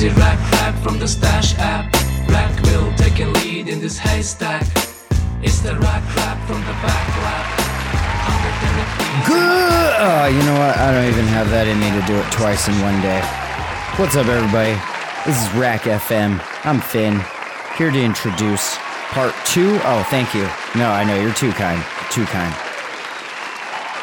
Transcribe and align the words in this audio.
Crazy 0.00 0.16
rack 0.18 0.52
rap 0.52 0.74
from 0.82 0.98
the 0.98 1.06
stash 1.06 1.58
app. 1.58 1.92
Rack 2.30 2.62
will 2.62 2.90
take 2.94 3.20
a 3.20 3.26
lead 3.26 3.68
in 3.68 3.80
this 3.80 3.98
haystack. 3.98 4.64
It's 5.42 5.60
the 5.60 5.76
rack 5.76 6.02
rap 6.16 6.40
from 6.48 6.56
the 6.64 6.72
back 6.80 7.06
lab. 7.20 7.44
110 8.32 8.80
of 8.80 8.88
these 8.96 9.12
in 9.12 9.20
my 9.20 9.26
Good. 9.28 9.92
Oh, 10.00 10.24
you 10.24 10.40
know 10.48 10.56
what? 10.56 10.78
I 10.78 10.90
don't 10.92 11.04
even 11.04 11.26
have 11.26 11.50
that 11.50 11.68
in 11.68 11.76
me 11.78 11.92
to 11.92 12.00
do 12.08 12.16
it 12.16 12.24
twice 12.32 12.66
in 12.66 12.80
one 12.80 12.96
day. 13.04 13.20
What's 14.00 14.16
up, 14.16 14.24
everybody? 14.24 14.72
This 15.28 15.36
is 15.36 15.52
RAC 15.52 15.82
FM. 15.82 16.40
I'm 16.64 16.80
Finn, 16.80 17.20
here 17.76 17.90
to 17.90 18.00
introduce 18.00 18.80
part 19.12 19.36
two. 19.44 19.76
Oh, 19.84 20.00
thank 20.08 20.32
you. 20.32 20.48
No, 20.80 20.88
I 20.88 21.04
know 21.04 21.20
you're 21.20 21.36
too 21.36 21.52
kind. 21.52 21.84
Too 22.08 22.24
kind. 22.24 22.54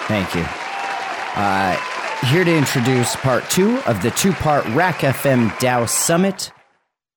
Thank 0.06 0.36
you. 0.38 0.46
Uh, 1.34 1.74
here 2.26 2.44
to 2.44 2.58
introduce 2.58 3.16
part 3.18 3.48
two 3.50 3.80
of 3.86 4.02
the 4.02 4.12
two 4.12 4.34
part 4.34 4.66
RAC 4.70 5.00
FM 5.00 5.50
DAO 5.60 5.88
Summit 5.88 6.52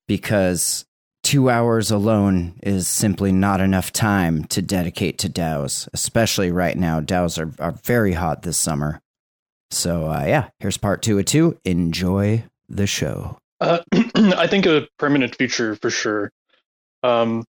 because 0.07 0.85
two 1.23 1.49
hours 1.49 1.91
alone 1.91 2.53
is 2.61 2.87
simply 2.87 3.31
not 3.31 3.61
enough 3.61 3.91
time 3.91 4.45
to 4.45 4.61
dedicate 4.61 5.17
to 5.19 5.29
DAOs, 5.29 5.87
especially 5.93 6.51
right 6.51 6.77
now. 6.77 7.01
DAOs 7.01 7.39
are, 7.39 7.53
are 7.63 7.71
very 7.83 8.13
hot 8.13 8.43
this 8.43 8.57
summer. 8.57 9.01
So, 9.71 10.07
uh, 10.07 10.23
yeah, 10.27 10.49
here's 10.59 10.77
part 10.77 11.01
two 11.01 11.17
of 11.17 11.25
two. 11.25 11.57
Enjoy 11.65 12.43
the 12.69 12.87
show. 12.87 13.37
Uh, 13.59 13.79
I 14.15 14.47
think 14.47 14.65
a 14.65 14.87
permanent 14.97 15.35
feature 15.35 15.75
for 15.75 15.89
sure. 15.89 16.31
Um, 17.03 17.43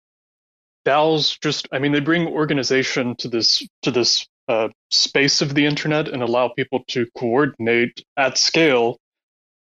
DAOs 0.86 1.40
just, 1.42 1.68
I 1.72 1.80
mean, 1.80 1.92
they 1.92 2.00
bring 2.00 2.28
organization 2.28 3.16
to 3.18 3.28
this 3.28 3.68
to 3.84 3.92
this 3.92 4.28
uh, 4.52 4.68
space 4.90 5.42
of 5.42 5.56
the 5.56 5.66
internet 5.66 6.10
and 6.10 6.22
allow 6.22 6.50
people 6.50 6.84
to 6.90 7.08
coordinate 7.18 8.04
at 8.18 8.38
scale 8.38 8.98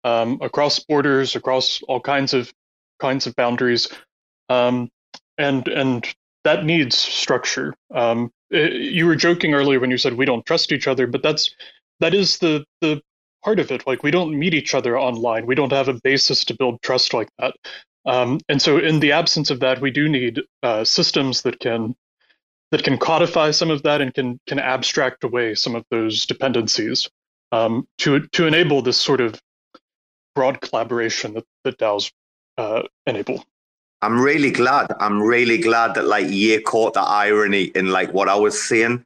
um, 0.04 0.38
across 0.42 0.78
borders, 0.78 1.36
across 1.36 1.82
all 1.88 2.00
kinds 2.00 2.36
of 2.36 2.54
kinds 3.00 3.26
of 3.26 3.36
boundaries, 3.36 3.90
um, 4.50 4.90
and 5.40 5.68
and 5.68 6.06
that 6.44 6.66
needs 6.66 6.96
structure. 6.96 7.74
Um, 7.92 8.32
eh, 8.54 8.68
you 8.68 9.08
were 9.08 9.16
joking 9.16 9.56
earlier 9.56 9.80
when 9.80 9.90
you 9.90 9.98
said 9.98 10.14
we 10.14 10.26
don't 10.26 10.46
trust 10.46 10.72
each 10.72 10.88
other, 10.88 11.08
but 11.08 11.24
that's 11.24 11.56
that 12.00 12.14
is 12.14 12.38
the 12.38 12.64
the 12.82 13.02
part 13.44 13.60
of 13.60 13.72
it. 13.72 13.88
Like 13.88 14.04
we 14.04 14.12
don't 14.12 14.38
meet 14.38 14.54
each 14.54 14.76
other 14.76 15.00
online. 15.00 15.48
We 15.48 15.56
don't 15.56 15.74
have 15.74 15.88
a 15.88 16.00
basis 16.04 16.46
to 16.46 16.54
build 16.54 16.80
trust 16.84 17.12
like 17.12 17.30
that. 17.40 17.56
Um, 18.06 18.40
and 18.48 18.62
so, 18.62 18.78
in 18.78 19.00
the 19.00 19.14
absence 19.14 19.50
of 19.50 19.62
that, 19.62 19.82
we 19.82 19.90
do 19.90 20.08
need 20.08 20.42
uh, 20.62 20.84
systems 20.84 21.42
that 21.42 21.60
can 21.60 21.96
that 22.76 22.84
can 22.84 22.98
codify 22.98 23.52
some 23.52 23.72
of 23.72 23.84
that 23.84 24.02
and 24.02 24.14
can 24.14 24.38
can 24.48 24.60
abstract 24.60 25.24
away 25.24 25.56
some 25.56 25.76
of 25.76 25.86
those 25.92 26.26
dependencies 26.26 27.10
um, 27.54 27.88
to 27.98 28.28
to 28.28 28.46
enable 28.48 28.82
this 28.82 29.00
sort 29.00 29.22
of 29.22 29.40
broad 30.36 30.60
collaboration 30.60 31.34
that, 31.36 31.46
that 31.64 31.78
DAOs 31.80 32.12
uh, 32.58 32.84
enable. 33.08 33.46
I'm 34.02 34.20
really 34.20 34.52
glad. 34.52 34.88
I'm 35.00 35.24
really 35.24 35.58
glad 35.58 35.96
that 35.96 36.06
like 36.06 36.28
you 36.30 36.60
caught 36.60 36.96
the 36.96 37.02
irony 37.02 37.72
in 37.76 37.92
like 37.92 38.14
what 38.14 38.28
I 38.28 38.36
was 38.36 38.62
saying 38.62 39.06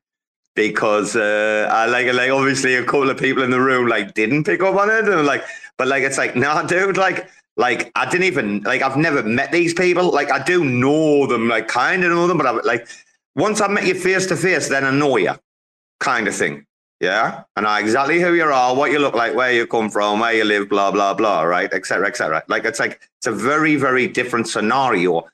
because 0.56 1.16
uh, 1.16 1.70
I 1.72 1.86
like 1.86 2.12
like 2.12 2.32
obviously 2.32 2.74
a 2.74 2.84
couple 2.84 3.12
of 3.12 3.20
people 3.20 3.44
in 3.44 3.52
the 3.52 3.62
room 3.62 3.88
like 3.88 4.16
didn't 4.16 4.46
pick 4.46 4.64
up 4.64 4.78
on 4.78 4.90
it 4.90 5.08
and 5.08 5.28
like 5.28 5.44
but 5.78 5.88
like 5.88 6.02
it's 6.02 6.18
like 6.18 6.36
nah 6.36 6.64
dude 6.64 6.98
like 6.98 7.30
like 7.56 7.92
I 7.94 8.10
didn't 8.10 8.26
even 8.26 8.64
like 8.64 8.82
I've 8.82 8.98
never 8.98 9.22
met 9.22 9.52
these 9.52 9.76
people 9.76 10.12
like 10.12 10.32
I 10.32 10.44
do 10.44 10.66
know 10.66 11.28
them 11.28 11.48
like 11.48 11.68
kind 11.68 12.04
of 12.04 12.10
know 12.10 12.26
them 12.26 12.40
but 12.40 12.48
I 12.48 12.52
like 12.62 12.88
once 13.40 13.62
I 13.62 13.68
met 13.68 13.86
you 13.86 13.96
face 13.96 14.26
to 14.28 14.36
face 14.36 14.68
then 14.70 14.84
I 14.86 14.92
know 14.92 15.18
you 15.18 15.34
kind 16.00 16.28
of 16.28 16.36
thing 16.36 16.66
yeah 17.00 17.44
and 17.56 17.66
I 17.66 17.80
exactly 17.80 18.20
who 18.20 18.34
you 18.34 18.44
are 18.44 18.76
what 18.76 18.92
you 18.92 19.00
look 19.00 19.16
like 19.16 19.34
where 19.36 19.52
you 19.52 19.66
come 19.68 19.90
from 19.90 20.20
where 20.20 20.34
you 20.34 20.44
live 20.44 20.70
blah 20.70 20.92
blah 20.92 21.14
blah 21.14 21.42
right 21.44 21.72
etc 21.74 22.08
etc 22.08 22.44
like 22.48 22.66
it's 22.66 22.80
like 22.80 23.00
it's 23.18 23.28
a 23.28 23.32
very 23.32 23.76
very 23.76 24.08
different 24.08 24.48
scenario 24.48 25.26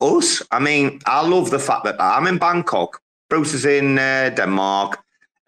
us 0.00 0.42
I 0.50 0.58
mean 0.58 1.00
I 1.06 1.26
love 1.26 1.50
the 1.50 1.58
fact 1.58 1.84
that 1.84 1.96
I'm 2.00 2.26
in 2.26 2.38
Bangkok 2.38 3.00
Bruce 3.30 3.54
is 3.54 3.64
in 3.64 3.96
uh, 3.96 4.30
Denmark. 4.30 4.98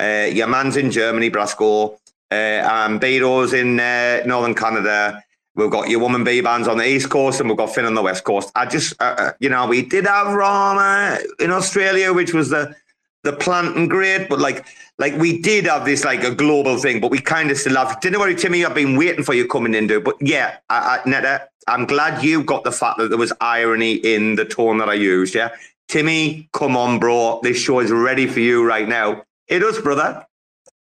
Uh, 0.01 0.29
your 0.33 0.47
man's 0.47 0.77
in 0.77 0.91
Germany, 0.91 1.31
Brasco. 1.31 1.99
Uh, 2.31 2.35
and 2.35 3.01
Beato's 3.01 3.53
in 3.53 3.79
uh, 3.79 4.23
Northern 4.25 4.55
Canada. 4.55 5.23
We've 5.55 5.71
got 5.71 5.91
your 5.91 6.01
woman 6.01 6.25
B 6.25 6.41
bands 6.41 6.67
on 6.67 6.79
the 6.79 6.87
East 6.87 7.11
Coast 7.11 7.41
and 7.41 7.49
we've 7.49 7.59
got 7.59 7.75
Finn 7.75 7.85
on 7.85 7.95
the 7.95 8.03
West 8.03 8.25
Coast. 8.25 8.51
I 8.55 8.67
just, 8.67 8.95
uh, 9.01 9.15
uh, 9.19 9.33
you 9.39 9.51
know, 9.51 9.67
we 9.67 9.83
did 9.83 10.07
have 10.07 10.33
Rama 10.33 11.19
in 11.41 11.51
Australia, 11.51 12.13
which 12.13 12.33
was 12.33 12.49
the 12.49 12.75
the 13.23 13.33
plant 13.33 13.77
and 13.77 13.89
great, 13.89 14.29
but 14.29 14.41
like, 14.41 14.67
like 14.99 15.15
we 15.17 15.41
did 15.41 15.65
have 15.67 15.85
this 15.85 16.05
like 16.05 16.25
a 16.25 16.35
global 16.35 16.77
thing, 16.77 17.01
but 17.01 17.11
we 17.11 17.21
kind 17.21 17.51
of 17.51 17.57
still 17.57 17.77
have. 17.77 18.01
Didn't 18.01 18.19
worry, 18.19 18.35
Timmy. 18.35 18.65
I've 18.65 18.75
been 18.75 18.97
waiting 18.97 19.23
for 19.23 19.33
you 19.33 19.47
coming 19.47 19.75
in, 19.75 19.87
dude. 19.87 20.05
But 20.05 20.17
yeah, 20.21 20.57
I, 20.71 20.99
I, 21.05 21.09
Neta, 21.09 21.49
I'm 21.69 21.87
glad 21.87 22.25
you 22.25 22.43
got 22.43 22.65
the 22.65 22.73
fact 22.73 22.99
that 22.99 23.11
there 23.11 23.19
was 23.19 23.33
irony 23.41 23.95
in 23.95 24.35
the 24.35 24.45
tone 24.45 24.79
that 24.79 24.89
I 24.89 24.95
used. 24.95 25.35
Yeah, 25.35 25.51
Timmy, 25.89 26.49
come 26.53 26.77
on, 26.77 26.99
bro. 26.99 27.41
This 27.43 27.59
show 27.59 27.79
is 27.79 27.93
ready 27.93 28.27
for 28.27 28.41
you 28.41 28.67
right 28.67 28.89
now. 28.89 29.23
It 29.47 29.63
is, 29.63 29.79
brother. 29.79 30.27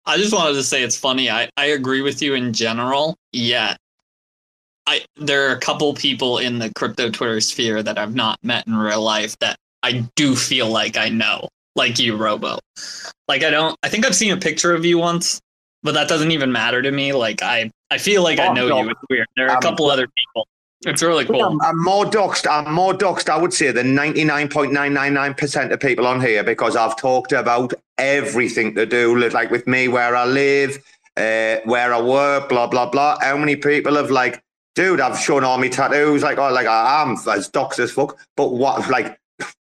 I 0.05 0.16
just 0.16 0.33
wanted 0.33 0.55
to 0.55 0.62
say 0.62 0.83
it's 0.83 0.97
funny. 0.97 1.31
I, 1.31 1.49
I 1.56 1.66
agree 1.66 2.00
with 2.00 2.22
you 2.22 2.34
in 2.34 2.53
general. 2.53 3.16
Yeah. 3.33 3.77
I 4.87 5.05
there 5.17 5.49
are 5.49 5.53
a 5.55 5.59
couple 5.61 5.93
people 5.95 6.39
in 6.39 6.59
the 6.59 6.73
crypto 6.75 7.11
Twitter 7.11 7.41
sphere 7.41 7.83
that 7.83 7.99
I've 7.99 8.15
not 8.15 8.39
met 8.43 8.67
in 8.67 8.77
real 8.77 9.03
life 9.03 9.37
that 9.41 9.57
I 9.83 10.05
do 10.17 10.37
feel 10.37 10.69
like 10.69 10.97
I 10.97 11.09
know. 11.09 11.49
Like 11.75 11.99
you, 11.99 12.17
Robo. 12.17 12.59
Like 13.29 13.43
I 13.45 13.51
don't 13.51 13.77
I 13.83 13.89
think 13.89 14.07
I've 14.07 14.15
seen 14.17 14.33
a 14.33 14.37
picture 14.37 14.75
of 14.75 14.85
you 14.85 14.99
once, 14.99 15.41
but 15.83 15.93
that 15.95 16.09
doesn't 16.09 16.31
even 16.31 16.51
matter 16.53 16.81
to 16.83 16.91
me. 16.91 17.13
Like 17.13 17.43
I 17.43 17.71
I 17.91 17.99
feel 17.99 18.23
like 18.23 18.39
I 18.39 18.49
Oh, 18.49 18.53
know 18.55 18.69
no. 18.69 18.83
you. 18.83 18.91
It's 18.91 19.01
weird. 19.11 19.27
There 19.37 19.47
are 19.47 19.51
a 19.51 19.57
Um, 19.57 19.61
couple 19.61 19.91
other 19.91 20.07
people. 20.07 20.47
It's 20.87 21.03
really 21.03 21.25
cool. 21.25 21.43
I'm, 21.43 21.61
I'm 21.63 21.83
more 21.83 22.05
doxed. 22.05 22.47
I'm 22.49 22.73
more 22.73 22.93
doxed, 22.95 23.29
I 23.29 23.37
would 23.39 23.53
say, 23.53 23.73
than 23.73 23.95
99.999% 23.97 25.73
of 25.73 25.81
people 25.81 26.07
on 26.07 26.21
here 26.21 26.45
because 26.45 26.77
I've 26.77 26.97
talked 26.97 27.33
about 27.33 27.73
everything 27.99 28.75
to 28.75 28.87
do, 28.87 29.17
like 29.31 29.51
with 29.51 29.67
me, 29.67 29.89
where 29.89 30.15
I 30.15 30.27
live, 30.27 30.77
uh, 31.17 31.57
where 31.65 31.93
I 31.95 32.01
work, 32.01 32.49
blah, 32.49 32.67
blah, 32.67 32.89
blah. 32.91 33.19
How 33.21 33.37
many 33.37 33.57
people 33.57 33.97
have, 33.97 34.10
like, 34.10 34.43
dude, 34.77 35.01
I've 35.01 35.19
shown 35.19 35.43
all 35.43 35.59
my 35.59 35.69
tattoos, 35.69 36.23
like, 36.23 36.39
oh, 36.39 36.53
like, 36.53 36.67
I 36.67 37.03
am 37.03 37.13
as 37.13 37.51
doxed 37.51 37.81
as 37.81 37.91
fuck. 37.91 38.17
But 38.37 38.53
what, 38.53 38.89
like, 38.89 39.19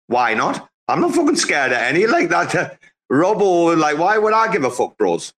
why 0.08 0.34
not? 0.34 0.70
I'm 0.88 1.02
not 1.02 1.14
fucking 1.14 1.36
scared 1.36 1.74
of 1.74 1.80
any 1.80 2.08
like 2.08 2.30
that. 2.30 2.56
Uh, 2.56 2.70
Robo, 3.10 3.76
like, 3.76 3.98
why 3.98 4.18
would 4.18 4.34
I 4.34 4.52
give 4.52 4.64
a 4.64 4.72
fuck, 4.72 4.98
bros? 4.98 5.34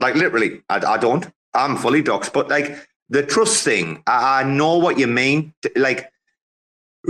Like, 0.00 0.14
literally, 0.14 0.62
I, 0.68 0.76
I 0.76 0.96
don't. 0.96 1.28
I'm 1.52 1.76
fully 1.76 2.02
doxed. 2.02 2.32
But, 2.32 2.48
like, 2.48 2.78
the 3.10 3.24
trust 3.24 3.64
thing, 3.64 4.02
I, 4.06 4.40
I 4.40 4.42
know 4.44 4.78
what 4.78 4.98
you 4.98 5.08
mean. 5.08 5.52
Like, 5.76 6.10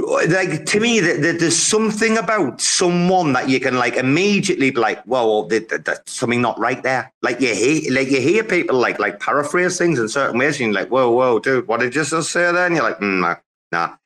like 0.06 0.64
to 0.66 0.80
me, 0.80 1.00
that 1.00 1.38
there's 1.40 1.56
something 1.58 2.16
about 2.18 2.60
someone 2.60 3.32
that 3.32 3.48
you 3.48 3.58
can 3.60 3.76
like 3.76 3.96
immediately 3.96 4.70
be 4.70 4.78
like, 4.78 5.02
"Whoa, 5.04 5.46
there- 5.48 5.60
there- 5.60 5.78
there's 5.78 5.98
something 6.06 6.40
not 6.40 6.58
right 6.58 6.82
there." 6.82 7.12
Like 7.22 7.40
you 7.40 7.54
hear, 7.54 7.92
like 7.92 8.10
you 8.10 8.20
hear 8.20 8.44
people 8.44 8.78
like 8.78 8.98
like 8.98 9.18
paraphrase 9.20 9.76
things 9.78 9.98
in 9.98 10.08
certain 10.08 10.38
ways, 10.38 10.60
and 10.60 10.72
you're 10.72 10.80
like, 10.80 10.88
"Whoa, 10.88 11.10
whoa, 11.10 11.38
dude, 11.40 11.66
what 11.66 11.80
did 11.80 11.94
you 11.94 12.04
just 12.04 12.30
say?" 12.30 12.52
Then 12.52 12.74
you're 12.74 12.84
like, 12.84 13.00
mm, 13.00 13.20
"Nah, 13.20 13.36
nah." 13.72 13.96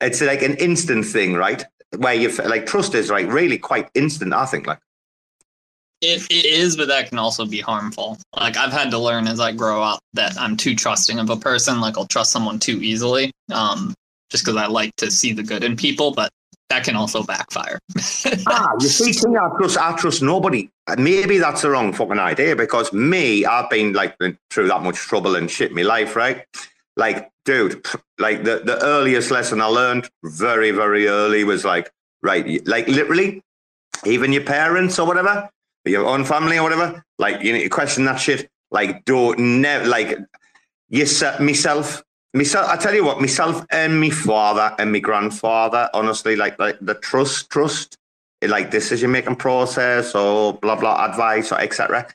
It's 0.00 0.20
like 0.20 0.42
an 0.42 0.54
instant 0.56 1.06
thing, 1.06 1.34
right? 1.34 1.64
Where 1.96 2.14
you 2.14 2.28
like 2.44 2.66
trust 2.66 2.94
is 2.94 3.10
like 3.10 3.26
really 3.32 3.58
quite 3.58 3.88
instant. 3.94 4.32
I 4.34 4.46
think 4.46 4.66
like. 4.66 4.78
It, 6.00 6.24
it 6.30 6.44
is, 6.44 6.76
but 6.76 6.86
that 6.88 7.08
can 7.08 7.18
also 7.18 7.44
be 7.44 7.60
harmful. 7.60 8.18
Like 8.36 8.56
I've 8.56 8.72
had 8.72 8.90
to 8.92 8.98
learn 8.98 9.26
as 9.26 9.40
I 9.40 9.50
grow 9.50 9.82
up 9.82 9.98
that 10.12 10.38
I'm 10.38 10.56
too 10.56 10.76
trusting 10.76 11.18
of 11.18 11.28
a 11.30 11.36
person. 11.36 11.80
Like 11.80 11.98
I'll 11.98 12.06
trust 12.06 12.30
someone 12.30 12.60
too 12.60 12.80
easily, 12.80 13.32
um, 13.52 13.94
just 14.30 14.44
because 14.44 14.56
I 14.56 14.66
like 14.66 14.94
to 14.96 15.10
see 15.10 15.32
the 15.32 15.42
good 15.42 15.64
in 15.64 15.76
people. 15.76 16.12
But 16.12 16.30
that 16.68 16.84
can 16.84 16.96
also 16.96 17.22
backfire. 17.22 17.78
ah, 18.46 18.72
you 18.80 18.88
see, 18.88 19.36
I 19.36 19.48
trust, 19.56 19.78
I 19.78 19.96
trust 19.96 20.22
nobody. 20.22 20.68
Maybe 20.98 21.38
that's 21.38 21.62
the 21.62 21.70
wrong 21.70 21.92
fucking 21.92 22.18
idea 22.18 22.56
because 22.56 22.92
me, 22.92 23.44
I've 23.44 23.70
been 23.70 23.92
like 23.92 24.18
been 24.18 24.38
through 24.50 24.68
that 24.68 24.82
much 24.82 24.96
trouble 24.96 25.36
and 25.36 25.50
shit 25.50 25.70
in 25.70 25.76
my 25.76 25.82
life, 25.82 26.14
right? 26.14 26.44
Like, 26.96 27.30
dude, 27.44 27.86
like 28.18 28.44
the, 28.44 28.60
the 28.64 28.82
earliest 28.84 29.30
lesson 29.30 29.60
I 29.60 29.66
learned 29.66 30.10
very, 30.24 30.70
very 30.70 31.08
early 31.08 31.44
was 31.44 31.64
like, 31.64 31.90
right, 32.22 32.66
like 32.66 32.86
literally, 32.88 33.42
even 34.04 34.32
your 34.32 34.44
parents 34.44 34.98
or 34.98 35.06
whatever, 35.06 35.48
your 35.84 36.06
own 36.06 36.24
family 36.24 36.58
or 36.58 36.62
whatever, 36.64 37.02
like 37.18 37.42
you 37.42 37.52
need 37.52 37.62
to 37.62 37.70
question 37.70 38.04
that 38.04 38.16
shit. 38.16 38.48
Like, 38.70 39.06
don't 39.06 39.38
never 39.38 39.86
like 39.86 40.18
yes, 40.90 41.22
myself, 41.40 42.02
myself. 42.38 42.68
I 42.70 42.76
tell 42.76 42.94
you 42.94 43.04
what, 43.04 43.20
myself 43.20 43.66
and 43.70 44.00
my 44.00 44.10
father 44.10 44.74
and 44.78 44.90
my 44.92 45.00
grandfather, 45.00 45.90
honestly, 45.92 46.36
like 46.36 46.58
like 46.58 46.78
the 46.80 46.94
trust, 46.94 47.50
trust, 47.50 47.98
like 48.40 48.70
decision 48.70 49.10
making 49.10 49.36
process 49.36 50.14
or 50.14 50.54
blah 50.54 50.76
blah 50.76 51.04
advice 51.04 51.52
or 51.52 51.60
etc. 51.60 52.06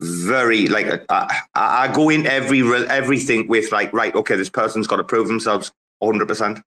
Very 0.00 0.68
like 0.68 1.04
I, 1.10 1.40
I 1.54 1.92
go 1.92 2.08
in 2.08 2.26
every 2.26 2.60
everything 2.88 3.48
with 3.48 3.70
like 3.72 3.92
right, 3.92 4.14
okay, 4.14 4.36
this 4.36 4.48
person's 4.48 4.86
got 4.86 4.96
to 4.96 5.04
prove 5.04 5.28
themselves, 5.28 5.72
hundred 6.02 6.28
percent, 6.28 6.60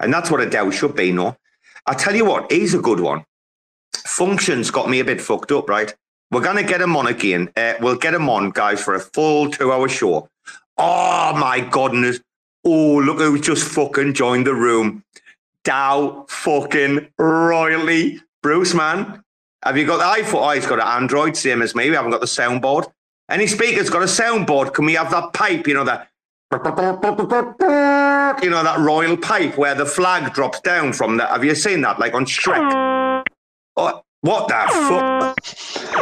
and 0.00 0.12
that's 0.12 0.30
what 0.30 0.40
a 0.40 0.46
DAO 0.46 0.72
should 0.72 0.96
be. 0.96 1.12
No, 1.12 1.36
I 1.86 1.94
tell 1.94 2.16
you 2.16 2.24
what, 2.24 2.50
he's 2.50 2.74
a 2.74 2.80
good 2.80 3.00
one. 3.00 3.24
Functions 3.94 4.70
got 4.70 4.90
me 4.90 5.00
a 5.00 5.04
bit 5.04 5.20
fucked 5.20 5.52
up, 5.52 5.68
right? 5.68 5.94
We're 6.30 6.42
to 6.56 6.64
get 6.64 6.80
him 6.80 6.96
on 6.96 7.06
again. 7.06 7.50
Uh, 7.56 7.74
we'll 7.80 7.96
get 7.96 8.12
him 8.12 8.28
on, 8.28 8.50
guys, 8.50 8.82
for 8.82 8.94
a 8.94 9.00
full 9.00 9.50
two 9.50 9.72
hour 9.72 9.88
show. 9.88 10.28
Oh, 10.78 11.36
my 11.36 11.60
goodness. 11.60 12.20
Oh, 12.64 12.96
look 12.96 13.18
who 13.18 13.38
just 13.38 13.66
fucking 13.68 14.14
joined 14.14 14.46
the 14.46 14.54
room. 14.54 15.04
DAO 15.64 16.28
fucking 16.28 17.08
royally. 17.18 18.20
Bruce, 18.42 18.74
man, 18.74 19.22
have 19.64 19.76
you 19.76 19.86
got 19.86 19.98
the 19.98 20.22
iPhone? 20.22 20.46
Oh, 20.46 20.50
he's 20.50 20.66
got 20.66 20.80
an 20.80 20.86
Android, 20.86 21.36
same 21.36 21.62
as 21.62 21.74
me. 21.74 21.90
We 21.90 21.96
haven't 21.96 22.12
got 22.12 22.20
the 22.20 22.26
soundboard. 22.26 22.90
Any 23.28 23.46
speaker's 23.46 23.90
got 23.90 24.02
a 24.02 24.06
soundboard. 24.06 24.74
Can 24.74 24.84
we 24.84 24.94
have 24.94 25.10
that 25.10 25.32
pipe, 25.32 25.66
you 25.66 25.74
know, 25.74 25.84
that 25.84 26.08
you 26.52 26.58
know, 28.50 28.62
that 28.62 28.78
royal 28.78 29.16
pipe 29.16 29.58
where 29.58 29.74
the 29.74 29.84
flag 29.84 30.32
drops 30.32 30.60
down 30.60 30.92
from 30.92 31.16
that. 31.16 31.30
Have 31.30 31.44
you 31.44 31.54
seen 31.56 31.80
that? 31.80 31.98
Like 31.98 32.14
on 32.14 32.24
Shrek. 32.24 32.70
Mm. 32.70 33.24
Oh, 33.76 34.02
what 34.20 34.48
the 34.48 34.54
fuck? 34.54 35.36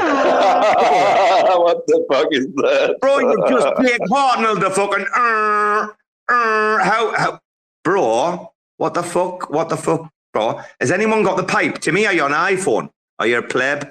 what 1.59 1.87
the 1.87 2.07
fuck 2.11 2.29
is 2.33 2.47
that? 2.47 2.97
Bro, 3.01 3.19
you 3.19 3.45
just 3.49 3.67
Jake 3.83 4.01
Hartnell 4.11 4.61
the 4.61 4.71
fucking 4.71 5.07
uh, 5.15 5.89
uh, 6.29 6.85
how 6.85 7.15
how 7.17 7.41
bro, 7.83 8.53
what 8.79 8.95
the 8.95 9.03
fuck? 9.03 9.51
What 9.51 9.69
the 9.69 9.77
fuck, 9.77 10.11
bro? 10.33 10.61
Has 10.81 10.91
anyone 10.91 11.23
got 11.23 11.37
the 11.37 11.45
pipe? 11.45 11.79
To 11.81 11.93
me, 11.93 12.07
are 12.07 12.13
you 12.13 12.23
on 12.23 12.33
iPhone? 12.33 12.89
Are 13.19 13.27
you 13.27 13.39
a 13.39 13.43
pleb? 13.43 13.91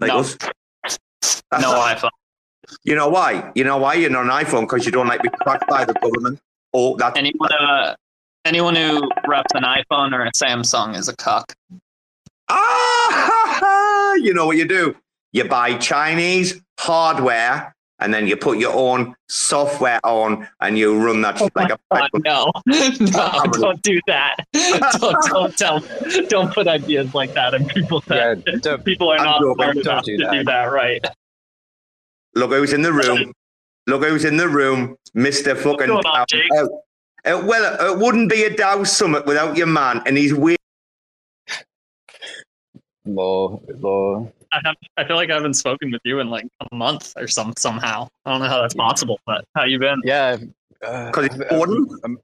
Like 0.00 0.08
no. 0.08 0.18
us? 0.20 0.36
no 1.52 1.74
iPhone. 1.74 2.10
You 2.84 2.94
know 2.94 3.08
why? 3.08 3.52
You 3.54 3.64
know 3.64 3.78
why 3.78 3.94
you're 3.94 4.10
not 4.10 4.24
an 4.24 4.30
iPhone? 4.30 4.62
Because 4.62 4.84
you 4.84 4.92
don't 4.92 5.06
like 5.06 5.22
be 5.22 5.28
tracked 5.42 5.68
by 5.68 5.84
the 5.84 5.94
government. 5.94 6.40
Oh, 6.74 6.96
that 6.96 7.16
anyone 7.16 7.52
uh, 7.52 7.94
anyone 8.44 8.74
who 8.74 9.08
reps 9.26 9.52
an 9.54 9.62
iPhone 9.62 10.12
or 10.12 10.24
a 10.24 10.32
Samsung 10.32 10.96
is 10.96 11.08
a 11.08 11.16
cuck. 11.16 11.54
Ah, 12.48 14.14
you 14.22 14.34
know 14.34 14.46
what 14.46 14.56
you 14.56 14.66
do? 14.66 14.96
You 15.32 15.44
buy 15.44 15.76
Chinese 15.78 16.60
hardware 16.78 17.74
and 17.98 18.12
then 18.12 18.26
you 18.26 18.36
put 18.36 18.58
your 18.58 18.74
own 18.74 19.14
software 19.28 20.00
on 20.04 20.46
and 20.60 20.78
you 20.78 20.98
run 20.98 21.22
that 21.22 21.40
oh 21.40 21.48
like 21.54 21.72
a 21.72 21.78
God, 21.90 22.10
no. 22.24 22.52
No 22.66 23.42
don't 23.52 23.82
do 23.82 24.00
that. 24.06 24.36
Don't, 25.00 25.26
don't 25.26 25.56
tell 25.56 25.82
don't 26.28 26.52
put 26.52 26.68
ideas 26.68 27.14
like 27.14 27.32
that 27.34 27.54
in 27.54 27.66
people's 27.66 28.04
yeah, 28.10 28.34
heads 28.34 28.68
people 28.84 29.10
are 29.10 29.18
not 29.18 29.42
smart 29.54 29.76
enough 29.76 30.04
do 30.04 30.16
to 30.18 30.30
do 30.30 30.44
that. 30.44 30.64
right. 30.64 31.04
Look 32.34 32.50
who's 32.50 32.72
in 32.74 32.82
the 32.82 32.92
room. 32.92 33.32
Look 33.86 34.04
who's 34.04 34.24
in 34.24 34.36
the 34.36 34.48
room 34.48 34.96
mr 35.16 35.56
fucking 35.56 35.90
on, 35.90 36.04
uh, 36.06 36.66
uh, 37.24 37.42
well 37.46 37.92
it 37.92 37.98
wouldn't 37.98 38.30
be 38.30 38.44
a 38.44 38.50
DAO 38.50 38.86
summit 38.86 39.24
without 39.24 39.56
your 39.56 39.66
man 39.66 40.02
and 40.04 40.18
he's 40.18 40.34
weird 40.34 40.58
Low, 43.06 43.62
low. 43.78 44.32
I, 44.52 44.60
have, 44.64 44.76
I 44.96 45.06
feel 45.06 45.16
like 45.16 45.30
I 45.30 45.34
haven't 45.34 45.54
spoken 45.54 45.90
with 45.90 46.00
you 46.04 46.20
in 46.20 46.28
like 46.28 46.46
a 46.60 46.74
month 46.74 47.12
or 47.16 47.28
some 47.28 47.54
somehow. 47.56 48.08
I 48.24 48.32
don't 48.32 48.40
know 48.40 48.48
how 48.48 48.60
that's 48.60 48.74
possible, 48.74 49.20
but 49.26 49.44
how 49.54 49.64
you 49.64 49.78
been? 49.78 50.00
Yeah, 50.04 50.36
because 50.80 51.28
uh, 51.40 51.98
I'm, 52.04 52.18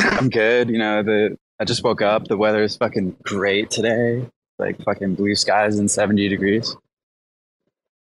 I'm 0.00 0.30
good. 0.30 0.70
You 0.70 0.78
know, 0.78 1.02
the 1.02 1.36
I 1.60 1.64
just 1.64 1.84
woke 1.84 2.02
up. 2.02 2.26
The 2.26 2.36
weather 2.36 2.62
is 2.62 2.76
fucking 2.76 3.16
great 3.22 3.70
today. 3.70 4.28
Like 4.58 4.82
fucking 4.82 5.14
blue 5.14 5.34
skies 5.34 5.78
and 5.78 5.90
70 5.90 6.28
degrees. 6.28 6.76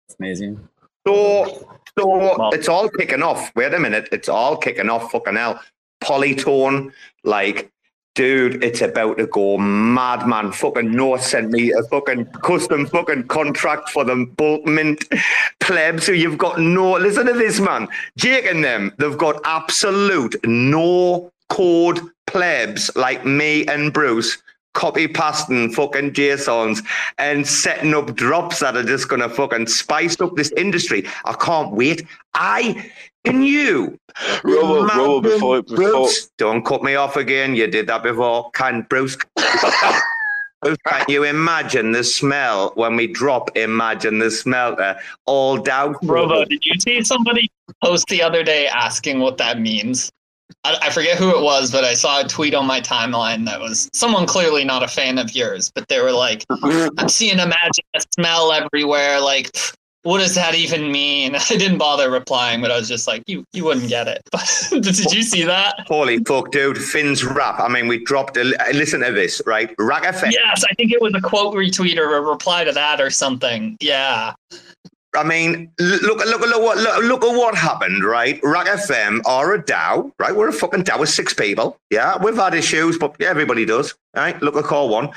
It's 0.08 0.16
amazing. 0.18 0.68
So, 1.06 1.66
so 1.98 2.50
it's 2.52 2.68
all 2.68 2.88
kicking 2.88 3.22
off. 3.22 3.52
Wait 3.54 3.72
a 3.72 3.78
minute, 3.78 4.08
it's 4.12 4.28
all 4.28 4.56
kicking 4.56 4.88
off. 4.88 5.12
Fucking 5.12 5.36
hell, 5.36 5.60
polytone, 6.02 6.92
like 7.24 7.70
dude, 8.14 8.62
it's 8.62 8.80
about 8.80 9.18
to 9.18 9.26
go 9.26 9.58
madman. 9.58 10.52
Fucking 10.52 10.90
North 10.90 11.22
sent 11.22 11.50
me 11.50 11.72
a 11.72 11.82
fucking 11.84 12.26
custom 12.42 12.86
fucking 12.86 13.28
contract 13.28 13.90
for 13.90 14.04
them 14.04 14.26
bulk 14.26 14.64
mint 14.66 15.04
plebs 15.60 16.06
who 16.06 16.12
you've 16.12 16.38
got 16.38 16.58
no 16.58 16.92
listen 16.92 17.26
to 17.26 17.32
this 17.32 17.60
man. 17.60 17.88
Jake 18.16 18.46
and 18.46 18.64
them, 18.64 18.92
they've 18.98 19.18
got 19.18 19.40
absolute 19.44 20.36
no 20.44 21.30
code 21.48 22.00
plebs 22.26 22.90
like 22.96 23.24
me 23.24 23.66
and 23.66 23.92
Bruce 23.92 24.38
copy 24.72 25.08
pasting 25.08 25.72
fucking 25.72 26.12
JSONs 26.12 26.84
and 27.18 27.46
setting 27.46 27.94
up 27.94 28.14
drops 28.14 28.60
that 28.60 28.76
are 28.76 28.84
just 28.84 29.08
gonna 29.08 29.28
fucking 29.28 29.66
spice 29.66 30.20
up 30.20 30.36
this 30.36 30.52
industry. 30.56 31.04
I 31.24 31.32
can't 31.34 31.72
wait. 31.72 32.06
I 32.34 32.90
can 33.24 33.42
you? 33.42 33.98
Robo, 34.42 34.86
Robo, 34.86 35.20
before, 35.20 35.62
before. 35.62 35.76
Bruce, 35.76 36.30
don't 36.38 36.64
cut 36.64 36.82
me 36.82 36.94
off 36.94 37.16
again. 37.16 37.54
You 37.54 37.66
did 37.66 37.86
that 37.88 38.02
before. 38.02 38.50
Can 38.52 38.86
Bruce? 38.88 39.16
can 40.86 41.04
you 41.08 41.24
imagine 41.24 41.92
the 41.92 42.04
smell 42.04 42.72
when 42.74 42.96
we 42.96 43.06
drop 43.06 43.56
Imagine 43.56 44.18
the 44.18 44.30
Smelter 44.30 44.98
all 45.26 45.58
down? 45.58 45.96
Robo, 46.02 46.44
did 46.44 46.64
you 46.64 46.78
see 46.80 47.02
somebody 47.02 47.50
post 47.82 48.08
the 48.08 48.22
other 48.22 48.42
day 48.42 48.66
asking 48.66 49.20
what 49.20 49.38
that 49.38 49.60
means? 49.60 50.10
I, 50.64 50.76
I 50.82 50.90
forget 50.90 51.16
who 51.16 51.30
it 51.30 51.42
was, 51.42 51.70
but 51.70 51.84
I 51.84 51.94
saw 51.94 52.20
a 52.20 52.28
tweet 52.28 52.54
on 52.54 52.66
my 52.66 52.80
timeline 52.80 53.46
that 53.46 53.60
was 53.60 53.88
someone 53.92 54.26
clearly 54.26 54.64
not 54.64 54.82
a 54.82 54.88
fan 54.88 55.18
of 55.18 55.34
yours, 55.34 55.70
but 55.74 55.86
they 55.88 56.00
were 56.00 56.12
like, 56.12 56.44
I'm 56.62 57.08
seeing 57.08 57.38
Imagine 57.38 57.84
the 57.94 58.04
smell 58.14 58.52
everywhere. 58.52 59.20
Like, 59.20 59.50
what 60.02 60.18
does 60.18 60.34
that 60.34 60.54
even 60.54 60.90
mean? 60.90 61.34
I 61.50 61.56
didn't 61.56 61.78
bother 61.78 62.10
replying, 62.10 62.60
but 62.60 62.70
I 62.70 62.76
was 62.76 62.88
just 62.88 63.06
like, 63.06 63.22
you 63.26 63.44
you 63.52 63.64
wouldn't 63.64 63.88
get 63.88 64.08
it. 64.08 64.22
But 64.30 64.68
did 64.70 65.12
you 65.12 65.22
see 65.22 65.44
that? 65.44 65.80
Holy 65.86 66.18
fuck, 66.24 66.50
dude! 66.52 66.78
Finn's 66.78 67.24
rap. 67.24 67.60
I 67.60 67.68
mean, 67.68 67.88
we 67.88 68.02
dropped. 68.04 68.36
A, 68.36 68.44
listen 68.72 69.00
to 69.00 69.12
this, 69.12 69.42
right? 69.46 69.74
RAC 69.78 70.02
FM. 70.02 70.32
Yes, 70.32 70.64
I 70.64 70.74
think 70.74 70.92
it 70.92 71.00
was 71.00 71.14
a 71.14 71.20
quote 71.20 71.54
retweet 71.54 71.98
or 71.98 72.16
a 72.16 72.20
reply 72.20 72.64
to 72.64 72.72
that 72.72 73.00
or 73.00 73.10
something. 73.10 73.76
Yeah. 73.80 74.34
I 75.16 75.24
mean, 75.24 75.72
look, 75.80 76.24
look, 76.24 76.40
look, 76.40 76.62
what, 76.62 76.78
look, 76.78 77.02
look 77.02 77.24
at 77.24 77.36
what 77.36 77.56
happened, 77.56 78.04
right? 78.04 78.38
RAC 78.44 78.66
FM 78.66 79.20
are 79.26 79.54
a 79.54 79.62
DAO, 79.62 80.12
right? 80.20 80.34
We're 80.34 80.50
a 80.50 80.52
fucking 80.52 80.84
DAO 80.84 81.00
with 81.00 81.08
six 81.08 81.34
people. 81.34 81.76
Yeah, 81.90 82.16
we've 82.22 82.36
had 82.36 82.54
issues, 82.54 82.96
but 82.96 83.20
everybody 83.20 83.64
does, 83.64 83.92
right? 84.14 84.40
Look 84.40 84.54
at 84.56 84.64
call 84.64 84.88
one. 84.88 85.10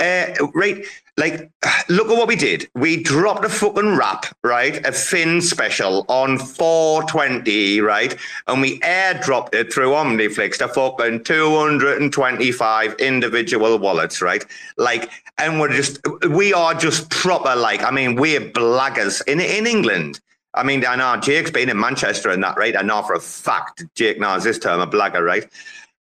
Uh, 0.00 0.34
right, 0.52 0.84
like, 1.18 1.50
look 1.88 2.08
at 2.10 2.16
what 2.16 2.28
we 2.28 2.36
did. 2.36 2.68
We 2.74 3.02
dropped 3.02 3.44
a 3.44 3.48
fucking 3.48 3.96
rap, 3.96 4.26
right? 4.44 4.84
A 4.86 4.92
Finn 4.92 5.40
special 5.40 6.04
on 6.08 6.38
420, 6.38 7.80
right? 7.80 8.14
And 8.46 8.60
we 8.60 8.78
airdropped 8.80 9.54
it 9.54 9.72
through 9.72 9.90
OmniFlix 9.90 10.58
to 10.58 10.68
fucking 10.68 11.24
225 11.24 12.94
individual 12.98 13.78
wallets, 13.78 14.20
right? 14.20 14.44
Like, 14.76 15.10
and 15.38 15.58
we're 15.58 15.72
just, 15.72 16.00
we 16.30 16.52
are 16.52 16.74
just 16.74 17.08
proper, 17.08 17.56
like, 17.56 17.82
I 17.82 17.90
mean, 17.90 18.16
we're 18.16 18.40
blaggers 18.40 19.26
in, 19.26 19.40
in 19.40 19.66
England. 19.66 20.20
I 20.52 20.62
mean, 20.62 20.84
I 20.86 20.96
know 20.96 21.16
Jake's 21.20 21.50
been 21.50 21.68
in 21.68 21.78
Manchester 21.78 22.30
and 22.30 22.42
that, 22.42 22.56
right? 22.56 22.76
I 22.76 22.82
know 22.82 23.02
for 23.02 23.14
a 23.14 23.20
fact 23.20 23.84
Jake 23.94 24.18
knows 24.18 24.44
this 24.44 24.58
term, 24.58 24.80
a 24.80 24.86
blagger, 24.86 25.22
right? 25.22 25.46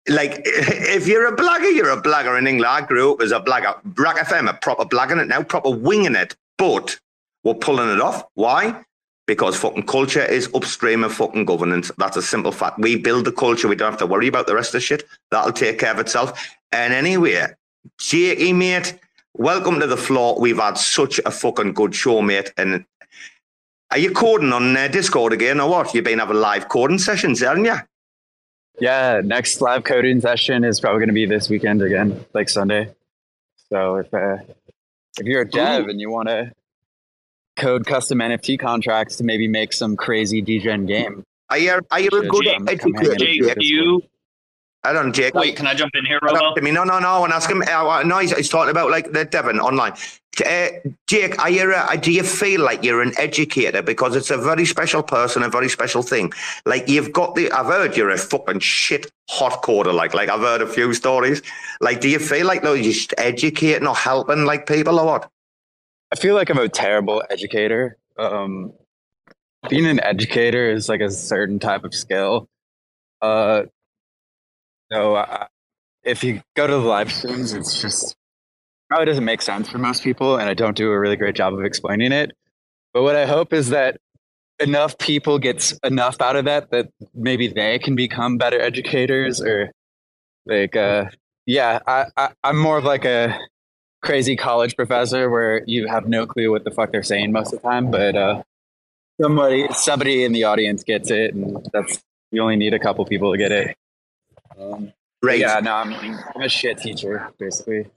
Like 0.08 0.41
if 0.46 1.08
you're 1.08 1.27
a 1.27 1.36
blagger, 1.36 1.74
you're 1.74 1.91
a 1.91 2.01
blagger 2.01 2.38
in 2.38 2.48
England. 2.48 2.72
I 2.72 2.86
grew 2.86 3.13
up 3.13 3.22
as 3.22 3.31
a 3.31 3.39
blagger. 3.39 3.79
RAC 3.98 4.17
FM 4.17 4.50
are 4.50 4.58
proper 4.58 4.86
blagging 4.86 5.22
it 5.22 5.27
now, 5.27 5.43
proper 5.43 5.70
winging 5.70 6.15
it, 6.15 6.36
but 6.58 7.00
we're 7.43 7.53
pulling 7.55 7.89
it 7.89 8.01
off. 8.01 8.24
Why? 8.36 8.84
Because 9.27 9.55
fucking 9.55 9.86
culture 9.86 10.24
is 10.24 10.50
upstream 10.53 11.03
of 11.03 11.13
fucking 11.13 11.46
governance. 11.46 11.91
That's 11.98 12.17
a 12.17 12.22
simple 12.22 12.51
fact. 12.51 12.79
We 12.79 12.98
build 12.98 13.25
the 13.25 13.31
culture. 13.31 13.67
We 13.67 13.75
don't 13.75 13.91
have 13.91 14.00
to 14.00 14.08
worry 14.08 14.27
about 14.27 14.48
the 14.48 14.55
rest 14.55 14.70
of 14.70 14.74
the 14.74 14.79
shit. 14.81 15.05
That'll 15.29 15.53
take 15.53 15.79
care 15.79 15.91
of 15.91 16.00
itself. 16.00 16.50
And 16.72 16.93
anyway, 16.93 17.48
Jakey, 17.98 18.53
mate, 18.53 19.00
welcome 19.34 19.79
to 19.79 19.88
the 19.88 19.98
floor. 19.98 20.39
We've 20.39 20.58
had 20.58 20.77
such 20.77 21.20
a 21.20 21.31
fucking 21.31 21.74
good 21.74 21.96
show, 21.96 22.22
mate. 22.22 22.51
And 22.58 22.86
are 23.91 23.98
you 23.98 24.12
coding 24.12 24.53
on 24.53 24.75
uh, 24.75 24.88
Discord 24.88 25.34
again 25.34 25.60
or 25.60 25.70
what? 25.70 25.93
You've 25.93 26.03
been 26.03 26.20
having 26.20 26.38
live 26.38 26.70
coding 26.70 27.00
sessions, 27.00 27.41
haven't 27.41 27.65
you? 27.65 27.77
Yeah, 28.79 29.21
next 29.23 29.61
live 29.61 29.83
coding 29.83 30.21
session 30.21 30.63
is 30.63 30.79
probably 30.79 30.99
going 30.99 31.09
to 31.09 31.13
be 31.13 31.25
this 31.25 31.49
weekend 31.49 31.81
again, 31.81 32.25
like 32.33 32.49
Sunday. 32.49 32.93
So 33.69 33.97
if 33.97 34.13
uh, 34.13 34.37
if 35.19 35.25
you're 35.25 35.41
a 35.41 35.49
dev 35.49 35.85
Ooh. 35.85 35.89
and 35.89 35.99
you 35.99 36.09
want 36.09 36.29
to 36.29 36.51
code 37.57 37.85
custom 37.85 38.19
NFT 38.19 38.59
contracts 38.59 39.17
to 39.17 39.23
maybe 39.23 39.47
make 39.47 39.73
some 39.73 39.95
crazy 39.95 40.41
DGen 40.41 40.87
game, 40.87 41.23
I 41.49 41.57
you 41.57 41.81
are 41.91 41.99
you 41.99 42.09
a 42.09 42.25
good 42.27 42.47
educator? 42.67 43.15
Jake, 43.15 43.55
you 43.59 44.03
I 44.83 44.93
don't 44.93 45.07
know, 45.07 45.11
Jake. 45.11 45.35
Wait, 45.35 45.55
can 45.55 45.67
I 45.67 45.75
jump 45.75 45.93
in 45.95 46.05
here, 46.05 46.19
Robo? 46.21 46.53
I 46.57 46.61
mean, 46.61 46.73
no, 46.73 46.83
no, 46.83 46.97
no. 46.99 47.07
I 47.07 47.19
want 47.19 47.31
to 47.31 47.35
ask 47.35 47.49
him. 47.49 47.61
Uh, 47.61 48.03
no, 48.03 48.17
he's, 48.17 48.35
he's, 48.35 48.49
talking 48.49 48.71
about 48.71 48.89
like 48.89 49.11
the 49.11 49.25
Devon 49.25 49.59
online. 49.59 49.93
Uh, 50.39 50.69
Jake, 51.07 51.38
are 51.39 51.50
you, 51.50 51.73
uh, 51.73 51.95
do 51.97 52.11
you 52.11 52.23
feel 52.23 52.61
like 52.61 52.83
you're 52.83 53.01
an 53.01 53.11
educator 53.17 53.81
because 53.81 54.15
it's 54.15 54.31
a 54.31 54.38
very 54.38 54.65
special 54.65 55.03
person, 55.03 55.43
a 55.43 55.50
very 55.50 55.67
special 55.67 56.01
thing? 56.01 56.31
Like 56.65 56.88
you've 56.88 57.11
got 57.11 57.35
the. 57.35 57.51
I've 57.51 57.65
heard 57.65 57.97
you're 57.97 58.09
a 58.09 58.17
fucking 58.17 58.59
shit 58.59 59.11
hot 59.29 59.61
coder. 59.61 59.93
Like, 59.93 60.13
like 60.13 60.29
I've 60.29 60.39
heard 60.39 60.61
a 60.61 60.67
few 60.67 60.93
stories. 60.93 61.41
Like, 61.81 62.00
do 62.00 62.07
you 62.07 62.17
feel 62.17 62.47
like 62.47 62.63
though 62.63 62.73
you're 62.73 62.93
just 62.93 63.13
educating 63.17 63.88
or 63.88 63.95
helping 63.95 64.45
like 64.45 64.67
people 64.67 65.00
or 65.00 65.05
what? 65.05 65.29
I 66.13 66.15
feel 66.15 66.35
like 66.35 66.50
I'm 66.50 66.57
a 66.57 66.69
terrible 66.69 67.23
educator. 67.29 67.97
Um, 68.17 68.73
being 69.69 69.85
an 69.85 70.00
educator 70.01 70.71
is 70.71 70.89
like 70.89 71.01
a 71.01 71.11
certain 71.11 71.59
type 71.59 71.83
of 71.83 71.93
skill. 71.93 72.47
Uh, 73.21 73.63
so 74.91 75.15
uh, 75.15 75.47
if 76.03 76.23
you 76.23 76.41
go 76.55 76.67
to 76.67 76.73
the 76.73 76.79
live 76.79 77.11
streams, 77.11 77.53
it's 77.53 77.81
just 77.81 78.15
probably 78.91 79.05
doesn't 79.05 79.24
make 79.24 79.41
sense 79.41 79.69
for 79.69 79.77
most 79.77 80.03
people, 80.03 80.36
and 80.36 80.50
I 80.50 80.53
don't 80.53 80.75
do 80.75 80.91
a 80.91 81.00
really 81.00 81.15
great 81.15 81.33
job 81.33 81.53
of 81.53 81.63
explaining 81.63 82.12
it. 82.12 82.33
But 82.93 83.03
what 83.03 83.15
I 83.15 83.25
hope 83.25 83.53
is 83.53 83.69
that 83.69 84.01
enough 84.60 84.98
people 84.98 85.39
gets 85.39 85.71
enough 85.81 86.19
out 86.19 86.36
of 86.36 86.43
that 86.43 86.71
that 86.71 86.89
maybe 87.15 87.48
they 87.48 87.79
can 87.79 87.95
become 87.95 88.38
better 88.38 88.60
educators 88.60 89.41
or 89.41 89.71
like 90.45 90.75
uh 90.75 91.05
yeah 91.48 91.79
I, 91.88 92.05
I 92.15 92.29
i'm 92.43 92.60
more 92.60 92.77
of 92.77 92.83
like 92.83 93.03
a 93.03 93.39
crazy 94.03 94.36
college 94.36 94.75
professor 94.75 95.31
where 95.31 95.63
you 95.65 95.88
have 95.88 96.07
no 96.07 96.27
clue 96.27 96.51
what 96.51 96.63
the 96.63 96.69
fuck 96.69 96.91
they're 96.91 97.01
saying 97.01 97.31
most 97.31 97.53
of 97.53 97.60
the 97.60 97.67
time 97.67 97.89
but 97.89 98.15
uh 98.15 98.43
somebody 99.19 99.67
somebody 99.74 100.24
in 100.24 100.31
the 100.31 100.43
audience 100.43 100.83
gets 100.83 101.10
it 101.10 101.33
and 101.33 101.67
that's 101.74 102.03
you 102.31 102.39
only 102.39 102.55
need 102.55 102.75
a 102.75 102.79
couple 102.79 103.03
people 103.05 103.31
to 103.31 103.39
get 103.39 103.51
it 103.51 103.75
um, 104.60 104.93
right. 105.24 105.39
Yeah, 105.39 105.60
no, 105.60 105.74
I'm, 105.74 105.93
I'm 105.93 106.41
a 106.41 106.50
shit 106.50 106.77
teacher, 106.77 107.31
basically. 107.39 107.88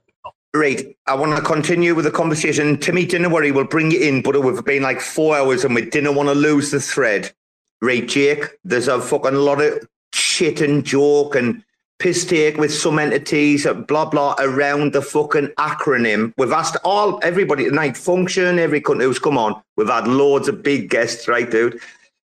Right. 0.55 0.95
I 1.05 1.15
want 1.15 1.35
to 1.35 1.41
continue 1.41 1.93
with 1.93 2.05
the 2.05 2.11
conversation. 2.11 2.79
Timmy, 2.79 3.05
didn't 3.05 3.29
worry, 3.29 3.51
we'll 3.51 3.65
bring 3.65 3.91
you 3.91 3.99
in, 3.99 4.21
but 4.21 4.41
we've 4.41 4.63
been 4.63 4.83
like 4.83 5.01
four 5.01 5.35
hours 5.35 5.65
and 5.65 5.75
we 5.75 5.81
didn't 5.81 6.15
want 6.15 6.29
to 6.29 6.33
lose 6.33 6.71
the 6.71 6.79
thread. 6.79 7.29
Right, 7.81 8.07
Jake, 8.07 8.45
there's 8.63 8.87
a 8.87 9.01
fucking 9.01 9.33
lot 9.35 9.61
of 9.61 9.85
shit 10.13 10.61
and 10.61 10.85
joke 10.85 11.35
and 11.35 11.61
piss 11.99 12.23
take 12.23 12.55
with 12.55 12.73
some 12.73 12.99
entities, 12.99 13.67
blah 13.85 14.05
blah, 14.05 14.35
around 14.39 14.93
the 14.93 15.01
fucking 15.01 15.47
acronym. 15.57 16.33
We've 16.37 16.53
asked 16.53 16.77
all 16.85 17.19
everybody 17.21 17.65
tonight, 17.65 17.97
function, 17.97 18.57
every 18.57 18.79
country 18.79 19.07
who's 19.07 19.19
come 19.19 19.37
on. 19.37 19.61
We've 19.75 19.89
had 19.89 20.07
loads 20.07 20.47
of 20.47 20.63
big 20.63 20.89
guests, 20.89 21.27
right, 21.27 21.51
dude? 21.51 21.81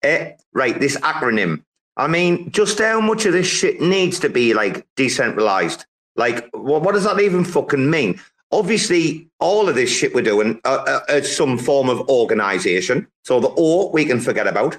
Eh, 0.02 0.32
right, 0.54 0.80
this 0.80 0.96
acronym. 1.02 1.62
I 1.98 2.08
mean, 2.08 2.52
just 2.52 2.80
how 2.80 3.02
much 3.02 3.26
of 3.26 3.34
this 3.34 3.48
shit 3.48 3.82
needs 3.82 4.18
to 4.20 4.30
be 4.30 4.54
like 4.54 4.88
decentralized? 4.96 5.86
Like, 6.16 6.48
what, 6.52 6.84
what 6.84 6.94
does 6.94 7.04
that 7.04 7.20
even 7.20 7.44
fucking 7.44 7.90
mean? 7.90 8.20
Obviously, 8.52 9.30
all 9.40 9.68
of 9.68 9.76
this 9.76 9.90
shit 9.90 10.14
we're 10.14 10.22
doing 10.22 10.60
uh, 10.64 10.84
uh, 11.10 11.14
is 11.14 11.36
some 11.36 11.58
form 11.58 11.90
of 11.90 12.08
organization. 12.10 13.08
So 13.24 13.40
the 13.40 13.54
O 13.58 13.90
we 13.92 14.06
can 14.06 14.20
forget 14.20 14.48
about. 14.48 14.78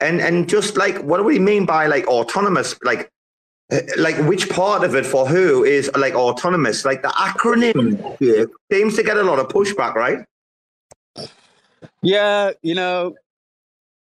And 0.00 0.20
and 0.20 0.48
just 0.48 0.76
like, 0.76 0.98
what 0.98 1.18
do 1.18 1.22
we 1.22 1.38
mean 1.38 1.64
by 1.64 1.86
like 1.86 2.06
autonomous? 2.06 2.76
Like, 2.82 3.10
uh, 3.72 3.80
like 3.96 4.16
which 4.26 4.50
part 4.50 4.84
of 4.84 4.94
it 4.94 5.06
for 5.06 5.26
who 5.26 5.64
is 5.64 5.90
like 5.96 6.14
autonomous? 6.14 6.84
Like 6.84 7.02
the 7.02 7.08
acronym 7.08 8.18
seems 8.70 8.96
to 8.96 9.02
get 9.02 9.16
a 9.16 9.22
lot 9.22 9.38
of 9.38 9.48
pushback, 9.48 9.94
right? 9.94 10.24
Yeah, 12.02 12.50
you 12.62 12.74
know, 12.74 13.14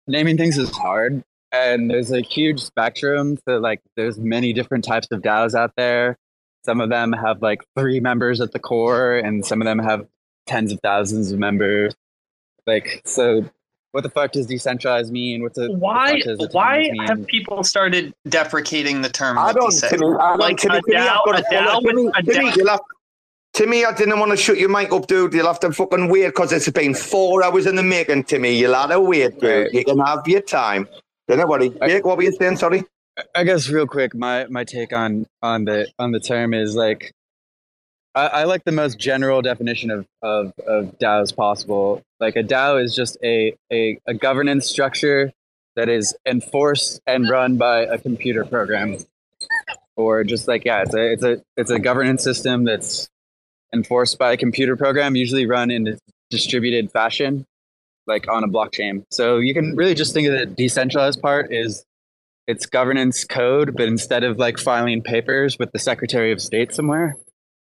naming 0.07 0.37
things 0.37 0.57
is 0.57 0.69
hard 0.71 1.23
and 1.51 1.89
there's 1.89 2.11
a 2.11 2.21
huge 2.21 2.59
spectrum 2.59 3.37
so 3.47 3.57
like 3.57 3.81
there's 3.95 4.17
many 4.19 4.53
different 4.53 4.83
types 4.83 5.07
of 5.11 5.21
daos 5.21 5.55
out 5.55 5.71
there 5.77 6.17
some 6.63 6.81
of 6.81 6.89
them 6.89 7.13
have 7.13 7.41
like 7.41 7.61
three 7.77 7.99
members 7.99 8.41
at 8.41 8.51
the 8.51 8.59
core 8.59 9.17
and 9.17 9.45
some 9.45 9.61
of 9.61 9.65
them 9.65 9.79
have 9.79 10.05
tens 10.47 10.71
of 10.71 10.79
thousands 10.81 11.31
of 11.31 11.39
members 11.39 11.95
like 12.65 13.01
so 13.05 13.43
what 13.91 14.01
the 14.01 14.09
fuck 14.09 14.31
does 14.31 14.45
decentralized 14.45 15.11
mean 15.11 15.41
what's 15.41 15.57
a 15.57 15.71
why 15.71 16.21
why 16.51 16.89
have 17.07 17.25
people 17.27 17.63
started 17.63 18.13
deprecating 18.27 19.01
the 19.01 19.09
term 19.09 19.37
i 19.37 19.51
don't, 19.51 19.71
Timmy, 19.71 20.07
I 20.15 20.29
don't 20.29 20.39
like 20.39 20.57
Timmy, 20.57 20.77
a 20.77 20.81
DAO, 20.81 21.21
a 21.27 21.43
DAO, 21.43 21.81
Timmy, 21.81 22.11
a 22.15 22.23
Timmy, 22.23 22.51
DAO. 22.51 22.69
Have, 22.69 22.81
Timmy, 23.53 23.83
I 23.83 23.91
didn't 23.93 24.19
want 24.19 24.31
to 24.31 24.37
shut 24.37 24.57
your 24.57 24.69
mic 24.69 24.91
up, 24.93 25.07
dude. 25.07 25.33
You'll 25.33 25.47
have 25.47 25.59
to 25.61 25.73
fucking 25.73 26.07
wait 26.07 26.27
because 26.27 26.51
it's 26.51 26.69
been 26.69 26.93
four 26.93 27.43
hours 27.43 27.65
in 27.65 27.75
the 27.75 27.83
making, 27.83 28.25
Timmy. 28.25 28.53
You'll 28.53 28.75
have 28.75 28.91
to 28.91 28.99
wait, 28.99 29.39
dude. 29.39 29.73
You 29.73 29.83
can 29.83 29.99
have 29.99 30.25
your 30.27 30.41
time. 30.41 30.87
Don't 31.27 31.49
worry. 31.49 31.69
Jake, 31.85 32.05
what 32.05 32.17
were 32.17 32.23
you 32.23 32.31
saying? 32.31 32.57
Sorry. 32.57 32.83
I 33.35 33.43
guess 33.43 33.69
real 33.69 33.87
quick, 33.87 34.15
my 34.15 34.45
my 34.47 34.63
take 34.63 34.93
on 34.93 35.25
on 35.41 35.65
the 35.65 35.87
on 35.97 36.11
the 36.11 36.19
term 36.19 36.53
is 36.53 36.75
like, 36.75 37.13
I, 38.15 38.27
I 38.27 38.43
like 38.43 38.63
the 38.63 38.71
most 38.71 38.99
general 38.99 39.41
definition 39.41 39.91
of 39.91 40.05
of 40.21 40.53
of 40.67 40.97
DAOs 40.99 41.35
possible. 41.35 42.01
Like 42.19 42.35
a 42.35 42.43
DAO 42.43 42.83
is 42.83 42.95
just 42.95 43.17
a 43.23 43.55
a, 43.71 43.99
a 44.07 44.13
governance 44.13 44.67
structure 44.67 45.31
that 45.75 45.89
is 45.89 46.15
enforced 46.25 47.01
and 47.07 47.29
run 47.29 47.57
by 47.57 47.81
a 47.81 47.97
computer 47.97 48.45
program, 48.45 48.97
or 49.95 50.23
just 50.23 50.47
like 50.47 50.65
yeah, 50.65 50.83
it's 50.83 50.95
a 50.95 51.11
it's 51.13 51.23
a 51.23 51.41
it's 51.57 51.71
a 51.71 51.79
governance 51.79 52.23
system 52.23 52.65
that's 52.65 53.09
enforced 53.73 54.17
by 54.17 54.33
a 54.33 54.37
computer 54.37 54.75
program, 54.75 55.15
usually 55.15 55.45
run 55.45 55.71
in 55.71 55.87
a 55.87 55.97
distributed 56.29 56.91
fashion 56.91 57.45
like 58.07 58.27
on 58.27 58.43
a 58.43 58.47
blockchain. 58.47 59.05
So 59.11 59.37
you 59.37 59.53
can 59.53 59.75
really 59.75 59.93
just 59.93 60.13
think 60.13 60.27
of 60.27 60.33
the 60.33 60.45
decentralized 60.45 61.21
part 61.21 61.53
is 61.53 61.85
it's 62.49 62.65
governance 62.65 63.25
code, 63.25 63.75
but 63.77 63.87
instead 63.87 64.23
of 64.23 64.39
like 64.39 64.57
filing 64.57 65.03
papers 65.03 65.59
with 65.59 65.71
the 65.71 65.77
Secretary 65.77 66.31
of 66.31 66.41
State 66.41 66.73
somewhere, 66.73 67.15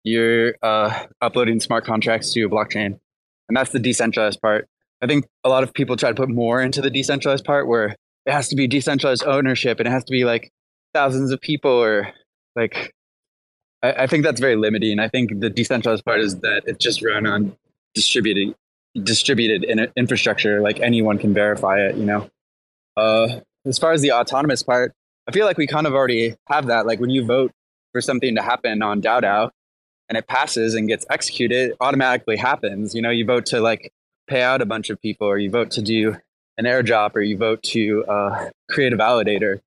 you're 0.03 0.55
uh, 0.61 1.05
uploading 1.21 1.61
smart 1.61 1.85
contracts 1.85 2.33
to 2.33 2.43
a 2.43 2.49
blockchain. 2.49 2.99
And 3.47 3.55
that's 3.55 3.71
the 3.71 3.79
decentralized 3.79 4.41
part. 4.41 4.67
I 5.01 5.07
think 5.07 5.25
a 5.45 5.47
lot 5.47 5.63
of 5.63 5.73
people 5.73 5.95
try 5.95 6.09
to 6.09 6.15
put 6.15 6.27
more 6.27 6.61
into 6.61 6.81
the 6.81 6.89
decentralized 6.89 7.45
part 7.45 7.65
where 7.65 7.95
it 8.25 8.31
has 8.33 8.49
to 8.49 8.57
be 8.57 8.67
decentralized 8.67 9.23
ownership 9.25 9.79
and 9.79 9.87
it 9.87 9.91
has 9.91 10.03
to 10.03 10.11
be 10.11 10.25
like 10.25 10.51
thousands 10.93 11.31
of 11.31 11.39
people 11.39 11.71
or 11.71 12.09
like 12.57 12.93
I, 13.81 14.03
I 14.03 14.07
think 14.07 14.25
that's 14.25 14.41
very 14.41 14.57
limiting. 14.57 14.99
I 14.99 15.07
think 15.07 15.39
the 15.39 15.49
decentralized 15.49 16.03
part 16.03 16.19
is 16.19 16.39
that 16.39 16.63
it's 16.65 16.83
just 16.83 17.01
run 17.01 17.25
on 17.25 17.55
distributed 17.93 18.53
distributed 19.01 19.63
in 19.63 19.87
infrastructure, 19.95 20.59
like 20.59 20.81
anyone 20.81 21.17
can 21.17 21.33
verify 21.33 21.79
it, 21.79 21.95
you 21.95 22.05
know. 22.05 22.29
Uh, 22.97 23.39
as 23.65 23.77
far 23.77 23.91
as 23.91 24.01
the 24.01 24.11
autonomous 24.11 24.63
part, 24.63 24.93
I 25.27 25.31
feel 25.31 25.45
like 25.45 25.57
we 25.57 25.67
kind 25.67 25.87
of 25.87 25.93
already 25.93 26.35
have 26.47 26.67
that. 26.67 26.85
Like 26.85 26.99
when 26.99 27.09
you 27.09 27.25
vote 27.25 27.51
for 27.91 28.01
something 28.01 28.35
to 28.35 28.41
happen 28.41 28.81
on 28.81 29.01
DAO 29.01 29.49
and 30.09 30.17
it 30.17 30.27
passes 30.27 30.73
and 30.73 30.87
gets 30.87 31.05
executed, 31.09 31.71
it 31.71 31.77
automatically 31.79 32.35
happens. 32.35 32.93
You 32.93 33.01
know, 33.01 33.09
you 33.09 33.25
vote 33.25 33.45
to 33.47 33.61
like 33.61 33.93
pay 34.27 34.41
out 34.41 34.61
a 34.61 34.65
bunch 34.65 34.89
of 34.89 35.01
people, 35.01 35.27
or 35.27 35.37
you 35.37 35.49
vote 35.49 35.71
to 35.71 35.81
do 35.81 36.17
an 36.57 36.65
airdrop, 36.65 37.15
or 37.15 37.21
you 37.21 37.37
vote 37.37 37.63
to 37.63 38.05
uh, 38.05 38.49
create 38.69 38.93
a 38.93 38.97
validator. 38.97 39.61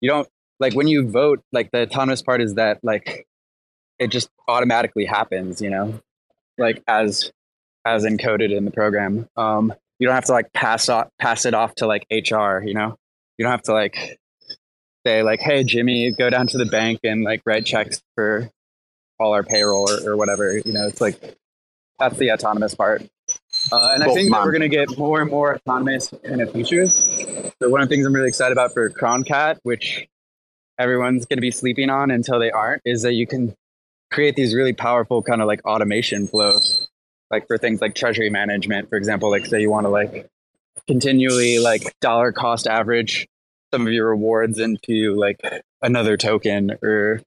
You 0.00 0.08
don't 0.08 0.28
like 0.58 0.74
when 0.74 0.86
you 0.86 1.08
vote. 1.08 1.42
Like 1.52 1.70
the 1.70 1.82
autonomous 1.82 2.22
part 2.22 2.40
is 2.40 2.54
that 2.54 2.78
like 2.82 3.26
it 3.98 4.08
just 4.08 4.30
automatically 4.48 5.04
happens. 5.04 5.60
You 5.60 5.70
know, 5.70 6.00
like 6.56 6.82
as 6.88 7.30
as 7.84 8.04
encoded 8.04 8.56
in 8.56 8.64
the 8.64 8.70
program. 8.70 9.28
Um, 9.36 9.74
you 9.98 10.06
don't 10.06 10.14
have 10.14 10.24
to 10.24 10.32
like 10.32 10.52
pass 10.52 10.88
off, 10.88 11.08
pass 11.20 11.44
it 11.46 11.54
off 11.54 11.74
to 11.76 11.86
like 11.86 12.06
HR. 12.10 12.58
You 12.64 12.74
know, 12.74 12.96
you 13.42 13.46
don't 13.48 13.50
have 13.50 13.62
to 13.62 13.72
like 13.72 14.20
say 15.04 15.24
like, 15.24 15.40
"Hey, 15.40 15.64
Jimmy, 15.64 16.12
go 16.12 16.30
down 16.30 16.46
to 16.46 16.58
the 16.58 16.64
bank 16.64 17.00
and 17.02 17.24
like 17.24 17.42
write 17.44 17.66
checks 17.66 18.00
for 18.14 18.48
all 19.18 19.32
our 19.32 19.42
payroll 19.42 19.90
or, 19.90 20.12
or 20.12 20.16
whatever." 20.16 20.56
You 20.56 20.72
know, 20.72 20.86
it's 20.86 21.00
like 21.00 21.18
that's 21.98 22.16
the 22.18 22.30
autonomous 22.30 22.76
part. 22.76 23.02
Uh, 23.72 23.90
and 23.94 24.04
I 24.04 24.14
think 24.14 24.30
that 24.30 24.44
we're 24.44 24.52
going 24.52 24.62
to 24.62 24.68
get 24.68 24.96
more 24.96 25.20
and 25.20 25.30
more 25.30 25.56
autonomous 25.56 26.12
in 26.22 26.38
the 26.38 26.46
future. 26.46 26.86
So 26.86 27.50
one 27.62 27.80
of 27.80 27.88
the 27.88 27.94
things 27.94 28.06
I'm 28.06 28.14
really 28.14 28.28
excited 28.28 28.52
about 28.52 28.74
for 28.74 28.88
Croncat, 28.90 29.58
which 29.64 30.06
everyone's 30.78 31.26
going 31.26 31.38
to 31.38 31.42
be 31.42 31.50
sleeping 31.50 31.90
on 31.90 32.12
until 32.12 32.38
they 32.38 32.52
aren't, 32.52 32.82
is 32.84 33.02
that 33.02 33.14
you 33.14 33.26
can 33.26 33.56
create 34.12 34.36
these 34.36 34.54
really 34.54 34.72
powerful 34.72 35.20
kind 35.20 35.40
of 35.40 35.48
like 35.48 35.64
automation 35.64 36.28
flows 36.28 36.86
like 37.32 37.48
for 37.48 37.58
things 37.58 37.80
like 37.80 37.94
treasury 37.94 38.30
management, 38.30 38.88
for 38.90 38.96
example, 38.96 39.30
like 39.30 39.46
say 39.46 39.60
you 39.60 39.70
want 39.70 39.86
to 39.86 39.88
like 39.88 40.28
continually 40.86 41.58
like 41.58 41.98
dollar 42.00 42.30
cost 42.30 42.66
average 42.66 43.26
some 43.72 43.86
of 43.86 43.92
your 43.92 44.08
rewards 44.08 44.58
into 44.58 45.14
like 45.14 45.40
another 45.80 46.16
token 46.16 46.76
or 46.82 47.22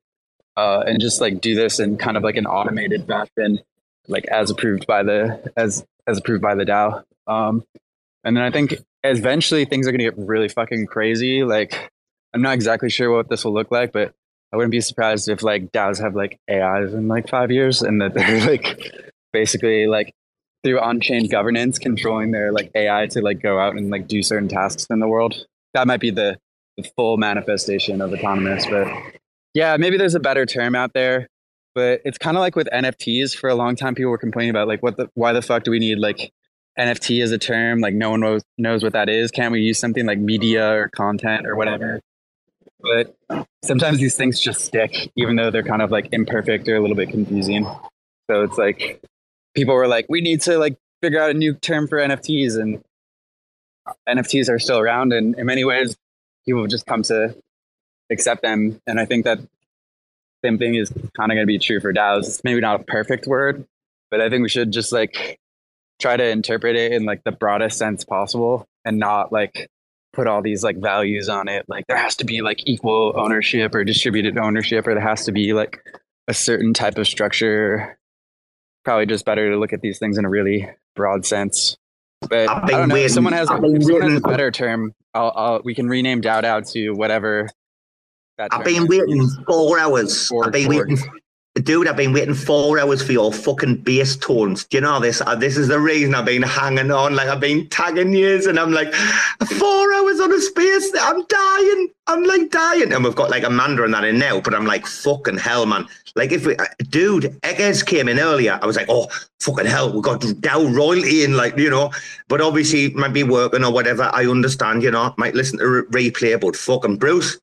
uh, 0.58 0.84
and 0.86 1.02
just 1.02 1.20
like 1.22 1.42
do 1.42 1.56
this 1.56 1.80
in 1.80 1.98
kind 1.98 2.18
of 2.18 2.24
like 2.24 2.38
an 2.38 2.46
automated 2.46 3.06
fashion, 3.08 3.60
like 4.08 4.25
as 4.25 4.50
approved 4.50 4.88
by 4.88 5.04
the 5.04 5.52
as 5.58 5.86
as 6.08 6.18
approved 6.18 6.42
by 6.42 6.56
the 6.56 6.66
DAO. 6.66 7.04
Um, 7.28 7.64
and 8.24 8.38
then 8.38 8.44
I 8.44 8.52
think 8.52 8.75
eventually 9.04 9.66
things 9.66 9.88
are 9.88 9.92
going 9.92 10.00
to 10.00 10.06
get 10.06 10.18
really 10.18 10.48
fucking 10.48 10.88
crazy. 10.88 11.44
Like 11.44 11.92
I'm 12.34 12.42
not 12.42 12.54
exactly 12.54 12.90
sure 12.90 13.14
what 13.14 13.30
this 13.30 13.44
will 13.44 13.54
look 13.54 13.72
like, 13.72 13.92
but 13.92 14.14
I 14.54 14.58
wouldn't 14.58 14.72
be 14.72 14.82
surprised 14.82 15.28
if 15.28 15.44
like 15.44 15.72
DAOs 15.72 16.02
have 16.02 16.16
like 16.16 16.40
AIs 16.50 16.94
in 16.94 17.08
like 17.08 17.30
five 17.30 17.52
years 17.52 17.82
and 17.82 18.02
that 18.02 18.14
they're 18.14 18.46
like 18.48 19.12
basically 19.34 19.88
like 19.88 20.14
through 20.64 20.80
on-chain 20.80 21.28
governance 21.30 21.78
controlling 21.78 22.32
their 22.32 22.52
like 22.52 22.72
AI 22.74 23.06
to 23.08 23.22
like 23.22 23.42
go 23.42 23.60
out 23.60 23.75
and 23.75 23.92
like 23.92 24.08
do 24.08 24.24
certain 24.24 24.48
tasks 24.48 24.88
in 24.90 25.00
the 25.00 25.08
world. 25.08 25.46
That 25.75 25.86
might 25.86 26.00
be 26.00 26.10
the, 26.10 26.39
the 26.77 26.89
full 26.96 27.17
manifestation 27.17 28.01
of 28.01 28.12
autonomous, 28.12 28.65
but 28.65 28.88
yeah, 29.53 29.77
maybe 29.77 29.98
there's 29.98 30.15
a 30.15 30.20
better 30.20 30.46
term 30.46 30.75
out 30.75 30.94
there. 30.94 31.27
But 31.74 32.01
it's 32.05 32.17
kind 32.17 32.38
of 32.38 32.41
like 32.41 32.55
with 32.55 32.70
NFTs. 32.72 33.36
For 33.36 33.50
a 33.50 33.55
long 33.55 33.75
time, 33.75 33.96
people 33.96 34.12
were 34.12 34.17
complaining 34.17 34.50
about 34.50 34.67
like, 34.67 34.82
what 34.82 34.96
the, 34.98 35.10
why 35.13 35.34
the 35.34 35.41
fuck 35.41 35.63
do 35.63 35.72
we 35.72 35.79
need 35.79 36.00
like 36.00 36.32
NFT 36.79 37.22
as 37.22 37.32
a 37.32 37.38
term? 37.38 37.79
Like, 37.79 37.94
no 37.94 38.12
one 38.12 38.22
knows 38.22 38.44
knows 38.58 38.82
what 38.82 38.94
that 38.94 39.10
is. 39.10 39.32
Can't 39.32 39.51
we 39.51 39.60
use 39.60 39.77
something 39.77 40.05
like 40.05 40.17
media 40.17 40.74
or 40.74 40.89
content 40.89 41.46
or 41.46 41.55
whatever? 41.55 42.00
But 42.79 43.15
sometimes 43.63 44.00
these 44.00 44.15
things 44.15 44.39
just 44.39 44.63
stick, 44.63 45.12
even 45.17 45.36
though 45.36 45.51
they're 45.51 45.63
kind 45.63 45.82
of 45.82 45.91
like 45.91 46.08
imperfect 46.13 46.67
or 46.70 46.75
a 46.75 46.79
little 46.79 46.96
bit 46.96 47.10
confusing. 47.10 47.65
So 48.29 48.44
it's 48.44 48.58
like 48.58 49.01
people 49.53 49.75
were 49.75 49.88
like, 49.88 50.05
we 50.08 50.22
need 50.22 50.41
to 50.41 50.58
like 50.58 50.77
figure 51.01 51.22
out 51.22 51.29
a 51.29 51.34
new 51.34 51.53
term 51.55 51.88
for 51.88 51.98
NFTs, 51.98 52.58
and 52.58 52.82
NFTs 54.08 54.50
are 54.50 54.60
still 54.60 54.80
around, 54.80 55.13
and 55.13 55.38
in 55.38 55.46
many 55.46 55.63
ways, 55.63 55.96
people 56.46 56.62
have 56.62 56.70
just 56.70 56.86
come 56.86 57.04
to 57.04 57.36
accept 58.12 58.42
them. 58.42 58.82
And 58.88 59.00
I 59.00 59.06
think 59.06 59.25
that 59.25 59.39
same 60.44 60.58
thing 60.58 60.75
is 60.75 60.89
kind 61.15 61.32
of 61.32 61.36
going 61.36 61.39
to 61.39 61.46
be 61.46 61.60
true 61.60 61.80
for 61.80 61.94
DAOs. 61.94 62.27
It's 62.27 62.44
maybe 62.44 62.62
not 62.62 62.82
a 62.82 62.84
perfect 62.84 63.27
word, 63.27 63.65
but 64.12 64.22
I 64.22 64.30
think 64.30 64.44
we 64.44 64.50
should 64.50 64.72
just 64.72 64.92
like 64.92 65.39
try 66.00 66.18
to 66.18 66.27
interpret 66.27 66.75
it 66.75 66.92
in 66.92 67.06
like 67.06 67.24
the 67.24 67.32
broadest 67.32 67.77
sense 67.77 68.04
possible 68.04 68.68
and 68.84 69.00
not 69.00 69.32
like 69.32 69.70
put 70.13 70.27
all 70.27 70.42
these 70.42 70.63
like 70.63 70.77
values 70.77 71.30
on 71.30 71.48
it. 71.48 71.65
Like 71.68 71.86
there 71.88 71.98
has 71.98 72.15
to 72.18 72.25
be 72.25 72.42
like 72.42 72.62
equal 72.65 73.13
ownership 73.15 73.75
or 73.75 73.84
distributed 73.84 74.38
ownership, 74.38 74.88
or 74.88 74.94
there 74.94 75.04
has 75.04 75.25
to 75.25 75.32
be 75.32 75.54
like 75.54 75.80
a 76.27 76.34
certain 76.34 76.74
type 76.74 76.98
of 76.98 77.08
structure. 77.08 77.98
Probably 78.84 79.08
just 79.08 79.25
better 79.25 79.50
to 79.50 79.58
look 79.58 79.74
at 79.74 79.82
these 79.82 80.00
things 80.00 80.18
in 80.18 80.25
a 80.25 80.30
really 80.30 80.70
broad 80.96 81.25
sense. 81.25 81.77
But 82.29 82.50
I 82.50 82.72
don't 82.72 82.89
know. 82.89 82.96
If 82.96 83.12
someone 83.12 83.34
has, 83.34 83.50
if 83.51 83.84
someone 83.84 84.12
has 84.12 84.17
a 84.17 84.27
better 84.27 84.51
term, 84.51 84.94
I'll, 85.13 85.32
I'll, 85.36 85.62
we 85.63 85.75
can 85.75 85.88
rename 85.88 86.22
DAO 86.22 86.72
to 86.74 86.91
whatever 86.91 87.50
I've 88.38 88.65
been 88.65 88.88
waiting 88.88 89.27
four 89.48 89.79
hours. 89.79 90.32
I've 90.44 90.51
been 90.51 90.67
waiting. 90.67 90.98
Dude, 91.64 91.88
I've 91.88 91.96
been 91.96 92.12
waiting 92.12 92.34
four 92.34 92.78
hours 92.80 93.02
for 93.02 93.14
your 93.14 93.32
fucking 93.32 93.78
bass 93.78 94.18
tones. 94.18 94.66
Do 94.66 94.76
you 94.76 94.82
know 94.82 95.00
this? 95.00 95.22
Uh, 95.22 95.36
this 95.36 95.56
is 95.56 95.70
the 95.70 95.80
reason 95.80 96.14
I've 96.14 96.26
been 96.26 96.42
hanging 96.42 96.92
on. 96.92 97.16
Like 97.16 97.30
I've 97.30 97.40
been 97.40 97.70
tagging 97.70 98.12
years, 98.12 98.46
and 98.46 98.60
I'm 98.60 98.74
like, 98.74 98.94
four 98.94 99.94
hours 99.94 100.20
on 100.20 100.34
a 100.34 100.42
space. 100.42 100.92
I'm 101.00 101.26
dying. 101.26 101.90
I'm 102.08 102.24
like 102.24 102.52
dying. 102.52 102.92
And 102.92 103.06
we've 103.06 103.16
got 103.16 103.30
like 103.30 103.44
Amanda 103.44 103.86
and 103.86 103.94
that 103.94 104.04
in 104.04 104.20
now, 104.20 104.42
but 104.42 104.54
I'm 104.54 104.66
like, 104.66 104.86
fucking 104.86 105.38
hell, 105.38 105.66
man. 105.66 105.88
Like 106.18 106.34
if 106.34 106.46
we, 106.46 106.58
uh, 106.58 106.66
dude, 106.90 107.40
Eggers 107.42 107.84
came 107.84 108.10
in 108.10 108.20
earlier. 108.20 108.60
I 108.62 108.66
was 108.66 108.76
like, 108.76 108.88
oh, 108.90 109.08
fucking 109.40 109.66
hell, 109.66 109.94
we 109.94 110.02
got 110.02 110.20
DAO 110.20 110.76
royalty 110.76 111.24
in, 111.24 111.38
like 111.38 111.58
you 111.58 111.70
know. 111.70 111.90
But 112.28 112.42
obviously, 112.42 112.90
might 112.96 113.14
be 113.14 113.24
working 113.24 113.64
or 113.64 113.72
whatever. 113.72 114.10
I 114.14 114.26
understand, 114.26 114.84
you 114.84 114.92
know. 114.92 115.16
Might 115.18 115.36
listen 115.36 115.60
to 115.60 115.86
re- 115.90 116.10
replay, 116.12 116.38
but 116.38 116.58
fucking 116.58 116.98
Bruce 116.98 117.40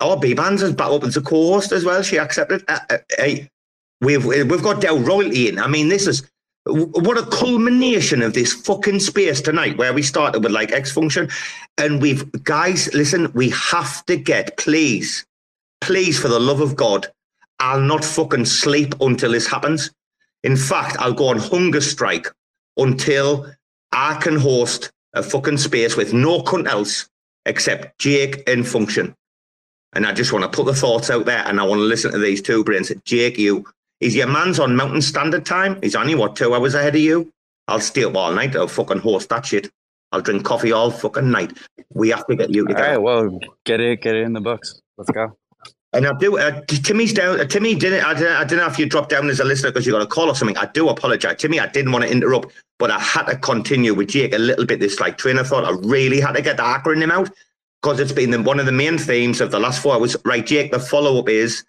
our 0.00 0.18
B 0.18 0.34
bands 0.34 0.62
has 0.62 0.72
back 0.72 0.90
up 0.90 1.04
as 1.04 1.16
a 1.16 1.20
co-host 1.20 1.72
as 1.72 1.84
well. 1.84 2.02
She 2.02 2.18
accepted. 2.18 2.64
Uh, 2.68 2.78
uh, 2.90 3.28
we've 4.00 4.24
we've 4.24 4.62
got 4.62 4.80
DAO 4.80 5.06
royalty 5.06 5.48
in. 5.48 5.58
I 5.58 5.68
mean, 5.68 5.88
this 5.88 6.06
is 6.06 6.28
what 6.64 7.18
a 7.18 7.26
culmination 7.26 8.22
of 8.22 8.34
this 8.34 8.52
fucking 8.52 9.00
space 9.00 9.40
tonight, 9.40 9.76
where 9.78 9.92
we 9.92 10.02
started 10.02 10.42
with 10.42 10.52
like 10.52 10.72
X 10.72 10.92
function, 10.92 11.28
and 11.78 12.00
we've 12.00 12.30
guys, 12.44 12.92
listen, 12.94 13.32
we 13.32 13.50
have 13.50 14.04
to 14.06 14.16
get 14.16 14.56
please, 14.56 15.26
please, 15.80 16.18
for 16.18 16.28
the 16.28 16.40
love 16.40 16.60
of 16.60 16.76
God, 16.76 17.08
I'll 17.58 17.80
not 17.80 18.04
fucking 18.04 18.44
sleep 18.44 18.94
until 19.00 19.32
this 19.32 19.46
happens. 19.46 19.90
In 20.44 20.56
fact, 20.56 20.96
I'll 20.98 21.12
go 21.12 21.28
on 21.28 21.38
hunger 21.38 21.80
strike 21.80 22.28
until 22.76 23.52
I 23.92 24.14
can 24.14 24.36
host 24.36 24.90
a 25.14 25.22
fucking 25.22 25.58
space 25.58 25.96
with 25.96 26.12
no 26.12 26.42
cunt 26.42 26.68
else 26.68 27.08
except 27.44 27.98
Jake 27.98 28.48
and 28.48 28.66
Function. 28.66 29.14
And 29.94 30.06
I 30.06 30.12
just 30.12 30.32
want 30.32 30.44
to 30.44 30.48
put 30.48 30.66
the 30.66 30.74
thoughts 30.74 31.10
out 31.10 31.26
there 31.26 31.44
and 31.46 31.60
I 31.60 31.64
want 31.64 31.80
to 31.80 31.84
listen 31.84 32.12
to 32.12 32.18
these 32.18 32.40
two 32.40 32.64
brains. 32.64 32.90
Jake, 33.04 33.38
you, 33.38 33.66
is 34.00 34.14
your 34.14 34.26
man's 34.26 34.58
on 34.58 34.74
Mountain 34.74 35.02
Standard 35.02 35.44
Time? 35.44 35.78
He's 35.82 35.94
only, 35.94 36.14
what, 36.14 36.36
two 36.36 36.54
hours 36.54 36.74
ahead 36.74 36.94
of 36.94 37.00
you? 37.00 37.30
I'll 37.68 37.80
stay 37.80 38.04
up 38.04 38.16
all 38.16 38.32
night. 38.32 38.56
I'll 38.56 38.68
fucking 38.68 38.98
host 38.98 39.28
that 39.28 39.46
shit. 39.46 39.70
I'll 40.10 40.20
drink 40.20 40.44
coffee 40.44 40.72
all 40.72 40.90
fucking 40.90 41.30
night. 41.30 41.56
We 41.94 42.10
have 42.10 42.26
to 42.26 42.36
get 42.36 42.50
you 42.50 42.66
together. 42.66 42.84
All 42.84 42.90
right, 42.90 42.98
well, 42.98 43.40
get 43.64 43.80
it, 43.80 44.02
get 44.02 44.14
it 44.14 44.22
in 44.22 44.32
the 44.32 44.40
books. 44.40 44.80
Let's 44.96 45.10
go. 45.10 45.36
And 45.94 46.06
I 46.06 46.12
do. 46.18 46.38
Uh, 46.38 46.62
Timmy's 46.66 47.12
down. 47.12 47.38
Uh, 47.38 47.44
Timmy 47.44 47.74
didn't. 47.74 48.02
I, 48.04 48.14
didn't. 48.14 48.32
I 48.32 48.44
don't 48.44 48.58
know 48.58 48.66
if 48.66 48.78
you 48.78 48.86
dropped 48.86 49.10
down 49.10 49.28
as 49.28 49.40
a 49.40 49.44
listener 49.44 49.70
because 49.70 49.86
you 49.86 49.92
got 49.92 50.00
a 50.00 50.06
call 50.06 50.28
or 50.28 50.34
something. 50.34 50.56
I 50.56 50.66
do 50.66 50.88
apologize, 50.88 51.36
Timmy. 51.36 51.60
I 51.60 51.66
didn't 51.66 51.92
want 51.92 52.04
to 52.04 52.10
interrupt, 52.10 52.52
but 52.78 52.90
I 52.90 52.98
had 52.98 53.24
to 53.24 53.36
continue 53.36 53.92
with 53.92 54.08
Jake 54.08 54.34
a 54.34 54.38
little 54.38 54.64
bit. 54.64 54.80
This 54.80 55.00
like 55.00 55.18
train 55.18 55.36
of 55.36 55.48
thought. 55.48 55.64
I 55.64 55.72
really 55.86 56.18
had 56.18 56.32
to 56.32 56.40
get 56.42 56.56
the 56.56 56.62
acronym 56.62 57.10
out 57.10 57.30
because 57.82 57.98
it's 57.98 58.12
been 58.12 58.30
the, 58.30 58.40
one 58.40 58.60
of 58.60 58.66
the 58.66 58.72
main 58.72 58.96
themes 58.96 59.40
of 59.40 59.50
the 59.50 59.58
last 59.58 59.82
four 59.82 59.94
hours. 59.94 60.16
Right, 60.24 60.46
Jake, 60.46 60.70
the 60.70 60.78
follow 60.78 61.18
up 61.18 61.28
is 61.28 61.64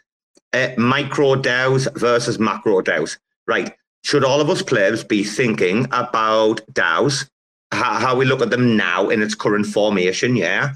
uh, 0.53 0.69
micro 0.77 1.35
DAOs 1.35 1.91
versus 1.97 2.39
macro 2.39 2.81
DAOs. 2.81 3.17
Right. 3.47 3.73
Should 4.03 4.23
all 4.23 4.39
of 4.39 4.49
us 4.49 4.61
players 4.61 5.03
be 5.03 5.23
thinking 5.23 5.85
about 5.85 6.61
DAOs, 6.71 7.29
how, 7.71 7.99
how 7.99 8.15
we 8.15 8.25
look 8.25 8.41
at 8.41 8.51
them 8.51 8.77
now 8.77 9.09
in 9.09 9.21
its 9.21 9.33
current 9.33 9.65
formation? 9.65 10.35
Yeah. 10.35 10.73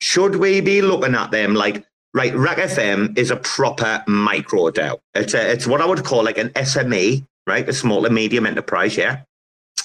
Should 0.00 0.36
we 0.36 0.60
be 0.60 0.82
looking 0.82 1.14
at 1.14 1.30
them 1.30 1.54
like, 1.54 1.84
right, 2.12 2.34
RAC 2.34 2.58
FM 2.58 3.16
is 3.16 3.30
a 3.30 3.36
proper 3.36 4.04
micro 4.06 4.70
DAO. 4.70 4.98
It's, 5.14 5.32
a, 5.32 5.50
it's 5.50 5.66
what 5.66 5.80
I 5.80 5.86
would 5.86 6.04
call 6.04 6.24
like 6.24 6.38
an 6.38 6.50
SME, 6.50 7.24
right? 7.46 7.66
A 7.68 7.72
small 7.72 8.04
and 8.04 8.14
medium 8.14 8.46
enterprise. 8.46 8.96
Yeah. 8.96 9.22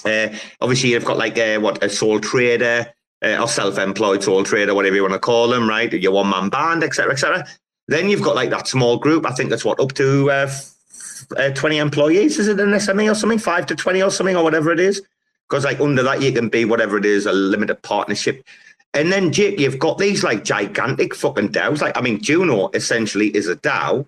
Uh, 0.04 0.28
obviously, 0.60 0.90
you've 0.90 1.04
got 1.04 1.16
like 1.16 1.38
a, 1.38 1.58
what 1.58 1.82
a 1.82 1.88
sole 1.88 2.20
trader, 2.20 2.92
uh, 3.22 3.40
or 3.40 3.48
self-employed 3.48 4.22
sole 4.22 4.44
trader, 4.44 4.74
whatever 4.74 4.96
you 4.96 5.02
want 5.02 5.14
to 5.14 5.18
call 5.18 5.48
them, 5.48 5.68
right? 5.68 5.92
Your 5.92 6.12
one-man 6.12 6.48
band, 6.48 6.82
etc., 6.82 7.12
etc. 7.12 7.46
Then 7.88 8.08
you've 8.08 8.22
got 8.22 8.34
like 8.34 8.50
that 8.50 8.68
small 8.68 8.98
group. 8.98 9.26
I 9.26 9.32
think 9.32 9.50
that's 9.50 9.64
what 9.64 9.80
up 9.80 9.92
to 9.94 10.30
uh, 10.30 10.50
uh, 11.36 11.50
twenty 11.50 11.78
employees. 11.78 12.38
Is 12.38 12.48
it 12.48 12.60
an 12.60 12.70
SME 12.70 13.10
or 13.10 13.14
something? 13.14 13.38
Five 13.38 13.66
to 13.66 13.76
twenty 13.76 14.02
or 14.02 14.10
something, 14.10 14.36
or 14.36 14.44
whatever 14.44 14.72
it 14.72 14.80
is. 14.80 15.02
Because 15.48 15.64
like 15.64 15.80
under 15.80 16.02
that, 16.02 16.22
you 16.22 16.32
can 16.32 16.48
be 16.48 16.64
whatever 16.64 16.96
it 16.96 17.04
is, 17.04 17.26
a 17.26 17.32
limited 17.32 17.82
partnership. 17.82 18.44
And 18.94 19.10
then 19.10 19.32
Jake, 19.32 19.58
you've 19.58 19.78
got 19.78 19.98
these 19.98 20.22
like 20.22 20.44
gigantic 20.44 21.14
fucking 21.14 21.50
DAOs. 21.50 21.80
Like 21.80 21.96
I 21.96 22.00
mean, 22.00 22.22
Juno 22.22 22.70
essentially 22.74 23.28
is 23.28 23.48
a 23.48 23.56
DAO. 23.56 24.06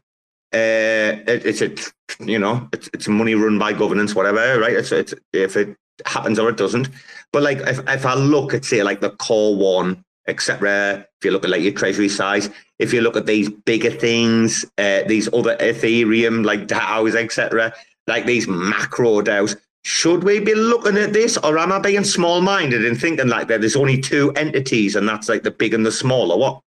Uh, 0.52 1.20
it, 1.26 1.44
it's 1.44 1.60
a 1.60 2.24
you 2.24 2.38
know 2.38 2.68
it's, 2.72 2.88
it's 2.92 3.08
money 3.08 3.34
run 3.34 3.58
by 3.58 3.72
governance, 3.72 4.14
whatever, 4.14 4.60
right? 4.60 4.74
It's, 4.74 4.92
it's 4.92 5.14
if 5.32 5.56
it 5.56 5.76
happens 6.06 6.38
or 6.38 6.48
it 6.48 6.56
doesn't. 6.56 6.88
But 7.32 7.42
like 7.42 7.58
if, 7.58 7.80
if 7.88 8.06
I 8.06 8.14
look 8.14 8.54
at 8.54 8.64
say 8.64 8.82
like 8.82 9.00
the 9.00 9.10
core 9.10 9.56
one, 9.56 10.04
etc. 10.26 11.06
If 11.18 11.24
you 11.24 11.30
look 11.30 11.44
at 11.44 11.50
like 11.50 11.62
your 11.62 11.72
treasury 11.72 12.08
size, 12.08 12.50
if 12.78 12.92
you 12.92 13.00
look 13.00 13.16
at 13.16 13.26
these 13.26 13.50
bigger 13.50 13.90
things, 13.90 14.64
uh, 14.78 15.02
these 15.06 15.28
other 15.32 15.56
Ethereum 15.56 16.44
like 16.44 16.66
DAOs, 16.66 17.14
etc., 17.14 17.74
like 18.06 18.26
these 18.26 18.48
macro 18.48 19.20
DAOs, 19.22 19.56
should 19.82 20.24
we 20.24 20.40
be 20.40 20.54
looking 20.54 20.96
at 20.96 21.12
this, 21.12 21.36
or 21.38 21.58
am 21.58 21.72
I 21.72 21.78
being 21.78 22.04
small-minded 22.04 22.84
and 22.84 22.98
thinking 22.98 23.28
like 23.28 23.48
that 23.48 23.60
there's 23.60 23.76
only 23.76 24.00
two 24.00 24.32
entities 24.32 24.96
and 24.96 25.06
that's 25.06 25.28
like 25.28 25.42
the 25.42 25.50
big 25.50 25.74
and 25.74 25.84
the 25.84 25.92
small, 25.92 26.32
or 26.32 26.38
what? 26.38 26.60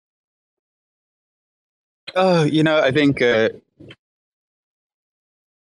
Oh, 2.16 2.42
you 2.42 2.62
know, 2.62 2.80
I 2.80 2.90
think 2.90 3.22
uh, 3.22 3.50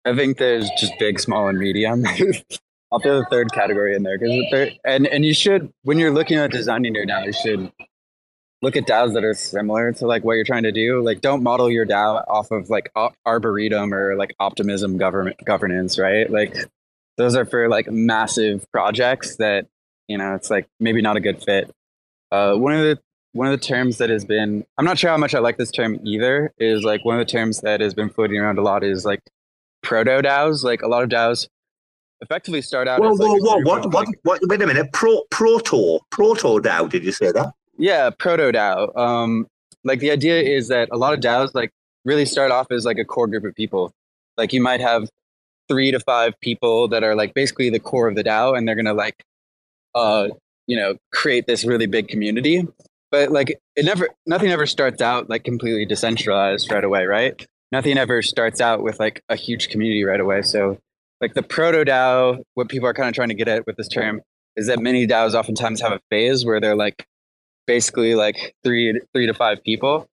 I 0.04 0.14
think 0.14 0.38
there's 0.38 0.68
just 0.78 0.92
big, 0.98 1.18
small, 1.20 1.48
and 1.48 1.58
medium. 1.58 2.04
I'll 2.94 3.00
throw 3.00 3.18
the 3.18 3.26
third 3.28 3.50
category 3.52 3.96
in 3.96 4.04
there 4.04 4.16
because 4.16 4.70
and 4.84 5.04
and 5.08 5.24
you 5.24 5.34
should 5.34 5.72
when 5.82 5.98
you're 5.98 6.12
looking 6.12 6.38
at 6.38 6.52
designing 6.52 6.94
your 6.94 7.04
DAO, 7.04 7.26
you 7.26 7.32
should 7.32 7.72
look 8.62 8.76
at 8.76 8.86
DAOs 8.86 9.14
that 9.14 9.24
are 9.24 9.34
similar 9.34 9.92
to 9.92 10.06
like 10.06 10.22
what 10.22 10.34
you're 10.34 10.44
trying 10.44 10.62
to 10.62 10.70
do. 10.70 11.02
Like, 11.02 11.20
don't 11.20 11.42
model 11.42 11.68
your 11.68 11.84
DAO 11.84 12.24
off 12.28 12.52
of 12.52 12.70
like 12.70 12.92
Arbitrum 12.94 13.92
or 13.92 14.14
like 14.14 14.36
Optimism 14.38 14.96
government 14.96 15.44
governance, 15.44 15.98
right? 15.98 16.30
Like, 16.30 16.56
those 17.16 17.34
are 17.34 17.44
for 17.44 17.68
like 17.68 17.90
massive 17.90 18.64
projects 18.70 19.36
that 19.36 19.66
you 20.06 20.16
know 20.16 20.36
it's 20.36 20.48
like 20.48 20.68
maybe 20.78 21.02
not 21.02 21.16
a 21.16 21.20
good 21.20 21.42
fit. 21.42 21.72
Uh, 22.30 22.54
one 22.54 22.74
of 22.74 22.80
the 22.80 23.00
one 23.32 23.48
of 23.48 23.60
the 23.60 23.66
terms 23.66 23.98
that 23.98 24.08
has 24.08 24.24
been 24.24 24.64
I'm 24.78 24.84
not 24.84 24.98
sure 24.98 25.10
how 25.10 25.16
much 25.16 25.34
I 25.34 25.40
like 25.40 25.56
this 25.56 25.72
term 25.72 25.98
either 26.04 26.52
is 26.58 26.84
like 26.84 27.04
one 27.04 27.20
of 27.20 27.26
the 27.26 27.32
terms 27.32 27.60
that 27.62 27.80
has 27.80 27.92
been 27.92 28.08
floating 28.08 28.38
around 28.38 28.58
a 28.58 28.62
lot 28.62 28.84
is 28.84 29.04
like 29.04 29.20
proto 29.82 30.22
DAOs. 30.22 30.62
Like 30.62 30.82
a 30.82 30.86
lot 30.86 31.02
of 31.02 31.08
DAOs 31.08 31.48
effectively 32.20 32.62
start 32.62 32.88
out. 32.88 33.00
Whoa, 33.00 33.14
whoa, 33.14 33.32
like 33.32 33.42
whoa! 33.42 33.58
What, 33.62 33.92
what, 33.92 34.08
what? 34.22 34.40
Wait 34.44 34.62
a 34.62 34.66
minute. 34.66 34.92
Pro, 34.92 35.22
proto, 35.30 35.98
proto 36.10 36.60
DAO. 36.60 36.88
Did 36.88 37.04
you 37.04 37.12
say 37.12 37.32
that? 37.32 37.52
Yeah, 37.76 38.10
proto 38.10 38.52
DAO. 38.52 38.96
Um, 38.96 39.46
like 39.84 40.00
the 40.00 40.10
idea 40.10 40.40
is 40.40 40.68
that 40.68 40.88
a 40.92 40.96
lot 40.96 41.12
of 41.14 41.20
DAOs 41.20 41.54
like 41.54 41.70
really 42.04 42.24
start 42.26 42.50
off 42.50 42.66
as 42.70 42.84
like 42.84 42.98
a 42.98 43.04
core 43.04 43.26
group 43.26 43.44
of 43.44 43.54
people. 43.54 43.92
Like 44.36 44.52
you 44.52 44.62
might 44.62 44.80
have 44.80 45.08
three 45.68 45.90
to 45.90 46.00
five 46.00 46.38
people 46.40 46.88
that 46.88 47.02
are 47.02 47.14
like 47.14 47.34
basically 47.34 47.70
the 47.70 47.80
core 47.80 48.08
of 48.08 48.14
the 48.16 48.24
DAO, 48.24 48.56
and 48.56 48.66
they're 48.68 48.74
gonna 48.74 48.94
like, 48.94 49.24
uh, 49.94 50.28
you 50.66 50.76
know, 50.76 50.96
create 51.12 51.46
this 51.46 51.64
really 51.64 51.86
big 51.86 52.08
community. 52.08 52.66
but 53.10 53.30
like 53.30 53.60
it 53.76 53.84
never 53.84 54.08
nothing 54.26 54.50
ever 54.50 54.66
starts 54.66 55.00
out 55.00 55.30
like 55.30 55.44
completely 55.44 55.86
decentralized 55.86 56.70
right 56.72 56.82
away 56.82 57.04
right 57.06 57.46
nothing 57.70 57.96
ever 57.96 58.22
starts 58.22 58.60
out 58.60 58.82
with 58.82 58.98
like 58.98 59.22
a 59.28 59.36
huge 59.36 59.68
community 59.68 60.02
right 60.04 60.18
away 60.20 60.42
so 60.42 60.76
like 61.20 61.34
the 61.34 61.42
proto 61.42 61.84
dao 61.84 62.42
what 62.54 62.68
people 62.68 62.88
are 62.88 62.94
kind 62.94 63.08
of 63.08 63.14
trying 63.14 63.28
to 63.28 63.34
get 63.34 63.48
at 63.48 63.66
with 63.66 63.76
this 63.76 63.88
term 63.88 64.20
is 64.56 64.66
that 64.66 64.78
many 64.78 65.06
daos 65.06 65.34
oftentimes 65.34 65.80
have 65.80 65.92
a 65.92 66.00
phase 66.10 66.44
where 66.44 66.60
they're 66.60 66.76
like 66.76 67.06
basically 67.66 68.14
like 68.14 68.54
three 68.62 69.00
three 69.12 69.26
to 69.26 69.34
five 69.34 69.62
people. 69.62 70.08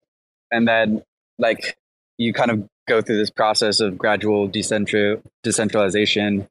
And 0.50 0.66
then 0.66 1.02
like 1.38 1.76
you 2.16 2.32
kind 2.32 2.50
of 2.50 2.68
go 2.88 3.00
through 3.00 3.18
this 3.18 3.30
process 3.30 3.80
of 3.80 3.98
gradual 3.98 4.48
decentral 4.48 5.22
decentralization 5.42 6.48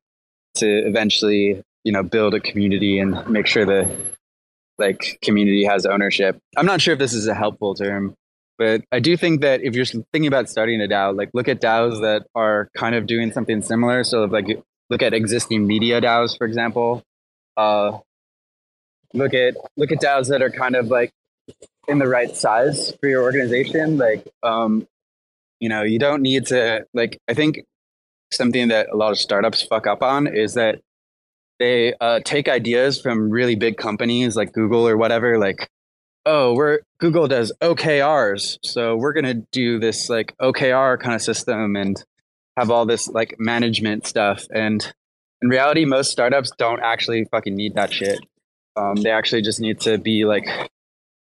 to 0.56 0.68
eventually 0.68 1.62
you 1.84 1.92
know 1.92 2.04
build 2.04 2.34
a 2.34 2.40
community 2.40 3.00
and 3.00 3.28
make 3.30 3.48
sure 3.48 3.66
the 3.66 3.90
like 4.78 5.18
community 5.22 5.66
has 5.66 5.86
ownership. 5.86 6.38
I'm 6.56 6.66
not 6.66 6.82
sure 6.82 6.94
if 6.94 7.00
this 7.00 7.14
is 7.14 7.28
a 7.28 7.34
helpful 7.34 7.74
term 7.76 8.16
but 8.58 8.82
i 8.92 9.00
do 9.00 9.16
think 9.18 9.42
that 9.42 9.62
if 9.62 9.76
you're 9.76 9.86
thinking 9.86 10.28
about 10.28 10.50
starting 10.50 10.82
a 10.82 10.88
dao 10.88 11.16
like 11.16 11.30
look 11.34 11.48
at 11.48 11.62
daos 11.62 12.02
that 12.02 12.26
are 12.36 12.70
kind 12.76 12.96
of 12.96 13.08
doing 13.08 13.32
something 13.32 13.62
similar. 13.62 14.04
So 14.04 14.26
like 14.26 14.48
look 14.90 15.02
at 15.02 15.14
existing 15.14 15.68
media 15.68 16.02
daos 16.02 16.38
for 16.38 16.46
example. 16.46 17.04
Uh, 17.56 18.00
look 19.14 19.34
at 19.34 19.56
look 19.76 19.92
at 19.92 20.00
daos 20.00 20.30
that 20.30 20.42
are 20.42 20.50
kind 20.50 20.76
of 20.76 20.88
like 20.88 21.12
in 21.88 22.00
the 22.00 22.08
right 22.08 22.36
size 22.36 22.94
for 23.00 23.08
your 23.08 23.24
organization. 23.24 23.98
Like 23.98 24.28
um 24.44 24.88
you 25.60 25.70
know 25.70 25.84
you 25.84 26.00
don't 26.00 26.22
need 26.22 26.46
to 26.48 26.86
like 26.94 27.20
i 27.28 27.34
think 27.34 27.64
something 28.32 28.68
that 28.68 28.88
a 28.92 28.96
lot 28.96 29.12
of 29.12 29.18
startups 29.18 29.64
fuck 29.64 29.88
up 29.88 30.04
on 30.04 30.28
is 30.28 30.54
that 30.54 30.80
they 31.60 31.94
uh, 32.00 32.20
take 32.24 32.48
ideas 32.48 33.02
from 33.02 33.32
really 33.32 33.56
big 33.56 33.78
companies 33.78 34.36
like 34.36 34.52
google 34.54 34.88
or 34.88 34.98
whatever 34.98 35.40
like 35.40 35.68
oh 36.28 36.54
we're 36.54 36.80
google 37.00 37.28
does 37.28 37.52
okrs 37.62 38.60
so 38.62 38.96
we're 38.96 39.14
going 39.14 39.26
to 39.26 39.46
do 39.52 39.80
this 39.80 40.10
like 40.10 40.36
okr 40.42 41.00
kind 41.00 41.16
of 41.16 41.22
system 41.22 41.76
and 41.76 42.04
have 42.58 42.72
all 42.72 42.86
this 42.86 43.08
like 43.08 43.36
management 43.38 44.06
stuff. 44.06 44.46
And 44.54 44.94
in 45.42 45.50
reality 45.50 45.86
most 45.86 46.12
startups 46.12 46.52
don't 46.58 46.82
actually 46.82 47.26
fucking 47.32 47.56
need 47.56 47.76
that 47.76 47.94
shit. 47.94 48.20
Um, 48.76 48.96
they 48.96 49.12
actually 49.12 49.44
just 49.44 49.62
need 49.62 49.80
to 49.82 49.98
be 49.98 50.26
like 50.26 50.48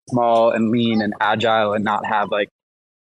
small 0.08 0.50
and 0.50 0.70
lean 0.70 1.02
and 1.02 1.14
agile 1.20 1.74
and 1.74 1.84
not 1.84 2.06
have 2.06 2.30
like 2.30 2.48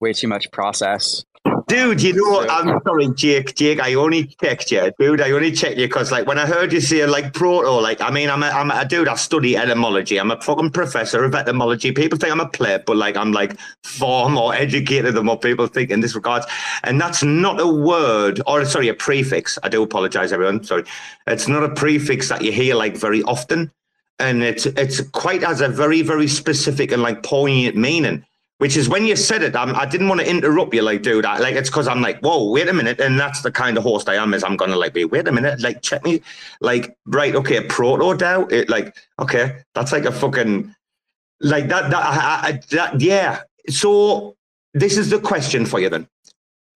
way 0.01 0.13
too 0.13 0.29
much 0.29 0.51
process. 0.53 1.25
Dude, 1.71 2.03
you 2.03 2.15
know, 2.15 2.49
I'm 2.49 2.81
sorry, 2.83 3.11
Jake. 3.15 3.55
Jake, 3.55 3.79
I 3.79 3.95
only 3.95 4.25
checked 4.25 4.73
you, 4.73 4.91
dude. 4.99 5.21
I 5.21 5.31
only 5.31 5.53
checked 5.53 5.79
you 5.79 5.87
because, 5.87 6.11
like, 6.11 6.27
when 6.27 6.37
I 6.37 6.45
heard 6.45 6.73
you 6.73 6.81
say 6.81 7.07
like 7.07 7.33
proto, 7.33 7.71
like, 7.81 8.01
I 8.01 8.11
mean, 8.11 8.29
I'm 8.29 8.43
a, 8.43 8.47
I'm 8.47 8.73
a 8.73 8.85
dude. 8.85 9.07
I 9.07 9.15
study 9.15 9.57
etymology. 9.57 10.19
I'm 10.19 10.33
a 10.33 10.41
fucking 10.41 10.71
professor 10.71 11.23
of 11.23 11.33
etymology. 11.33 11.93
People 11.93 12.19
think 12.19 12.33
I'm 12.33 12.41
a 12.41 12.49
pleb, 12.49 12.87
but 12.87 12.97
like, 12.97 13.17
I'm 13.17 13.31
like 13.31 13.57
far 13.85 14.29
more 14.29 14.53
educated 14.53 15.15
than 15.15 15.27
what 15.27 15.43
people 15.43 15.69
think 15.69 15.91
in 15.91 16.01
this 16.01 16.17
regards. 16.17 16.45
And 16.83 17.01
that's 17.01 17.23
not 17.23 17.61
a 17.61 17.69
word, 17.69 18.41
or 18.49 18.65
sorry, 18.65 18.89
a 18.89 18.95
prefix. 18.95 19.57
I 19.63 19.69
do 19.69 19.85
apologize, 19.85 20.33
everyone. 20.33 20.65
Sorry, 20.65 20.83
it's 21.29 21.47
not 21.47 21.63
a 21.63 21.69
prefix 21.69 22.31
that 22.31 22.43
you 22.43 22.51
hear 22.51 22.75
like 22.75 22.97
very 22.97 23.23
often 23.23 23.71
and 24.19 24.43
it's 24.43 24.67
it's 24.67 25.01
quite 25.13 25.43
has 25.43 25.63
a 25.63 25.69
very 25.69 26.03
very 26.03 26.29
specific 26.29 26.93
and 26.93 27.01
like 27.01 27.23
poignant 27.23 27.75
meaning 27.75 28.23
which 28.61 28.77
is 28.77 28.89
when 28.89 29.05
you 29.05 29.17
said 29.17 29.43
it 29.43 29.57
I'm, 29.57 29.75
i 29.75 29.87
did 29.87 30.01
not 30.01 30.11
want 30.11 30.21
to 30.21 30.29
interrupt 30.29 30.75
you 30.75 30.83
like 30.83 31.03
dude 31.03 31.25
I, 31.25 31.39
like 31.39 31.55
it's 31.55 31.71
because 31.71 31.89
i'm 31.89 32.01
like 32.01 32.21
whoa 32.21 32.51
wait 32.51 32.69
a 32.69 32.73
minute 32.73 33.01
and 33.01 33.19
that's 33.19 33.43
the 33.43 33.51
kind 33.51 33.77
of 33.77 33.85
host 33.85 34.09
i 34.09 34.15
am 34.15 34.35
is 34.35 34.45
i'm 34.45 34.57
gonna 34.57 34.77
like 34.77 34.95
be 34.95 35.05
wait 35.05 35.29
a 35.29 35.33
minute 35.33 35.61
like 35.61 35.83
check 35.83 36.05
me 36.05 36.23
like 36.61 36.97
right 37.07 37.35
okay 37.35 37.57
a 37.57 37.63
proto 37.63 38.17
dao 38.23 38.51
it 38.53 38.69
like 38.69 38.97
okay 39.19 39.63
that's 39.75 39.93
like 39.93 40.05
a 40.05 40.13
fucking 40.13 40.75
like 41.41 41.69
that 41.69 41.91
that, 41.91 42.05
I, 42.05 42.49
I, 42.49 42.61
that 42.71 43.01
yeah 43.01 43.43
so 43.69 44.37
this 44.75 44.97
is 44.97 45.11
the 45.11 45.19
question 45.19 45.67
for 45.67 45.81
you 45.81 45.89
then 45.89 46.07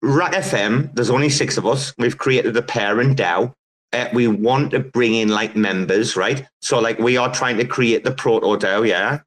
RAC 0.03 0.33
FM, 0.33 0.95
there's 0.95 1.11
only 1.11 1.29
six 1.29 1.59
of 1.59 1.67
us. 1.67 1.93
We've 1.99 2.17
created 2.17 2.55
the 2.55 2.63
parent 2.63 3.19
DAO 3.19 3.53
uh, 3.93 4.07
we 4.13 4.27
want 4.27 4.71
to 4.71 4.79
bring 4.79 5.15
in 5.15 5.29
like 5.29 5.55
members, 5.55 6.15
right? 6.15 6.45
So 6.61 6.79
like 6.79 6.99
we 6.99 7.17
are 7.17 7.31
trying 7.33 7.57
to 7.57 7.65
create 7.65 8.03
the 8.03 8.11
proto 8.11 8.57
DAO, 8.57 8.87
yeah. 8.87 9.19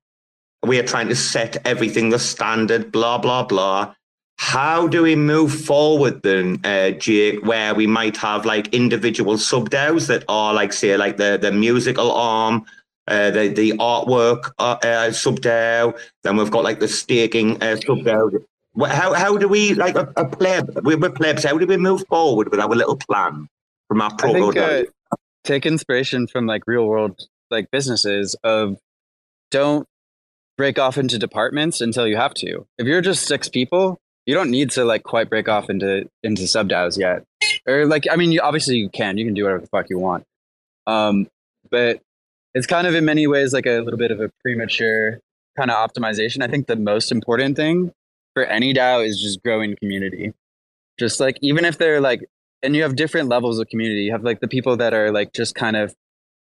We 0.64 0.79
are 0.79 0.87
trying 0.87 1.09
to 1.09 1.16
set 1.16 1.57
everything 1.66 2.11
the 2.11 2.18
standard, 2.18 2.92
blah 2.92 3.18
blah 3.18 3.44
blah. 3.44 3.94
How 4.38 4.88
do 4.88 5.03
we 5.03 5.14
move 5.14 5.55
forward 5.55 6.22
then, 6.22 6.61
uh, 6.64 6.90
Jake? 6.90 7.44
Where 7.44 7.74
we 7.74 7.87
might 7.87 8.16
have 8.16 8.44
like 8.44 8.74
individual 8.74 9.38
sub 9.38 9.70
DAOs 9.70 10.09
that 10.09 10.24
are 10.29 10.53
like 10.53 10.72
say 10.72 10.96
like 10.96 11.16
the 11.16 11.38
the 11.40 11.53
musical 11.53 12.11
arm, 12.12 12.64
uh, 13.09 13.31
the 13.31 13.48
the 13.48 13.72
artwork 13.72 14.53
uh, 14.59 14.77
uh, 14.83 15.12
sub 15.12 15.40
DAO. 15.40 15.98
Then 16.22 16.37
we've 16.37 16.50
got 16.50 16.64
like 16.64 16.81
the 16.81 16.88
staking 16.88 17.62
uh, 17.62 17.77
sub 17.77 17.98
DAO. 17.98 18.44
How 18.88 19.12
how 19.12 19.37
do 19.37 19.46
we 19.48 19.74
like 19.74 19.94
a, 19.94 20.12
a 20.16 20.24
pleb? 20.24 20.81
We're, 20.83 20.98
we're 20.98 21.11
plebs. 21.11 21.44
How 21.44 21.57
do 21.57 21.66
we 21.66 21.77
move 21.77 22.05
forward 22.09 22.50
with 22.50 22.59
our 22.59 22.68
little 22.68 22.96
plan? 22.96 23.48
from 23.88 24.00
our 24.00 24.14
pro 24.16 24.50
I 24.53 24.81
uh, 24.81 24.83
take 25.44 25.66
inspiration 25.66 26.27
from 26.27 26.46
like 26.46 26.62
real 26.66 26.87
world 26.87 27.20
like 27.50 27.70
businesses 27.70 28.35
of 28.42 28.79
don't 29.50 29.87
break 30.57 30.79
off 30.79 30.99
into 30.99 31.19
departments 31.19 31.81
until 31.81 32.07
you 32.07 32.17
have 32.17 32.35
to. 32.35 32.67
If 32.79 32.87
you're 32.87 33.01
just 33.01 33.27
six 33.27 33.49
people, 33.49 33.99
you 34.27 34.35
don't 34.35 34.51
need 34.51 34.71
to 34.73 34.85
like 34.85 35.03
quite 35.03 35.29
break 35.29 35.49
off 35.49 35.69
into 35.69 36.09
into 36.23 36.47
sub 36.47 36.69
DAOs 36.69 36.99
yet. 36.99 37.25
Or 37.67 37.87
like 37.87 38.05
I 38.11 38.17
mean, 38.17 38.33
you, 38.33 38.40
obviously 38.40 38.77
you 38.77 38.88
can. 38.88 39.19
You 39.19 39.25
can 39.25 39.35
do 39.35 39.45
whatever 39.45 39.61
the 39.61 39.69
fuck 39.69 39.90
you 39.90 39.99
want. 39.99 40.25
Um, 40.87 41.29
but 41.71 42.01
it's 42.55 42.67
kind 42.67 42.87
of 42.87 42.95
in 42.95 43.05
many 43.05 43.27
ways 43.27 43.53
like 43.53 43.67
a 43.67 43.81
little 43.81 43.99
bit 43.99 44.11
of 44.11 44.21
a 44.21 44.31
premature 44.43 45.19
kind 45.57 45.71
of 45.71 45.77
optimization. 45.77 46.43
I 46.43 46.49
think 46.49 46.67
the 46.67 46.77
most 46.77 47.12
important 47.12 47.57
thing 47.57 47.93
for 48.35 48.45
any 48.45 48.75
DAO 48.75 49.07
is 49.07 49.21
just 49.21 49.43
growing 49.43 49.77
community. 49.77 50.33
Just 50.99 51.21
like 51.21 51.38
even 51.43 51.64
if 51.64 51.79
they're 51.79 52.01
like 52.01 52.29
and 52.64 52.75
you 52.75 52.83
have 52.83 52.97
different 52.97 53.29
levels 53.29 53.59
of 53.59 53.69
community. 53.69 54.03
You 54.03 54.12
have 54.12 54.25
like 54.25 54.40
the 54.40 54.49
people 54.49 54.79
that 54.79 54.95
are 54.95 55.12
like 55.12 55.33
just 55.33 55.55
kind 55.55 55.77
of 55.77 55.95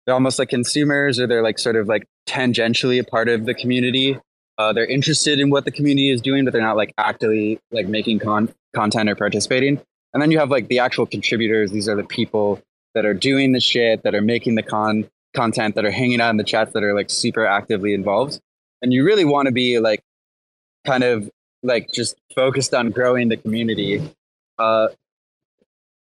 they're 0.05 0.15
almost 0.15 0.39
like 0.39 0.49
consumers 0.49 1.19
or 1.19 1.27
they're 1.27 1.43
like 1.43 1.59
sort 1.59 1.75
of 1.75 1.87
like 1.87 2.05
tangentially 2.27 2.99
a 2.99 3.03
part 3.03 3.29
of 3.29 3.45
the 3.45 3.53
community. 3.53 4.17
Uh, 4.57 4.73
they're 4.73 4.85
interested 4.85 5.39
in 5.39 5.49
what 5.49 5.65
the 5.65 5.71
community 5.71 6.09
is 6.09 6.21
doing, 6.21 6.43
but 6.43 6.51
they're 6.51 6.61
not 6.61 6.75
like 6.75 6.93
actively 6.97 7.59
like 7.71 7.87
making 7.87 8.19
con- 8.19 8.53
content 8.75 9.09
or 9.09 9.15
participating. 9.15 9.81
And 10.13 10.21
then 10.21 10.31
you 10.31 10.39
have 10.39 10.49
like 10.49 10.67
the 10.67 10.79
actual 10.79 11.05
contributors. 11.05 11.71
These 11.71 11.87
are 11.87 11.95
the 11.95 12.03
people 12.03 12.61
that 12.95 13.05
are 13.05 13.13
doing 13.13 13.51
the 13.51 13.59
shit, 13.59 14.03
that 14.03 14.15
are 14.15 14.21
making 14.21 14.55
the 14.55 14.63
con 14.63 15.07
content, 15.35 15.75
that 15.75 15.85
are 15.85 15.91
hanging 15.91 16.19
out 16.19 16.31
in 16.31 16.37
the 16.37 16.43
chats, 16.43 16.73
that 16.73 16.83
are 16.83 16.95
like 16.95 17.09
super 17.09 17.45
actively 17.45 17.93
involved. 17.93 18.39
And 18.81 18.91
you 18.91 19.05
really 19.05 19.25
want 19.25 19.45
to 19.45 19.51
be 19.51 19.79
like 19.79 20.01
kind 20.85 21.03
of 21.03 21.29
like 21.61 21.89
just 21.93 22.15
focused 22.35 22.73
on 22.73 22.89
growing 22.89 23.29
the 23.29 23.37
community. 23.37 24.01
Uh, 24.57 24.87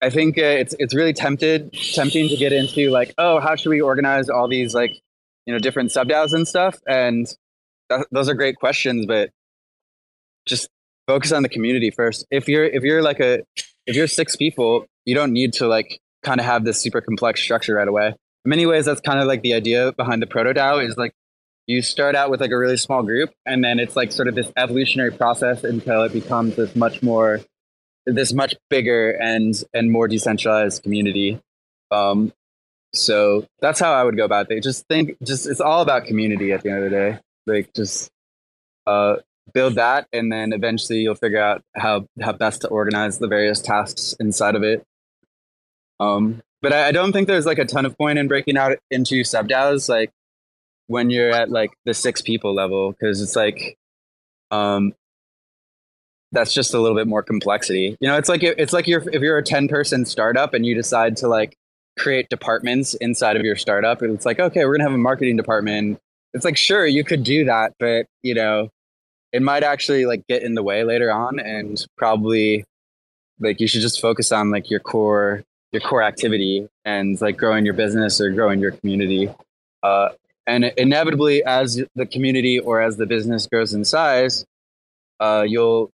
I 0.01 0.11
think 0.11 0.39
uh, 0.39 0.43
it's 0.43 0.75
it's 0.79 0.95
really 0.95 1.13
tempted 1.13 1.73
tempting 1.73 2.29
to 2.29 2.37
get 2.37 2.53
into 2.53 2.91
like, 2.91 3.15
oh, 3.19 3.41
how 3.41 3.57
should 3.57 3.71
we 3.71 3.81
organize 3.81 4.29
all 4.29 4.49
these 4.49 4.75
like 4.75 5.01
you 5.47 5.53
know 5.53 5.59
different 5.59 5.91
sub 5.91 6.09
DAOs 6.09 6.33
and 6.33 6.47
stuff? 6.47 6.79
And 6.87 7.27
th- 7.91 8.07
those 8.13 8.29
are 8.29 8.35
great 8.35 8.57
questions, 8.57 9.07
but 9.07 9.31
just 10.47 10.69
focus 11.07 11.33
on 11.33 11.43
the 11.43 11.49
community 11.49 11.91
first. 11.91 12.27
If 12.31 12.49
you're 12.49 12.65
if 12.65 12.85
you're 12.85 13.03
like 13.03 13.19
a 13.19 13.43
if 13.87 13.97
you're 13.97 14.07
six 14.07 14.37
people, 14.37 14.87
you 15.05 15.15
don't 15.15 15.33
need 15.33 15.55
to 15.55 15.67
like 15.67 16.01
kind 16.23 16.39
of 16.39 16.47
have 16.47 16.65
this 16.65 16.81
super 16.81 17.01
complex 17.01 17.41
structure 17.41 17.75
right 17.75 17.89
away. 17.89 18.09
In 18.45 18.51
many 18.51 18.67
ways, 18.67 18.85
that's 18.85 19.01
kind 19.01 19.19
of 19.19 19.27
like 19.27 19.43
the 19.43 19.55
idea 19.55 19.93
behind 19.93 20.23
the 20.23 20.27
proto 20.27 20.55
DAO 20.55 20.87
is 20.87 20.97
like 20.97 21.13
you 21.67 21.83
start 21.83 22.15
out 22.15 22.31
with 22.31 22.41
like 22.41 22.51
a 22.51 22.57
really 22.59 22.77
small 22.77 23.03
group, 23.03 23.31
and 23.45 23.65
then 23.65 23.81
it's 23.81 23.97
like 23.97 24.13
sort 24.13 24.29
of 24.29 24.37
this 24.37 24.51
evolutionary 24.57 25.11
process 25.11 25.65
until 25.65 26.03
it 26.05 26.13
becomes 26.13 26.55
this 26.55 26.77
much 26.77 27.03
more 27.03 27.41
this 28.09 28.33
much 28.33 28.55
bigger 28.71 29.11
and 29.11 29.63
and 29.75 29.91
more 29.91 30.09
decentralized 30.09 30.83
community. 30.83 31.41
Um, 31.91 32.33
so 32.95 33.47
that's 33.61 33.81
how 33.81 33.93
I 33.93 34.03
would 34.03 34.17
go 34.17 34.25
about 34.25 34.51
it. 34.51 34.63
Just 34.63 34.87
think, 34.89 35.17
just 35.23 35.47
it's 35.47 35.61
all 35.61 35.83
about 35.83 36.07
community 36.07 36.53
at 36.53 36.63
the 36.63 36.71
end 36.71 36.85
of 36.85 36.91
the 36.91 36.97
day. 36.97 37.19
Like 37.47 37.73
just 37.75 38.11
uh, 38.87 39.17
build 39.53 39.75
that, 39.75 40.07
and 40.13 40.33
then 40.33 40.53
eventually 40.53 41.01
you'll 41.01 41.15
figure 41.15 41.41
out 41.41 41.63
how 41.77 42.07
how 42.21 42.33
best 42.33 42.63
to 42.63 42.69
organize 42.69 43.19
the 43.19 43.29
various 43.29 43.61
tasks 43.61 44.15
inside 44.19 44.55
of 44.55 44.63
it. 44.63 44.85
Um, 46.01 46.43
but 46.63 46.73
I, 46.73 46.89
I 46.89 46.93
don't 46.93 47.13
think 47.13 47.29
there's 47.29 47.47
like 47.47 47.59
a 47.59 47.65
ton 47.65 47.87
of 47.87 47.97
point 47.97 48.19
in 48.19 48.29
breaking 48.29 48.57
out 48.57 48.79
into 48.91 49.25
sub 49.25 49.49
DAOs 49.49 49.89
like 49.89 50.11
when 50.87 51.11
you're 51.11 51.31
at 51.31 51.51
like 51.51 51.71
the 51.85 51.95
six 51.95 52.23
people 52.23 52.55
level 52.55 52.93
because 52.93 53.21
it's 53.21 53.37
like 53.37 53.77
um 54.51 54.95
that's 56.33 56.53
just 56.53 56.75
a 56.75 56.81
little 56.81 56.97
bit 56.97 57.07
more 57.07 57.23
complexity. 57.23 57.97
You 58.01 58.09
know, 58.09 58.17
it's 58.17 58.29
like 58.29 58.43
it's 58.43 58.73
like 58.73 58.87
you're 58.87 59.09
if 59.11 59.23
you're 59.23 59.39
a 59.39 59.43
10 59.43 59.69
person 59.69 60.05
startup 60.05 60.55
and 60.55 60.67
you 60.67 60.75
decide 60.75 61.17
to 61.19 61.29
like 61.29 61.57
create 61.99 62.29
departments 62.29 62.95
inside 62.95 63.37
of 63.37 63.43
your 63.43 63.57
startup, 63.57 64.03
it's 64.03 64.27
like, 64.27 64.39
okay, 64.39 64.65
we're 64.65 64.77
gonna 64.77 64.89
have 64.89 64.95
a 64.95 64.99
marketing 64.99 65.37
department. 65.37 65.99
It's 66.35 66.45
like, 66.45 66.57
sure, 66.57 66.87
you 66.87 67.05
could 67.05 67.25
do 67.25 67.45
that, 67.47 67.73
but 67.79 68.07
you 68.23 68.35
know, 68.35 68.69
it 69.33 69.43
might 69.43 69.63
actually 69.63 70.07
like 70.07 70.27
get 70.29 70.43
in 70.43 70.55
the 70.55 70.63
way 70.63 70.85
later 70.85 71.11
on 71.11 71.39
and 71.39 71.85
probably 71.97 72.65
like 73.41 73.61
you 73.61 73.69
should 73.69 73.83
just 73.83 74.01
focus 74.01 74.33
on 74.33 74.51
like 74.51 74.71
your 74.71 74.81
core 74.81 75.43
your 75.73 75.81
core 75.81 76.03
activity 76.03 76.67
and 76.85 77.21
like 77.21 77.37
growing 77.37 77.65
your 77.65 77.75
business 77.75 78.21
or 78.21 78.31
growing 78.31 78.61
your 78.61 78.71
community. 78.71 79.29
Uh, 79.83 80.09
and 80.47 80.65
inevitably, 80.77 81.45
as 81.45 81.83
the 81.95 82.07
community 82.07 82.59
or 82.59 82.81
as 82.81 82.97
the 82.97 83.05
business 83.05 83.47
grows 83.47 83.75
in 83.75 83.85
size, 83.85 84.47
uh, 85.21 85.45
you'll 85.47 85.91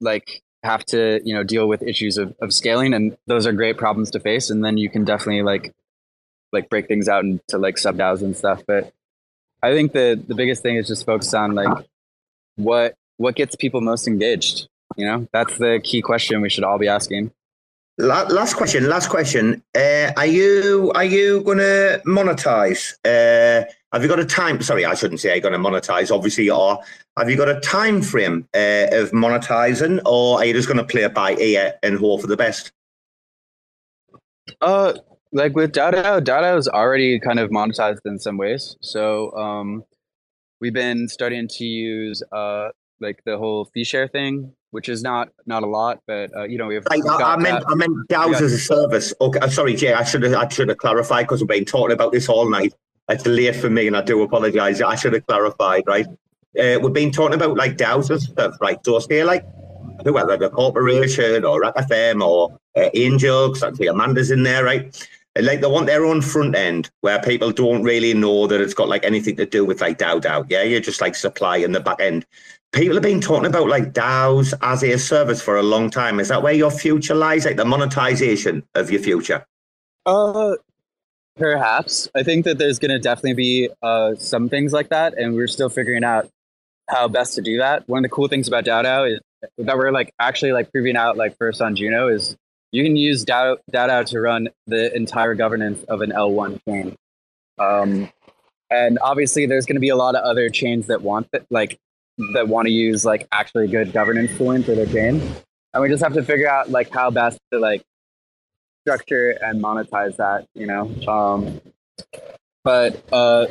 like 0.00 0.42
have 0.62 0.84
to 0.86 1.20
you 1.24 1.34
know 1.34 1.42
deal 1.42 1.68
with 1.68 1.82
issues 1.82 2.18
of, 2.18 2.34
of 2.40 2.52
scaling, 2.52 2.94
and 2.94 3.16
those 3.26 3.46
are 3.46 3.52
great 3.52 3.76
problems 3.76 4.10
to 4.12 4.20
face. 4.20 4.50
And 4.50 4.64
then 4.64 4.78
you 4.78 4.90
can 4.90 5.04
definitely 5.04 5.42
like 5.42 5.74
like 6.52 6.68
break 6.68 6.88
things 6.88 7.08
out 7.08 7.24
into 7.24 7.58
like 7.58 7.78
sub 7.78 7.96
DAOs 7.96 8.22
and 8.22 8.36
stuff. 8.36 8.62
But 8.66 8.92
I 9.62 9.72
think 9.72 9.92
the 9.92 10.20
the 10.26 10.34
biggest 10.34 10.62
thing 10.62 10.76
is 10.76 10.86
just 10.86 11.06
focus 11.06 11.32
on 11.34 11.54
like 11.54 11.86
what 12.56 12.94
what 13.16 13.34
gets 13.34 13.56
people 13.56 13.80
most 13.80 14.06
engaged. 14.06 14.68
You 14.96 15.06
know, 15.06 15.28
that's 15.32 15.58
the 15.58 15.80
key 15.82 16.02
question 16.02 16.40
we 16.40 16.50
should 16.50 16.64
all 16.64 16.78
be 16.78 16.88
asking. 16.88 17.32
Last 17.98 18.54
question. 18.54 18.88
Last 18.88 19.08
question. 19.08 19.62
Uh, 19.74 20.12
are 20.16 20.26
you 20.26 20.92
are 20.94 21.04
you 21.04 21.42
going 21.42 21.58
to 21.58 22.02
monetize? 22.06 22.94
Uh, 23.04 23.64
have 23.92 24.02
you 24.02 24.08
got 24.08 24.20
a 24.20 24.24
time? 24.24 24.60
Sorry, 24.60 24.84
I 24.84 24.94
shouldn't 24.94 25.20
say 25.20 25.30
you're 25.30 25.40
going 25.40 25.54
to 25.54 25.58
monetize. 25.58 26.14
Obviously, 26.14 26.44
you 26.44 26.54
are. 26.54 26.78
Have 27.16 27.30
you 27.30 27.36
got 27.36 27.48
a 27.48 27.58
time 27.60 28.02
frame 28.02 28.46
uh, 28.54 28.88
of 28.92 29.12
monetizing, 29.12 30.02
or 30.04 30.38
are 30.38 30.44
you 30.44 30.52
just 30.52 30.68
going 30.68 30.76
to 30.76 30.84
play 30.84 31.04
it 31.04 31.14
by 31.14 31.36
ear 31.36 31.74
and 31.82 31.98
hope 31.98 32.20
for 32.20 32.26
the 32.26 32.36
best? 32.36 32.70
Uh, 34.60 34.92
like 35.32 35.56
with 35.56 35.72
DAO, 35.72 36.20
DAO 36.20 36.58
is 36.58 36.68
already 36.68 37.18
kind 37.18 37.38
of 37.38 37.48
monetized 37.48 38.00
in 38.04 38.18
some 38.18 38.36
ways. 38.36 38.76
So, 38.82 39.32
um, 39.32 39.84
we've 40.60 40.74
been 40.74 41.08
starting 41.08 41.48
to 41.48 41.64
use 41.64 42.22
uh 42.32 42.68
like 43.00 43.20
the 43.24 43.36
whole 43.36 43.66
fee 43.74 43.84
share 43.84 44.08
thing 44.08 44.52
which 44.76 44.90
is 44.90 45.02
not 45.02 45.30
not 45.46 45.62
a 45.62 45.66
lot, 45.66 46.00
but 46.06 46.30
uh, 46.36 46.44
you 46.44 46.58
know 46.58 46.66
we 46.66 46.74
have. 46.74 46.86
I, 46.90 47.00
I 47.32 47.36
meant 47.38 47.64
I 47.66 47.74
meant 47.74 47.96
DAOs 48.08 48.42
as 48.42 48.52
a 48.52 48.58
service. 48.58 49.14
Okay, 49.22 49.38
uh, 49.38 49.48
sorry, 49.48 49.74
Jay. 49.74 49.94
I 49.94 50.04
should 50.04 50.22
have 50.22 50.34
I 50.34 50.46
should 50.48 50.68
have 50.68 50.76
clarified 50.76 51.24
because 51.24 51.40
we've 51.40 51.48
been 51.48 51.64
talking 51.64 51.94
about 51.94 52.12
this 52.12 52.28
all 52.28 52.46
night. 52.50 52.74
It's 53.08 53.24
late 53.24 53.56
for 53.56 53.70
me, 53.70 53.86
and 53.86 53.96
I 53.96 54.02
do 54.02 54.20
apologise. 54.20 54.82
I 54.82 54.94
should 54.94 55.14
have 55.14 55.26
clarified. 55.26 55.84
Right, 55.86 56.06
uh, 56.62 56.78
we've 56.82 56.92
been 56.92 57.10
talking 57.10 57.36
about 57.36 57.56
like 57.56 57.78
DAOs 57.78 58.10
and 58.10 58.20
stuff, 58.20 58.54
right? 58.60 58.78
So 58.84 58.98
say 58.98 59.24
like 59.24 59.46
whether 60.04 60.36
the 60.36 60.50
corporation 60.50 61.46
or 61.46 61.62
RAC 61.62 61.74
FM 61.76 62.20
or 62.20 62.58
uh, 62.76 62.90
Angel, 62.92 63.48
because 63.48 63.62
I 63.62 63.72
see 63.72 63.86
Amanda's 63.86 64.30
in 64.30 64.42
there, 64.42 64.62
right? 64.62 65.08
like 65.40 65.60
they 65.60 65.66
want 65.66 65.86
their 65.86 66.04
own 66.04 66.22
front 66.22 66.54
end 66.56 66.90
where 67.02 67.20
people 67.20 67.50
don't 67.50 67.82
really 67.82 68.14
know 68.14 68.46
that 68.46 68.60
it's 68.60 68.72
got 68.72 68.88
like 68.88 69.04
anything 69.04 69.36
to 69.36 69.44
do 69.44 69.64
with 69.64 69.80
like 69.80 69.98
DAO 69.98 70.20
DAO. 70.20 70.46
Yeah, 70.48 70.62
you're 70.62 70.80
just 70.80 71.00
like 71.00 71.14
supply 71.14 71.56
in 71.58 71.72
the 71.72 71.80
back 71.80 72.00
end 72.00 72.26
people 72.76 72.94
have 72.94 73.02
been 73.02 73.22
talking 73.22 73.46
about 73.46 73.68
like 73.68 73.92
DAOs 73.92 74.52
as 74.60 74.82
a 74.82 74.98
service 74.98 75.40
for 75.40 75.56
a 75.56 75.62
long 75.62 75.88
time. 75.88 76.20
Is 76.20 76.28
that 76.28 76.42
where 76.42 76.52
your 76.52 76.70
future 76.70 77.14
lies, 77.14 77.46
like 77.46 77.56
the 77.56 77.64
monetization 77.64 78.62
of 78.74 78.90
your 78.90 79.00
future? 79.00 79.46
Uh, 80.04 80.56
perhaps. 81.36 82.08
I 82.14 82.22
think 82.22 82.44
that 82.44 82.58
there's 82.58 82.78
going 82.78 82.90
to 82.90 82.98
definitely 82.98 83.34
be 83.34 83.70
uh, 83.82 84.14
some 84.16 84.50
things 84.50 84.72
like 84.74 84.90
that, 84.90 85.16
and 85.16 85.34
we're 85.34 85.48
still 85.48 85.70
figuring 85.70 86.04
out 86.04 86.28
how 86.88 87.08
best 87.08 87.34
to 87.36 87.42
do 87.42 87.58
that. 87.58 87.88
One 87.88 88.04
of 88.04 88.10
the 88.10 88.14
cool 88.14 88.28
things 88.28 88.46
about 88.46 88.64
DAO 88.64 89.14
is 89.14 89.20
that 89.58 89.76
we're 89.76 89.90
like 89.90 90.12
actually 90.20 90.52
like 90.52 90.70
proving 90.70 90.96
out 90.96 91.16
like 91.16 91.36
first 91.38 91.62
on 91.62 91.76
Juno 91.76 92.08
is 92.08 92.36
you 92.72 92.84
can 92.84 92.96
use 92.96 93.24
DAO, 93.24 93.56
DAO 93.72 94.04
to 94.06 94.20
run 94.20 94.50
the 94.66 94.94
entire 94.94 95.34
governance 95.34 95.82
of 95.84 96.02
an 96.02 96.10
L1 96.10 96.60
chain. 96.68 96.94
Um, 97.58 98.10
and 98.70 98.98
obviously, 98.98 99.46
there's 99.46 99.64
going 99.64 99.76
to 99.76 99.80
be 99.80 99.88
a 99.88 99.96
lot 99.96 100.14
of 100.14 100.22
other 100.24 100.50
chains 100.50 100.88
that 100.88 101.00
want 101.00 101.30
that, 101.32 101.46
like 101.50 101.78
that 102.32 102.48
want 102.48 102.66
to 102.66 102.72
use 102.72 103.04
like 103.04 103.26
actually 103.32 103.68
good 103.68 103.92
governance 103.92 104.36
tooling 104.36 104.62
for 104.62 104.74
their 104.74 104.86
chain. 104.86 105.20
And 105.74 105.82
we 105.82 105.88
just 105.88 106.02
have 106.02 106.14
to 106.14 106.22
figure 106.22 106.48
out 106.48 106.70
like 106.70 106.90
how 106.90 107.10
best 107.10 107.38
to 107.52 107.58
like 107.58 107.82
structure 108.82 109.30
and 109.42 109.62
monetize 109.62 110.16
that, 110.16 110.46
you 110.54 110.66
know. 110.66 110.90
Um, 111.06 111.60
but 112.64 113.02
uh, 113.12 113.46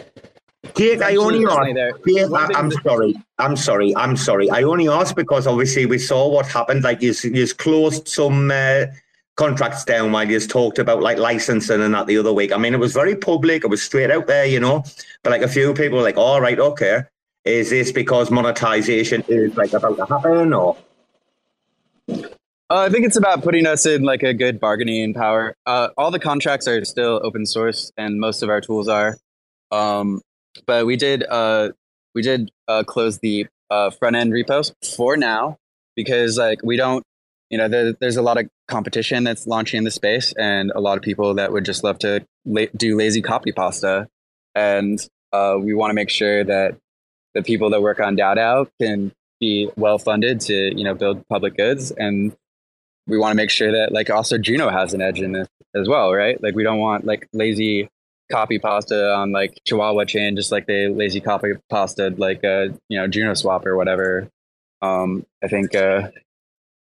Jake, 0.75 1.01
I 1.01 1.15
only 1.15 1.45
asked. 1.45 2.05
Jake, 2.07 2.31
I, 2.31 2.59
am 2.59 2.71
sorry. 2.71 3.15
I'm 3.37 3.55
sorry. 3.55 3.95
I'm 3.95 4.17
sorry. 4.17 4.49
I 4.49 4.63
only 4.63 4.89
asked 4.89 5.15
because 5.15 5.45
obviously 5.45 5.85
we 5.85 5.99
saw 5.99 6.27
what 6.27 6.47
happened. 6.47 6.83
Like 6.83 7.01
you, 7.01 7.13
you 7.23 7.47
closed 7.53 8.07
some 8.07 8.49
uh, 8.51 8.85
contracts 9.35 9.85
down 9.85 10.11
while 10.11 10.29
you 10.29 10.39
talked 10.39 10.79
about 10.79 11.01
like 11.01 11.17
licensing 11.17 11.81
and 11.81 11.93
that 11.93 12.07
the 12.07 12.17
other 12.17 12.33
week. 12.33 12.51
I 12.51 12.57
mean, 12.57 12.73
it 12.73 12.79
was 12.79 12.93
very 12.93 13.15
public. 13.15 13.63
It 13.63 13.67
was 13.67 13.83
straight 13.83 14.11
out 14.11 14.27
there, 14.27 14.45
you 14.45 14.59
know. 14.59 14.83
But 15.23 15.29
like 15.31 15.43
a 15.43 15.47
few 15.47 15.73
people 15.73 15.97
were 15.97 16.03
like, 16.03 16.17
"All 16.17 16.41
right, 16.41 16.59
okay." 16.59 17.03
Is 17.45 17.69
this 17.69 17.91
because 17.91 18.31
monetization 18.31 19.23
is 19.27 19.55
like 19.55 19.71
about 19.73 19.97
to 19.97 20.05
happen, 20.05 20.51
or? 20.51 20.77
Uh, 22.07 22.17
I 22.69 22.89
think 22.89 23.05
it's 23.05 23.15
about 23.15 23.43
putting 23.43 23.67
us 23.67 23.85
in 23.85 24.01
like 24.01 24.23
a 24.23 24.33
good 24.33 24.59
bargaining 24.59 25.13
power. 25.13 25.55
Uh, 25.67 25.89
all 25.95 26.09
the 26.09 26.19
contracts 26.19 26.67
are 26.67 26.83
still 26.83 27.21
open 27.23 27.45
source, 27.45 27.91
and 27.97 28.19
most 28.19 28.41
of 28.41 28.49
our 28.49 28.61
tools 28.61 28.87
are. 28.87 29.17
Um, 29.71 30.21
but 30.65 30.87
we 30.87 30.95
did 30.95 31.23
uh, 31.23 31.69
we 32.15 32.23
did 32.23 32.49
uh, 32.67 32.83
close 32.83 33.19
the 33.19 33.45
uh, 33.69 33.91
front 33.91 34.15
end 34.15 34.33
repos 34.33 34.73
for 34.95 35.15
now 35.15 35.57
because 35.95 36.39
like 36.39 36.61
we 36.63 36.77
don't, 36.77 37.03
you 37.51 37.59
know, 37.59 37.67
there, 37.67 37.93
there's 37.93 38.17
a 38.17 38.23
lot 38.23 38.39
of 38.39 38.49
competition 38.67 39.23
that's 39.23 39.45
launching 39.45 39.77
in 39.77 39.83
the 39.83 39.91
space, 39.91 40.33
and 40.33 40.71
a 40.73 40.79
lot 40.79 40.97
of 40.97 41.03
people 41.03 41.35
that 41.35 41.51
would 41.51 41.65
just 41.65 41.83
love 41.83 41.99
to 41.99 42.25
la- 42.45 42.65
do 42.75 42.97
lazy 42.97 43.21
copy 43.21 43.51
pasta, 43.51 44.07
and 44.55 45.07
uh, 45.31 45.57
we 45.59 45.75
want 45.75 45.91
to 45.91 45.95
make 45.95 46.09
sure 46.09 46.43
that 46.43 46.77
the 47.35 47.43
people 47.43 47.69
that 47.69 47.81
work 47.81 47.99
on 47.99 48.17
DAO 48.17 48.67
can 48.81 49.11
be 49.39 49.69
well 49.75 49.99
funded 49.99 50.39
to 50.39 50.75
you 50.75 50.83
know 50.83 50.95
build 50.95 51.27
public 51.27 51.55
goods 51.55 51.91
and 51.91 52.35
we 53.07 53.17
want 53.17 53.31
to 53.31 53.35
make 53.35 53.49
sure 53.49 53.71
that 53.71 53.91
like 53.91 54.09
also 54.09 54.37
Juno 54.37 54.69
has 54.69 54.93
an 54.93 55.01
edge 55.01 55.21
in 55.21 55.31
this 55.31 55.47
as 55.75 55.87
well, 55.87 56.13
right? 56.13 56.41
Like 56.41 56.55
we 56.55 56.63
don't 56.63 56.79
want 56.79 57.05
like 57.05 57.27
lazy 57.33 57.89
copy 58.31 58.57
pasta 58.57 59.13
on 59.13 59.31
like 59.31 59.59
Chihuahua 59.65 60.05
chain, 60.05 60.35
just 60.35 60.51
like 60.51 60.65
they 60.65 60.87
lazy 60.87 61.21
copy 61.21 61.53
pasta 61.69 62.13
like 62.17 62.43
uh 62.43 62.69
you 62.89 62.97
know 62.97 63.07
Juno 63.07 63.33
swap 63.33 63.65
or 63.65 63.75
whatever. 63.75 64.29
Um, 64.81 65.25
I 65.43 65.47
think 65.47 65.75
uh, 65.75 66.09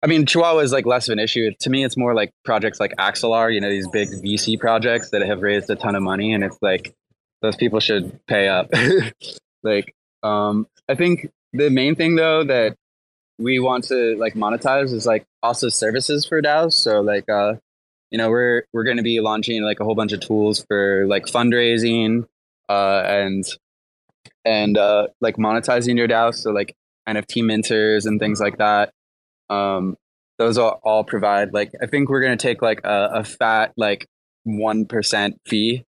I 0.02 0.06
mean 0.06 0.26
Chihuahua 0.26 0.60
is 0.60 0.72
like 0.72 0.86
less 0.86 1.08
of 1.08 1.12
an 1.12 1.18
issue. 1.18 1.52
To 1.60 1.70
me, 1.70 1.84
it's 1.84 1.96
more 1.96 2.14
like 2.14 2.30
projects 2.44 2.80
like 2.80 2.94
Axelar, 2.96 3.52
you 3.52 3.60
know, 3.60 3.70
these 3.70 3.88
big 3.88 4.08
VC 4.10 4.58
projects 4.58 5.10
that 5.10 5.22
have 5.22 5.42
raised 5.42 5.68
a 5.70 5.76
ton 5.76 5.94
of 5.94 6.02
money, 6.02 6.32
and 6.32 6.42
it's 6.42 6.58
like 6.62 6.94
those 7.42 7.56
people 7.56 7.80
should 7.80 8.18
pay 8.26 8.48
up. 8.48 8.70
like 9.62 9.94
um, 10.22 10.66
I 10.88 10.94
think 10.94 11.30
the 11.52 11.70
main 11.70 11.94
thing 11.94 12.16
though 12.16 12.44
that 12.44 12.76
we 13.38 13.58
want 13.58 13.84
to 13.84 14.16
like 14.16 14.34
monetize 14.34 14.92
is 14.92 15.06
like 15.06 15.24
also 15.42 15.68
services 15.68 16.26
for 16.26 16.42
DAOs. 16.42 16.74
So 16.74 17.00
like 17.00 17.28
uh, 17.28 17.54
you 18.10 18.18
know, 18.18 18.30
we're 18.30 18.64
we're 18.72 18.84
going 18.84 18.96
to 18.96 19.02
be 19.02 19.20
launching 19.20 19.62
like 19.62 19.80
a 19.80 19.84
whole 19.84 19.94
bunch 19.94 20.12
of 20.12 20.20
tools 20.20 20.64
for 20.68 21.06
like 21.06 21.26
fundraising 21.26 22.26
uh, 22.68 23.02
and 23.04 23.44
and 24.44 24.76
uh, 24.78 25.08
like 25.20 25.36
monetizing 25.36 25.96
your 25.96 26.08
DAO. 26.08 26.34
So 26.34 26.50
like 26.50 26.74
NFT 27.08 27.42
minters 27.42 28.06
and 28.06 28.18
things 28.18 28.40
like 28.40 28.58
that. 28.58 28.92
Um, 29.50 29.96
those 30.38 30.58
all, 30.58 30.80
all 30.82 31.04
provide 31.04 31.52
like 31.52 31.72
I 31.82 31.86
think 31.86 32.08
we're 32.08 32.20
going 32.20 32.36
to 32.36 32.42
take 32.42 32.62
like 32.62 32.80
a, 32.84 33.10
a 33.14 33.24
fat 33.24 33.72
like 33.76 34.06
one 34.44 34.86
percent 34.86 35.40
fee 35.46 35.84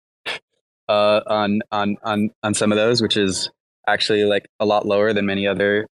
uh, 0.87 1.21
on 1.27 1.61
on 1.71 1.97
on 2.03 2.29
on 2.43 2.53
some 2.53 2.71
of 2.71 2.77
those, 2.77 3.01
which 3.01 3.17
is 3.17 3.49
actually 3.87 4.25
like 4.25 4.47
a 4.59 4.65
lot 4.65 4.85
lower 4.85 5.13
than 5.13 5.25
many 5.25 5.47
other 5.47 5.87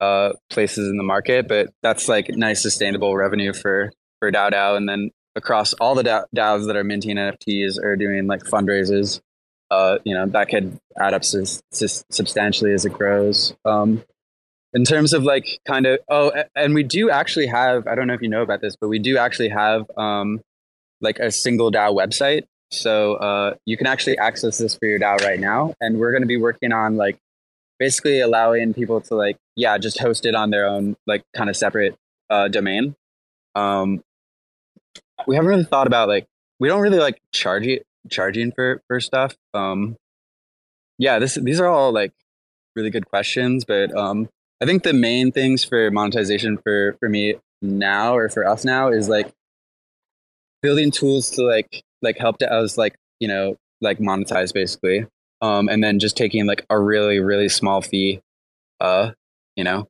uh, 0.00 0.32
places 0.50 0.88
in 0.88 0.96
the 0.96 1.04
market, 1.04 1.46
but 1.46 1.68
that's 1.82 2.08
like 2.08 2.28
nice 2.30 2.60
sustainable 2.60 3.16
revenue 3.16 3.52
for 3.52 3.92
for 4.18 4.32
DAO. 4.32 4.76
And 4.76 4.88
then 4.88 5.10
across 5.36 5.72
all 5.74 5.94
the 5.94 6.02
DAOs 6.02 6.66
that 6.66 6.76
are 6.76 6.84
minting 6.84 7.16
NFTs 7.16 7.78
or 7.82 7.96
doing 7.96 8.26
like 8.26 8.42
fundraisers, 8.42 9.20
uh, 9.70 9.98
you 10.04 10.14
know 10.14 10.26
that 10.26 10.48
could 10.48 10.76
add 10.98 11.14
up 11.14 11.24
su- 11.24 11.46
su- 11.70 12.04
substantially 12.10 12.72
as 12.72 12.84
it 12.84 12.92
grows. 12.92 13.54
Um, 13.64 14.02
in 14.74 14.84
terms 14.84 15.12
of 15.12 15.22
like 15.22 15.46
kind 15.66 15.86
of 15.86 16.00
oh, 16.08 16.32
and 16.56 16.74
we 16.74 16.82
do 16.82 17.10
actually 17.10 17.46
have 17.46 17.86
I 17.86 17.94
don't 17.94 18.06
know 18.06 18.14
if 18.14 18.22
you 18.22 18.28
know 18.28 18.42
about 18.42 18.60
this, 18.60 18.76
but 18.76 18.88
we 18.88 18.98
do 18.98 19.18
actually 19.18 19.50
have 19.50 19.90
um, 19.96 20.40
like 21.00 21.18
a 21.18 21.30
single 21.30 21.70
DAO 21.70 21.94
website. 21.94 22.42
So 22.70 23.14
uh, 23.14 23.54
you 23.66 23.76
can 23.76 23.86
actually 23.86 24.18
access 24.18 24.58
this 24.58 24.74
for 24.76 24.86
your 24.86 24.98
DAO 24.98 25.20
right 25.20 25.38
now, 25.38 25.74
and 25.80 25.98
we're 25.98 26.10
going 26.10 26.22
to 26.22 26.28
be 26.28 26.38
working 26.38 26.72
on 26.72 26.96
like 26.96 27.18
basically 27.82 28.20
allowing 28.20 28.72
people 28.72 29.00
to 29.00 29.16
like 29.16 29.36
yeah 29.56 29.76
just 29.76 29.98
host 29.98 30.24
it 30.24 30.36
on 30.36 30.50
their 30.50 30.66
own 30.66 30.96
like 31.06 31.24
kind 31.34 31.50
of 31.50 31.56
separate 31.56 31.96
uh, 32.30 32.46
domain. 32.46 32.94
Um 33.56 34.04
we 35.26 35.34
haven't 35.34 35.50
really 35.50 35.64
thought 35.64 35.88
about 35.88 36.06
like 36.08 36.26
we 36.60 36.68
don't 36.68 36.80
really 36.80 36.98
like 36.98 37.20
charging 37.32 37.80
charging 38.08 38.52
for 38.52 38.80
for 38.86 39.00
stuff. 39.00 39.34
Um 39.52 39.96
yeah 40.98 41.18
this 41.18 41.34
these 41.34 41.60
are 41.60 41.66
all 41.66 41.92
like 41.92 42.12
really 42.76 42.90
good 42.90 43.06
questions 43.06 43.64
but 43.64 43.94
um 43.96 44.28
i 44.62 44.64
think 44.64 44.82
the 44.82 44.92
main 44.92 45.32
things 45.32 45.64
for 45.64 45.90
monetization 45.90 46.56
for 46.58 46.96
for 47.00 47.08
me 47.08 47.34
now 47.60 48.16
or 48.16 48.28
for 48.28 48.46
us 48.46 48.64
now 48.64 48.88
is 48.88 49.08
like 49.08 49.32
building 50.62 50.90
tools 50.90 51.30
to 51.30 51.42
like 51.42 51.82
like 52.02 52.16
help 52.18 52.38
to 52.38 52.50
us 52.50 52.78
like 52.78 52.94
you 53.18 53.28
know 53.28 53.56
like 53.80 53.98
monetize 53.98 54.54
basically 54.54 55.04
um, 55.42 55.68
and 55.68 55.84
then 55.84 55.98
just 55.98 56.16
taking 56.16 56.46
like 56.46 56.64
a 56.70 56.78
really 56.78 57.18
really 57.18 57.50
small 57.50 57.82
fee, 57.82 58.22
uh, 58.80 59.10
you 59.56 59.64
know, 59.64 59.88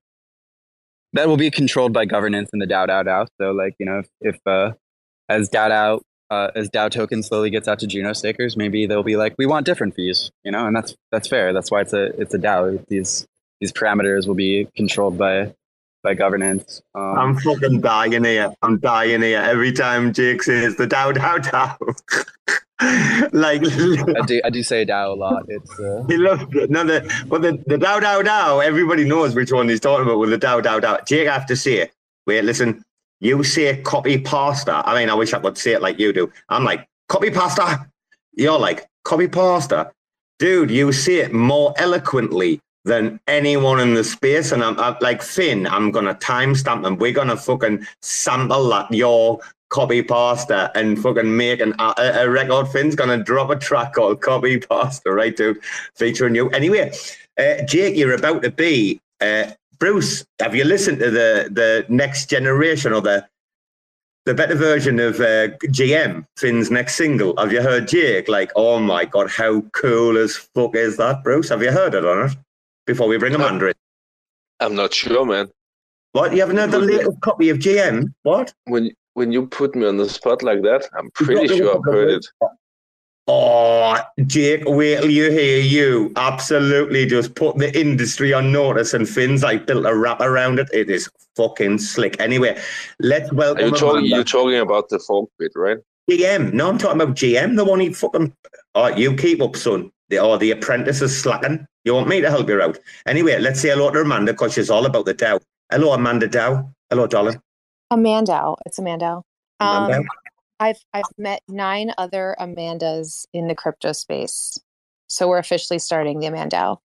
that 1.13 1.29
will 1.29 1.37
be 1.37 1.51
controlled 1.51 1.93
by 1.93 2.05
governance 2.05 2.51
in 2.53 2.59
the 2.59 2.67
DAO 2.67 2.89
DAO 2.89 3.05
DAO. 3.05 3.27
So 3.41 3.53
like 3.53 3.77
you 3.79 3.87
know 3.87 4.01
if, 4.01 4.09
if 4.21 4.41
uh, 4.47 4.73
as 5.29 5.49
DAO 5.49 5.71
DAO 5.71 6.01
uh, 6.31 6.51
as 6.57 6.71
DAO 6.71 6.91
token 6.91 7.23
slowly 7.23 7.51
gets 7.51 7.69
out 7.69 7.79
to 7.81 7.87
Juno 7.87 8.15
stakers, 8.15 8.57
maybe 8.57 8.87
they'll 8.87 9.03
be 9.03 9.17
like, 9.17 9.35
we 9.37 9.45
want 9.45 9.67
different 9.67 9.95
fees, 9.95 10.31
you 10.45 10.51
know, 10.51 10.67
and 10.67 10.75
that's 10.75 10.97
that's 11.13 11.29
fair. 11.29 11.53
That's 11.53 11.71
why 11.71 11.83
it's 11.83 11.93
a 11.93 12.05
it's 12.21 12.35
a 12.35 12.39
DAO. 12.39 12.85
These 12.89 13.27
these 13.61 13.73
parameters 13.73 14.27
will 14.27 14.35
be 14.35 14.67
controlled 14.75 15.19
by 15.19 15.55
by 16.03 16.15
governance. 16.15 16.83
Um, 16.95 17.19
I'm 17.19 17.39
fucking 17.39 17.81
dying 17.81 18.25
here. 18.25 18.53
I'm 18.63 18.79
dying 18.79 19.23
here 19.23 19.41
every 19.41 19.73
time 19.73 20.13
Jake 20.13 20.43
says 20.43 20.77
the 20.77 20.87
DAO 20.87 21.13
DAO 21.15 21.39
DAO. 21.39 21.77
like 23.33 23.63
I 23.65 24.27
do, 24.27 24.41
I 24.45 24.51
do 24.51 24.63
say 24.63 24.85
DAO 24.85 25.13
a 25.13 25.15
lot. 25.15 25.45
It's 25.49 25.79
uh... 25.79 26.05
he 26.09 26.17
loves 26.17 26.45
it. 26.55 26.71
No, 26.71 26.85
the 26.85 27.25
but 27.29 27.43
the 27.43 27.53
the 27.67 27.77
DAO 27.77 28.01
Dow 28.01 28.23
DAO. 28.23 28.65
Everybody 28.65 29.05
knows 29.05 29.35
which 29.35 29.53
one 29.53 29.69
he's 29.69 29.81
talking 29.81 30.05
about 30.05 30.19
with 30.19 30.31
the 30.31 30.39
DAO 30.39 30.63
DAO 30.63 30.81
DAO. 30.81 31.07
Jake, 31.07 31.29
I 31.29 31.35
have 31.35 31.47
to 31.47 31.57
say, 31.57 31.91
wait, 32.27 32.43
listen. 32.43 32.83
You 33.21 33.45
say 33.45 33.81
copy 33.83 34.19
pasta. 34.19 34.83
I 34.85 34.99
mean, 34.99 35.09
I 35.09 35.15
wish 35.15 35.33
I 35.33 35.39
could 35.39 35.57
say 35.57 35.75
it 35.75 35.83
like 35.83 36.01
you 36.01 36.13
do. 36.13 36.33
I'm 36.49 36.65
like 36.65 36.89
copy 37.09 37.31
pasta. 37.31 37.87
You're 38.33 38.59
like 38.59 38.89
copy 39.05 39.29
pasta, 39.29 39.93
dude. 40.41 40.73
You 40.73 40.91
say 40.91 41.17
it 41.21 41.33
more 41.33 41.73
eloquently 41.77 42.61
than 42.85 43.21
anyone 43.29 43.81
in 43.81 43.95
the 43.95 44.05
space. 44.05 44.53
And 44.53 44.63
I'm, 44.63 44.79
I'm 44.79 44.97
like 45.01 45.23
Finn, 45.23 45.67
I'm 45.67 45.91
gonna 45.91 46.15
timestamp 46.15 46.87
and 46.87 46.99
we're 47.01 47.13
gonna 47.13 47.37
fucking 47.37 47.87
sample 48.01 48.69
that 48.71 48.93
your 48.93 49.41
copy 49.73 50.03
pasta 50.03 50.71
and 50.75 51.01
fucking 51.03 51.37
make 51.37 51.61
an, 51.61 51.75
a, 51.79 51.95
a 51.97 52.31
record. 52.31 52.69
Finn's 52.69 52.95
gonna 52.95 53.23
drop 53.23 53.51
a 53.51 53.57
track 53.57 53.95
called 53.95 54.21
Copy 54.21 54.59
Pasta, 54.59 55.11
right, 55.11 55.35
dude? 55.35 55.61
Featuring 55.95 56.35
you. 56.35 56.51
Anyway, 56.51 56.93
uh, 57.39 57.63
Jake, 57.65 57.97
you're 57.97 58.15
about 58.15 58.43
to 58.43 58.51
be 58.51 59.01
uh, 59.21 59.51
Bruce. 59.79 60.25
Have 60.41 60.55
you 60.55 60.65
listened 60.65 60.99
to 61.01 61.11
the 61.11 61.49
the 61.51 61.87
next 61.89 62.29
generation 62.29 62.93
or 62.93 63.01
the 63.01 63.27
the 64.25 64.35
better 64.35 64.55
version 64.55 65.01
of 65.01 65.19
uh, 65.21 65.49
GM, 65.67 66.27
Finn's 66.37 66.71
next 66.71 66.95
single? 66.97 67.35
Have 67.39 67.53
you 67.53 67.63
heard 67.63 67.89
Jake? 67.89 68.29
Like, 68.29 68.53
oh 68.55 68.79
my 68.79 69.05
god, 69.05 69.31
how 69.31 69.63
cool 69.73 70.17
as 70.19 70.37
fuck 70.37 70.77
is 70.77 70.99
that, 70.99 71.25
Bruce? 71.25 71.49
Have 71.49 71.63
you 71.63 71.73
heard 71.73 71.95
it 71.95 72.05
on 72.05 72.31
it? 72.31 72.37
Before 72.87 73.09
we 73.09 73.19
bring 73.19 73.35
Amanda 73.35 73.69
in? 73.69 73.75
I'm 74.61 74.75
not 74.75 74.95
sure, 74.95 75.25
man. 75.25 75.51
What? 76.13 76.33
You 76.33 76.41
haven't 76.41 76.57
heard 76.57 76.71
the 76.71 76.79
latest 76.79 77.21
copy 77.21 77.49
of 77.49 77.59
GM? 77.59 78.13
What? 78.23 78.53
When 78.65 78.91
when 79.15 79.33
you 79.33 79.47
put 79.47 79.75
me 79.75 79.87
on 79.87 79.97
the 79.97 80.09
spot 80.09 80.43
like 80.43 80.63
that, 80.63 80.89
I'm 80.97 81.11
pretty 81.13 81.49
sure 81.49 81.77
I've 81.77 81.85
heard 81.85 82.11
it. 82.11 82.27
Oh, 83.29 83.99
Jake, 84.27 84.65
wait 84.67 85.01
till 85.01 85.11
you 85.11 85.31
hear 85.31 85.61
you. 85.61 86.13
Absolutely 86.17 87.07
just 87.07 87.35
put 87.37 87.57
the 87.57 87.79
industry 87.79 88.33
on 88.33 88.51
notice 88.51 88.95
and 88.95 89.09
Finn's 89.09 89.45
like 89.45 89.67
built 89.67 89.87
a 89.87 89.95
wrap 89.95 90.21
around 90.21 90.59
it. 90.59 90.69
It 90.73 90.91
is 90.91 91.09
fucking 91.37 91.79
slick. 91.79 92.21
Anyway, 92.21 92.61
let's 92.99 93.33
welcome. 93.33 93.65
Are 93.65 93.69
you 93.69 93.77
talking, 93.77 94.07
you're 94.07 94.25
talking 94.25 94.59
about 94.59 94.89
the 94.89 94.99
folk 94.99 95.31
bit, 95.39 95.53
right? 95.55 95.79
GM. 96.11 96.53
No, 96.53 96.69
I'm 96.69 96.79
talking 96.79 97.01
about 97.01 97.15
GM, 97.15 97.57
the 97.57 97.65
one 97.65 97.79
he 97.79 97.93
fucking. 97.93 98.35
Oh, 98.75 98.89
you 98.89 99.15
keep 99.15 99.41
up, 99.41 99.55
son. 99.55 99.93
The, 100.13 100.19
oh, 100.19 100.37
the 100.37 100.51
apprentice 100.51 101.01
is 101.01 101.19
slacking. 101.19 101.67
You 101.85 101.95
want 101.95 102.07
me 102.07 102.21
to 102.21 102.29
help 102.29 102.47
you 102.47 102.61
out? 102.61 102.79
Anyway, 103.07 103.39
let's 103.39 103.63
say 103.63 103.71
hello 103.71 103.91
to 103.91 104.01
Amanda 104.01 104.35
because 104.35 104.53
she's 104.53 104.69
all 104.69 104.85
about 104.85 105.07
the 105.07 105.15
DAO. 105.15 105.41
Hello, 105.71 105.95
Amanda 105.95 106.29
DAO. 106.29 106.71
Hello, 106.91 107.07
darling. 107.07 107.41
Amanda. 107.91 108.53
It's 108.67 108.79
Amanda. 108.79 109.23
Um, 109.59 110.05
I've 110.61 110.77
I've 110.93 111.07
met 111.17 111.41
nine 111.49 111.95
other 111.97 112.37
Amandas 112.39 113.25
in 113.33 113.49
the 113.49 113.55
crypto 113.55 113.93
space, 113.93 114.59
so 115.07 115.29
we're 115.29 115.39
officially 115.39 115.79
starting 115.79 116.21
the 116.21 116.27
Amanda. 116.27 116.59
How 116.59 116.79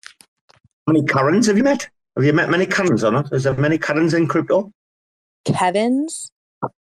many 0.86 1.04
Karens 1.04 1.48
have 1.48 1.58
you 1.58 1.64
met? 1.64 1.86
Have 2.16 2.24
you 2.24 2.32
met 2.32 2.48
many 2.48 2.64
Karens 2.64 3.04
or 3.04 3.12
not? 3.12 3.30
Is 3.30 3.44
there 3.44 3.52
many 3.52 3.76
Karens 3.76 4.14
in 4.14 4.26
crypto? 4.26 4.72
Kevin's? 5.44 6.32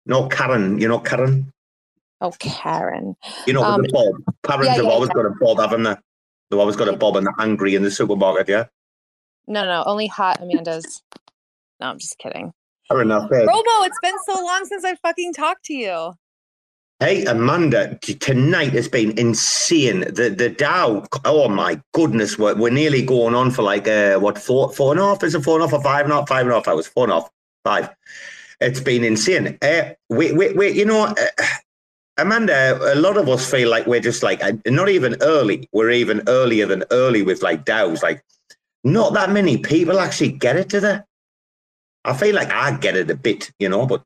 No, 0.06 0.28
Karen. 0.28 0.78
You 0.78 0.90
know 0.90 1.00
Karen? 1.00 1.54
Oh, 2.20 2.34
Karen. 2.38 3.16
You 3.48 3.54
know, 3.54 3.64
um, 3.64 3.82
the 3.82 3.88
Bob. 3.94 4.36
Karens 4.44 4.66
yeah, 4.66 4.76
have 4.76 4.84
yeah, 4.84 4.92
always 4.92 5.10
yeah. 5.16 5.24
got 5.24 5.26
a 5.28 5.36
Bob, 5.40 5.60
haven't 5.60 5.84
they? 5.84 5.96
They've 6.54 6.60
always 6.60 6.76
got 6.76 6.88
a 6.88 6.96
Bob 6.96 7.16
and 7.18 7.26
the 7.26 7.34
angry 7.40 7.74
in 7.74 7.82
the 7.82 7.90
supermarket, 7.90 8.48
yeah? 8.48 8.66
No, 9.48 9.66
no, 9.66 9.84
only 9.88 10.06
hot 10.06 10.40
Amanda's. 10.40 11.02
No, 11.80 11.88
I'm 11.88 11.98
just 11.98 12.20
kidding. 12.20 12.54
Fair 12.88 13.02
enough. 13.02 13.32
Robo, 13.32 13.50
it's 13.82 13.98
been 14.04 14.14
so 14.28 14.36
long 14.36 14.64
since 14.66 14.86
I 14.86 14.94
fucking 14.94 15.34
talked 15.34 15.66
to 15.66 15.74
you. 15.74 16.14
Hey, 17.00 17.26
Amanda, 17.26 17.98
tonight 17.98 18.74
has 18.74 18.88
been 18.88 19.18
insane. 19.18 20.02
The 20.02 20.30
the 20.30 20.52
DAO, 20.52 21.08
oh 21.26 21.50
my 21.50 21.82
goodness, 21.92 22.38
we're, 22.38 22.54
we're 22.54 22.70
nearly 22.70 23.02
going 23.02 23.34
on 23.34 23.50
for 23.50 23.64
like, 23.64 23.88
uh, 23.88 24.20
what, 24.20 24.38
four, 24.38 24.72
four 24.72 24.92
and 24.92 25.00
a 25.00 25.06
half? 25.06 25.24
Is 25.24 25.34
it 25.34 25.42
four 25.44 25.56
and 25.56 25.64
a 25.64 25.66
half 25.66 25.74
or 25.74 25.82
five 25.82 26.06
and 26.06 26.14
a 26.14 26.18
half? 26.18 26.28
Five 26.28 26.46
and 26.46 26.52
a 26.52 26.54
half 26.54 26.68
hours, 26.68 26.86
four 26.86 27.06
and 27.06 27.14
a 27.14 27.16
half, 27.16 27.32
five. 27.64 27.90
It's 28.62 28.80
been 28.80 29.04
insane. 29.04 29.58
Uh, 29.60 29.94
wait, 30.10 30.36
wait, 30.36 30.56
wait, 30.56 30.76
you 30.76 30.86
know, 30.86 31.06
uh, 31.06 31.46
Amanda, 32.18 32.94
a 32.94 32.96
lot 32.96 33.18
of 33.18 33.28
us 33.28 33.50
feel 33.50 33.70
like 33.70 33.88
we're 33.88 34.00
just 34.00 34.22
like 34.22 34.44
uh, 34.44 34.54
not 34.68 34.90
even 34.90 35.16
early. 35.22 35.68
We're 35.74 35.92
even 35.92 36.22
earlier 36.28 36.68
than 36.68 36.84
early 36.92 37.24
with 37.24 37.42
like 37.42 37.66
DAOs. 37.66 38.04
Like, 38.04 38.24
not 38.84 39.14
that 39.14 39.32
many 39.32 39.58
people 39.58 40.00
actually 40.00 40.34
get 40.34 40.56
it 40.56 40.70
to 40.70 40.80
the. 40.80 41.06
I 42.06 42.14
feel 42.14 42.36
like 42.36 42.52
I 42.52 42.78
get 42.78 42.96
it 42.96 43.10
a 43.10 43.16
bit, 43.16 43.52
you 43.60 43.70
know, 43.70 43.86
but. 43.88 44.04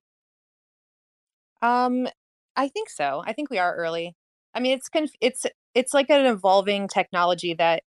Um, 1.61 2.07
I 2.55 2.69
think 2.69 2.89
so. 2.89 3.23
I 3.25 3.33
think 3.33 3.49
we 3.49 3.57
are 3.57 3.75
early. 3.75 4.15
I 4.53 4.59
mean, 4.61 4.77
it's 4.77 4.87
conf- 4.87 5.11
it's 5.19 5.45
it's 5.75 5.93
like 5.93 6.09
an 6.09 6.25
evolving 6.25 6.87
technology 6.87 7.53
that, 7.55 7.83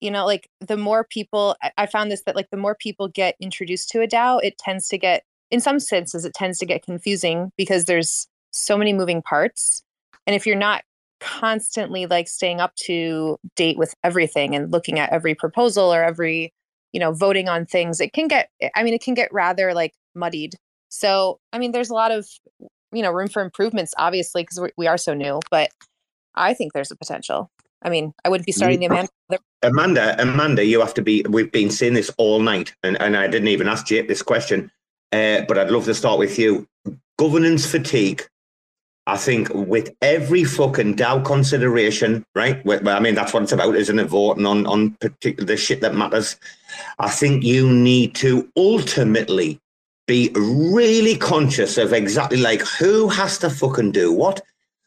you 0.00 0.12
know, 0.12 0.26
like 0.26 0.48
the 0.60 0.76
more 0.76 1.02
people. 1.02 1.56
I, 1.60 1.72
I 1.76 1.86
found 1.86 2.12
this 2.12 2.22
that 2.22 2.36
like 2.36 2.50
the 2.50 2.56
more 2.56 2.76
people 2.76 3.08
get 3.08 3.34
introduced 3.40 3.88
to 3.90 4.02
a 4.02 4.06
DAO, 4.06 4.38
it 4.44 4.58
tends 4.58 4.86
to 4.88 4.98
get, 4.98 5.24
in 5.50 5.60
some 5.60 5.80
senses, 5.80 6.24
it 6.24 6.34
tends 6.34 6.58
to 6.58 6.66
get 6.66 6.84
confusing 6.84 7.50
because 7.56 7.86
there's 7.86 8.28
so 8.50 8.76
many 8.76 8.92
moving 8.92 9.22
parts. 9.22 9.82
And 10.26 10.34
if 10.34 10.46
you're 10.46 10.56
not 10.56 10.82
constantly 11.20 12.06
like 12.06 12.28
staying 12.28 12.60
up 12.60 12.74
to 12.76 13.38
date 13.56 13.78
with 13.78 13.94
everything 14.04 14.54
and 14.54 14.70
looking 14.70 14.98
at 14.98 15.10
every 15.10 15.34
proposal 15.34 15.92
or 15.92 16.02
every, 16.02 16.52
you 16.92 17.00
know, 17.00 17.12
voting 17.12 17.48
on 17.48 17.66
things, 17.66 18.00
it 18.00 18.12
can 18.12 18.28
get, 18.28 18.50
I 18.74 18.82
mean, 18.82 18.94
it 18.94 19.02
can 19.02 19.14
get 19.14 19.32
rather 19.32 19.74
like 19.74 19.94
muddied. 20.14 20.54
So, 20.90 21.38
I 21.52 21.58
mean, 21.58 21.72
there's 21.72 21.90
a 21.90 21.94
lot 21.94 22.10
of, 22.10 22.26
you 22.92 23.02
know, 23.02 23.10
room 23.10 23.28
for 23.28 23.42
improvements, 23.42 23.94
obviously, 23.98 24.42
because 24.42 24.70
we 24.76 24.86
are 24.86 24.96
so 24.96 25.12
new, 25.14 25.40
but 25.50 25.70
I 26.34 26.54
think 26.54 26.72
there's 26.72 26.90
a 26.90 26.96
potential. 26.96 27.50
I 27.82 27.90
mean, 27.90 28.12
I 28.24 28.28
wouldn't 28.28 28.46
be 28.46 28.52
starting 28.52 28.80
the 28.80 28.86
Amanda. 28.86 29.10
Amanda, 29.62 30.20
Amanda, 30.20 30.64
you 30.64 30.80
have 30.80 30.94
to 30.94 31.02
be. 31.02 31.24
We've 31.28 31.50
been 31.52 31.70
seeing 31.70 31.94
this 31.94 32.10
all 32.18 32.40
night, 32.40 32.74
and, 32.82 33.00
and 33.00 33.16
I 33.16 33.26
didn't 33.28 33.48
even 33.48 33.68
ask 33.68 33.86
Jake 33.86 34.08
this 34.08 34.22
question, 34.22 34.70
uh, 35.12 35.42
but 35.46 35.58
I'd 35.58 35.70
love 35.70 35.84
to 35.84 35.94
start 35.94 36.18
with 36.18 36.38
you. 36.38 36.66
Governance 37.18 37.66
fatigue 37.66 38.26
I 39.08 39.16
think 39.16 39.48
with 39.54 39.96
every 40.02 40.44
fucking 40.44 40.96
DAO 40.96 41.24
consideration, 41.24 42.26
right? 42.34 42.60
I 42.86 43.00
mean, 43.00 43.14
that's 43.14 43.32
what 43.32 43.42
it's 43.42 43.52
about, 43.52 43.74
isn't 43.74 43.98
it? 43.98 44.04
Voting 44.04 44.44
on 44.44 44.66
on 44.66 44.90
particular 45.00 45.46
the 45.46 45.56
shit 45.56 45.80
that 45.80 45.94
matters. 45.94 46.36
I 46.98 47.08
think 47.08 47.42
you 47.42 47.72
need 47.72 48.14
to 48.16 48.46
ultimately 48.54 49.58
be 50.06 50.30
really 50.34 51.16
conscious 51.16 51.78
of 51.78 51.94
exactly 51.94 52.36
like 52.36 52.60
who 52.60 53.08
has 53.08 53.38
to 53.38 53.48
fucking 53.48 53.92
do 53.92 54.12
what. 54.12 54.42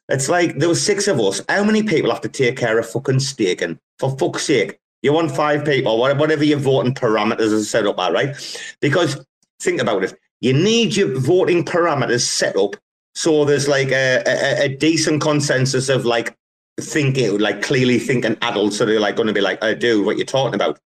It's 0.07 0.29
like 0.29 0.59
there 0.59 0.69
were 0.69 0.75
six 0.75 1.07
of 1.07 1.19
us. 1.19 1.41
How 1.49 1.63
many 1.63 1.81
people 1.81 2.11
have 2.11 2.21
to 2.21 2.29
take 2.29 2.57
care 2.57 2.77
of 2.77 2.87
fucking 2.87 3.21
staking? 3.21 3.79
For 3.97 4.15
fuck's 4.19 4.43
sake, 4.43 4.77
you 5.01 5.13
want 5.13 5.35
five 5.35 5.65
people, 5.65 5.97
whatever 5.97 6.43
your 6.43 6.59
voting 6.59 6.93
parameters 6.93 7.53
are 7.53 7.63
set 7.63 7.87
up 7.87 7.97
at, 7.97 8.13
right? 8.13 8.35
Because 8.81 9.25
think 9.59 9.81
about 9.81 10.03
it. 10.03 10.13
You 10.41 10.53
need 10.53 10.95
your 10.95 11.19
voting 11.19 11.65
parameters 11.65 12.21
set 12.21 12.55
up 12.55 12.75
so 13.15 13.45
there's 13.45 13.67
like 13.67 13.91
a, 13.91 14.23
a, 14.25 14.65
a 14.65 14.67
decent 14.69 15.21
consensus 15.21 15.89
of 15.89 16.05
like 16.05 16.35
thinking, 16.79 17.39
like 17.39 17.61
clearly 17.61 17.99
thinking 17.99 18.37
adults 18.41 18.77
that 18.79 18.89
are 18.89 18.99
like 18.99 19.15
going 19.15 19.27
to 19.27 19.33
be 19.33 19.41
like, 19.41 19.59
oh, 19.61 19.69
I 19.69 19.73
do 19.73 20.03
what 20.03 20.17
you're 20.17 20.25
talking 20.25 20.55
about. 20.55 20.79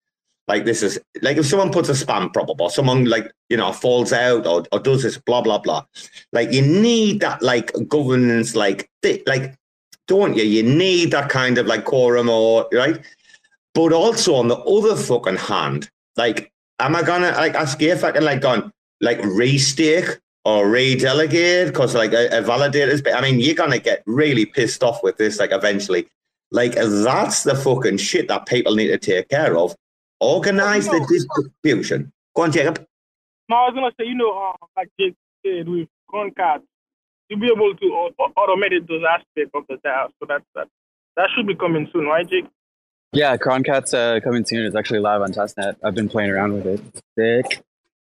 Like 0.47 0.65
this 0.65 0.83
is 0.83 0.99
like 1.23 1.39
if 1.39 1.47
someone 1.47 1.73
puts 1.73 1.89
a 1.89 1.93
spam 1.93 2.35
up 2.37 2.61
or 2.61 2.71
someone 2.71 3.07
like 3.07 3.33
you 3.49 3.57
know 3.57 3.73
falls 3.73 4.13
out 4.13 4.47
or, 4.47 4.65
or 4.73 4.79
does 4.79 5.03
this 5.03 5.17
blah 5.17 5.41
blah 5.41 5.57
blah, 5.57 5.87
like 6.35 6.53
you 6.53 6.61
need 6.61 7.21
that 7.21 7.41
like 7.41 7.73
governance 7.89 8.55
like 8.55 8.91
like 9.27 9.55
don't 10.07 10.37
you? 10.37 10.43
You 10.43 10.63
need 10.63 11.13
that 11.13 11.31
kind 11.31 11.57
of 11.57 11.67
like 11.67 11.87
quorum 11.87 12.29
or 12.29 12.69
right, 12.75 13.03
but 13.73 13.94
also 13.94 14.35
on 14.35 14.48
the 14.48 14.59
other 14.59 14.96
fucking 14.96 15.37
hand, 15.37 15.90
like 16.19 16.53
am 16.79 16.94
I 16.94 17.03
gonna 17.03 17.31
like 17.31 17.55
ask 17.55 17.81
you 17.81 17.92
if 17.92 18.05
I 18.05 18.13
can 18.13 18.25
like 18.25 18.42
go 18.42 18.51
on 18.51 18.73
like 19.01 19.21
restake 19.21 20.19
or 20.45 20.67
redelegate 20.67 21.67
because 21.67 21.95
like 21.95 22.13
a, 22.13 22.27
a 22.29 22.42
validator's 22.42 23.03
I 23.13 23.21
mean, 23.21 23.40
you're 23.40 23.55
gonna 23.55 23.79
get 23.79 24.03
really 24.07 24.47
pissed 24.47 24.83
off 24.83 25.03
with 25.03 25.17
this, 25.17 25.38
like 25.38 25.53
eventually. 25.53 26.09
Like 26.51 26.75
that's 26.75 27.42
the 27.42 27.57
fucking 27.57 27.97
shit 27.97 28.29
that 28.29 28.47
people 28.47 28.75
need 28.75 28.88
to 28.88 28.99
take 28.99 29.29
care 29.29 29.57
of. 29.57 29.75
Organize 30.21 30.87
well, 30.87 31.01
know, 31.01 31.07
the 31.07 31.15
distribution. 31.15 32.13
Go 32.37 32.42
on, 32.42 32.53
Jacob. 32.53 32.87
No, 33.49 33.57
I 33.57 33.69
was 33.69 33.75
gonna 33.75 33.92
say, 33.99 34.07
you 34.07 34.15
know, 34.15 34.31
uh, 34.31 34.67
like 34.77 34.88
Jake 34.99 35.17
said 35.45 35.69
with 35.69 35.88
Croncat, 36.13 36.63
you'll 37.29 37.40
be 37.40 37.47
able 37.47 37.75
to 37.75 38.13
uh, 38.19 38.29
automate 38.38 38.87
those 38.87 39.03
aspects 39.09 39.51
of 39.55 39.65
the 39.69 39.77
DAO. 39.77 40.09
So 40.21 40.27
that 40.29 40.42
that 40.55 40.69
that 41.17 41.29
should 41.35 41.47
be 41.47 41.55
coming 41.55 41.88
soon, 41.92 42.07
right, 42.07 42.29
Jake? 42.29 42.47
Yeah, 43.13 43.37
Croncat's 43.37 43.95
uh, 43.95 44.21
coming 44.23 44.45
soon. 44.45 44.67
It's 44.67 44.77
actually 44.77 44.99
live 44.99 45.23
on 45.23 45.33
testnet. 45.33 45.77
I've 45.85 45.95
been 45.95 46.09
playing 46.09 46.31
around 46.31 46.55
with 46.55 46.67
it. 46.67 46.81
Sick. 47.17 47.65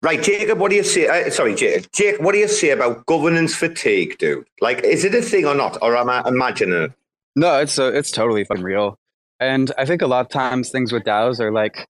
Right, 0.06 0.22
Jacob, 0.22 0.60
what 0.60 0.70
do 0.70 0.76
you 0.76 0.84
say? 0.84 1.08
Uh, 1.08 1.30
sorry, 1.30 1.56
Jake. 1.56 1.90
Jake, 1.90 2.20
what 2.20 2.30
do 2.30 2.38
you 2.38 2.46
say 2.46 2.70
about 2.70 3.06
governance 3.06 3.56
fatigue, 3.56 4.16
dude? 4.18 4.46
Like, 4.60 4.84
is 4.84 5.02
it 5.02 5.12
a 5.16 5.20
thing 5.20 5.46
or 5.46 5.54
not? 5.56 5.78
Or 5.82 5.96
am 5.96 6.08
I 6.08 6.22
imagining 6.24 6.80
it? 6.80 6.92
No, 7.34 7.58
it's 7.58 7.76
uh, 7.76 7.90
it's 7.92 8.12
totally 8.12 8.44
fucking 8.44 8.62
real. 8.62 9.00
And 9.40 9.72
I 9.76 9.84
think 9.84 10.02
a 10.02 10.06
lot 10.06 10.20
of 10.20 10.28
times 10.28 10.70
things 10.70 10.92
with 10.92 11.02
DAOs 11.02 11.40
are 11.40 11.50
like, 11.50 11.88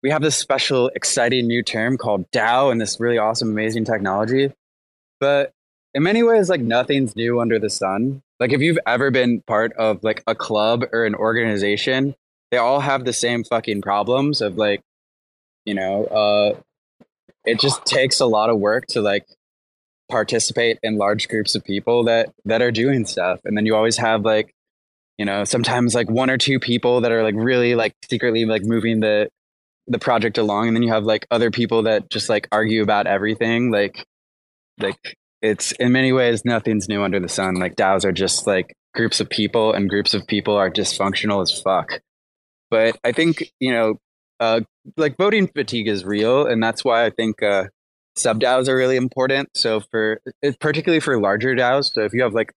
we 0.00 0.10
have 0.10 0.22
this 0.22 0.36
special, 0.36 0.92
exciting 0.94 1.48
new 1.48 1.64
term 1.64 1.98
called 1.98 2.30
DAO 2.30 2.70
and 2.70 2.80
this 2.80 3.00
really 3.00 3.18
awesome, 3.18 3.50
amazing 3.50 3.84
technology. 3.84 4.52
But 5.18 5.50
in 5.92 6.04
many 6.04 6.22
ways, 6.22 6.50
like 6.50 6.60
nothing's 6.60 7.16
new 7.16 7.40
under 7.40 7.58
the 7.58 7.68
sun. 7.68 8.22
Like 8.38 8.52
if 8.52 8.60
you've 8.60 8.78
ever 8.86 9.10
been 9.10 9.42
part 9.48 9.72
of 9.72 10.04
like 10.04 10.22
a 10.28 10.36
club 10.36 10.84
or 10.92 11.04
an 11.04 11.16
organization, 11.16 12.14
they 12.52 12.58
all 12.58 12.78
have 12.78 13.04
the 13.04 13.12
same 13.12 13.42
fucking 13.42 13.82
problems 13.82 14.40
of 14.40 14.56
like, 14.56 14.82
you 15.64 15.74
know, 15.74 16.04
uh, 16.04 16.60
it 17.44 17.60
just 17.60 17.84
takes 17.84 18.20
a 18.20 18.26
lot 18.26 18.50
of 18.50 18.58
work 18.58 18.86
to 18.88 19.00
like 19.00 19.26
participate 20.10 20.78
in 20.82 20.96
large 20.96 21.28
groups 21.28 21.54
of 21.54 21.64
people 21.64 22.04
that 22.04 22.30
that 22.44 22.62
are 22.62 22.72
doing 22.72 23.06
stuff, 23.06 23.40
and 23.44 23.56
then 23.56 23.66
you 23.66 23.74
always 23.74 23.96
have 23.96 24.22
like 24.24 24.54
you 25.18 25.24
know 25.24 25.44
sometimes 25.44 25.94
like 25.94 26.10
one 26.10 26.30
or 26.30 26.38
two 26.38 26.58
people 26.58 27.02
that 27.02 27.12
are 27.12 27.22
like 27.22 27.34
really 27.36 27.74
like 27.74 27.94
secretly 28.08 28.44
like 28.44 28.62
moving 28.62 29.00
the 29.00 29.28
the 29.90 29.98
project 29.98 30.38
along. 30.38 30.68
And 30.68 30.76
then 30.76 30.82
you 30.82 30.92
have 30.92 31.04
like 31.04 31.26
other 31.30 31.50
people 31.50 31.82
that 31.82 32.08
just 32.10 32.28
like 32.28 32.48
argue 32.52 32.82
about 32.82 33.06
everything. 33.06 33.70
Like 33.70 34.04
like 34.78 35.16
it's 35.42 35.72
in 35.72 35.92
many 35.92 36.12
ways 36.12 36.44
nothing's 36.44 36.88
new 36.88 37.02
under 37.02 37.20
the 37.20 37.28
sun. 37.28 37.56
Like 37.56 37.76
daos 37.76 38.04
are 38.04 38.12
just 38.12 38.46
like 38.46 38.74
groups 38.94 39.20
of 39.20 39.28
people 39.28 39.72
and 39.72 39.88
groups 39.88 40.14
of 40.14 40.26
people 40.26 40.54
are 40.54 40.70
dysfunctional 40.70 41.42
as 41.42 41.60
fuck. 41.60 42.00
But 42.70 42.96
i 43.02 43.12
think 43.12 43.52
you 43.58 43.72
know 43.72 43.98
uh 44.40 44.60
like 44.96 45.16
voting 45.16 45.46
fatigue 45.46 45.88
is 45.88 46.04
real 46.04 46.46
and 46.46 46.62
that's 46.62 46.84
why 46.84 47.04
i 47.04 47.10
think 47.10 47.42
uh 47.42 47.64
sub 48.16 48.40
daos 48.40 48.68
are 48.68 48.76
really 48.76 48.96
important 48.96 49.48
so 49.54 49.80
for 49.80 50.20
particularly 50.58 51.00
for 51.00 51.20
larger 51.20 51.54
daos 51.54 51.92
so 51.92 52.02
if 52.02 52.12
you 52.12 52.22
have 52.22 52.34
like 52.34 52.52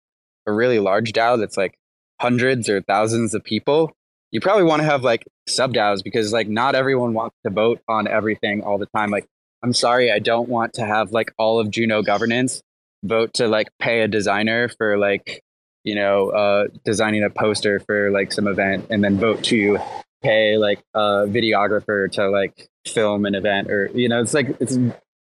a 0.48 0.52
really 0.52 0.80
large 0.80 1.14
dao 1.14 1.40
that's 1.40 1.58
like 1.58 1.78
hundreds 2.24 2.70
or 2.70 2.82
thousands 2.82 3.34
of 3.34 3.44
people, 3.44 3.92
you 4.32 4.40
probably 4.40 4.64
want 4.64 4.82
to 4.82 4.86
have 4.86 5.04
like 5.04 5.26
sub 5.48 5.74
DAOs 5.74 6.04
because 6.04 6.32
like 6.32 6.48
not 6.48 6.74
everyone 6.74 7.14
wants 7.14 7.36
to 7.46 7.52
vote 7.52 7.82
on 7.90 8.08
everything 8.08 8.64
all 8.64 8.78
the 8.78 8.88
time. 8.96 9.12
Like, 9.12 9.26
I'm 9.62 9.74
sorry, 9.74 10.10
I 10.10 10.20
don't 10.20 10.48
want 10.48 10.74
to 10.76 10.86
have 10.86 11.12
like 11.12 11.34
all 11.38 11.60
of 11.60 11.70
Juno 11.70 12.02
governance 12.02 12.62
vote 13.04 13.34
to 13.36 13.48
like 13.48 13.68
pay 13.78 14.02
a 14.02 14.08
designer 14.08 14.70
for 14.70 14.98
like, 14.98 15.44
you 15.84 15.96
know, 15.96 16.30
uh, 16.30 16.68
designing 16.86 17.24
a 17.24 17.30
poster 17.30 17.82
for 17.82 18.10
like 18.10 18.32
some 18.32 18.48
event 18.48 18.88
and 18.90 19.04
then 19.04 19.18
vote 19.18 19.44
to 19.46 19.78
pay 20.24 20.58
like 20.58 20.82
a 20.94 21.26
videographer 21.28 22.12
to 22.14 22.30
like 22.30 22.68
film 22.88 23.26
an 23.26 23.36
event 23.36 23.70
or, 23.70 23.90
you 23.94 24.10
know, 24.10 24.22
it's 24.22 24.34
like, 24.34 24.56
it's, 24.60 24.78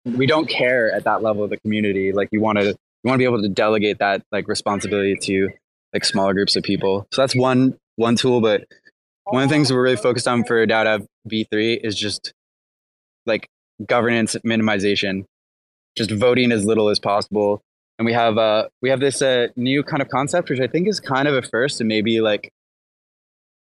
we 0.05 0.25
don't 0.25 0.47
care 0.47 0.91
at 0.93 1.03
that 1.03 1.21
level 1.21 1.43
of 1.43 1.49
the 1.49 1.57
community. 1.57 2.11
Like 2.11 2.29
you 2.31 2.41
want 2.41 2.59
to, 2.59 2.65
you 2.65 3.07
want 3.07 3.15
to 3.15 3.17
be 3.17 3.25
able 3.25 3.41
to 3.41 3.49
delegate 3.49 3.99
that 3.99 4.23
like 4.31 4.47
responsibility 4.47 5.15
to 5.23 5.49
like 5.93 6.05
smaller 6.05 6.33
groups 6.33 6.55
of 6.55 6.63
people. 6.63 7.07
So 7.11 7.21
that's 7.21 7.35
one 7.35 7.77
one 7.95 8.15
tool. 8.15 8.41
But 8.41 8.65
one 9.25 9.43
of 9.43 9.49
the 9.49 9.53
things 9.53 9.71
we're 9.71 9.83
really 9.83 9.97
focused 9.97 10.27
on 10.27 10.43
for 10.43 10.65
DAO 10.65 11.05
V3 11.29 11.79
is 11.83 11.95
just 11.95 12.33
like 13.25 13.47
governance 13.85 14.35
minimization, 14.45 15.25
just 15.97 16.11
voting 16.11 16.51
as 16.51 16.65
little 16.65 16.89
as 16.89 16.99
possible. 16.99 17.61
And 17.99 18.05
we 18.05 18.13
have 18.13 18.37
uh 18.37 18.67
we 18.81 18.89
have 18.89 18.99
this 18.99 19.21
uh, 19.21 19.47
new 19.55 19.83
kind 19.83 20.01
of 20.01 20.09
concept, 20.09 20.49
which 20.49 20.59
I 20.59 20.67
think 20.67 20.87
is 20.87 20.99
kind 20.99 21.27
of 21.27 21.35
a 21.35 21.41
first, 21.41 21.81
and 21.81 21.87
maybe 21.87 22.21
like 22.21 22.51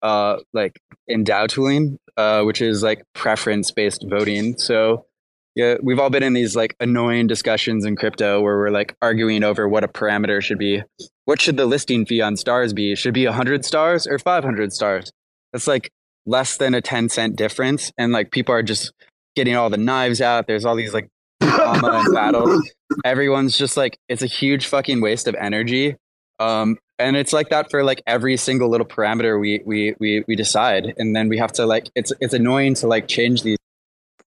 uh 0.02 0.38
like 0.52 0.80
in 1.06 1.24
DAO 1.24 1.48
tooling, 1.48 1.98
uh, 2.16 2.42
which 2.42 2.60
is 2.60 2.82
like 2.82 3.02
preference 3.14 3.70
based 3.70 4.04
voting. 4.08 4.58
So 4.58 5.06
yeah, 5.54 5.74
we've 5.82 5.98
all 5.98 6.10
been 6.10 6.22
in 6.22 6.34
these 6.34 6.54
like 6.54 6.76
annoying 6.78 7.26
discussions 7.26 7.84
in 7.84 7.96
crypto 7.96 8.40
where 8.40 8.56
we're 8.56 8.70
like 8.70 8.94
arguing 9.02 9.42
over 9.42 9.68
what 9.68 9.82
a 9.82 9.88
parameter 9.88 10.40
should 10.40 10.58
be. 10.58 10.82
What 11.24 11.40
should 11.40 11.56
the 11.56 11.66
listing 11.66 12.06
fee 12.06 12.20
on 12.20 12.36
stars 12.36 12.72
be? 12.72 12.94
Should 12.94 13.10
it 13.10 13.12
be 13.12 13.26
100 13.26 13.64
stars 13.64 14.06
or 14.06 14.20
500 14.20 14.72
stars? 14.72 15.10
That's 15.52 15.66
like 15.66 15.90
less 16.26 16.58
than 16.58 16.74
a 16.74 16.80
10 16.80 17.08
cent 17.08 17.36
difference. 17.36 17.90
And 17.98 18.12
like 18.12 18.30
people 18.30 18.54
are 18.54 18.62
just 18.62 18.92
getting 19.34 19.56
all 19.56 19.68
the 19.68 19.78
knives 19.78 20.20
out. 20.20 20.46
There's 20.46 20.64
all 20.64 20.76
these 20.76 20.94
like 20.94 21.08
drama 21.40 22.02
and 22.04 22.14
battles. 22.14 22.70
Everyone's 23.04 23.58
just 23.58 23.76
like, 23.76 23.98
it's 24.08 24.22
a 24.22 24.26
huge 24.26 24.66
fucking 24.66 25.00
waste 25.00 25.26
of 25.26 25.34
energy. 25.34 25.96
Um, 26.38 26.78
and 26.98 27.16
it's 27.16 27.32
like 27.32 27.50
that 27.50 27.70
for 27.70 27.84
like 27.84 28.02
every 28.06 28.36
single 28.36 28.68
little 28.68 28.86
parameter 28.86 29.40
we, 29.40 29.62
we, 29.64 29.94
we, 29.98 30.24
we 30.26 30.36
decide. 30.36 30.94
And 30.98 31.14
then 31.14 31.28
we 31.28 31.38
have 31.38 31.52
to 31.52 31.66
like, 31.66 31.90
it's, 31.94 32.12
it's 32.20 32.34
annoying 32.34 32.74
to 32.74 32.86
like 32.86 33.08
change 33.08 33.42
these 33.42 33.58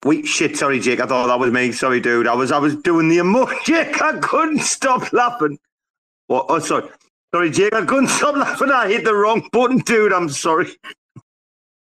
Wait, 0.03 0.25
shit, 0.25 0.57
sorry, 0.57 0.79
Jake. 0.79 0.99
I 0.99 1.05
thought 1.05 1.27
that 1.27 1.39
was 1.39 1.51
me. 1.51 1.71
Sorry, 1.71 1.99
dude. 1.99 2.25
I 2.25 2.33
was 2.33 2.51
I 2.51 2.57
was 2.57 2.75
doing 2.77 3.07
the 3.07 3.17
emoji. 3.17 3.55
Jake, 3.65 4.01
I 4.01 4.17
couldn't 4.17 4.61
stop 4.61 5.13
laughing. 5.13 5.59
What? 6.25 6.47
Oh, 6.49 6.57
sorry. 6.57 6.89
Sorry, 7.33 7.51
Jake. 7.51 7.73
I 7.73 7.85
couldn't 7.85 8.07
stop 8.07 8.35
laughing. 8.35 8.71
I 8.71 8.87
hit 8.87 9.03
the 9.03 9.13
wrong 9.13 9.47
button, 9.51 9.77
dude. 9.77 10.11
I'm 10.11 10.27
sorry. 10.29 10.71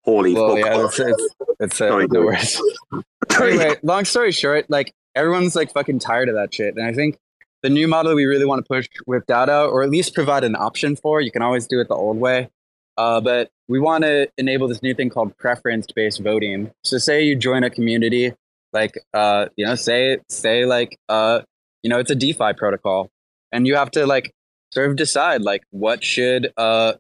Holy 0.04 0.34
well, 0.34 0.56
fuck. 0.56 0.66
Yeah, 0.66 0.86
it's, 0.86 1.00
it's, 1.00 1.36
it's 1.62 1.82
uh, 1.82 1.90
sorry, 1.90 2.08
the 2.08 2.22
worst. 2.22 2.62
anyway, 3.42 3.76
long 3.84 4.04
story 4.04 4.34
short, 4.34 4.70
like 4.70 4.94
everyone's 5.16 5.56
like 5.56 5.72
fucking 5.72 6.00
tired 6.00 6.28
of 6.28 6.36
that 6.36 6.54
shit. 6.54 6.76
And 6.76 6.86
I 6.86 6.94
think 6.94 7.18
the 7.62 7.70
new 7.70 7.88
model 7.88 8.16
we 8.16 8.26
really 8.26 8.46
want 8.46 8.64
to 8.64 8.68
push 8.68 8.88
with 9.06 9.26
data, 9.26 9.66
or 9.66 9.84
at 9.84 9.90
least 9.90 10.14
provide 10.14 10.44
an 10.44 10.56
option 10.56 10.96
for, 10.96 11.22
you 11.22 11.32
can 11.32 11.42
always 11.42 11.68
do 11.68 11.80
it 11.80 11.88
the 11.88 11.96
old 11.96 12.18
way, 12.18 12.50
uh, 12.98 13.22
but 13.22 13.50
we 13.68 13.80
want 13.80 14.04
to 14.04 14.30
enable 14.38 14.68
this 14.68 14.82
new 14.82 14.94
thing 14.94 15.10
called 15.10 15.38
preference-based 15.38 16.22
voting. 16.22 16.72
So, 16.84 16.98
say 16.98 17.24
you 17.24 17.36
join 17.36 17.64
a 17.64 17.70
community, 17.70 18.34
like 18.74 18.98
uh, 19.14 19.48
you 19.56 19.66
know, 19.66 19.76
say 19.76 20.20
say 20.30 20.66
like 20.66 20.98
uh, 21.08 21.42
you 21.84 21.90
know, 21.90 22.00
it's 22.00 22.12
a 22.12 22.16
DeFi 22.16 22.54
protocol, 22.58 23.10
and 23.52 23.68
you 23.68 23.76
have 23.76 23.92
to 23.92 24.06
like 24.06 24.32
sort 24.74 24.90
of 24.90 24.96
decide 24.96 25.42
like 25.42 25.64
what 25.72 26.04
should 26.04 26.54
uh 26.58 26.94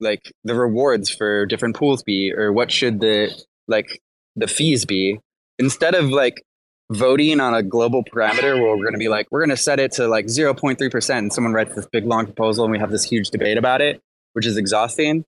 like 0.00 0.30
the 0.44 0.54
rewards 0.54 1.10
for 1.10 1.46
different 1.46 1.76
pools 1.76 2.02
be, 2.02 2.32
or 2.32 2.52
what 2.52 2.70
should 2.70 3.00
the 3.00 3.30
like 3.66 4.00
the 4.36 4.46
fees 4.46 4.84
be, 4.84 5.18
instead 5.58 5.94
of 5.94 6.10
like 6.10 6.42
voting 6.90 7.40
on 7.40 7.54
a 7.54 7.62
global 7.62 8.02
parameter 8.02 8.54
where 8.54 8.76
we're 8.76 8.84
going 8.84 8.94
to 8.94 8.98
be 8.98 9.08
like 9.08 9.28
we're 9.30 9.40
going 9.40 9.50
to 9.50 9.56
set 9.56 9.78
it 9.78 9.92
to 9.92 10.08
like 10.08 10.26
0.3% 10.26 11.18
and 11.18 11.32
someone 11.32 11.52
writes 11.52 11.74
this 11.74 11.86
big 11.86 12.06
long 12.06 12.24
proposal 12.24 12.64
and 12.64 12.72
we 12.72 12.78
have 12.78 12.90
this 12.90 13.04
huge 13.04 13.30
debate 13.30 13.58
about 13.58 13.80
it 13.80 14.00
which 14.32 14.46
is 14.46 14.56
exhausting. 14.56 15.24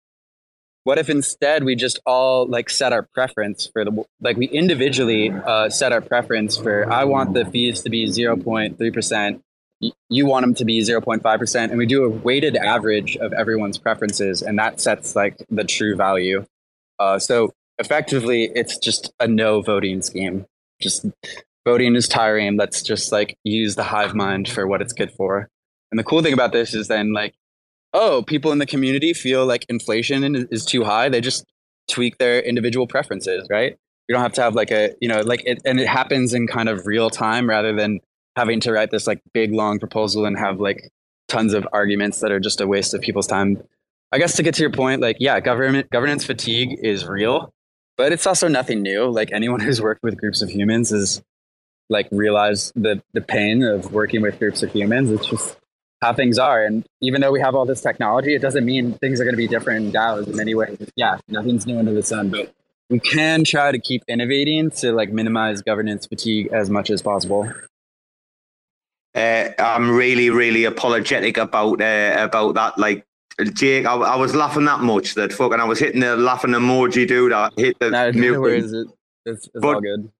What 0.84 0.98
if 0.98 1.10
instead 1.10 1.64
we 1.64 1.74
just 1.74 2.00
all 2.06 2.46
like 2.46 2.70
set 2.70 2.92
our 2.92 3.02
preference 3.02 3.66
for 3.66 3.84
the 3.84 4.04
like 4.20 4.36
we 4.36 4.48
individually 4.48 5.30
uh, 5.30 5.68
set 5.68 5.92
our 5.92 6.00
preference 6.00 6.56
for 6.56 6.90
i 6.90 7.04
want 7.04 7.34
the 7.34 7.44
fees 7.44 7.82
to 7.82 7.90
be 7.90 8.06
0.3% 8.06 9.40
you 10.08 10.26
want 10.26 10.44
them 10.44 10.54
to 10.54 10.64
be 10.64 10.80
0.5% 10.80 11.70
and 11.70 11.78
we 11.78 11.86
do 11.86 12.04
a 12.04 12.08
weighted 12.08 12.56
average 12.56 13.16
of 13.16 13.32
everyone's 13.32 13.78
preferences 13.78 14.42
and 14.42 14.58
that 14.58 14.80
sets 14.80 15.16
like 15.16 15.36
the 15.48 15.64
true 15.64 15.96
value. 15.96 16.44
Uh, 16.98 17.18
so 17.18 17.52
effectively 17.78 18.50
it's 18.54 18.78
just 18.78 19.12
a 19.20 19.26
no 19.26 19.62
voting 19.62 20.02
scheme. 20.02 20.44
Just 20.80 21.06
voting 21.66 21.94
is 21.94 22.08
tiring 22.08 22.56
let's 22.56 22.82
just 22.82 23.12
like 23.12 23.36
use 23.44 23.74
the 23.74 23.82
hive 23.82 24.14
mind 24.14 24.48
for 24.48 24.66
what 24.66 24.80
it's 24.80 24.92
good 24.92 25.12
for 25.12 25.48
and 25.90 25.98
the 25.98 26.04
cool 26.04 26.22
thing 26.22 26.32
about 26.32 26.52
this 26.52 26.74
is 26.74 26.88
then 26.88 27.12
like 27.12 27.34
oh, 27.92 28.22
people 28.22 28.52
in 28.52 28.58
the 28.58 28.66
community 28.66 29.12
feel 29.12 29.46
like 29.46 29.66
inflation 29.68 30.46
is 30.50 30.64
too 30.64 30.84
high, 30.84 31.08
they 31.08 31.20
just 31.20 31.44
tweak 31.88 32.18
their 32.18 32.40
individual 32.40 32.86
preferences, 32.86 33.46
right? 33.50 33.76
You 34.08 34.14
don't 34.14 34.22
have 34.22 34.32
to 34.34 34.42
have 34.42 34.54
like 34.54 34.70
a, 34.70 34.94
you 35.00 35.08
know, 35.08 35.20
like 35.20 35.42
it, 35.44 35.60
and 35.64 35.80
it 35.80 35.88
happens 35.88 36.34
in 36.34 36.46
kind 36.46 36.68
of 36.68 36.86
real 36.86 37.10
time 37.10 37.48
rather 37.48 37.74
than 37.74 38.00
having 38.36 38.60
to 38.60 38.72
write 38.72 38.90
this 38.90 39.06
like 39.06 39.20
big 39.32 39.52
long 39.52 39.78
proposal 39.78 40.24
and 40.24 40.38
have 40.38 40.60
like 40.60 40.90
tons 41.28 41.54
of 41.54 41.66
arguments 41.72 42.20
that 42.20 42.32
are 42.32 42.40
just 42.40 42.60
a 42.60 42.66
waste 42.66 42.94
of 42.94 43.00
people's 43.00 43.26
time. 43.26 43.62
I 44.12 44.18
guess 44.18 44.34
to 44.36 44.42
get 44.42 44.54
to 44.54 44.62
your 44.62 44.72
point, 44.72 45.00
like, 45.00 45.16
yeah, 45.20 45.38
government 45.38 45.90
governance 45.90 46.24
fatigue 46.24 46.78
is 46.82 47.06
real, 47.06 47.52
but 47.96 48.12
it's 48.12 48.26
also 48.26 48.48
nothing 48.48 48.82
new. 48.82 49.08
Like 49.08 49.30
anyone 49.32 49.60
who's 49.64 49.80
worked 49.80 50.02
with 50.02 50.16
groups 50.16 50.42
of 50.42 50.50
humans 50.50 50.92
is 50.92 51.22
like 51.90 52.08
realize 52.10 52.72
the 52.74 53.02
the 53.12 53.20
pain 53.20 53.62
of 53.62 53.92
working 53.92 54.22
with 54.22 54.38
groups 54.38 54.62
of 54.62 54.72
humans. 54.72 55.10
It's 55.10 55.26
just 55.26 55.56
how 56.00 56.14
things 56.14 56.38
are. 56.38 56.64
And 56.64 56.86
even 57.00 57.20
though 57.20 57.32
we 57.32 57.40
have 57.40 57.54
all 57.54 57.66
this 57.66 57.82
technology, 57.82 58.34
it 58.34 58.40
doesn't 58.40 58.64
mean 58.64 58.94
things 58.94 59.20
are 59.20 59.24
going 59.24 59.34
to 59.34 59.38
be 59.38 59.48
different 59.48 59.86
in 59.86 59.92
DAOs 59.92 60.26
in 60.26 60.36
many 60.36 60.54
ways. 60.54 60.78
Yeah, 60.96 61.18
nothing's 61.28 61.66
new 61.66 61.78
under 61.78 61.92
the 61.92 62.02
sun, 62.02 62.30
but 62.30 62.54
we 62.88 62.98
can 63.00 63.44
try 63.44 63.70
to 63.70 63.78
keep 63.78 64.02
innovating 64.08 64.70
to 64.72 64.92
like 64.92 65.12
minimize 65.12 65.62
governance 65.62 66.06
fatigue 66.06 66.48
as 66.52 66.70
much 66.70 66.90
as 66.90 67.02
possible. 67.02 67.52
Uh, 69.14 69.48
I'm 69.58 69.90
really, 69.90 70.30
really 70.30 70.64
apologetic 70.64 71.36
about 71.36 71.80
uh, 71.80 72.16
about 72.18 72.54
that. 72.54 72.78
Like 72.78 73.04
Jake, 73.52 73.86
I, 73.86 73.94
I, 73.94 74.16
was 74.16 74.34
laughing 74.34 74.66
that 74.66 74.80
much 74.80 75.14
that 75.14 75.32
fucking 75.32 75.58
I 75.58 75.64
was 75.64 75.78
hitting 75.78 76.00
the 76.00 76.16
laughing 76.16 76.50
emoji, 76.50 77.08
dude. 77.08 77.32
I 77.32 77.50
hit 77.56 77.78
the 77.80 77.90
no, 77.90 78.12
mute. 78.12 78.44
It? 78.46 78.86
It's, 79.26 79.48
it's 79.52 79.64
all 79.64 79.80
good. 79.80 80.10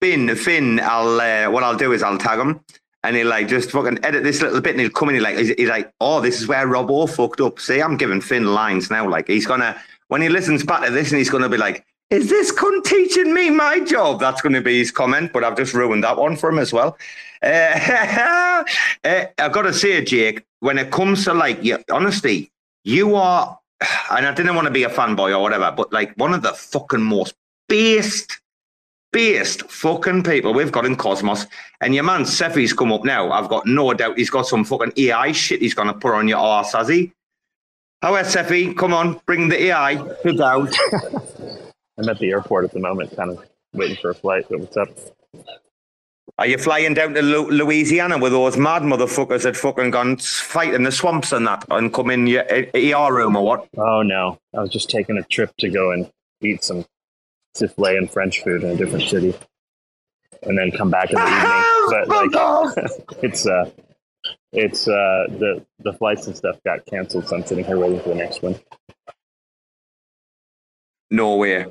Finn, 0.00 0.34
Finn, 0.36 0.80
I'll 0.82 1.20
uh, 1.20 1.50
what 1.50 1.62
I'll 1.62 1.76
do 1.76 1.92
is 1.92 2.02
I'll 2.02 2.18
tag 2.18 2.38
him 2.38 2.60
and 3.02 3.16
he'll 3.16 3.28
like 3.28 3.48
just 3.48 3.70
fucking 3.70 4.04
edit 4.04 4.24
this 4.24 4.42
little 4.42 4.60
bit 4.60 4.72
and 4.72 4.80
he'll 4.80 4.90
come 4.90 5.08
in. 5.10 5.22
Like, 5.22 5.38
he's, 5.38 5.50
he's 5.50 5.68
like, 5.68 5.92
oh, 6.00 6.20
this 6.20 6.40
is 6.40 6.46
where 6.46 6.66
Robo 6.66 7.06
fucked 7.06 7.40
up. 7.40 7.60
See, 7.60 7.80
I'm 7.80 7.96
giving 7.96 8.20
Finn 8.20 8.54
lines 8.54 8.90
now. 8.90 9.08
Like 9.08 9.26
he's 9.26 9.46
gonna 9.46 9.80
when 10.08 10.22
he 10.22 10.28
listens 10.28 10.64
back 10.64 10.84
to 10.84 10.90
this 10.90 11.10
and 11.10 11.18
he's 11.18 11.30
gonna 11.30 11.48
be 11.48 11.56
like, 11.56 11.84
is 12.10 12.28
this 12.28 12.52
cunt 12.52 12.84
teaching 12.84 13.34
me 13.34 13.50
my 13.50 13.80
job? 13.80 14.20
That's 14.20 14.40
going 14.40 14.52
to 14.52 14.60
be 14.60 14.78
his 14.78 14.92
comment, 14.92 15.32
but 15.32 15.42
I've 15.42 15.56
just 15.56 15.74
ruined 15.74 16.04
that 16.04 16.16
one 16.16 16.36
for 16.36 16.50
him 16.50 16.58
as 16.58 16.72
well. 16.72 16.96
Uh, 17.42 17.46
uh, 19.04 19.24
I've 19.38 19.52
got 19.52 19.62
to 19.62 19.74
say, 19.74 20.04
Jake, 20.04 20.44
when 20.60 20.78
it 20.78 20.92
comes 20.92 21.24
to 21.24 21.34
like, 21.34 21.58
yeah, 21.62 21.78
honestly, 21.90 22.52
you 22.84 23.16
are, 23.16 23.58
and 24.10 24.26
I 24.26 24.32
didn't 24.32 24.54
want 24.54 24.66
to 24.66 24.72
be 24.72 24.84
a 24.84 24.88
fanboy 24.88 25.36
or 25.36 25.42
whatever, 25.42 25.72
but 25.76 25.92
like 25.92 26.14
one 26.16 26.32
of 26.32 26.42
the 26.42 26.52
fucking 26.52 27.02
most 27.02 27.34
based, 27.68 28.40
based 29.16 29.62
fucking 29.70 30.22
people 30.22 30.52
we've 30.52 30.70
got 30.70 30.84
in 30.84 30.94
Cosmos. 30.94 31.46
And 31.80 31.94
your 31.94 32.04
man 32.04 32.24
Cephii's 32.24 32.74
come 32.74 32.92
up 32.92 33.02
now. 33.02 33.32
I've 33.32 33.48
got 33.48 33.64
no 33.64 33.94
doubt 33.94 34.18
he's 34.18 34.28
got 34.28 34.46
some 34.46 34.62
fucking 34.62 34.92
AI 34.98 35.32
shit 35.32 35.62
he's 35.62 35.72
going 35.72 35.88
to 35.88 35.94
put 35.94 36.12
on 36.12 36.28
your 36.28 36.36
arse, 36.36 36.74
has 36.74 36.88
he? 36.88 37.14
How 38.02 38.14
is 38.16 38.26
Seffi? 38.26 38.76
Come 38.76 38.92
on, 38.92 39.18
bring 39.24 39.48
the 39.48 39.64
AI. 39.64 39.96
Sit 40.22 40.36
down. 40.36 40.68
I'm 41.98 42.06
at 42.10 42.18
the 42.18 42.28
airport 42.28 42.66
at 42.66 42.72
the 42.72 42.78
moment, 42.78 43.16
kind 43.16 43.30
of 43.30 43.42
waiting 43.72 43.96
for 43.96 44.10
a 44.10 44.14
flight. 44.14 44.44
But 44.50 44.60
what's 44.60 44.76
up? 44.76 44.90
Are 46.38 46.46
you 46.46 46.58
flying 46.58 46.92
down 46.92 47.14
to 47.14 47.22
Lu- 47.22 47.48
Louisiana 47.48 48.18
with 48.18 48.32
those 48.32 48.58
mad 48.58 48.82
motherfuckers 48.82 49.44
that 49.44 49.56
fucking 49.56 49.92
gone 49.92 50.18
fighting 50.18 50.82
the 50.82 50.92
swamps 50.92 51.32
and 51.32 51.46
that 51.46 51.64
and 51.70 51.94
come 51.94 52.10
in 52.10 52.26
your 52.26 52.44
ER 52.50 53.14
room 53.14 53.34
or 53.34 53.46
what? 53.46 53.66
Oh 53.78 54.02
no, 54.02 54.38
I 54.54 54.60
was 54.60 54.68
just 54.68 54.90
taking 54.90 55.16
a 55.16 55.22
trip 55.22 55.56
to 55.60 55.70
go 55.70 55.92
and 55.92 56.10
eat 56.42 56.62
some 56.62 56.84
souffle 57.56 57.96
and 57.96 58.10
French 58.10 58.42
food 58.42 58.62
in 58.62 58.70
a 58.70 58.76
different 58.76 59.08
city, 59.08 59.34
and 60.42 60.58
then 60.58 60.70
come 60.70 60.90
back 60.90 61.10
in 61.10 61.16
the 61.16 61.26
evening. 61.26 61.66
But 61.90 62.08
like, 62.08 63.22
it's 63.22 63.46
uh, 63.46 63.70
it's 64.52 64.88
uh, 64.88 65.26
the 65.28 65.64
the 65.80 65.92
flights 65.94 66.26
and 66.26 66.36
stuff 66.36 66.56
got 66.64 66.84
canceled, 66.86 67.28
so 67.28 67.36
I'm 67.36 67.44
sitting 67.44 67.64
here 67.64 67.78
waiting 67.78 68.00
for 68.00 68.10
the 68.10 68.14
next 68.14 68.42
one. 68.42 68.56
No 71.10 71.36
way. 71.36 71.66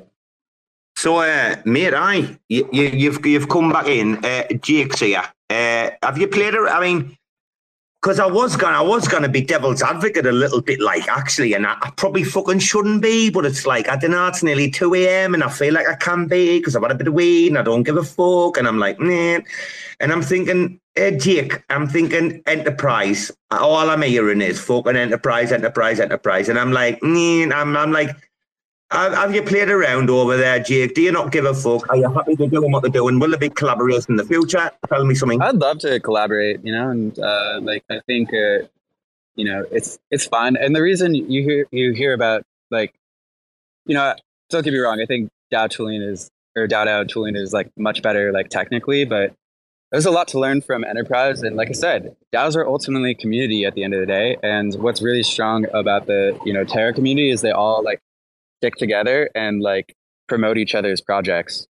So, 0.96 1.18
uh, 1.18 1.56
mate, 1.64 1.94
I 1.94 2.38
you, 2.48 2.68
you, 2.72 2.84
you've 2.84 3.24
you've 3.26 3.48
come 3.48 3.70
back 3.70 3.86
in. 3.86 4.24
Uh, 4.24 4.44
Jake's 4.60 5.00
here. 5.00 5.22
Uh, 5.50 5.90
have 6.02 6.18
you 6.18 6.26
played? 6.26 6.54
A, 6.54 6.60
I 6.70 6.80
mean, 6.80 7.16
because 8.06 8.20
I 8.20 8.26
was 8.26 8.54
gonna 8.54 8.76
I 8.76 8.82
was 8.82 9.08
gonna 9.08 9.28
be 9.28 9.40
devil's 9.40 9.82
advocate 9.82 10.26
a 10.26 10.30
little 10.30 10.60
bit, 10.60 10.78
like 10.78 11.08
actually, 11.08 11.54
and 11.54 11.66
I, 11.66 11.76
I 11.82 11.90
probably 11.96 12.22
fucking 12.22 12.60
shouldn't 12.60 13.02
be, 13.02 13.30
but 13.30 13.44
it's 13.44 13.66
like 13.66 13.88
I 13.88 13.96
don't 13.96 14.12
know. 14.12 14.28
It's 14.28 14.44
nearly 14.44 14.70
two 14.70 14.94
a.m. 14.94 15.34
and 15.34 15.42
I 15.42 15.48
feel 15.48 15.74
like 15.74 15.88
I 15.88 15.96
can 15.96 16.28
be 16.28 16.60
because 16.60 16.76
I've 16.76 16.82
had 16.82 16.92
a 16.92 16.94
bit 16.94 17.08
of 17.08 17.14
weed 17.14 17.48
and 17.48 17.58
I 17.58 17.62
don't 17.62 17.82
give 17.82 17.96
a 17.96 18.04
fuck, 18.04 18.58
and 18.58 18.68
I'm 18.68 18.78
like, 18.78 19.00
man, 19.00 19.42
And 19.98 20.12
I'm 20.12 20.22
thinking, 20.22 20.78
uh, 20.96 21.10
Jake, 21.10 21.64
I'm 21.68 21.88
thinking 21.88 22.44
enterprise. 22.46 23.32
All 23.50 23.90
I'm 23.90 24.02
hearing 24.02 24.40
is 24.40 24.60
fucking 24.60 24.94
enterprise, 24.94 25.50
enterprise, 25.50 25.98
enterprise, 25.98 26.48
and 26.48 26.60
I'm 26.60 26.70
like, 26.70 27.02
man, 27.02 27.52
I'm 27.52 27.76
I'm 27.76 27.90
like 27.90 28.10
have 28.90 29.34
you 29.34 29.42
played 29.42 29.68
around 29.68 30.10
over 30.10 30.36
there, 30.36 30.60
Jake? 30.60 30.94
Do 30.94 31.02
you 31.02 31.12
not 31.12 31.32
give 31.32 31.44
a 31.44 31.54
fuck? 31.54 31.88
Are 31.88 31.96
you 31.96 32.10
happy 32.12 32.36
to 32.36 32.46
doing 32.46 32.70
what 32.70 32.82
they're 32.82 32.90
doing? 32.90 33.18
Will 33.18 33.30
there 33.30 33.38
be 33.38 33.48
collaboration 33.48 34.12
in 34.12 34.16
the 34.16 34.24
future? 34.24 34.70
Tell 34.88 35.04
me 35.04 35.14
something. 35.14 35.40
I'd 35.42 35.56
love 35.56 35.78
to 35.80 35.98
collaborate, 36.00 36.64
you 36.64 36.72
know, 36.72 36.90
and 36.90 37.18
uh, 37.18 37.60
like 37.62 37.84
I 37.90 38.00
think, 38.06 38.30
uh, 38.32 38.66
you 39.34 39.44
know, 39.44 39.64
it's 39.70 39.98
it's 40.10 40.26
fun. 40.26 40.56
And 40.56 40.74
the 40.74 40.82
reason 40.82 41.14
you 41.14 41.42
hear 41.42 41.66
you 41.72 41.92
hear 41.92 42.14
about 42.14 42.42
like, 42.70 42.94
you 43.86 43.94
know, 43.94 44.14
don't 44.50 44.62
get 44.62 44.72
me 44.72 44.78
wrong. 44.78 45.00
I 45.00 45.06
think 45.06 45.30
DAO 45.52 45.68
tooling 45.68 46.02
is 46.02 46.30
or 46.56 46.66
DAO 46.68 46.86
DAO 46.86 47.08
tooling 47.08 47.36
is 47.36 47.52
like 47.52 47.70
much 47.76 48.02
better, 48.02 48.32
like 48.32 48.48
technically, 48.48 49.04
but 49.04 49.34
there's 49.92 50.06
a 50.06 50.10
lot 50.10 50.28
to 50.28 50.38
learn 50.38 50.60
from 50.60 50.84
enterprise. 50.84 51.42
And 51.42 51.56
like 51.56 51.68
I 51.68 51.72
said, 51.72 52.16
DAOs 52.32 52.56
are 52.56 52.66
ultimately 52.66 53.14
community 53.14 53.64
at 53.64 53.74
the 53.74 53.84
end 53.84 53.94
of 53.94 54.00
the 54.00 54.06
day. 54.06 54.36
And 54.42 54.74
what's 54.76 55.02
really 55.02 55.22
strong 55.22 55.66
about 55.72 56.06
the 56.06 56.38
you 56.44 56.52
know 56.52 56.64
Terra 56.64 56.92
community 56.92 57.30
is 57.30 57.40
they 57.40 57.50
all 57.50 57.82
like 57.82 58.00
stick 58.58 58.76
together 58.76 59.30
and 59.34 59.60
like 59.60 59.94
promote 60.28 60.58
each 60.58 60.74
other's 60.74 61.00
projects, 61.00 61.66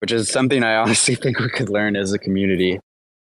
which 0.00 0.12
is 0.12 0.30
something 0.30 0.62
I 0.62 0.76
honestly 0.82 1.14
think 1.14 1.38
we 1.38 1.48
could 1.48 1.68
learn 1.68 1.96
as 1.96 2.12
a 2.12 2.18
community. 2.18 2.80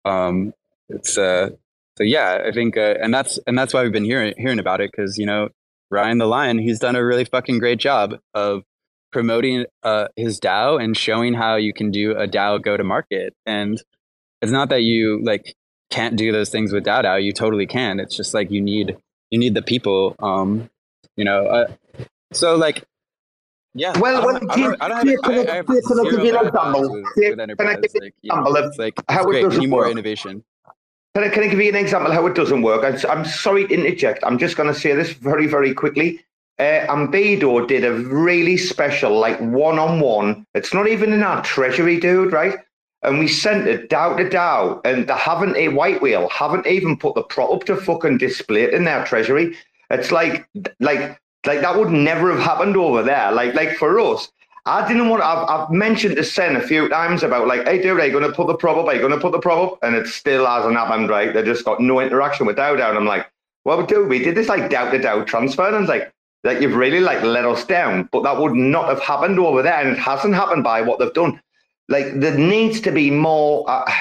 Um, 0.06 0.54
it's 0.89 1.18
uh, 1.18 1.50
so 1.98 2.04
yeah, 2.04 2.44
I 2.46 2.52
think, 2.52 2.78
uh, 2.78 2.96
and 3.02 3.14
that's 3.14 3.39
and 3.48 3.58
that's 3.58 3.74
why 3.74 3.84
we've 3.84 3.91
been 3.91 4.06
hearing 4.06 4.34
hearing 4.38 4.60
about 4.60 4.82
it 4.82 4.91
because 4.91 5.18
you 5.18 5.26
know 5.26 5.50
Ryan 5.91 6.18
the 6.18 6.26
Lion, 6.26 6.58
he's 6.58 6.80
done 6.80 6.96
a 6.96 7.06
really 7.06 7.26
fucking 7.26 7.60
great 7.60 7.80
job 7.80 8.16
of 8.34 8.64
promoting 9.12 9.66
uh, 9.84 10.08
his 10.16 10.39
DAO 10.39 10.84
and 10.84 10.98
showing 10.98 11.36
how 11.36 11.56
you 11.56 11.72
can 11.72 11.91
do 11.91 12.12
a 12.18 12.28
DAO 12.28 12.62
go 12.62 12.76
to 12.76 12.84
market. 12.84 13.36
And 13.46 13.82
it's 14.41 14.52
not 14.52 14.70
that 14.70 14.82
you 14.82 15.24
like 15.24 15.56
can't 15.91 16.16
do 16.16 16.32
those 16.32 16.50
things 16.50 16.74
with 16.74 16.84
DAO 16.84 17.04
DAO. 17.04 17.24
You 17.24 17.32
totally 17.32 17.68
can. 17.68 18.00
It's 18.00 18.18
just 18.18 18.34
like 18.34 18.52
you 18.52 18.60
need 18.60 18.98
you 19.30 19.39
need 19.39 19.54
the 19.54 19.62
people. 19.62 20.16
Um, 20.20 20.70
you 21.16 21.24
know, 21.24 21.46
uh, 21.46 21.68
so 22.34 22.56
like, 22.56 22.84
yeah. 23.76 23.98
Well, 23.98 24.26
well, 24.26 24.40
I 24.50 24.56
don't, 24.56 24.82
I 24.82 24.88
don't, 24.88 25.08
have, 25.08 25.48
I, 25.48 25.52
I 25.52 25.56
have 25.56 25.68
zero 25.68 26.04
give 26.12 26.26
you 26.26 26.38
an 26.38 26.48
example? 26.48 26.98
example? 26.98 27.04
Can 27.16 27.40
I 27.40 27.76
give 27.76 27.92
you 27.98 28.04
an 28.04 28.10
example 28.24 28.58
of 28.58 28.66
it's 28.66 28.78
like 28.78 28.94
how 29.10 29.22
it 29.22 29.26
great. 29.26 29.42
Doesn't 29.44 29.70
more 29.70 29.90
innovation. 29.90 30.44
Can 31.16 31.24
I, 31.24 31.30
can 31.30 31.44
I 31.44 31.48
give 31.48 31.60
you 31.60 31.70
an 31.70 31.76
example 31.76 32.12
how 32.12 32.26
it 32.28 32.36
doesn't 32.36 32.62
work? 32.62 32.84
I'm, 32.84 32.98
I'm 33.10 33.26
sorry 33.26 33.68
to 33.68 33.74
interject. 33.74 34.24
I'm 34.24 34.38
just 34.38 34.58
going 34.58 34.72
to 34.72 34.80
say 34.80 34.94
this 34.94 35.14
very, 35.14 35.48
very 35.48 35.74
quickly. 35.74 36.24
Uh, 36.60 36.86
Ambedo 36.88 37.68
did 37.68 37.84
a 37.84 37.94
really 37.94 38.58
special, 38.58 39.18
like 39.20 39.40
one 39.40 39.80
on 39.80 40.00
one. 40.00 40.46
It's 40.54 40.74
not 40.74 40.88
even 40.88 41.12
in 41.12 41.24
our 41.24 41.44
treasury, 41.44 42.00
dude, 42.00 42.32
right? 42.32 42.58
And 43.02 43.20
we 43.20 43.28
sent 43.28 43.68
it 43.68 43.90
DAO 43.90 44.18
to 44.18 44.30
DAO, 44.30 44.82
and 44.86 45.08
they 45.08 45.14
haven't 45.14 45.58
a 45.58 45.70
White 45.70 46.02
Whale, 46.02 46.30
haven't 46.30 46.68
even 46.68 46.98
put 46.98 47.16
the 47.16 47.24
prop 47.24 47.52
up 47.52 47.64
to 47.66 47.76
fucking 47.76 48.18
display 48.18 48.64
it 48.64 48.74
in 48.74 48.84
their 48.84 49.04
treasury. 49.04 49.58
It's 49.90 50.12
like, 50.12 50.48
like, 50.80 51.20
like 51.46 51.62
that 51.62 51.78
would 51.78 51.91
never 51.91 52.32
have 52.32 52.39
happened 52.39 52.78
over 52.78 53.04
there. 53.04 53.32
Like, 53.32 53.54
like 53.54 53.76
for 53.78 54.00
us, 54.00 54.32
I 54.66 54.88
didn't 54.88 55.10
want. 55.10 55.22
I've, 55.22 55.50
I've 55.50 55.70
mentioned 55.72 56.16
to 56.16 56.24
Sen 56.24 56.56
a 56.56 56.62
few 56.62 56.88
times 56.88 57.22
about 57.22 57.48
like, 57.48 57.68
hey, 57.68 57.82
dude, 57.82 58.00
are 58.00 58.06
you 58.06 58.12
going 58.12 58.24
to 58.24 58.32
put 58.32 58.48
the 58.48 58.56
prop 58.56 58.78
up? 58.78 58.86
Are 58.86 58.94
you 58.94 59.02
going 59.02 59.12
to 59.12 59.20
put 59.20 59.34
the 59.34 59.39
prop 59.39 59.74
up? 59.74 59.80
And 59.84 59.96
it 59.96 60.08
still 60.08 60.46
hasn't 60.46 60.76
happened. 60.76 61.10
Right? 61.10 61.34
They 61.34 61.44
just 61.44 61.66
got 61.66 61.82
no 61.82 62.00
interaction 62.00 62.46
with 62.46 62.56
DAO. 62.56 62.74
And 62.74 62.98
I'm 62.98 63.06
like, 63.06 63.30
well, 63.66 63.86
dude, 63.86 64.10
we 64.10 64.20
did 64.20 64.36
this 64.36 64.48
like 64.48 64.70
doubt 64.70 64.91
to 64.91 65.00
doubt 65.00 65.28
transfer, 65.28 65.68
and 65.68 65.76
it's 65.76 65.89
like, 65.89 66.14
like 66.46 66.62
you've 66.62 66.76
really 66.76 67.02
like 67.02 67.22
let 67.24 67.46
us 67.46 67.66
down. 67.66 68.08
But 68.12 68.24
that 68.24 68.38
would 68.38 68.54
not 68.54 68.88
have 68.88 69.02
happened 69.02 69.38
over 69.38 69.62
there, 69.62 69.82
and 69.82 69.89
it 69.89 70.00
hasn't 70.00 70.36
happened 70.36 70.64
by 70.64 70.82
what 70.82 71.00
they've 71.00 71.14
done. 71.14 71.41
Like 71.89 72.20
there 72.22 72.38
needs 72.38 72.80
to 72.82 72.91
be 72.91 73.12
more 73.12 73.70
uh, 73.70 73.91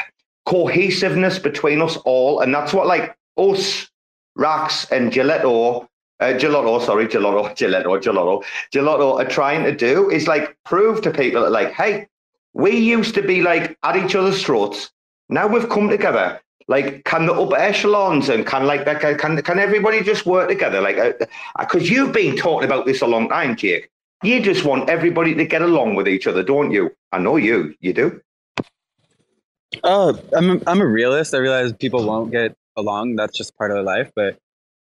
cohesiveness 0.47 1.40
between 1.40 1.82
us 1.82 1.97
all, 1.99 2.40
and 2.40 2.55
that's 2.55 2.72
what 2.72 2.86
like 2.86 3.16
us, 3.36 3.90
Rax, 4.36 4.90
and 4.93 5.12
Gillette 5.12 5.43
Gelato 5.43 5.88
uh, 6.22 6.38
Gelato, 6.38 6.80
sorry, 6.80 7.06
Gelato, 7.06 7.50
Gelato, 7.56 8.00
Gelato, 8.00 8.44
Gelato 8.72 9.20
are 9.20 9.28
trying 9.28 9.64
to 9.64 9.74
do 9.74 10.10
is 10.10 10.26
like 10.28 10.56
prove 10.64 11.02
to 11.02 11.10
people 11.10 11.42
that 11.42 11.50
like, 11.50 11.72
hey, 11.72 12.08
we 12.54 12.76
used 12.76 13.14
to 13.14 13.22
be 13.22 13.42
like 13.42 13.76
at 13.82 13.96
each 13.96 14.14
other's 14.14 14.42
throats. 14.42 14.90
Now 15.28 15.46
we've 15.46 15.68
come 15.68 15.88
together. 15.88 16.40
Like, 16.68 17.04
can 17.04 17.26
the 17.26 17.32
upper 17.34 17.56
echelons 17.56 18.28
and 18.28 18.46
can 18.46 18.66
like 18.66 18.84
that 18.84 19.00
can 19.18 19.42
can 19.42 19.58
everybody 19.58 20.02
just 20.02 20.26
work 20.26 20.48
together? 20.48 20.80
Like, 20.80 20.96
because 21.58 21.82
uh, 21.82 21.92
you've 21.92 22.12
been 22.12 22.36
talking 22.36 22.66
about 22.66 22.86
this 22.86 23.02
a 23.02 23.06
long 23.06 23.28
time, 23.28 23.56
Jake. 23.56 23.90
You 24.22 24.40
just 24.40 24.64
want 24.64 24.88
everybody 24.88 25.34
to 25.34 25.44
get 25.44 25.62
along 25.62 25.96
with 25.96 26.06
each 26.06 26.28
other, 26.28 26.44
don't 26.44 26.70
you? 26.70 26.94
I 27.10 27.18
know 27.18 27.36
you. 27.36 27.74
You 27.80 27.92
do. 27.92 28.20
Oh, 29.82 30.18
I'm 30.32 30.50
a, 30.50 30.60
I'm 30.66 30.80
a 30.80 30.86
realist. 30.86 31.34
I 31.34 31.38
realize 31.38 31.72
people 31.72 32.06
won't 32.06 32.30
get 32.30 32.54
along. 32.76 33.16
That's 33.16 33.36
just 33.36 33.56
part 33.58 33.72
of 33.72 33.84
life. 33.84 34.12
But 34.14 34.38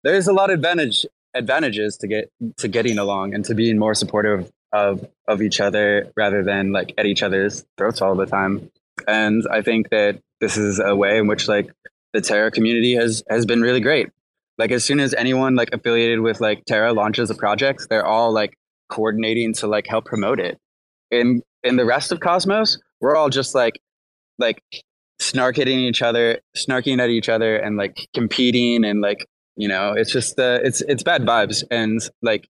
there's 0.02 0.28
a 0.28 0.32
lot 0.32 0.50
of 0.50 0.54
advantage 0.54 1.04
advantages 1.36 1.96
to 1.98 2.06
get 2.06 2.30
to 2.58 2.68
getting 2.68 2.98
along 2.98 3.34
and 3.34 3.44
to 3.44 3.54
being 3.54 3.78
more 3.78 3.94
supportive 3.94 4.50
of 4.72 5.06
of 5.28 5.42
each 5.42 5.60
other 5.60 6.10
rather 6.16 6.42
than 6.42 6.72
like 6.72 6.94
at 6.98 7.06
each 7.06 7.22
other's 7.22 7.64
throats 7.76 8.02
all 8.02 8.14
the 8.14 8.26
time. 8.26 8.70
And 9.06 9.44
I 9.50 9.62
think 9.62 9.90
that 9.90 10.20
this 10.40 10.56
is 10.56 10.78
a 10.78 10.94
way 10.94 11.18
in 11.18 11.26
which 11.26 11.48
like 11.48 11.70
the 12.12 12.20
Terra 12.20 12.50
community 12.50 12.94
has 12.94 13.22
has 13.28 13.46
been 13.46 13.62
really 13.62 13.80
great. 13.80 14.08
Like 14.58 14.70
as 14.70 14.84
soon 14.84 15.00
as 15.00 15.14
anyone 15.14 15.54
like 15.54 15.70
affiliated 15.72 16.20
with 16.20 16.40
like 16.40 16.64
Terra 16.64 16.92
launches 16.92 17.30
a 17.30 17.34
project, 17.34 17.88
they're 17.88 18.06
all 18.06 18.32
like 18.32 18.56
coordinating 18.88 19.52
to 19.54 19.66
like 19.66 19.86
help 19.86 20.04
promote 20.06 20.40
it. 20.40 20.58
In 21.10 21.42
in 21.62 21.76
the 21.76 21.84
rest 21.84 22.12
of 22.12 22.20
Cosmos, 22.20 22.78
we're 23.00 23.16
all 23.16 23.28
just 23.28 23.54
like 23.54 23.78
like 24.38 24.62
snark 25.18 25.56
hitting 25.56 25.78
each 25.80 26.02
other, 26.02 26.40
snarking 26.56 27.00
at 27.00 27.10
each 27.10 27.28
other, 27.28 27.56
and 27.56 27.76
like 27.76 28.08
competing 28.14 28.84
and 28.84 29.00
like 29.00 29.26
you 29.56 29.68
know, 29.68 29.92
it's 29.92 30.12
just 30.12 30.38
uh, 30.38 30.60
it's 30.62 30.82
it's 30.82 31.02
bad 31.02 31.22
vibes, 31.22 31.64
and 31.70 32.00
like 32.22 32.48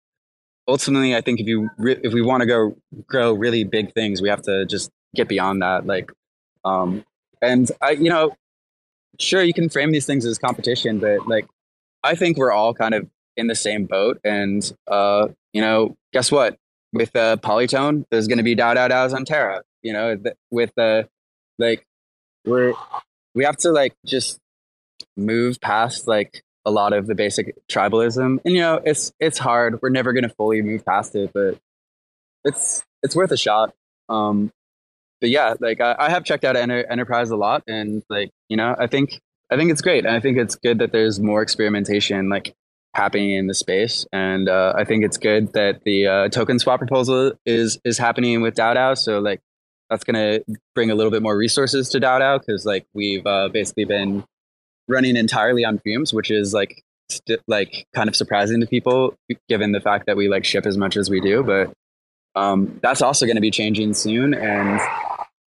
ultimately, 0.69 1.15
I 1.15 1.21
think 1.21 1.41
if 1.41 1.47
you 1.47 1.71
re- 1.79 2.01
if 2.03 2.13
we 2.13 2.23
want 2.23 2.41
to 2.41 2.47
go 2.47 2.77
grow 3.07 3.33
really 3.33 3.65
big 3.65 3.93
things, 3.95 4.21
we 4.21 4.29
have 4.29 4.43
to 4.43 4.67
just 4.67 4.91
get 5.15 5.29
beyond 5.29 5.63
that. 5.63 5.87
Like, 5.87 6.11
um, 6.65 7.05
and 7.41 7.71
I, 7.81 7.93
you 7.93 8.11
know, 8.11 8.35
sure 9.21 9.43
you 9.43 9.55
can 9.55 9.69
frame 9.69 9.93
these 9.93 10.07
things 10.07 10.27
as 10.27 10.39
competition, 10.39 10.99
but 10.99 11.27
like, 11.29 11.47
I 12.03 12.15
think 12.17 12.37
we're 12.37 12.53
all 12.53 12.75
kind 12.75 12.95
of 12.95 13.09
in 13.37 13.47
the 13.47 13.55
same 13.55 13.87
boat, 13.87 14.21
and 14.25 14.71
uh, 14.89 15.29
you 15.53 15.61
know, 15.61 15.97
guess 16.13 16.33
what? 16.33 16.57
With 16.93 17.15
uh, 17.15 17.37
Polytone, 17.37 18.05
there's 18.11 18.27
going 18.27 18.39
to 18.39 18.45
be 18.45 18.57
DAO 18.57 18.75
DAO 18.75 18.91
DAOs 18.91 19.15
on 19.15 19.25
Terra. 19.25 19.63
You 19.83 19.93
know, 19.93 20.17
th- 20.17 20.37
with 20.51 20.77
uh, 20.79 21.05
like 21.59 21.87
we're 22.45 22.75
we 23.35 23.45
have 23.45 23.57
to 23.59 23.71
like 23.71 23.95
just 24.05 24.39
move 25.17 25.61
past 25.61 26.09
like 26.09 26.43
a 26.67 26.71
lot 26.71 26.93
of 26.93 27.07
the 27.07 27.15
basic 27.15 27.55
tribalism. 27.69 28.39
And 28.45 28.55
you 28.55 28.61
know, 28.61 28.83
it's 28.85 29.13
it's 29.21 29.39
hard. 29.39 29.81
We're 29.81 29.89
never 29.89 30.13
going 30.13 30.25
to 30.25 30.29
fully 30.29 30.61
move 30.61 30.85
past 30.85 31.15
it, 31.15 31.31
but 31.33 31.59
it's 32.45 32.83
it's 33.03 33.17
worth 33.17 33.31
a 33.31 33.37
shot. 33.37 33.73
Um, 34.09 34.53
but 35.21 35.31
yeah, 35.31 35.55
like 35.61 35.81
I, 35.81 35.95
I 35.99 36.11
have 36.11 36.25
checked 36.25 36.45
out 36.45 36.57
Enter, 36.57 36.85
Enterprise 36.91 37.31
a 37.31 37.37
lot, 37.37 37.63
and 37.67 38.03
like 38.11 38.31
you 38.49 38.57
know, 38.57 38.75
I 38.79 38.89
think 38.89 39.21
I 39.51 39.57
think 39.57 39.71
it's 39.71 39.81
great, 39.81 40.05
and 40.05 40.15
I 40.15 40.21
think 40.21 40.37
it's 40.37 40.57
good 40.57 40.81
that 40.81 40.93
there's 40.93 41.21
more 41.21 41.41
experimentation 41.41 42.29
like 42.29 42.55
happening 42.95 43.31
in 43.31 43.47
the 43.47 43.55
space, 43.55 44.05
and 44.13 44.49
uh, 44.49 44.75
I 44.77 44.85
think 44.85 45.05
it's 45.05 45.19
good 45.19 45.53
that 45.53 45.85
the 45.85 46.07
uh, 46.07 46.29
token 46.29 46.59
swap 46.59 46.81
proposal 46.81 47.33
is 47.47 47.79
is 47.85 47.97
happening 47.97 48.43
with 48.43 48.57
DAO 48.57 48.99
So 48.99 49.21
like 49.21 49.41
that's 49.89 50.03
gonna 50.03 50.41
bring 50.75 50.91
a 50.91 50.97
little 50.97 51.13
bit 51.13 51.23
more 51.23 51.37
resources 51.37 51.89
to 51.91 52.01
DAO 52.01 52.41
because 52.41 52.67
like 52.67 52.87
we've 52.93 53.25
uh, 53.25 53.49
basically 53.49 53.85
been 53.85 54.25
running 54.89 55.17
entirely 55.17 55.65
on 55.65 55.79
fumes, 55.79 56.13
which 56.13 56.31
is 56.31 56.53
like 56.55 56.83
st- 57.11 57.41
like 57.47 57.87
kind 57.95 58.09
of 58.09 58.17
surprising 58.17 58.61
to 58.61 58.67
people 58.67 59.15
given 59.49 59.73
the 59.73 59.81
fact 59.81 60.07
that 60.07 60.17
we 60.17 60.29
like 60.29 60.45
ship 60.45 60.67
as 60.67 60.77
much 60.77 60.97
as 60.97 61.11
we 61.11 61.21
do, 61.21 61.43
but 61.43 61.73
um, 62.37 62.79
that's 62.83 63.03
also 63.03 63.25
going 63.25 63.37
to 63.37 63.41
be 63.41 63.51
changing 63.51 63.95
soon, 63.95 64.35
and 64.35 64.79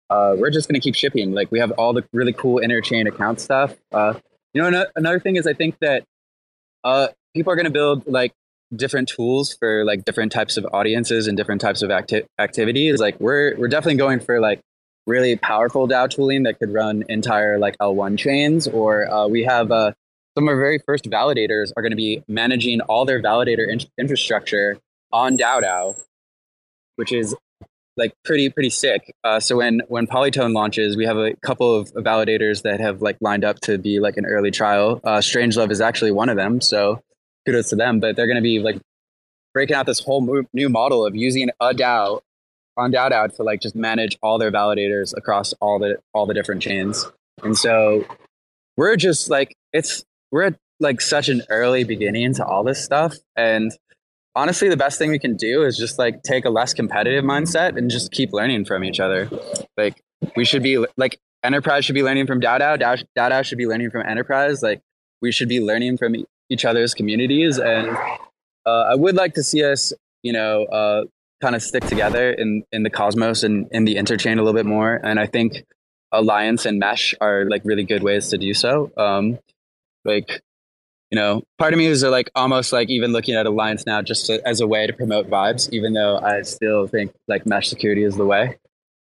uh, 0.10 0.36
we're 0.38 0.52
just 0.52 0.70
going 0.70 0.80
to 0.80 0.84
keep 0.84 0.96
shipping. 0.96 1.34
Like 1.34 1.52
we 1.52 1.60
have 1.60 1.72
all 1.72 1.94
the 1.94 2.04
really 2.14 2.32
cool 2.32 2.62
interchain 2.62 3.08
account 3.08 3.42
stuff. 3.42 3.76
Uh, 3.92 4.14
you 4.54 4.62
know, 4.62 4.86
another, 4.96 5.20
thing 5.20 5.36
is 5.36 5.48
I 5.48 5.54
think 5.54 5.78
that 5.82 6.04
uh, 6.84 7.08
people 7.34 7.52
are 7.52 7.56
going 7.56 7.66
to 7.66 7.72
build 7.72 8.08
like 8.08 8.32
different 8.74 9.10
tools 9.10 9.54
for 9.54 9.84
like 9.84 10.06
different 10.06 10.32
types 10.32 10.58
of 10.58 10.66
audiences 10.72 11.28
and 11.28 11.36
different 11.36 11.60
types 11.60 11.82
of 11.82 11.90
acti- 11.90 12.24
activities. 12.40 13.00
Like 13.00 13.20
we're 13.20 13.58
we're 13.58 13.68
definitely 13.68 13.98
going 13.98 14.20
for 14.20 14.40
like 14.40 14.62
really 15.08 15.36
powerful 15.36 15.88
DAO 15.88 16.10
tooling 16.10 16.44
that 16.44 16.60
could 16.60 16.74
run 16.74 17.04
entire 17.10 17.58
like 17.60 17.78
L1 17.78 18.18
chains, 18.18 18.68
or 18.68 19.08
uh, 19.12 19.28
we 19.28 19.44
have 19.44 19.72
uh, 19.72 19.92
some 20.36 20.48
of 20.48 20.54
our 20.54 20.60
very 20.60 20.80
first 20.80 21.06
validators 21.06 21.72
are 21.78 21.82
going 21.84 21.92
to 21.92 21.98
be 21.98 22.24
managing 22.28 22.82
all 22.82 23.06
their 23.06 23.22
validator 23.22 23.68
in- 23.68 23.82
infrastructure 23.98 24.78
on 25.12 25.38
DAO 25.38 25.96
which 26.96 27.12
is 27.12 27.36
like 27.98 28.14
pretty 28.24 28.50
pretty 28.50 28.70
sick. 28.70 29.14
Uh, 29.24 29.40
so 29.40 29.58
when 29.58 29.82
when 29.88 30.08
Polytone 30.08 30.54
launches, 30.54 30.98
we 30.98 31.06
have 31.06 31.18
a 31.18 31.34
couple 31.38 31.74
of 31.74 31.92
validators 31.94 32.64
that 32.64 32.80
have 32.80 33.02
like 33.02 33.18
lined 33.22 33.46
up 33.46 33.60
to 33.62 33.78
be 33.78 34.00
like 34.00 34.18
an 34.18 34.26
early 34.26 34.52
trial. 34.52 35.00
Uh, 35.04 35.18
Strangelove 35.18 35.72
is 35.72 35.82
actually 35.82 36.12
one 36.12 36.30
of 36.30 36.36
them, 36.36 36.60
so 36.60 37.02
kudos 37.46 37.70
to 37.70 37.76
them. 37.76 38.00
But 38.00 38.16
they're 38.16 38.28
going 38.28 38.36
to 38.36 38.42
be 38.42 38.60
like 38.60 38.82
breaking 39.54 39.76
out 39.76 39.86
this 39.86 40.02
whole 40.02 40.46
new 40.54 40.70
model 40.70 41.06
of 41.06 41.16
using 41.16 41.50
a 41.62 41.74
DAO 41.74 42.22
on 42.78 42.92
DAO 42.92 43.34
to 43.36 43.44
like 43.44 43.62
just 43.62 43.76
manage 43.76 44.18
all 44.22 44.38
their 44.38 44.52
validators 44.52 45.14
across 45.16 45.54
all 45.62 45.80
the 45.80 45.98
all 46.14 46.26
the 46.26 46.34
different 46.34 46.62
chains. 46.62 47.06
And 47.44 47.58
so 47.58 48.06
we're 48.78 48.96
just 48.96 49.30
like 49.30 49.56
it's 49.74 50.04
we're 50.32 50.44
at 50.44 50.56
like 50.80 51.02
such 51.02 51.30
an 51.30 51.42
early 51.50 51.84
beginning 51.84 52.34
to 52.36 52.46
all 52.46 52.64
this 52.64 52.84
stuff, 52.84 53.16
and 53.36 53.72
honestly 54.36 54.68
the 54.68 54.78
best 54.78 55.00
thing 55.00 55.10
we 55.10 55.20
can 55.20 55.36
do 55.36 55.64
is 55.64 55.78
just 55.78 55.98
like 55.98 56.22
take 56.24 56.46
a 56.46 56.50
less 56.50 56.74
competitive 56.74 57.24
mindset 57.24 57.78
and 57.78 57.90
just 57.90 58.12
keep 58.12 58.34
learning 58.34 58.66
from 58.66 58.84
each 58.84 59.00
other. 59.00 59.30
Like 59.78 60.02
we 60.36 60.46
should 60.46 60.64
be 60.64 60.84
like 60.98 61.18
enterprise 61.44 61.86
should 61.86 61.96
be 61.96 62.04
learning 62.04 62.28
from 62.28 62.42
DAO 62.42 62.78
DAO 63.18 63.44
should 63.44 63.58
be 63.58 63.68
learning 63.68 63.92
from 63.92 64.06
enterprise. 64.06 64.62
Like 64.62 64.82
we 65.22 65.32
should 65.32 65.50
be 65.50 65.62
learning 65.62 65.98
from 65.98 66.16
each 66.50 66.66
other's 66.66 66.94
communities. 66.94 67.58
And 67.58 67.98
uh, 68.66 68.86
i 68.90 68.96
would 68.96 69.16
like 69.16 69.34
to 69.36 69.44
see 69.44 69.64
us 69.64 69.94
you 70.24 70.34
know 70.34 70.66
uh, 70.66 71.04
kind 71.46 71.56
of 71.56 71.62
stick 71.62 71.86
together 71.86 72.32
in 72.32 72.64
in 72.72 72.84
the 72.84 72.90
cosmos 72.90 73.44
and 73.44 73.68
in 73.72 73.86
the 73.86 73.96
interchain 73.96 74.34
a 74.34 74.44
little 74.46 74.60
bit 74.62 74.66
more 74.66 75.00
and 75.04 75.20
i 75.20 75.28
think 75.36 75.64
alliance 76.12 76.66
and 76.66 76.80
mesh 76.80 77.14
are 77.22 77.46
like 77.54 77.62
really 77.66 77.84
good 77.84 78.04
ways 78.04 78.30
to 78.30 78.38
do 78.38 78.54
so 78.54 78.92
um 78.98 79.38
like 80.06 80.42
you 81.12 81.22
know, 81.22 81.44
part 81.58 81.74
of 81.74 81.78
me 81.78 81.86
is 81.86 82.04
like 82.04 82.30
almost 82.36 82.74
like 82.74 82.90
even 82.90 83.12
looking 83.12 83.36
at 83.36 83.46
Alliance 83.46 83.86
now 83.86 84.02
just 84.02 84.26
to, 84.26 84.46
as 84.46 84.60
a 84.60 84.68
way 84.68 84.88
to 84.88 84.94
promote 84.94 85.30
vibes, 85.30 85.72
even 85.72 85.94
though 85.94 86.18
I 86.18 86.42
still 86.42 86.88
think 86.88 87.14
like 87.28 87.46
mesh 87.46 87.70
security 87.70 88.04
is 88.04 88.18
the 88.18 88.26
way. 88.26 88.58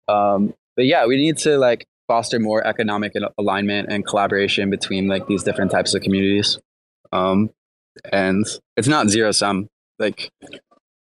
Um, 0.08 0.54
but 0.76 0.86
yeah, 0.86 1.06
we 1.06 1.18
need 1.18 1.38
to 1.40 1.58
like 1.58 1.86
foster 2.08 2.40
more 2.40 2.66
economic 2.66 3.14
alignment 3.38 3.90
and 3.92 4.06
collaboration 4.06 4.70
between 4.70 5.08
like 5.08 5.28
these 5.28 5.44
different 5.44 5.72
types 5.72 5.94
of 5.94 6.02
communities. 6.02 6.58
Um, 7.12 7.52
and 8.12 8.46
it's 8.78 8.88
not 8.88 9.10
zero 9.10 9.32
sum. 9.32 9.68
Like 10.00 10.32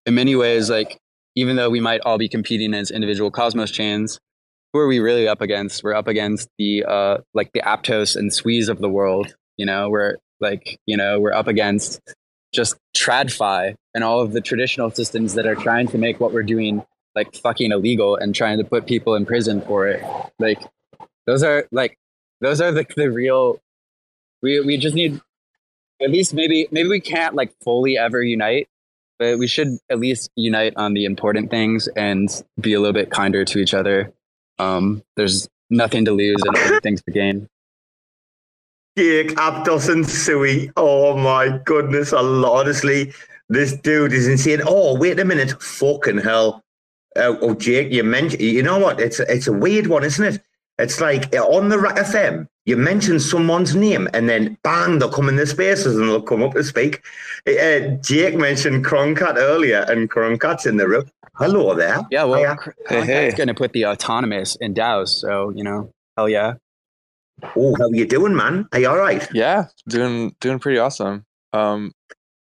in 0.05 0.15
many 0.15 0.35
ways, 0.35 0.69
like 0.69 0.99
even 1.35 1.55
though 1.55 1.69
we 1.69 1.79
might 1.79 2.01
all 2.01 2.17
be 2.17 2.29
competing 2.29 2.73
as 2.73 2.91
individual 2.91 3.31
Cosmos 3.31 3.71
chains, 3.71 4.19
who 4.71 4.79
are 4.79 4.87
we 4.87 4.99
really 4.99 5.27
up 5.27 5.41
against? 5.41 5.83
We're 5.83 5.93
up 5.93 6.07
against 6.07 6.49
the 6.57 6.83
uh, 6.85 7.17
like 7.33 7.51
the 7.53 7.61
Aptos 7.61 8.15
and 8.15 8.33
Suis 8.33 8.69
of 8.69 8.79
the 8.79 8.89
world. 8.89 9.35
You 9.57 9.65
know, 9.65 9.89
we're 9.89 10.17
like, 10.39 10.79
you 10.85 10.97
know, 10.97 11.19
we're 11.19 11.33
up 11.33 11.47
against 11.47 12.01
just 12.53 12.75
TradFi 12.95 13.75
and 13.93 14.03
all 14.03 14.21
of 14.21 14.33
the 14.33 14.41
traditional 14.41 14.91
systems 14.91 15.33
that 15.33 15.45
are 15.45 15.55
trying 15.55 15.87
to 15.87 15.97
make 15.97 16.19
what 16.19 16.33
we're 16.33 16.43
doing 16.43 16.83
like 17.15 17.35
fucking 17.35 17.71
illegal 17.71 18.15
and 18.15 18.33
trying 18.33 18.57
to 18.57 18.63
put 18.63 18.85
people 18.85 19.15
in 19.15 19.25
prison 19.25 19.61
for 19.61 19.87
it. 19.87 20.03
Like, 20.39 20.59
those 21.25 21.43
are 21.43 21.67
like, 21.71 21.97
those 22.41 22.59
are 22.61 22.71
the, 22.71 22.85
the 22.95 23.11
real, 23.11 23.59
we, 24.41 24.59
we 24.61 24.77
just 24.77 24.95
need 24.95 25.21
at 26.01 26.09
least 26.09 26.33
maybe, 26.33 26.67
maybe 26.71 26.89
we 26.89 26.99
can't 26.99 27.35
like 27.35 27.53
fully 27.63 27.97
ever 27.97 28.21
unite, 28.21 28.67
but 29.19 29.37
we 29.37 29.47
should 29.47 29.77
at 29.89 29.99
least 29.99 30.29
unite 30.35 30.73
on 30.75 30.93
the 30.93 31.05
important 31.05 31.49
things 31.49 31.87
and 31.95 32.43
be 32.59 32.73
a 32.73 32.79
little 32.79 32.93
bit 32.93 33.09
kinder 33.11 33.45
to 33.45 33.59
each 33.59 33.73
other. 33.73 34.11
Um, 34.59 35.03
there's 35.15 35.47
nothing 35.69 36.05
to 36.05 36.11
lose 36.11 36.41
and 36.45 36.57
everything 36.57 36.97
to 36.97 37.11
gain. 37.11 37.49
Jake 38.97 39.33
and 39.39 40.07
Sui. 40.07 40.71
Oh 40.77 41.17
my 41.17 41.59
goodness. 41.65 42.13
Honestly, 42.13 43.11
this 43.49 43.73
dude 43.73 44.13
is 44.13 44.27
insane. 44.27 44.61
Oh, 44.65 44.95
wait 44.97 45.19
a 45.19 45.25
minute. 45.25 45.61
Fucking 45.61 46.19
hell. 46.19 46.63
Uh, 47.15 47.35
oh, 47.41 47.55
Jake, 47.55 47.91
you 47.91 48.03
mentioned, 48.03 48.41
you 48.41 48.63
know 48.63 48.79
what? 48.79 48.99
It's, 48.99 49.19
it's 49.21 49.47
a 49.47 49.53
weird 49.53 49.87
one, 49.87 50.03
isn't 50.03 50.25
it? 50.35 50.41
It's 50.79 50.99
like 50.99 51.33
uh, 51.35 51.45
on 51.45 51.69
the 51.69 51.77
RAC 51.77 51.97
FM, 51.97 52.47
you 52.65 52.77
mention 52.77 53.19
someone's 53.19 53.75
name 53.75 54.07
and 54.13 54.27
then 54.27 54.57
bang, 54.63 54.97
they'll 54.97 55.11
come 55.11 55.29
in 55.29 55.35
the 55.35 55.45
spaces 55.45 55.97
and 55.97 56.07
they'll 56.09 56.21
come 56.21 56.41
up 56.41 56.53
to 56.53 56.63
speak. 56.63 57.03
Uh, 57.47 57.79
Jake 58.01 58.35
mentioned 58.35 58.85
Croncat 58.85 59.35
earlier, 59.35 59.85
and 59.89 60.09
Croncat's 60.09 60.65
in 60.65 60.77
the 60.77 60.87
room. 60.87 61.05
Hello 61.35 61.75
there. 61.75 61.99
Yeah, 62.09 62.23
well, 62.23 62.57
hey, 62.87 63.05
hey. 63.05 63.31
going 63.31 63.47
to 63.47 63.53
put 63.53 63.73
the 63.73 63.85
autonomous 63.85 64.55
in 64.57 64.73
DAOs, 64.73 65.09
so 65.09 65.51
you 65.55 65.63
know, 65.63 65.91
hell 66.15 66.29
yeah. 66.29 66.53
Oh, 67.55 67.75
how 67.77 67.85
are 67.85 67.95
you 67.95 68.05
doing, 68.05 68.35
man? 68.35 68.67
Are 68.71 68.79
you 68.79 68.89
all 68.89 68.97
right? 68.97 69.27
Yeah, 69.33 69.65
doing 69.87 70.35
doing 70.39 70.59
pretty 70.59 70.79
awesome. 70.79 71.25
Um, 71.51 71.91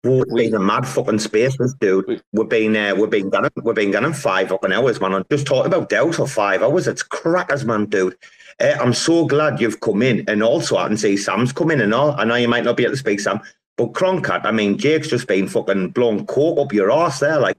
we, 0.02 0.18
have 0.18 0.28
been 0.28 0.54
a 0.54 0.60
mad 0.60 0.86
fucking 0.86 1.18
space, 1.18 1.56
this 1.58 1.74
dude. 1.74 2.06
We, 2.06 2.20
we've 2.32 2.48
been 2.48 2.76
uh, 2.76 2.94
we've 2.94 3.10
been 3.10 3.28
gunning 3.28 3.50
we've 3.62 3.74
been 3.74 3.90
gunning 3.90 4.12
five 4.12 4.48
fucking 4.48 4.72
hours, 4.72 5.00
man. 5.00 5.14
I'm 5.14 5.24
just 5.30 5.46
talking 5.46 5.72
about 5.72 5.90
DAO 5.90 6.14
for 6.14 6.26
five 6.26 6.62
hours. 6.62 6.86
It's 6.86 7.02
crackers, 7.02 7.64
man, 7.64 7.86
dude. 7.86 8.16
Uh, 8.60 8.76
I'm 8.80 8.94
so 8.94 9.26
glad 9.26 9.60
you've 9.60 9.80
come 9.80 10.02
in, 10.02 10.24
and 10.28 10.42
also 10.42 10.76
I 10.76 10.88
can 10.88 10.96
see 10.96 11.16
Sam's 11.16 11.52
come 11.52 11.70
in 11.70 11.80
and 11.80 11.92
all. 11.92 12.12
I 12.12 12.24
know 12.24 12.36
you 12.36 12.48
might 12.48 12.64
not 12.64 12.76
be 12.76 12.84
able 12.84 12.94
to 12.94 12.98
speak, 12.98 13.20
Sam, 13.20 13.40
but 13.76 13.92
Croncat. 13.92 14.44
I 14.44 14.52
mean, 14.52 14.78
Jake's 14.78 15.08
just 15.08 15.28
been 15.28 15.48
fucking 15.48 15.90
blown 15.90 16.26
coke 16.26 16.58
up 16.58 16.72
your 16.72 16.90
ass 16.90 17.20
there. 17.20 17.38
Like, 17.38 17.58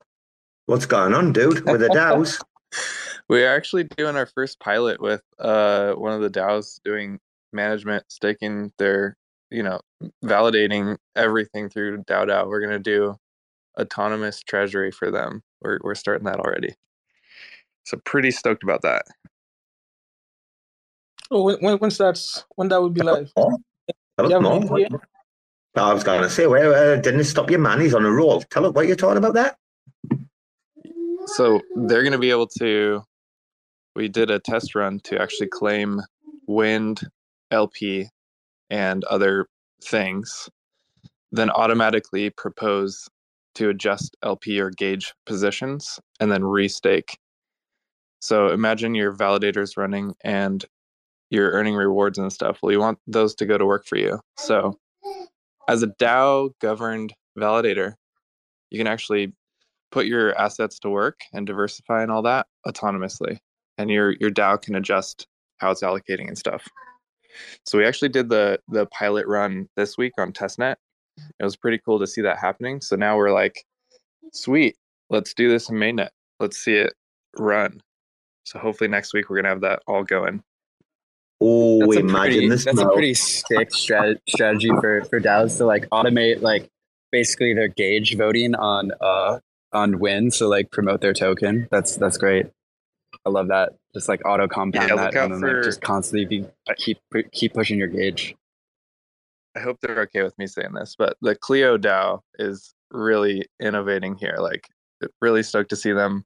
what's 0.66 0.86
going 0.86 1.14
on, 1.14 1.34
dude? 1.34 1.66
With 1.70 1.82
the 1.82 1.90
DAOs. 1.90 2.42
We 3.30 3.46
are 3.46 3.56
actually 3.56 3.86
doing 3.86 4.18
our 4.18 4.26
first 4.26 4.60
pilot 4.60 5.00
with 5.00 5.22
uh, 5.40 5.94
one 5.94 6.12
of 6.12 6.20
the 6.20 6.30
DAOs 6.30 6.82
doing 6.84 7.18
management, 7.54 8.04
staking 8.10 8.74
their, 8.78 9.16
you 9.50 9.64
know, 9.64 9.80
validating 10.24 10.98
everything 11.16 11.70
through 11.70 12.04
DAO 12.04 12.28
DAO. 12.28 12.48
We're 12.48 12.62
going 12.62 12.72
to 12.72 12.80
do 12.80 13.16
autonomous 13.80 14.42
treasury 14.42 14.92
for 14.92 15.12
them. 15.12 15.44
We're, 15.62 15.80
we're 15.84 15.96
starting 15.96 16.26
that 16.26 16.40
already. 16.40 16.76
So 17.86 17.98
pretty 18.06 18.32
stoked 18.32 18.64
about 18.64 18.82
that. 18.84 19.06
Oh, 21.30 21.44
when, 21.44 21.58
when 21.60 21.78
when's 21.78 21.98
that's 21.98 22.44
when 22.56 22.68
that 22.70 22.82
would 22.82 22.94
be 22.94 23.02
live? 23.02 23.32
I 25.76 25.94
was 25.94 26.04
going 26.04 26.22
to 26.22 26.30
say, 26.30 26.48
where 26.48 26.74
uh, 26.74 26.96
didn't 26.98 27.24
stop 27.24 27.50
your 27.50 27.60
man? 27.60 27.80
He's 27.80 27.94
on 27.94 28.06
a 28.06 28.12
roll. 28.12 28.42
Tell 28.42 28.66
us 28.66 28.74
what 28.74 28.88
you're 28.88 28.98
talking 28.98 29.18
about 29.18 29.36
that. 29.36 29.58
So 31.28 31.62
they're 31.76 32.02
going 32.02 32.12
to 32.12 32.20
be 32.20 32.30
able 32.30 32.48
to 32.60 33.04
we 33.96 34.10
did 34.10 34.30
a 34.32 34.40
test 34.40 34.76
run 34.76 35.00
to 35.06 35.22
actually 35.22 35.48
claim 35.48 36.02
WYND, 36.50 37.04
LP, 37.52 38.10
and 38.70 39.04
other 39.06 39.48
things, 39.84 40.50
then 41.32 41.50
automatically 41.50 42.30
propose 42.30 43.08
to 43.56 43.70
adjust 43.70 44.16
LP 44.24 44.60
or 44.60 44.70
gauge 44.70 45.14
positions 45.26 46.00
and 46.20 46.32
then 46.32 46.42
restake. 46.42 47.16
So 48.20 48.50
imagine 48.50 48.96
your 48.96 49.14
validators 49.14 49.78
running 49.78 50.14
and 50.24 50.64
you're 51.30 51.52
earning 51.52 51.76
rewards 51.76 52.18
and 52.18 52.32
stuff. 52.32 52.60
Well, 52.62 52.72
you 52.72 52.80
want 52.80 53.00
those 53.08 53.36
to 53.36 53.46
go 53.46 53.58
to 53.58 53.66
work 53.66 53.86
for 53.86 53.98
you. 53.98 54.20
So 54.38 54.78
as 55.68 55.84
a 55.84 55.88
DAO 55.88 56.52
governed 56.60 57.14
validator, 57.38 57.94
you 58.70 58.78
can 58.78 58.88
actually 58.88 59.34
put 59.92 60.06
your 60.06 60.38
assets 60.38 60.80
to 60.80 60.90
work 60.90 61.20
and 61.34 61.46
diversify 61.46 62.04
and 62.04 62.12
all 62.12 62.22
that 62.22 62.48
autonomously 62.66 63.40
and 63.82 63.90
your 63.90 64.16
your 64.20 64.30
DAO 64.30 64.62
can 64.62 64.76
adjust 64.76 65.28
how 65.58 65.72
it's 65.72 65.82
allocating 65.82 66.28
and 66.28 66.38
stuff. 66.38 66.68
So 67.66 67.78
we 67.78 67.86
actually 67.86 68.10
did 68.10 68.30
the 68.30 68.60
the 68.70 68.86
pilot 68.88 69.28
run 69.28 69.68
this 69.76 69.98
week 69.98 70.14
on 70.18 70.32
testnet. 70.34 70.76
It 71.40 71.44
was 71.44 71.56
pretty 71.56 71.80
cool 71.86 72.00
to 72.00 72.08
see 72.08 72.22
that 72.22 72.38
happening. 72.40 72.82
So 72.82 72.96
now 72.96 73.18
we're 73.18 73.32
like, 73.34 73.64
sweet, 74.34 74.76
let's 75.10 75.34
do 75.34 75.50
this 75.50 75.70
in 75.70 75.76
mainnet. 75.76 76.10
Let's 76.40 76.58
see 76.58 76.76
it 76.76 76.94
run. 77.38 77.82
So 78.44 78.60
hopefully 78.60 78.90
next 78.90 79.14
week 79.14 79.30
we're 79.30 79.38
gonna 79.38 79.50
have 79.50 79.62
that 79.62 79.82
all 79.88 80.04
going. 80.04 80.44
Oh, 81.44 81.80
That's 81.80 81.96
a 81.96 82.00
imagine 82.00 82.14
pretty, 82.34 82.50
this. 82.50 82.66
that's 82.66 82.80
a 82.80 82.84
now. 82.84 82.92
pretty 82.92 83.14
sick 83.16 83.70
strat- 83.72 84.20
strategy 84.30 84.70
for 84.80 85.04
for 85.06 85.20
DAOs 85.20 85.58
to 85.58 85.66
like 85.66 85.88
automate 85.90 86.42
like 86.42 86.70
basically 87.12 87.54
their 87.54 87.68
gauge 87.68 88.16
voting 88.16 88.54
on 88.56 88.92
uh 89.02 89.40
on 89.74 89.94
WYND, 89.96 90.34
so 90.34 90.48
like 90.50 90.70
promote 90.72 91.02
their 91.02 91.14
token. 91.14 91.68
That's 91.72 91.96
that's 91.96 92.18
great. 92.18 92.48
I 93.26 93.30
love 93.30 93.50
that. 93.50 93.74
Just 93.94 94.10
like 94.10 94.26
auto 94.26 94.48
compound 94.48 94.90
Yeah, 94.90 94.96
that, 94.96 95.16
and 95.16 95.34
then 95.34 95.42
like 95.42 95.64
just 95.64 95.82
constantly 95.82 96.26
be, 96.26 96.46
keep 96.78 96.98
keep 97.32 97.54
pushing 97.54 97.78
your 97.78 97.88
gauge. 97.88 98.36
I 99.56 99.60
hope 99.60 99.80
they're 99.82 100.02
okay 100.02 100.24
with 100.24 100.38
me 100.38 100.48
saying 100.48 100.74
this, 100.74 100.96
but 100.98 101.18
the 101.22 101.36
Clio 101.36 101.78
DAO 101.78 102.22
is 102.40 102.74
really 102.90 103.46
innovating 103.62 104.16
here. 104.16 104.38
Like, 104.40 104.70
really 105.20 105.44
stoked 105.44 105.70
to 105.72 105.76
see 105.76 105.92
them 105.92 106.24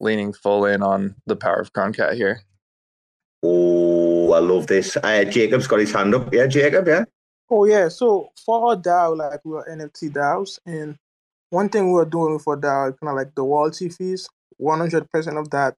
leaning 0.00 0.32
full 0.32 0.64
in 0.64 0.82
on 0.82 1.14
the 1.26 1.36
power 1.36 1.56
of 1.56 1.72
Croncat 1.72 2.14
here. 2.14 2.40
Oh, 3.42 4.32
I 4.32 4.38
love 4.38 4.68
this. 4.68 4.96
Uh, 4.96 5.24
Jacob's 5.24 5.66
got 5.66 5.80
his 5.80 5.92
hand 5.92 6.14
up. 6.14 6.32
Yeah, 6.32 6.46
Jacob. 6.46 6.88
Yeah. 6.88 7.04
Oh 7.50 7.66
yeah, 7.66 7.88
so 7.88 8.30
for 8.46 8.70
our 8.70 8.76
DAO, 8.76 9.16
like 9.16 9.40
we're 9.44 9.64
NFT 9.66 10.10
DAOs, 10.10 10.58
and 10.64 10.96
one 11.50 11.68
thing 11.68 11.92
we're 11.92 12.06
doing 12.06 12.38
for 12.38 12.56
DAO, 12.56 12.98
kind 12.98 13.10
of 13.10 13.14
like 13.14 13.34
the 13.34 13.42
royalty 13.42 13.90
fees, 13.90 14.28
one 14.56 14.78
hundred 14.78 15.10
percent 15.10 15.36
of 15.36 15.50
that 15.50 15.76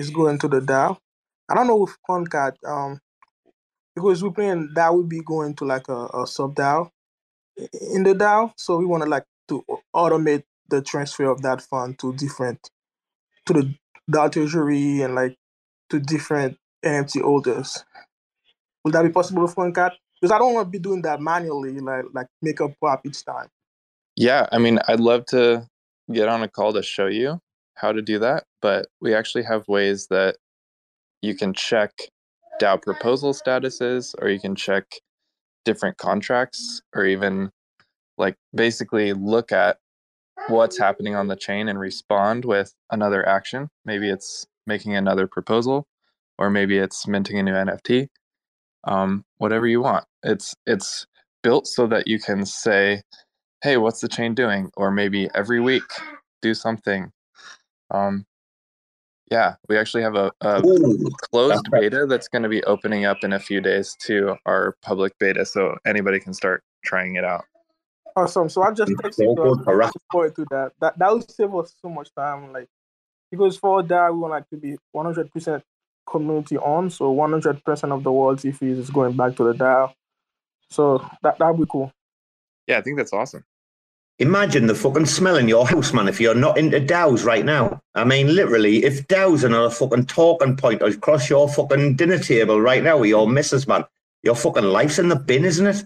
is 0.00 0.10
going 0.10 0.38
to 0.38 0.48
the 0.48 0.60
DAO. 0.60 0.96
I 1.48 1.54
don't 1.54 1.66
know 1.66 1.86
if 1.86 1.96
Croncat, 2.08 2.54
um, 2.66 3.00
because 3.94 4.22
we're 4.22 4.30
playing 4.30 4.70
that 4.74 4.94
would 4.94 5.08
be 5.08 5.20
going 5.20 5.54
to 5.56 5.64
like 5.64 5.88
a, 5.88 6.06
a 6.14 6.26
sub 6.26 6.54
DAO 6.54 6.90
in 7.92 8.02
the 8.04 8.14
DAO, 8.14 8.52
so 8.56 8.78
we 8.78 8.86
want 8.86 9.02
to 9.02 9.08
like 9.08 9.24
to 9.48 9.62
automate 9.94 10.44
the 10.68 10.80
transfer 10.80 11.24
of 11.24 11.42
that 11.42 11.60
fund 11.60 11.98
to 11.98 12.14
different 12.14 12.70
to 13.46 13.52
the 13.52 13.74
DAO 14.10 14.32
treasury 14.32 15.02
and 15.02 15.14
like 15.14 15.36
to 15.90 16.00
different 16.00 16.56
NFT 16.84 17.20
holders. 17.20 17.84
Will 18.84 18.92
that 18.92 19.02
be 19.02 19.10
possible 19.10 19.42
with 19.42 19.54
Croncat? 19.54 19.92
Because 20.20 20.32
I 20.32 20.38
don't 20.38 20.54
want 20.54 20.66
to 20.66 20.70
be 20.70 20.78
doing 20.78 21.02
that 21.02 21.20
manually, 21.20 21.78
like 21.80 22.06
like 22.14 22.26
make 22.40 22.60
a 22.60 22.68
prop 22.68 23.04
each 23.04 23.24
time. 23.24 23.48
Yeah, 24.16 24.46
I 24.50 24.58
mean, 24.58 24.78
I'd 24.88 25.00
love 25.00 25.26
to 25.26 25.66
get 26.10 26.28
on 26.28 26.42
a 26.42 26.48
call 26.48 26.72
to 26.72 26.82
show 26.82 27.06
you 27.06 27.40
how 27.74 27.92
to 27.92 28.02
do 28.02 28.18
that, 28.18 28.44
but 28.60 28.86
we 29.00 29.14
actually 29.14 29.44
have 29.44 29.66
ways 29.68 30.06
that 30.08 30.36
you 31.22 31.34
can 31.34 31.54
check 31.54 31.92
DAO 32.60 32.80
proposal 32.80 33.32
statuses, 33.32 34.14
or 34.20 34.28
you 34.28 34.40
can 34.40 34.54
check 34.54 34.84
different 35.64 35.96
contracts, 35.98 36.82
or 36.94 37.04
even 37.06 37.50
like 38.18 38.36
basically 38.54 39.12
look 39.12 39.52
at 39.52 39.78
what's 40.48 40.78
happening 40.78 41.14
on 41.14 41.28
the 41.28 41.36
chain 41.36 41.68
and 41.68 41.78
respond 41.78 42.44
with 42.44 42.74
another 42.90 43.26
action. 43.26 43.68
Maybe 43.84 44.08
it's 44.10 44.46
making 44.66 44.94
another 44.94 45.26
proposal, 45.26 45.86
or 46.38 46.50
maybe 46.50 46.78
it's 46.78 47.06
minting 47.06 47.38
a 47.38 47.42
new 47.42 47.52
NFT. 47.52 48.08
Um, 48.84 49.24
whatever 49.38 49.66
you 49.66 49.82
want. 49.82 50.04
It's 50.22 50.54
it's 50.66 51.06
built 51.42 51.66
so 51.66 51.86
that 51.88 52.08
you 52.08 52.18
can 52.18 52.46
say, 52.46 53.02
"Hey, 53.62 53.76
what's 53.76 54.00
the 54.00 54.08
chain 54.08 54.34
doing?" 54.34 54.70
Or 54.76 54.90
maybe 54.90 55.28
every 55.34 55.60
week 55.60 55.84
do 56.42 56.54
something. 56.54 57.12
Um, 57.90 58.26
yeah, 59.30 59.54
we 59.68 59.76
actually 59.78 60.02
have 60.02 60.16
a, 60.16 60.32
a 60.40 60.64
Ooh, 60.66 61.10
closed 61.30 61.64
that's- 61.70 61.80
beta 61.80 62.06
that's 62.06 62.28
going 62.28 62.42
to 62.42 62.48
be 62.48 62.62
opening 62.64 63.04
up 63.04 63.18
in 63.22 63.32
a 63.32 63.38
few 63.38 63.60
days 63.60 63.96
to 64.00 64.36
our 64.46 64.76
public 64.82 65.16
beta, 65.18 65.44
so 65.46 65.76
anybody 65.86 66.18
can 66.18 66.34
start 66.34 66.62
trying 66.84 67.14
it 67.14 67.24
out. 67.24 67.44
Awesome. 68.16 68.48
So 68.48 68.62
I 68.62 68.72
just 68.72 68.90
Mm, 68.90 68.96
texted 68.96 69.36
you. 69.36 69.64
I'm 69.68 69.80
us. 69.80 69.92
forward 70.10 70.34
to 70.36 70.44
that. 70.50 70.72
That 70.80 70.98
that 70.98 71.12
will 71.12 71.22
save 71.22 71.54
us 71.54 71.74
so 71.80 71.88
much 71.88 72.12
time. 72.14 72.52
Like 72.52 72.68
because 73.30 73.56
for 73.56 73.84
that 73.84 74.12
we 74.12 74.18
want 74.18 74.32
like 74.32 74.50
to 74.50 74.56
be 74.56 74.76
one 74.90 75.06
hundred 75.06 75.30
percent 75.30 75.62
community 76.08 76.56
on. 76.58 76.90
So 76.90 77.12
one 77.12 77.30
hundred 77.30 77.64
percent 77.64 77.92
of 77.92 78.02
the 78.02 78.10
royalty 78.10 78.50
fees 78.50 78.78
is 78.78 78.90
going 78.90 79.16
back 79.16 79.36
to 79.36 79.44
the 79.44 79.52
DAO. 79.54 79.92
So 80.70 81.08
that 81.22 81.38
that'd 81.38 81.56
be 81.56 81.66
cool. 81.70 81.92
Yeah, 82.66 82.78
I 82.78 82.82
think 82.82 82.96
that's 82.98 83.12
awesome. 83.12 83.44
Imagine 84.20 84.66
the 84.66 84.74
fucking 84.74 85.06
smell 85.06 85.36
in 85.36 85.48
your 85.48 85.66
house, 85.66 85.94
man, 85.94 86.06
if 86.06 86.20
you're 86.20 86.34
not 86.34 86.58
into 86.58 86.78
DAOs 86.78 87.24
right 87.24 87.44
now. 87.44 87.80
I 87.94 88.04
mean, 88.04 88.34
literally, 88.34 88.84
if 88.84 89.08
DAOs 89.08 89.44
are 89.44 89.48
not 89.48 89.64
a 89.64 89.70
fucking 89.70 90.06
talking 90.06 90.56
point 90.58 90.82
across 90.82 91.30
your 91.30 91.48
fucking 91.48 91.96
dinner 91.96 92.18
table 92.18 92.60
right 92.60 92.82
now 92.82 92.98
with 92.98 93.08
your 93.08 93.26
missus, 93.26 93.66
man, 93.66 93.84
your 94.22 94.34
fucking 94.34 94.64
life's 94.64 94.98
in 94.98 95.08
the 95.08 95.16
bin, 95.16 95.46
isn't 95.46 95.66
it? 95.66 95.84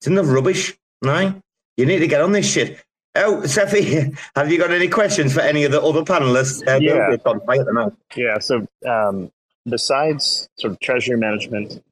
It's 0.00 0.06
in 0.06 0.14
the 0.14 0.24
rubbish, 0.24 0.74
right? 1.04 1.34
You 1.76 1.84
need 1.84 1.98
to 1.98 2.06
get 2.06 2.22
on 2.22 2.32
this 2.32 2.50
shit. 2.50 2.82
Oh, 3.14 3.42
Cephii, 3.42 4.16
have 4.34 4.50
you 4.50 4.58
got 4.58 4.70
any 4.70 4.88
questions 4.88 5.34
for 5.34 5.40
any 5.40 5.64
of 5.64 5.72
the 5.72 5.82
other 5.82 6.02
panelists? 6.02 6.66
Uh, 6.66 6.78
Yeah. 6.80 7.10
Yeah. 8.16 8.38
So 8.38 8.66
um, 8.88 9.30
besides 9.68 10.48
sort 10.58 10.72
of 10.72 10.80
treasury 10.80 11.18
management, 11.18 11.82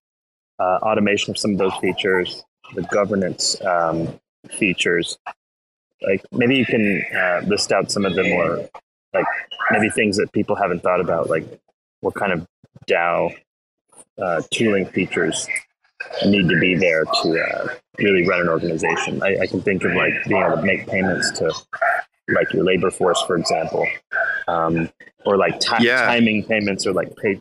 uh, 0.59 0.79
automation 0.83 1.33
of 1.33 1.39
some 1.39 1.53
of 1.53 1.59
those 1.59 1.75
features, 1.77 2.43
the 2.75 2.83
governance 2.83 3.61
um, 3.63 4.19
features, 4.51 5.19
like 6.03 6.23
maybe 6.33 6.57
you 6.57 6.67
can 6.67 7.03
uh, 7.17 7.41
list 7.47 7.73
out 7.73 7.91
some 7.91 8.05
of 8.05 8.15
the 8.15 8.25
more 8.25 8.69
like 9.13 9.27
maybe 9.71 9.89
things 9.91 10.17
that 10.17 10.33
people 10.33 10.57
haven't 10.57 10.83
thought 10.83 11.01
about, 11.01 11.31
like 11.31 11.45
what 12.01 12.15
kind 12.15 12.33
of 12.33 12.47
DAO 12.89 13.35
uh, 14.23 14.43
tooling 14.51 14.87
features 14.87 15.47
need 16.27 16.49
to 16.49 16.59
be 16.61 16.75
there 16.75 17.05
to 17.05 17.41
uh, 17.41 17.69
really 17.99 18.27
run 18.29 18.41
an 18.41 18.49
organization. 18.49 19.23
I, 19.23 19.37
I 19.43 19.47
can 19.47 19.63
think 19.63 19.85
of 19.85 19.93
like 19.95 20.13
being 20.27 20.43
able 20.43 20.57
to 20.57 20.63
make 20.63 20.87
payments 20.87 21.31
to 21.39 21.53
like 22.29 22.53
your 22.53 22.65
labor 22.65 22.91
force, 22.91 23.23
for 23.27 23.37
example, 23.37 23.87
um, 24.49 24.91
or 25.25 25.37
like 25.37 25.61
ti- 25.61 25.85
Yeah. 25.87 26.05
timing 26.07 26.45
payments 26.45 26.87
or 26.87 26.93
like 26.93 27.15
pay 27.17 27.41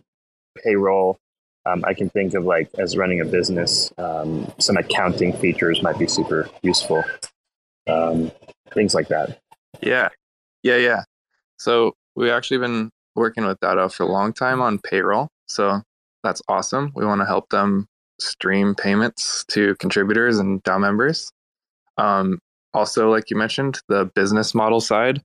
payroll. 0.64 1.20
Um, 1.66 1.84
I 1.88 1.94
can 1.94 2.10
think 2.10 2.34
of 2.34 2.44
like 2.44 2.70
as 2.78 2.98
running 2.98 3.22
a 3.22 3.26
business, 3.26 3.92
um, 3.98 4.52
some 4.60 4.78
accounting 4.78 5.34
features 5.34 5.82
might 5.82 5.98
be 5.98 6.08
super 6.08 6.50
useful. 6.62 7.04
Um, 7.88 8.32
things 8.74 8.94
like 8.94 9.08
that. 9.10 9.40
Yeah, 9.82 10.10
yeah, 10.64 10.78
yeah. 10.78 11.04
So 11.58 11.94
we've 12.16 12.32
actually 12.32 12.60
been 12.60 12.90
working 13.16 13.46
with 13.46 13.60
Dado 13.60 13.90
for 13.90 14.04
a 14.04 14.12
long 14.12 14.34
time 14.34 14.62
on 14.62 14.80
payroll. 14.80 15.28
So 15.48 15.82
that's 16.24 16.42
awesome. 16.48 16.92
We 16.96 17.06
want 17.06 17.22
to 17.22 17.26
help 17.26 17.50
them 17.50 17.88
stream 18.20 18.76
payments 18.76 19.44
to 19.50 19.76
contributors 19.76 20.40
and 20.40 20.64
DAO 20.64 20.80
members. 20.80 21.32
Um, 21.98 22.40
also, 22.74 23.10
like 23.12 23.30
you 23.30 23.38
mentioned, 23.38 23.80
the 23.88 24.06
business 24.16 24.56
model 24.56 24.82
side. 24.82 25.22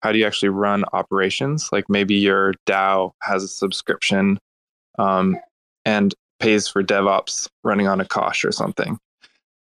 How 0.00 0.10
do 0.10 0.18
you 0.18 0.26
actually 0.26 0.48
run 0.48 0.84
operations? 0.92 1.68
Like 1.70 1.88
maybe 1.88 2.16
your 2.16 2.54
DAO 2.66 3.12
has 3.22 3.44
a 3.44 3.48
subscription 3.48 4.38
um, 4.98 5.36
and 5.84 6.12
pays 6.40 6.66
for 6.66 6.82
DevOps 6.82 7.48
running 7.62 7.86
on 7.86 8.00
a 8.00 8.04
Kosh 8.04 8.44
or 8.44 8.50
something. 8.50 8.98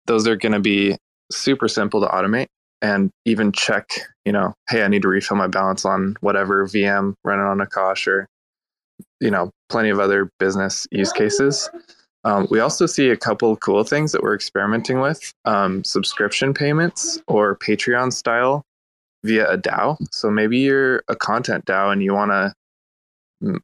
Those 0.07 0.29
are 0.29 0.37
going 0.37 0.53
to 0.53 0.61
be 0.61 0.97
super 1.31 1.68
simple 1.68 2.01
to 2.01 2.07
automate 2.07 2.47
and 2.81 3.11
even 3.24 3.53
check, 3.53 3.89
you 4.24 4.33
know, 4.33 4.55
hey, 4.68 4.83
I 4.83 4.89
need 4.89 5.03
to 5.03 5.09
refill 5.09 5.37
my 5.37 5.49
balance 5.49 5.85
on 5.85 6.16
whatever 6.20 6.66
VM 6.66 7.14
running 7.24 7.45
on 7.45 7.59
Akash 7.59 8.07
or, 8.07 8.26
you 9.20 9.31
know, 9.31 9.51
plenty 9.68 9.91
of 9.91 9.99
other 9.99 10.31
business 10.39 10.87
use 10.91 11.12
cases. 11.12 11.68
Um, 12.24 12.47
we 12.51 12.61
also 12.61 12.87
see 12.87 13.11
a 13.11 13.16
couple 13.16 13.57
cool 13.57 13.85
things 13.85 14.12
that 14.12 14.22
we're 14.22 14.35
experimenting 14.35 15.01
with 15.01 15.33
um, 15.45 15.85
subscription 15.85 16.53
payments 16.53 17.20
or 17.26 17.57
Patreon 17.57 18.12
style 18.12 18.62
via 19.24 19.51
a 19.51 19.59
DAO. 19.59 19.97
So 20.12 20.31
maybe 20.31 20.59
you're 20.59 21.03
a 21.09 21.16
content 21.16 21.64
DAO 21.64 21.93
and 21.93 22.03
you 22.03 22.14
want 22.14 22.31
to, 22.31 22.55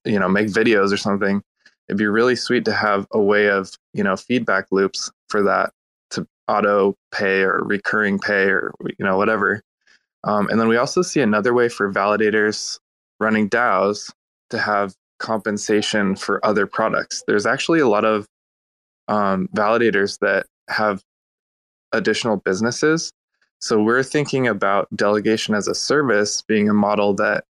you 0.05 0.19
know, 0.19 0.29
make 0.29 0.49
videos 0.49 0.93
or 0.93 0.97
something. 0.97 1.43
It'd 1.89 1.99
be 1.99 2.07
really 2.07 2.37
sweet 2.37 2.65
to 2.65 2.73
have 2.73 3.07
a 3.13 3.21
way 3.21 3.49
of, 3.49 3.73
you 3.93 4.03
know, 4.03 4.17
feedback 4.17 4.67
loops 4.71 5.11
for 5.29 5.43
that 5.43 5.73
auto 6.49 6.95
pay 7.13 7.43
or 7.43 7.63
recurring 7.65 8.19
pay 8.19 8.49
or 8.49 8.73
you 8.99 9.05
know 9.05 9.17
whatever. 9.17 9.63
Um, 10.25 10.49
and 10.49 10.59
then 10.59 10.69
we 10.69 10.77
also 10.77 11.03
see 11.03 11.21
another 11.21 11.53
way 11.53 11.69
for 11.69 11.93
validators 11.93 12.79
running 13.21 13.49
DAOs 13.49 14.13
to 14.51 14.59
have 14.59 14.95
compensation 15.19 16.17
for 16.17 16.45
other 16.45 16.67
products. 16.67 17.23
There's 17.27 17.47
actually 17.47 17.81
a 17.81 17.89
lot 17.89 18.05
of 18.05 18.27
um, 19.09 19.49
validators 19.55 20.19
that 20.21 20.47
have 20.69 21.03
additional 21.93 22.39
businesses. 22.39 23.13
So 23.61 23.83
we're 23.83 24.03
thinking 24.03 24.47
about 24.47 24.89
delegation 24.95 25.55
as 25.55 25.69
a 25.69 25.75
service 25.75 26.43
being 26.43 26.69
a 26.69 26.75
model 26.75 27.15
that 27.15 27.45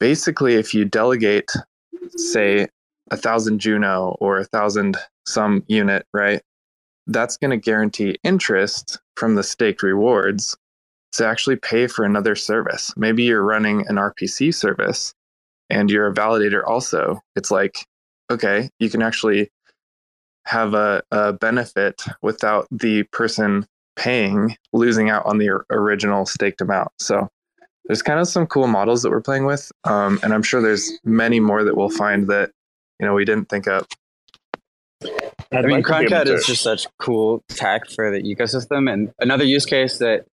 basically, 0.00 0.54
if 0.54 0.74
you 0.74 0.84
delegate, 0.84 1.50
say, 2.16 2.68
a 3.10 3.16
thousand 3.16 3.60
Juno 3.60 4.16
or 4.20 4.38
a 4.38 4.44
thousand 4.44 4.96
some 5.26 5.62
unit, 5.68 6.06
right? 6.12 6.42
That's 7.08 7.36
going 7.36 7.50
to 7.50 7.56
guarantee 7.56 8.18
interest 8.22 9.00
from 9.16 9.34
the 9.34 9.42
staked 9.42 9.82
rewards 9.82 10.56
to 11.12 11.26
actually 11.26 11.56
pay 11.56 11.86
for 11.86 12.04
another 12.04 12.36
service. 12.36 12.92
Maybe 12.96 13.24
you're 13.24 13.42
running 13.42 13.86
an 13.88 13.96
RPC 13.96 14.54
service 14.54 15.14
and 15.70 15.90
you're 15.90 16.06
a 16.06 16.14
validator 16.14 16.62
also. 16.66 17.20
It's 17.34 17.50
like, 17.50 17.86
okay, 18.30 18.70
you 18.78 18.90
can 18.90 19.02
actually 19.02 19.50
have 20.46 20.74
a, 20.74 21.02
a 21.10 21.32
benefit 21.32 22.02
without 22.22 22.66
the 22.70 23.02
person 23.04 23.66
paying 23.96 24.56
losing 24.72 25.10
out 25.10 25.26
on 25.26 25.38
the 25.38 25.50
original 25.70 26.24
staked 26.24 26.60
amount. 26.60 26.88
So 26.98 27.28
there's 27.84 28.02
kind 28.02 28.20
of 28.20 28.28
some 28.28 28.46
cool 28.46 28.66
models 28.66 29.02
that 29.02 29.10
we're 29.10 29.20
playing 29.20 29.44
with, 29.44 29.70
um, 29.84 30.20
and 30.22 30.32
I'm 30.32 30.42
sure 30.42 30.62
there's 30.62 30.90
many 31.04 31.40
more 31.40 31.64
that 31.64 31.76
we'll 31.76 31.90
find 31.90 32.28
that 32.28 32.50
you 33.00 33.06
know 33.06 33.14
we 33.14 33.24
didn't 33.24 33.48
think 33.48 33.66
of. 35.02 35.10
I 35.52 35.62
mean, 35.62 35.82
Croncat 35.82 36.26
is 36.26 36.46
just 36.46 36.62
such 36.62 36.86
cool 36.98 37.42
tech 37.48 37.90
for 37.90 38.10
the 38.10 38.22
ecosystem, 38.22 38.92
and 38.92 39.12
another 39.18 39.44
use 39.44 39.64
case 39.64 39.98
that 39.98 40.26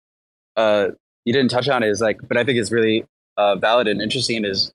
uh, 0.55 0.89
you 1.25 1.33
didn't 1.33 1.51
touch 1.51 1.67
on 1.69 1.83
is 1.83 2.01
like, 2.01 2.19
but 2.27 2.37
I 2.37 2.43
think 2.43 2.59
is 2.59 2.71
really 2.71 3.05
uh, 3.37 3.55
valid 3.55 3.87
and 3.87 4.01
interesting 4.01 4.45
is 4.45 4.73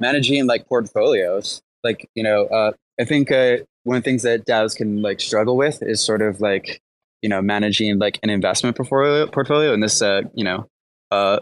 managing 0.00 0.46
like 0.46 0.66
portfolios. 0.66 1.62
Like, 1.84 2.08
you 2.14 2.22
know, 2.22 2.46
uh, 2.46 2.72
I 3.00 3.04
think 3.04 3.30
uh, 3.30 3.58
one 3.84 3.96
of 3.96 4.02
the 4.02 4.10
things 4.10 4.22
that 4.22 4.46
DAOs 4.46 4.76
can 4.76 5.02
like 5.02 5.20
struggle 5.20 5.56
with 5.56 5.82
is 5.82 6.04
sort 6.04 6.22
of 6.22 6.40
like, 6.40 6.80
you 7.22 7.28
know, 7.28 7.40
managing 7.40 7.98
like 7.98 8.18
an 8.22 8.30
investment 8.30 8.76
portfolio. 8.76 9.26
Portfolio, 9.26 9.72
and 9.72 9.82
this, 9.82 10.02
uh, 10.02 10.22
you 10.34 10.44
know, 10.44 10.68
uh, 11.10 11.40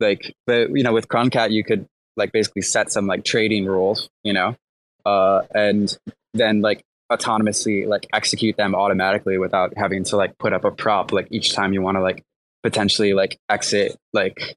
like, 0.00 0.34
but 0.46 0.70
you 0.70 0.82
know, 0.82 0.92
with 0.92 1.08
Croncat, 1.08 1.50
you 1.50 1.64
could 1.64 1.86
like 2.16 2.32
basically 2.32 2.62
set 2.62 2.90
some 2.92 3.06
like 3.06 3.24
trading 3.24 3.66
rules, 3.66 4.08
you 4.22 4.32
know, 4.32 4.56
uh, 5.04 5.42
and 5.54 5.96
then 6.34 6.60
like 6.60 6.82
autonomously 7.10 7.86
like 7.86 8.06
execute 8.12 8.56
them 8.56 8.74
automatically 8.74 9.38
without 9.38 9.72
having 9.76 10.04
to 10.04 10.16
like 10.16 10.36
put 10.38 10.52
up 10.52 10.64
a 10.64 10.70
prop 10.70 11.12
like 11.12 11.28
each 11.30 11.54
time 11.54 11.72
you 11.72 11.82
want 11.82 11.96
to 11.96 12.02
like 12.02 12.22
potentially 12.62 13.12
like 13.12 13.38
exit 13.48 13.96
like 14.12 14.56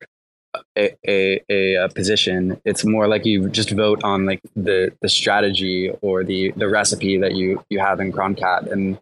a, 0.76 0.96
a, 1.08 1.42
a, 1.50 1.76
a, 1.76 1.90
position. 1.90 2.60
It's 2.66 2.86
more 2.86 3.08
like 3.08 3.26
you 3.26 3.50
just 3.50 3.72
vote 3.72 4.04
on 4.04 4.26
like 4.26 4.42
the 4.56 4.94
the 5.02 5.10
strategy 5.10 5.92
or 6.02 6.24
the 6.24 6.52
the 6.52 6.68
recipe 6.68 7.18
that 7.20 7.36
you 7.36 7.64
you 7.70 7.80
have 7.80 8.00
in 8.00 8.12
croncat 8.12 8.72
and 8.72 8.98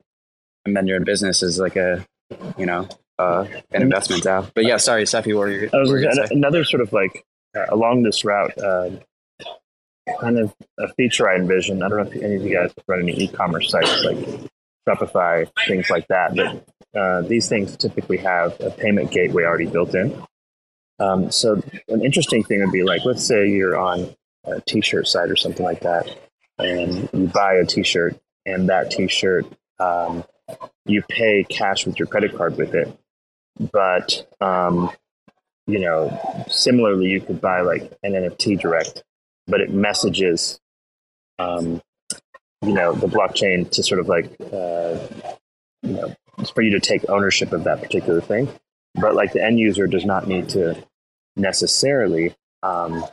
and 0.65 0.75
then 0.75 0.87
your 0.87 0.99
business 0.99 1.43
is 1.43 1.59
like 1.59 1.75
a 1.75 2.05
you 2.57 2.65
know 2.65 2.87
uh, 3.19 3.45
an 3.71 3.83
investment 3.83 4.25
out 4.25 4.51
but 4.55 4.65
yeah 4.65 4.77
sorry 4.77 5.05
Cephii, 5.05 5.33
what 5.33 5.41
were 5.41 5.51
you, 5.51 5.69
what 5.71 5.87
were 5.87 5.99
you 5.99 6.11
another 6.31 6.65
sort 6.65 6.81
of 6.81 6.91
like 6.91 7.23
uh, 7.55 7.65
along 7.69 8.03
this 8.03 8.25
route 8.25 8.57
uh, 8.57 8.89
kind 10.19 10.37
of 10.37 10.53
a 10.79 10.87
feature 10.93 11.29
I 11.29 11.35
envision. 11.35 11.81
I 11.81 11.89
don't 11.89 11.97
know 11.97 12.11
if 12.11 12.23
any 12.23 12.35
of 12.35 12.43
you 12.43 12.53
guys 12.53 12.71
run 12.87 13.01
any 13.01 13.23
e-commerce 13.23 13.69
sites 13.71 14.03
like 14.03 14.17
Shopify, 14.87 15.49
things 15.67 15.89
like 15.89 16.07
that, 16.07 16.35
but 16.35 16.99
uh, 16.99 17.21
these 17.21 17.49
things 17.49 17.75
typically 17.75 18.17
have 18.17 18.59
a 18.61 18.69
payment 18.69 19.11
gateway 19.11 19.43
already 19.43 19.65
built 19.65 19.95
in. 19.95 20.21
Um, 20.99 21.31
so 21.31 21.61
an 21.89 22.05
interesting 22.05 22.43
thing 22.43 22.61
would 22.61 22.71
be 22.71 22.83
like, 22.83 23.03
let's 23.03 23.25
say 23.25 23.49
you're 23.49 23.77
on 23.77 24.15
a 24.45 24.61
t-shirt 24.61 25.07
site 25.07 25.29
or 25.29 25.35
something 25.35 25.65
like 25.65 25.81
that, 25.81 26.15
and 26.57 27.09
you 27.11 27.27
buy 27.27 27.55
a 27.55 27.65
t-shirt, 27.65 28.17
and 28.45 28.69
that 28.69 28.91
t-shirt 28.91 29.45
um, 29.79 30.23
you 30.85 31.01
pay 31.09 31.43
cash 31.43 31.85
with 31.85 31.97
your 31.99 32.07
credit 32.07 32.37
card 32.37 32.57
with 32.57 32.73
it, 32.75 32.97
but 33.71 34.25
um, 34.39 34.91
you 35.67 35.79
know, 35.79 36.45
similarly, 36.47 37.07
you 37.07 37.21
could 37.21 37.41
buy 37.41 37.61
like 37.61 37.91
an 38.03 38.13
NFT 38.13 38.59
direct 38.59 39.03
but 39.47 39.61
it 39.61 39.71
messages, 39.71 40.59
um, 41.39 41.81
you 42.61 42.73
know, 42.73 42.93
the 42.93 43.07
blockchain 43.07 43.69
to 43.71 43.83
sort 43.83 43.99
of 43.99 44.07
like, 44.07 44.25
uh, 44.51 44.97
you 45.83 45.93
know, 45.93 46.15
for 46.53 46.61
you 46.61 46.71
to 46.71 46.79
take 46.79 47.07
ownership 47.09 47.53
of 47.53 47.63
that 47.63 47.81
particular 47.81 48.21
thing. 48.21 48.49
But 48.95 49.15
like 49.15 49.33
the 49.33 49.43
end 49.43 49.59
user 49.59 49.87
does 49.87 50.05
not 50.05 50.27
need 50.27 50.49
to 50.49 50.81
necessarily, 51.35 52.33
um, 52.63 53.03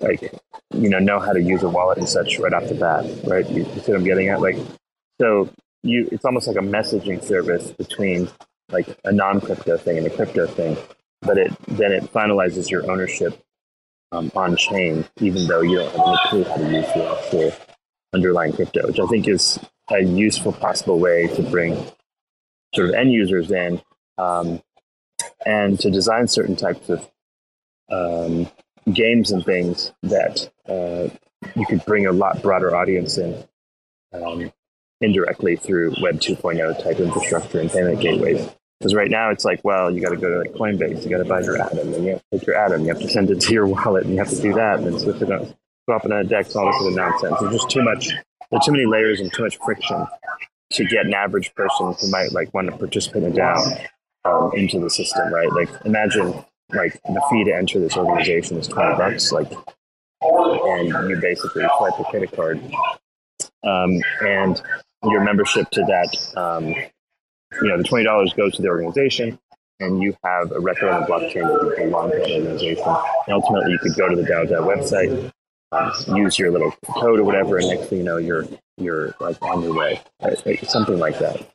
like, 0.00 0.32
you 0.72 0.88
know, 0.88 0.98
know 0.98 1.18
how 1.18 1.32
to 1.32 1.42
use 1.42 1.62
a 1.62 1.68
wallet 1.68 1.98
and 1.98 2.08
such 2.08 2.38
right 2.38 2.52
off 2.52 2.68
the 2.68 2.74
bat, 2.74 3.04
right? 3.26 3.48
You, 3.50 3.64
you 3.64 3.80
see 3.80 3.92
what 3.92 3.98
I'm 3.98 4.04
getting 4.04 4.28
at? 4.28 4.40
Like, 4.40 4.56
so 5.20 5.50
you, 5.82 6.08
it's 6.12 6.24
almost 6.24 6.46
like 6.46 6.56
a 6.56 6.60
messaging 6.60 7.22
service 7.22 7.72
between 7.72 8.28
like 8.70 8.98
a 9.04 9.12
non-crypto 9.12 9.76
thing 9.78 9.98
and 9.98 10.06
a 10.06 10.10
crypto 10.10 10.46
thing, 10.46 10.76
but 11.22 11.38
it 11.38 11.52
then 11.66 11.90
it 11.92 12.04
finalizes 12.12 12.70
your 12.70 12.90
ownership 12.90 13.42
um, 14.12 14.30
on 14.34 14.56
chain, 14.56 15.04
even 15.20 15.46
though 15.46 15.60
you 15.60 15.76
don't 15.76 15.94
have 15.94 16.06
any 16.06 16.18
clue 16.26 16.44
how 16.44 16.56
to 16.56 16.64
use 16.64 16.86
the 16.94 17.18
actual 17.18 17.52
underlying 18.14 18.52
crypto, 18.52 18.86
which 18.86 19.00
I 19.00 19.06
think 19.06 19.28
is 19.28 19.58
a 19.90 20.02
useful 20.02 20.52
possible 20.52 20.98
way 20.98 21.26
to 21.28 21.42
bring 21.42 21.74
sort 22.74 22.88
of 22.88 22.94
end 22.94 23.12
users 23.12 23.50
in 23.50 23.80
um, 24.18 24.62
and 25.46 25.78
to 25.80 25.90
design 25.90 26.28
certain 26.28 26.56
types 26.56 26.88
of 26.88 27.10
um, 27.90 28.50
games 28.92 29.30
and 29.30 29.44
things 29.44 29.92
that 30.02 30.50
uh, 30.68 31.08
you 31.54 31.66
could 31.66 31.84
bring 31.84 32.06
a 32.06 32.12
lot 32.12 32.42
broader 32.42 32.74
audience 32.74 33.18
in 33.18 33.44
um, 34.12 34.52
indirectly 35.00 35.56
through 35.56 35.94
Web 36.00 36.20
2.0 36.20 36.82
type 36.82 36.98
infrastructure 36.98 37.60
and 37.60 37.70
payment 37.70 38.00
gateways. 38.00 38.48
Because 38.78 38.94
right 38.94 39.10
now 39.10 39.30
it's 39.30 39.44
like, 39.44 39.60
well, 39.64 39.90
you 39.90 40.00
got 40.00 40.10
to 40.10 40.16
go 40.16 40.28
to 40.28 40.38
like 40.38 40.52
Coinbase, 40.52 41.02
you 41.02 41.10
got 41.10 41.18
to 41.18 41.24
buy 41.24 41.40
your 41.40 41.60
Atom, 41.60 41.92
and 41.94 42.04
you 42.04 42.10
have 42.12 42.22
to 42.30 42.38
take 42.38 42.46
your 42.46 42.56
Atom, 42.56 42.82
you 42.82 42.88
have 42.88 43.00
to 43.00 43.08
send 43.08 43.30
it 43.30 43.40
to 43.40 43.52
your 43.52 43.66
wallet, 43.74 44.04
and 44.04 44.14
you 44.14 44.18
have 44.18 44.30
to 44.30 44.40
do 44.40 44.52
that, 44.54 44.78
and 44.78 44.86
then 44.86 44.98
switch 44.98 45.20
it 45.20 45.32
up, 45.32 45.48
swap 45.84 46.04
it 46.04 46.12
on 46.12 46.18
a 46.20 46.24
DEX, 46.24 46.54
all 46.54 46.66
this 46.66 46.78
sort 46.78 46.92
of 46.92 46.96
nonsense. 46.96 47.36
There's 47.40 47.52
just 47.54 47.70
too 47.70 47.82
much, 47.82 48.10
there's 48.50 48.64
too 48.64 48.72
many 48.72 48.86
layers 48.86 49.20
and 49.20 49.32
too 49.32 49.42
much 49.42 49.58
friction 49.58 50.06
to 50.70 50.84
get 50.84 51.06
an 51.06 51.14
average 51.14 51.52
person 51.54 51.94
who 52.00 52.10
might 52.10 52.32
like 52.32 52.52
want 52.54 52.70
to 52.70 52.76
participate 52.76 53.24
in 53.24 53.32
DAO 53.32 53.86
um, 54.24 54.52
into 54.54 54.78
the 54.78 54.90
system, 54.90 55.32
right? 55.32 55.50
Like, 55.52 55.70
imagine 55.84 56.44
like 56.72 57.00
the 57.02 57.22
fee 57.30 57.44
to 57.44 57.56
enter 57.56 57.80
this 57.80 57.96
organization 57.96 58.58
is 58.58 58.68
20 58.68 58.96
bucks, 58.96 59.32
like, 59.32 59.50
and 60.20 60.88
you 61.08 61.18
basically 61.20 61.64
swipe 61.78 61.98
a 61.98 62.04
credit 62.04 62.32
card, 62.32 62.60
um, 63.64 64.00
and 64.20 64.62
your 65.04 65.22
membership 65.22 65.70
to 65.70 65.80
that 65.82 66.36
um, 66.36 66.74
you 67.62 67.68
know, 67.68 67.78
the 67.78 67.84
twenty 67.84 68.04
dollars 68.04 68.32
goes 68.34 68.54
to 68.56 68.62
the 68.62 68.68
organization, 68.68 69.38
and 69.80 70.02
you 70.02 70.16
have 70.24 70.52
a 70.52 70.60
record 70.60 70.88
on 70.88 71.00
the 71.02 71.06
blockchain 71.06 71.46
that 71.46 71.78
you 71.78 71.86
belong 71.86 72.10
to 72.10 72.18
that 72.18 72.30
organization. 72.30 72.84
And 73.26 73.34
ultimately, 73.34 73.72
you 73.72 73.78
could 73.78 73.94
go 73.96 74.08
to 74.08 74.16
the 74.16 74.22
DAO 74.22 74.60
website, 74.66 75.32
um, 75.72 76.16
use 76.16 76.38
your 76.38 76.50
little 76.50 76.72
code 76.86 77.20
or 77.20 77.24
whatever, 77.24 77.58
and 77.58 77.68
next 77.68 77.88
thing 77.88 77.98
you 77.98 78.04
know, 78.04 78.16
you're 78.16 78.46
you're 78.76 79.14
like 79.20 79.40
on 79.42 79.62
your 79.62 79.74
way, 79.74 80.00
right? 80.22 80.68
something 80.68 80.98
like 80.98 81.18
that. 81.18 81.48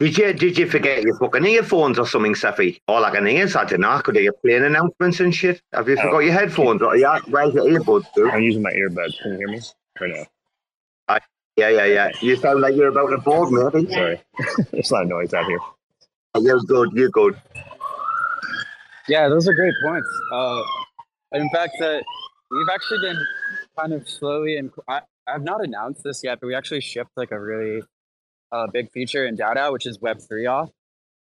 Did 0.00 0.16
you 0.16 0.32
did 0.32 0.58
you 0.58 0.70
forget 0.70 1.02
your 1.02 1.18
fucking 1.18 1.44
earphones 1.44 1.98
or 1.98 2.06
something, 2.06 2.36
Cephii? 2.36 2.80
Or 2.86 3.00
like 3.00 3.14
an 3.14 3.26
ears? 3.26 3.56
I 3.56 3.64
don't 3.64 3.80
know. 3.80 4.00
Could 4.04 4.14
you 4.16 4.32
playing 4.44 4.64
announcements 4.64 5.18
and 5.18 5.34
shit? 5.34 5.60
Have 5.72 5.88
you 5.88 5.96
oh. 5.98 6.02
forgot 6.02 6.18
your 6.20 6.34
headphones? 6.34 6.82
Or 6.82 6.96
yeah, 6.96 7.18
where's 7.26 7.52
your 7.52 7.64
earbuds, 7.64 8.06
dude? 8.14 8.30
I'm 8.30 8.42
using 8.42 8.62
my 8.62 8.70
earbuds. 8.70 9.20
Can 9.20 9.32
you 9.32 9.38
hear 9.38 9.48
me 9.48 9.60
right 10.00 10.10
now? 10.10 10.24
Yeah, 11.58 11.70
yeah, 11.70 11.86
yeah. 11.86 12.10
You 12.20 12.36
sound 12.36 12.60
like 12.60 12.76
you're 12.76 12.86
about 12.86 13.08
to 13.08 13.18
board 13.18 13.50
me. 13.50 13.92
Sorry, 13.92 14.20
there's 14.70 14.92
a 14.92 14.94
lot 14.94 15.02
of 15.02 15.08
noise 15.08 15.34
out 15.34 15.44
here. 15.46 15.58
You're 16.40 16.60
good. 16.60 16.92
You're 16.92 17.08
good. 17.08 17.36
Yeah, 19.08 19.28
those 19.28 19.48
are 19.48 19.54
great 19.54 19.74
points. 19.84 20.08
Uh, 20.32 20.62
in 21.32 21.50
fact, 21.52 21.72
uh, 21.82 21.98
we've 22.52 22.68
actually 22.72 23.00
been 23.00 23.18
kind 23.76 23.92
of 23.92 24.08
slowly 24.08 24.56
and 24.56 24.70
I, 24.86 25.00
have 25.26 25.42
not 25.42 25.64
announced 25.64 26.04
this 26.04 26.22
yet, 26.22 26.38
but 26.40 26.46
we 26.46 26.54
actually 26.54 26.80
shipped 26.80 27.10
like 27.16 27.32
a 27.32 27.40
really 27.40 27.82
uh, 28.52 28.68
big 28.72 28.92
feature 28.92 29.26
in 29.26 29.36
DAO, 29.36 29.72
which 29.72 29.84
is 29.84 30.00
Web 30.00 30.20
three 30.20 30.44
auth. 30.44 30.70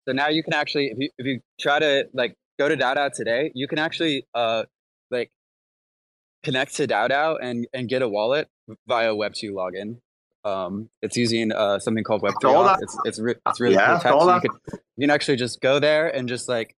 So 0.07 0.13
now 0.13 0.27
you 0.27 0.43
can 0.43 0.53
actually, 0.53 0.89
if 0.89 0.99
you 0.99 1.09
if 1.17 1.25
you 1.25 1.39
try 1.59 1.79
to 1.79 2.09
like 2.13 2.35
go 2.59 2.69
to 2.69 2.77
DAO 2.77 3.11
today, 3.11 3.51
you 3.55 3.67
can 3.67 3.79
actually 3.79 4.27
uh 4.35 4.65
like 5.09 5.31
connect 6.43 6.75
to 6.75 6.85
DAO 6.85 7.39
and 7.41 7.65
and 7.73 7.89
get 7.89 8.03
a 8.03 8.07
wallet 8.07 8.47
via 8.87 9.15
Web 9.15 9.33
two 9.33 9.53
login. 9.53 9.97
Um, 10.43 10.89
it's 11.01 11.17
using 11.17 11.51
uh, 11.51 11.79
something 11.79 12.03
called 12.03 12.21
Web3. 12.21 12.77
It's 12.81 12.97
it's, 13.05 13.19
re- 13.19 13.35
it's 13.45 13.59
really 13.59 13.75
yeah, 13.75 13.99
cool 14.01 14.21
So 14.21 14.35
you, 14.35 14.41
can, 14.41 14.51
you 14.95 15.01
can 15.01 15.09
actually 15.09 15.37
just 15.37 15.59
go 15.61 15.79
there 15.79 16.07
and 16.07 16.29
just 16.29 16.47
like, 16.47 16.73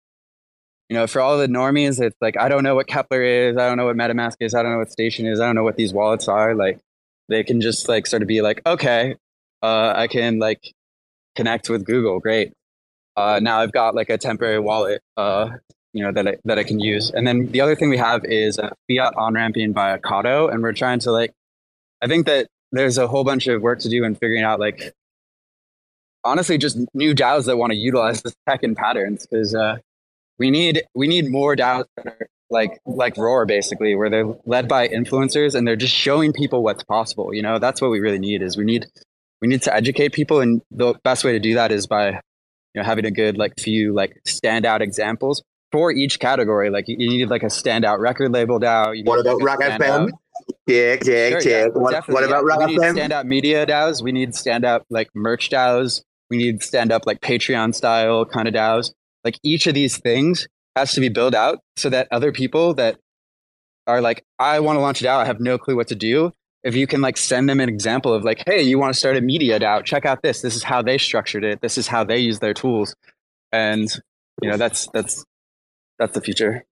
you 0.89 0.95
know, 0.95 1.05
for 1.05 1.21
all 1.21 1.37
the 1.37 1.47
normies, 1.47 2.01
it's 2.01 2.17
like 2.19 2.35
I 2.37 2.49
don't 2.49 2.63
know 2.63 2.73
what 2.75 2.87
Keplr 2.87 3.49
is, 3.51 3.57
I 3.57 3.67
don't 3.67 3.77
know 3.77 3.85
what 3.85 3.95
MetaMask 3.95 4.37
is, 4.39 4.55
I 4.55 4.63
don't 4.63 4.71
know 4.71 4.79
what 4.79 4.91
Station 4.91 5.27
is, 5.27 5.39
I 5.39 5.45
don't 5.45 5.55
know 5.55 5.63
what 5.63 5.75
these 5.75 5.93
wallets 5.93 6.27
are. 6.27 6.55
Like, 6.55 6.79
they 7.27 7.43
can 7.43 7.61
just 7.61 7.87
like 7.87 8.07
sort 8.07 8.23
of 8.23 8.27
be 8.27 8.41
like, 8.41 8.61
okay, 8.65 9.15
uh, 9.61 9.93
I 9.95 10.07
can 10.07 10.39
like 10.39 10.73
connect 11.35 11.69
with 11.69 11.85
Google. 11.85 12.19
Great. 12.19 12.53
Uh, 13.15 13.39
now 13.41 13.59
I've 13.59 13.71
got 13.71 13.95
like 13.95 14.09
a 14.09 14.17
temporary 14.17 14.59
wallet, 14.59 15.01
uh, 15.15 15.49
you 15.93 16.03
know, 16.03 16.11
that 16.11 16.27
I, 16.27 16.37
that 16.45 16.57
I 16.57 16.63
can 16.63 16.79
use. 16.79 17.11
And 17.11 17.27
then 17.27 17.51
the 17.51 17.61
other 17.61 17.75
thing 17.75 17.89
we 17.89 17.97
have 17.97 18.25
is 18.25 18.57
a 18.57 18.71
fiat 18.87 19.13
on 19.15 19.33
ramping 19.33 19.73
via 19.73 19.99
Kado, 19.99 20.51
and 20.51 20.63
we're 20.63 20.73
trying 20.73 20.99
to 20.99 21.11
like, 21.11 21.33
I 22.01 22.07
think 22.07 22.25
that 22.27 22.47
there's 22.71 22.97
a 22.97 23.07
whole 23.07 23.23
bunch 23.23 23.47
of 23.47 23.61
work 23.61 23.79
to 23.79 23.89
do 23.89 24.03
in 24.03 24.15
figuring 24.15 24.43
out 24.43 24.59
like 24.59 24.93
honestly 26.23 26.57
just 26.57 26.77
new 26.93 27.13
DAOs 27.13 27.45
that 27.45 27.57
want 27.57 27.71
to 27.71 27.77
utilize 27.77 28.21
this 28.21 28.35
tech 28.47 28.63
and 28.63 28.75
patterns 28.75 29.25
because 29.25 29.55
uh, 29.55 29.77
we 30.37 30.51
need 30.51 30.83
we 30.95 31.07
need 31.07 31.29
more 31.29 31.55
DAOs 31.55 31.85
that 31.97 32.07
are 32.07 32.27
like 32.49 32.79
like 32.85 33.17
Roar 33.17 33.45
basically 33.45 33.95
where 33.95 34.09
they're 34.09 34.35
led 34.45 34.67
by 34.67 34.87
influencers 34.87 35.55
and 35.55 35.67
they're 35.67 35.75
just 35.75 35.95
showing 35.95 36.33
people 36.33 36.63
what's 36.63 36.83
possible. 36.83 37.33
You 37.33 37.41
know, 37.41 37.59
that's 37.59 37.81
what 37.81 37.91
we 37.91 37.99
really 37.99 38.19
need 38.19 38.41
is 38.41 38.57
we 38.57 38.65
need 38.65 38.87
we 39.41 39.47
need 39.47 39.61
to 39.63 39.73
educate 39.73 40.13
people 40.13 40.41
and 40.41 40.61
the 40.71 40.95
best 41.03 41.23
way 41.23 41.33
to 41.33 41.39
do 41.39 41.55
that 41.55 41.71
is 41.71 41.87
by 41.87 42.09
you 42.09 42.19
know 42.75 42.83
having 42.83 43.05
a 43.05 43.11
good 43.11 43.37
like 43.37 43.59
few 43.59 43.93
like 43.93 44.21
standout 44.27 44.81
examples 44.81 45.43
for 45.71 45.91
each 45.91 46.19
category. 46.19 46.69
Like 46.69 46.87
you, 46.87 46.97
need 46.97 47.29
like 47.29 47.43
a 47.43 47.47
standout 47.47 47.99
record 47.99 48.31
label 48.31 48.59
DAO. 48.59 49.05
what 49.05 49.19
about 49.19 49.41
RAC 49.41 49.59
FM? 49.59 50.09
Check, 50.67 51.03
check, 51.03 51.41
sure. 51.41 51.51
Yeah, 51.51 51.67
what, 51.67 52.07
what 52.07 52.23
about 52.23 52.45
yeah. 52.45 52.65
We 52.65 52.73
need 52.73 52.79
standout 52.79 53.25
media 53.25 53.65
DAOs. 53.65 54.01
We 54.01 54.11
need 54.11 54.35
stand-up 54.35 54.85
like 54.89 55.09
merch 55.15 55.49
DAOs. 55.49 56.01
We 56.29 56.37
need 56.37 56.63
stand-up 56.63 57.05
like 57.05 57.21
Patreon 57.21 57.73
style 57.73 58.25
kind 58.25 58.47
of 58.47 58.53
DAOs. 58.53 58.91
Like 59.23 59.39
each 59.43 59.67
of 59.67 59.73
these 59.73 59.97
things 59.97 60.47
has 60.75 60.93
to 60.93 61.01
be 61.01 61.09
built 61.09 61.33
out 61.33 61.59
so 61.77 61.89
that 61.89 62.07
other 62.11 62.31
people 62.31 62.73
that 62.75 62.97
are 63.87 64.01
like, 64.01 64.23
I 64.37 64.59
want 64.59 64.77
to 64.77 64.81
launch 64.81 65.01
a 65.01 65.05
DAO, 65.05 65.17
I 65.17 65.25
have 65.25 65.39
no 65.39 65.57
clue 65.57 65.75
what 65.75 65.87
to 65.87 65.95
do. 65.95 66.31
If 66.63 66.75
you 66.75 66.87
can 66.87 67.01
like 67.01 67.17
send 67.17 67.49
them 67.49 67.59
an 67.59 67.69
example 67.69 68.13
of 68.13 68.23
like, 68.23 68.43
hey, 68.45 68.61
you 68.61 68.77
want 68.77 68.93
to 68.93 68.99
start 68.99 69.17
a 69.17 69.21
media 69.21 69.59
DAO, 69.59 69.83
check 69.83 70.05
out 70.05 70.21
this. 70.21 70.41
This 70.41 70.55
is 70.55 70.63
how 70.63 70.81
they 70.81 70.97
structured 70.97 71.43
it. 71.43 71.61
This 71.61 71.77
is 71.77 71.87
how 71.87 72.03
they 72.03 72.19
use 72.19 72.39
their 72.39 72.53
tools. 72.53 72.95
And 73.51 73.89
you 74.41 74.49
know, 74.49 74.57
that's 74.57 74.87
that's 74.93 75.25
that's 75.97 76.13
the 76.13 76.21
future. 76.21 76.65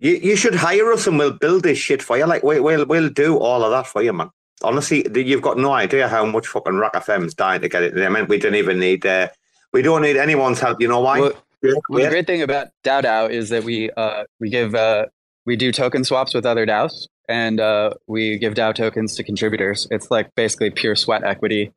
You 0.00 0.12
you 0.12 0.36
should 0.36 0.54
hire 0.54 0.92
us 0.92 1.06
and 1.06 1.18
we'll 1.18 1.32
build 1.32 1.62
this 1.62 1.78
shit 1.78 2.02
for 2.02 2.16
you. 2.18 2.26
Like 2.26 2.42
we, 2.42 2.58
we'll 2.58 2.86
we'll 2.86 3.10
do 3.10 3.38
all 3.38 3.62
of 3.62 3.70
that 3.70 3.86
for 3.86 4.02
you, 4.02 4.12
man. 4.12 4.30
Honestly, 4.62 5.06
you've 5.14 5.42
got 5.42 5.56
no 5.56 5.72
idea 5.72 6.08
how 6.08 6.24
much 6.24 6.46
fucking 6.46 6.76
RAC 6.76 6.92
FM's 6.94 7.34
dying 7.34 7.60
to 7.60 7.68
get 7.68 7.82
it. 7.82 7.98
I 7.98 8.08
mean, 8.08 8.26
we 8.26 8.38
don't 8.38 8.54
even 8.54 8.78
need 8.78 9.06
uh, 9.06 9.28
we 9.72 9.82
don't 9.82 10.02
need 10.02 10.16
anyone's 10.16 10.58
help. 10.58 10.80
You 10.80 10.88
know 10.88 11.00
why? 11.00 11.20
Well, 11.20 11.32
well, 11.62 12.04
the 12.04 12.08
great 12.08 12.26
thing 12.26 12.42
about 12.42 12.68
DAO 12.84 13.02
DAO 13.02 13.30
is 13.30 13.50
that 13.50 13.64
we 13.64 13.90
uh, 13.90 14.24
we 14.40 14.48
give 14.48 14.74
uh, 14.74 15.06
we 15.44 15.56
do 15.56 15.72
token 15.72 16.04
swaps 16.04 16.32
with 16.34 16.46
other 16.46 16.66
DAOs, 16.66 17.06
and 17.28 17.60
uh, 17.60 17.90
we 18.06 18.38
give 18.38 18.54
DAO 18.54 18.74
tokens 18.74 19.14
to 19.16 19.22
contributors. 19.22 19.86
It's 19.90 20.10
like 20.10 20.34
basically 20.34 20.70
pure 20.70 20.96
sweat 20.96 21.24
equity. 21.24 21.72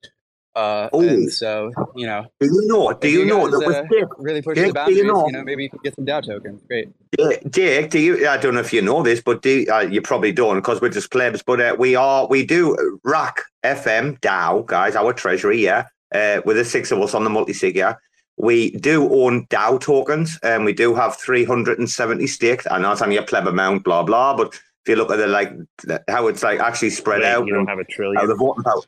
Uh, 0.56 0.88
and 0.93 1.34
so 1.34 1.72
you 1.95 2.06
know, 2.06 2.26
do 2.39 2.45
you 2.45 2.68
know? 2.68 2.93
Do 2.93 3.10
you, 3.10 3.20
you, 3.20 3.26
know 3.26 3.49
guys, 3.49 3.89
that 3.89 3.91
uh, 3.91 4.08
really 4.20 4.41
pushing 4.41 4.68
the 4.68 4.74
boundaries? 4.74 4.97
You 4.97 5.06
know? 5.06 5.26
you 5.26 5.32
know, 5.32 5.43
maybe 5.43 5.64
you 5.64 5.70
can 5.70 5.80
get 5.84 5.95
some 5.95 6.06
DAO 6.06 6.24
tokens. 6.24 6.62
Great. 6.68 6.89
Jake, 7.49 7.89
do 7.89 7.99
you? 7.99 8.28
I 8.28 8.38
don't 8.38 8.54
know 8.54 8.60
if 8.60 8.72
you 8.72 8.82
know 8.82 9.01
this, 9.01 9.20
but 9.20 9.41
do 9.41 9.66
uh, 9.72 9.80
you 9.80 10.01
probably 10.01 10.32
don't 10.32 10.58
because 10.58 10.80
we're 10.80 10.89
just 10.89 11.12
plebs. 11.12 11.41
But 11.41 11.60
uh, 11.60 11.76
we 11.80 11.95
are, 11.95 12.28
we 12.28 12.45
do 12.45 12.99
RAC 13.04 13.41
FM 13.64 14.20
DAO 14.20 14.66
guys, 14.66 14.95
our 14.95 15.12
treasury, 15.12 15.64
yeah. 15.64 15.88
Uh, 16.14 16.41
with 16.45 16.58
the 16.58 16.66
six 16.66 16.91
of 16.91 16.99
us 17.01 17.16
on 17.16 17.24
the 17.24 17.32
multi 17.32 17.54
sig, 17.54 17.76
yeah. 17.76 17.95
We 18.38 18.72
do 18.72 19.12
own 19.12 19.47
DAO 19.47 19.80
tokens, 19.82 20.39
and 20.43 20.66
we 20.66 20.74
do 20.74 20.93
have 20.93 21.16
370 21.16 22.28
staked. 22.28 22.68
I 22.70 22.78
know 22.78 22.91
it's 22.91 23.01
only 23.01 23.18
a 23.18 23.24
pleb 23.24 23.47
amount, 23.47 23.84
blah 23.84 24.04
blah. 24.04 24.36
But 24.38 24.54
if 24.54 24.89
you 24.89 24.97
look 24.97 25.10
at 25.10 25.18
the 25.18 25.28
like 25.28 25.51
how 26.08 26.28
it's 26.28 26.43
like 26.43 26.60
actually 26.60 26.91
spread 26.91 27.22
Wait, 27.22 27.30
out, 27.30 27.47
you 27.47 27.54
don't 27.54 27.68
have 27.68 27.80
a 27.80 27.86
trillion. 27.86 28.18
How 28.18 28.28
the 28.28 28.36
voting 28.36 28.64
power. 28.64 28.82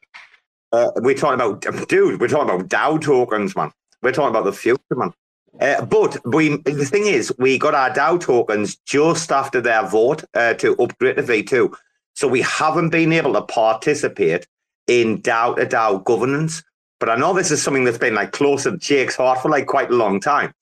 Uh, 0.75 0.91
we're 0.97 1.15
talking 1.15 1.35
about, 1.35 1.61
dude. 1.87 2.19
We're 2.19 2.27
talking 2.27 2.53
about 2.53 2.67
DAO 2.67 3.01
tokens, 3.01 3.55
man. 3.55 3.71
We're 4.01 4.11
talking 4.11 4.29
about 4.29 4.43
the 4.43 4.53
future, 4.53 4.81
man. 4.91 5.13
Uh, 5.61 5.85
but 5.85 6.17
we, 6.25 6.57
the 6.57 6.85
thing 6.85 7.05
is, 7.05 7.33
we 7.39 7.57
got 7.57 7.73
our 7.73 7.89
DAO 7.91 8.19
tokens 8.19 8.75
just 8.85 9.31
after 9.31 9.61
their 9.61 9.87
vote 9.87 10.25
uh, 10.33 10.53
to 10.55 10.75
upgrade 10.75 11.15
to 11.15 11.23
V2. 11.23 11.73
So 12.13 12.27
we 12.27 12.41
haven't 12.41 12.89
been 12.89 13.13
able 13.13 13.33
to 13.33 13.41
participate 13.41 14.47
in 14.87 15.21
DAO 15.21 15.55
to 15.55 15.65
DAO 15.65 16.03
governance. 16.03 16.61
But 16.99 17.09
I 17.09 17.15
know 17.15 17.33
this 17.33 17.51
is 17.51 17.61
something 17.61 17.85
that's 17.85 17.97
been 17.97 18.15
like 18.15 18.33
close 18.33 18.63
to 18.63 18.77
Jake's 18.77 19.15
heart 19.15 19.41
for 19.41 19.49
like 19.49 19.67
quite 19.67 19.91
a 19.91 19.95
long 19.95 20.19
time. 20.19 20.53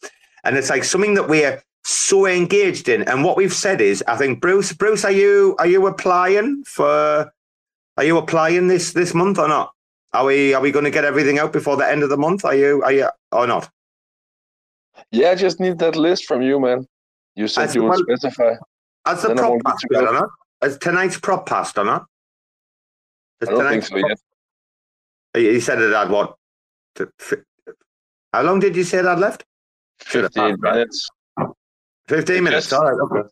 And 0.44 0.58
it's 0.58 0.70
like 0.70 0.84
something 0.84 1.16
that 1.16 1.28
we're 1.28 1.64
so 1.84 2.28
engaged 2.28 2.88
in. 2.88 3.02
And 3.04 3.24
what 3.24 3.36
we've 3.36 3.54
said 3.54 3.82
is, 3.82 4.04
I 4.08 4.16
think 4.16 4.42
Bruce, 4.42 4.74
Bruce, 4.74 5.06
are 5.06 5.12
you 5.12 5.56
are 5.58 5.68
you 5.68 5.86
applying 5.88 6.64
for 6.66 7.32
are 7.98 8.04
you 8.04 8.18
applying 8.18 8.68
this 8.68 8.94
this 8.94 9.14
month 9.14 9.40
or 9.40 9.48
not? 9.48 9.73
Are 10.14 10.26
we 10.26 10.54
are 10.54 10.62
we 10.62 10.72
going 10.72 10.86
to 10.86 10.92
get 10.92 11.06
everything 11.06 11.40
out 11.40 11.52
before 11.52 11.76
the 11.76 11.90
end 11.90 12.04
of 12.04 12.10
the 12.10 12.18
month? 12.18 12.46
Are 12.46 12.56
you 12.56 12.84
are 12.84 12.92
you 12.92 13.10
or 13.32 13.48
not? 13.48 13.70
Yeah, 15.12 15.32
I 15.32 15.36
just 15.36 15.60
need 15.60 15.80
that 15.80 15.96
list 15.96 16.26
from 16.26 16.42
you, 16.42 16.60
man. 16.60 16.88
You 17.36 17.48
said 17.48 17.64
as 17.64 17.76
you 17.76 17.84
would 17.84 17.98
specify. 17.98 18.54
As 19.06 19.24
the 19.24 19.36
prop 19.36 19.60
passed 19.66 19.86
or 19.92 20.14
not? 20.14 20.30
As 20.62 20.78
tonight's 20.78 21.20
prop 21.20 21.48
passed 21.48 21.78
or 21.78 21.84
not? 21.84 22.06
As 23.42 23.50
I 23.50 23.52
don't 23.52 23.70
think 23.70 23.84
so 23.84 23.98
yet. 23.98 24.20
You 25.36 25.60
said 25.60 25.82
it 25.82 25.94
had 25.94 26.10
what? 26.10 26.36
How 28.32 28.44
long 28.44 28.60
did 28.60 28.76
you 28.76 28.84
say 28.84 29.02
that 29.02 29.18
left? 29.18 29.44
15 30.00 30.58
minutes. 30.60 31.10
15 32.08 32.44
minutes. 32.44 32.72
All 32.72 32.84
right. 32.84 33.00
Okay. 33.02 33.30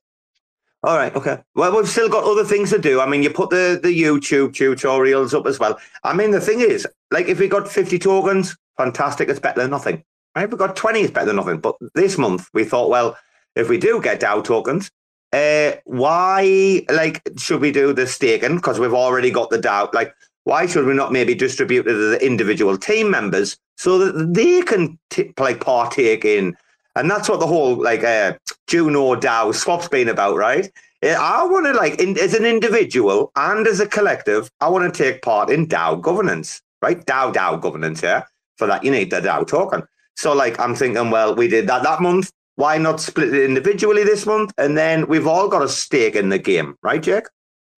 All 0.84 0.98
right. 0.98 1.16
Okay. 1.16 1.38
Well, 1.54 1.76
we've 1.76 1.88
still 1.88 2.10
got 2.10 2.24
other 2.24 2.44
things 2.44 2.72
to 2.72 2.80
do. 2.80 3.00
I 3.00 3.06
mean, 3.06 3.22
you 3.22 3.30
put 3.30 3.52
the, 3.52 3.80
the 3.82 3.90
YouTube 3.90 4.50
tutorials 4.50 5.38
up 5.38 5.46
as 5.46 5.60
well. 5.60 5.80
I 6.04 6.14
mean, 6.14 6.32
the 6.32 6.42
thing 6.42 6.60
is, 6.60 6.88
like, 7.12 7.28
if 7.28 7.40
we 7.40 7.48
got 7.48 7.68
50 7.68 8.00
tokens, 8.00 8.58
fantastic. 8.78 9.30
It's 9.30 9.40
better 9.40 9.62
than 9.62 9.70
nothing. 9.70 10.04
Right? 10.36 10.46
If 10.46 10.52
we 10.52 10.58
got 10.58 10.76
20, 10.76 11.02
it's 11.02 11.12
better 11.12 11.28
than 11.28 11.36
nothing. 11.36 11.60
But 11.60 11.76
this 11.94 12.18
month, 12.18 12.50
we 12.54 12.64
thought, 12.64 12.90
well, 12.90 13.16
if 13.56 13.70
we 13.70 13.78
do 13.78 14.02
get 14.02 14.22
DAO 14.22 14.44
tokens, 14.44 14.90
uh, 15.34 15.74
why, 15.86 16.84
like, 16.90 17.22
should 17.38 17.62
we 17.62 17.72
do 17.72 17.94
the 17.94 18.08
staking? 18.08 18.56
Because 18.56 18.80
we've 18.80 18.94
already 18.94 19.30
got 19.30 19.52
the 19.52 19.60
DAO. 19.60 19.94
Like, 19.94 20.16
why 20.46 20.66
should 20.66 20.88
we 20.88 20.96
not 20.96 21.12
maybe 21.12 21.36
distribute 21.36 21.86
it 21.88 21.94
to 21.94 22.10
the 22.10 22.26
individual 22.26 22.76
team 22.76 23.12
members 23.12 23.56
so 23.78 24.00
that 24.00 24.34
they 24.34 24.62
can 24.64 24.98
t- 25.12 25.32
like 25.38 25.62
partake 25.62 26.26
in? 26.26 26.58
And 26.96 27.10
that's 27.10 27.30
what 27.30 27.40
the 27.40 27.48
whole 27.48 27.76
like 27.76 28.04
uh, 28.04 28.34
Juno 28.68 29.16
DAO 29.16 29.54
swap's 29.54 29.88
been 29.88 30.10
about, 30.10 30.36
right? 30.36 30.70
I 31.04 31.46
want 31.46 31.66
to 31.66 31.74
like 31.74 32.00
in, 32.00 32.18
as 32.20 32.34
an 32.34 32.46
individual 32.46 33.32
and 33.36 33.66
as 33.66 33.80
a 33.80 33.88
collective, 33.88 34.50
I 34.60 34.70
want 34.70 34.94
to 34.94 35.04
take 35.04 35.22
part 35.22 35.50
in 35.50 35.68
DAO 35.68 36.00
governance, 36.00 36.62
right? 36.82 37.04
DAO 37.06 37.34
DAO 37.34 37.60
governance, 37.60 38.04
yeah. 38.04 38.24
For 38.58 38.68
that, 38.68 38.84
you 38.84 38.92
need 38.92 39.10
the 39.10 39.22
DAO 39.22 39.48
token. 39.48 39.84
So 40.16 40.34
like 40.34 40.60
I'm 40.60 40.76
thinking, 40.76 41.10
well, 41.10 41.34
we 41.34 41.48
did 41.48 41.68
that 41.68 41.84
that 41.84 42.02
month. 42.02 42.32
Why 42.56 42.78
not 42.78 43.00
split 43.00 43.34
it 43.34 43.46
individually 43.46 44.04
this 44.04 44.26
month? 44.26 44.54
And 44.58 44.78
then 44.78 45.08
we've 45.08 45.26
all 45.26 45.48
got 45.48 45.64
a 45.64 45.70
stake 45.70 46.16
in 46.16 46.30
the 46.30 46.38
game, 46.38 46.76
right, 46.84 47.02
Jake? 47.02 47.24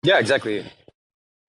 Yeah, 0.02 0.18
exactly. 0.18 0.66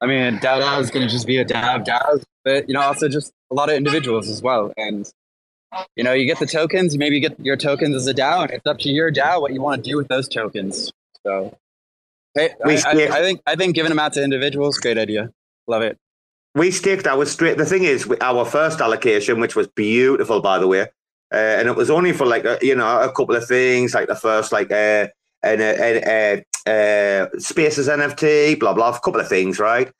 I 0.02 0.06
mean, 0.06 0.38
DAO 0.40 0.60
DAO 0.60 0.80
is 0.80 0.90
going 0.90 1.06
to 1.06 1.12
just 1.12 1.26
be 1.26 1.38
a 1.38 1.44
DAO 1.44 1.76
of 1.76 1.84
DAOs, 1.84 2.24
but 2.44 2.68
you 2.68 2.74
know, 2.74 2.82
also 2.82 3.08
just 3.08 3.32
a 3.50 3.54
lot 3.54 3.70
of 3.70 3.76
individuals 3.76 4.28
as 4.28 4.42
well. 4.42 4.72
And 4.76 5.10
you 5.96 6.04
know, 6.04 6.12
you 6.12 6.26
get 6.26 6.38
the 6.38 6.46
tokens, 6.46 6.96
maybe 6.96 7.16
you 7.16 7.20
get 7.20 7.38
your 7.40 7.56
tokens 7.56 7.94
as 7.94 8.06
a 8.06 8.14
DAO, 8.14 8.42
and 8.42 8.50
it's 8.50 8.66
up 8.66 8.78
to 8.80 8.88
your 8.88 9.12
DAO 9.12 9.40
what 9.40 9.52
you 9.52 9.60
want 9.60 9.84
to 9.84 9.90
do 9.90 9.96
with 9.96 10.08
those 10.08 10.28
tokens. 10.28 10.92
So, 11.24 11.56
hey, 12.34 12.50
I, 12.64 12.70
I, 12.70 12.90
I 12.90 13.20
think 13.20 13.42
I 13.46 13.56
think 13.56 13.74
giving 13.74 13.90
them 13.90 13.98
out 13.98 14.12
to 14.14 14.22
individuals, 14.22 14.78
great 14.78 14.98
idea. 14.98 15.30
Love 15.66 15.82
it. 15.82 15.98
We 16.54 16.70
staked 16.70 17.06
our 17.06 17.24
straight. 17.24 17.56
The 17.56 17.64
thing 17.64 17.84
is, 17.84 18.10
our 18.20 18.44
first 18.44 18.80
allocation, 18.80 19.40
which 19.40 19.56
was 19.56 19.68
beautiful, 19.68 20.40
by 20.40 20.58
the 20.58 20.68
way, 20.68 20.82
uh, 21.32 21.36
and 21.36 21.68
it 21.68 21.76
was 21.76 21.90
only 21.90 22.12
for 22.12 22.26
like 22.26 22.44
a, 22.44 22.58
you 22.60 22.74
know 22.74 23.00
a 23.00 23.10
couple 23.12 23.36
of 23.36 23.46
things, 23.46 23.94
like 23.94 24.08
the 24.08 24.16
first 24.16 24.52
like 24.52 24.70
uh, 24.70 25.08
and 25.42 25.60
uh, 25.60 26.68
uh, 26.68 26.70
uh, 26.70 27.26
Spaces 27.38 27.88
NFT, 27.88 28.58
blah 28.58 28.74
blah, 28.74 28.90
a 28.90 29.00
couple 29.00 29.20
of 29.20 29.28
things, 29.28 29.58
right? 29.58 29.90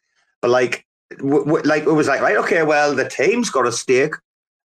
But 0.41 0.51
like, 0.51 0.85
w- 1.19 1.45
w- 1.45 1.65
like 1.65 1.85
it 1.85 1.93
was 1.93 2.09
like, 2.09 2.21
right, 2.21 2.37
okay, 2.37 2.63
well, 2.63 2.95
the 2.95 3.09
team's 3.09 3.51
got 3.51 3.67
a 3.67 3.73
stake. 3.73 4.15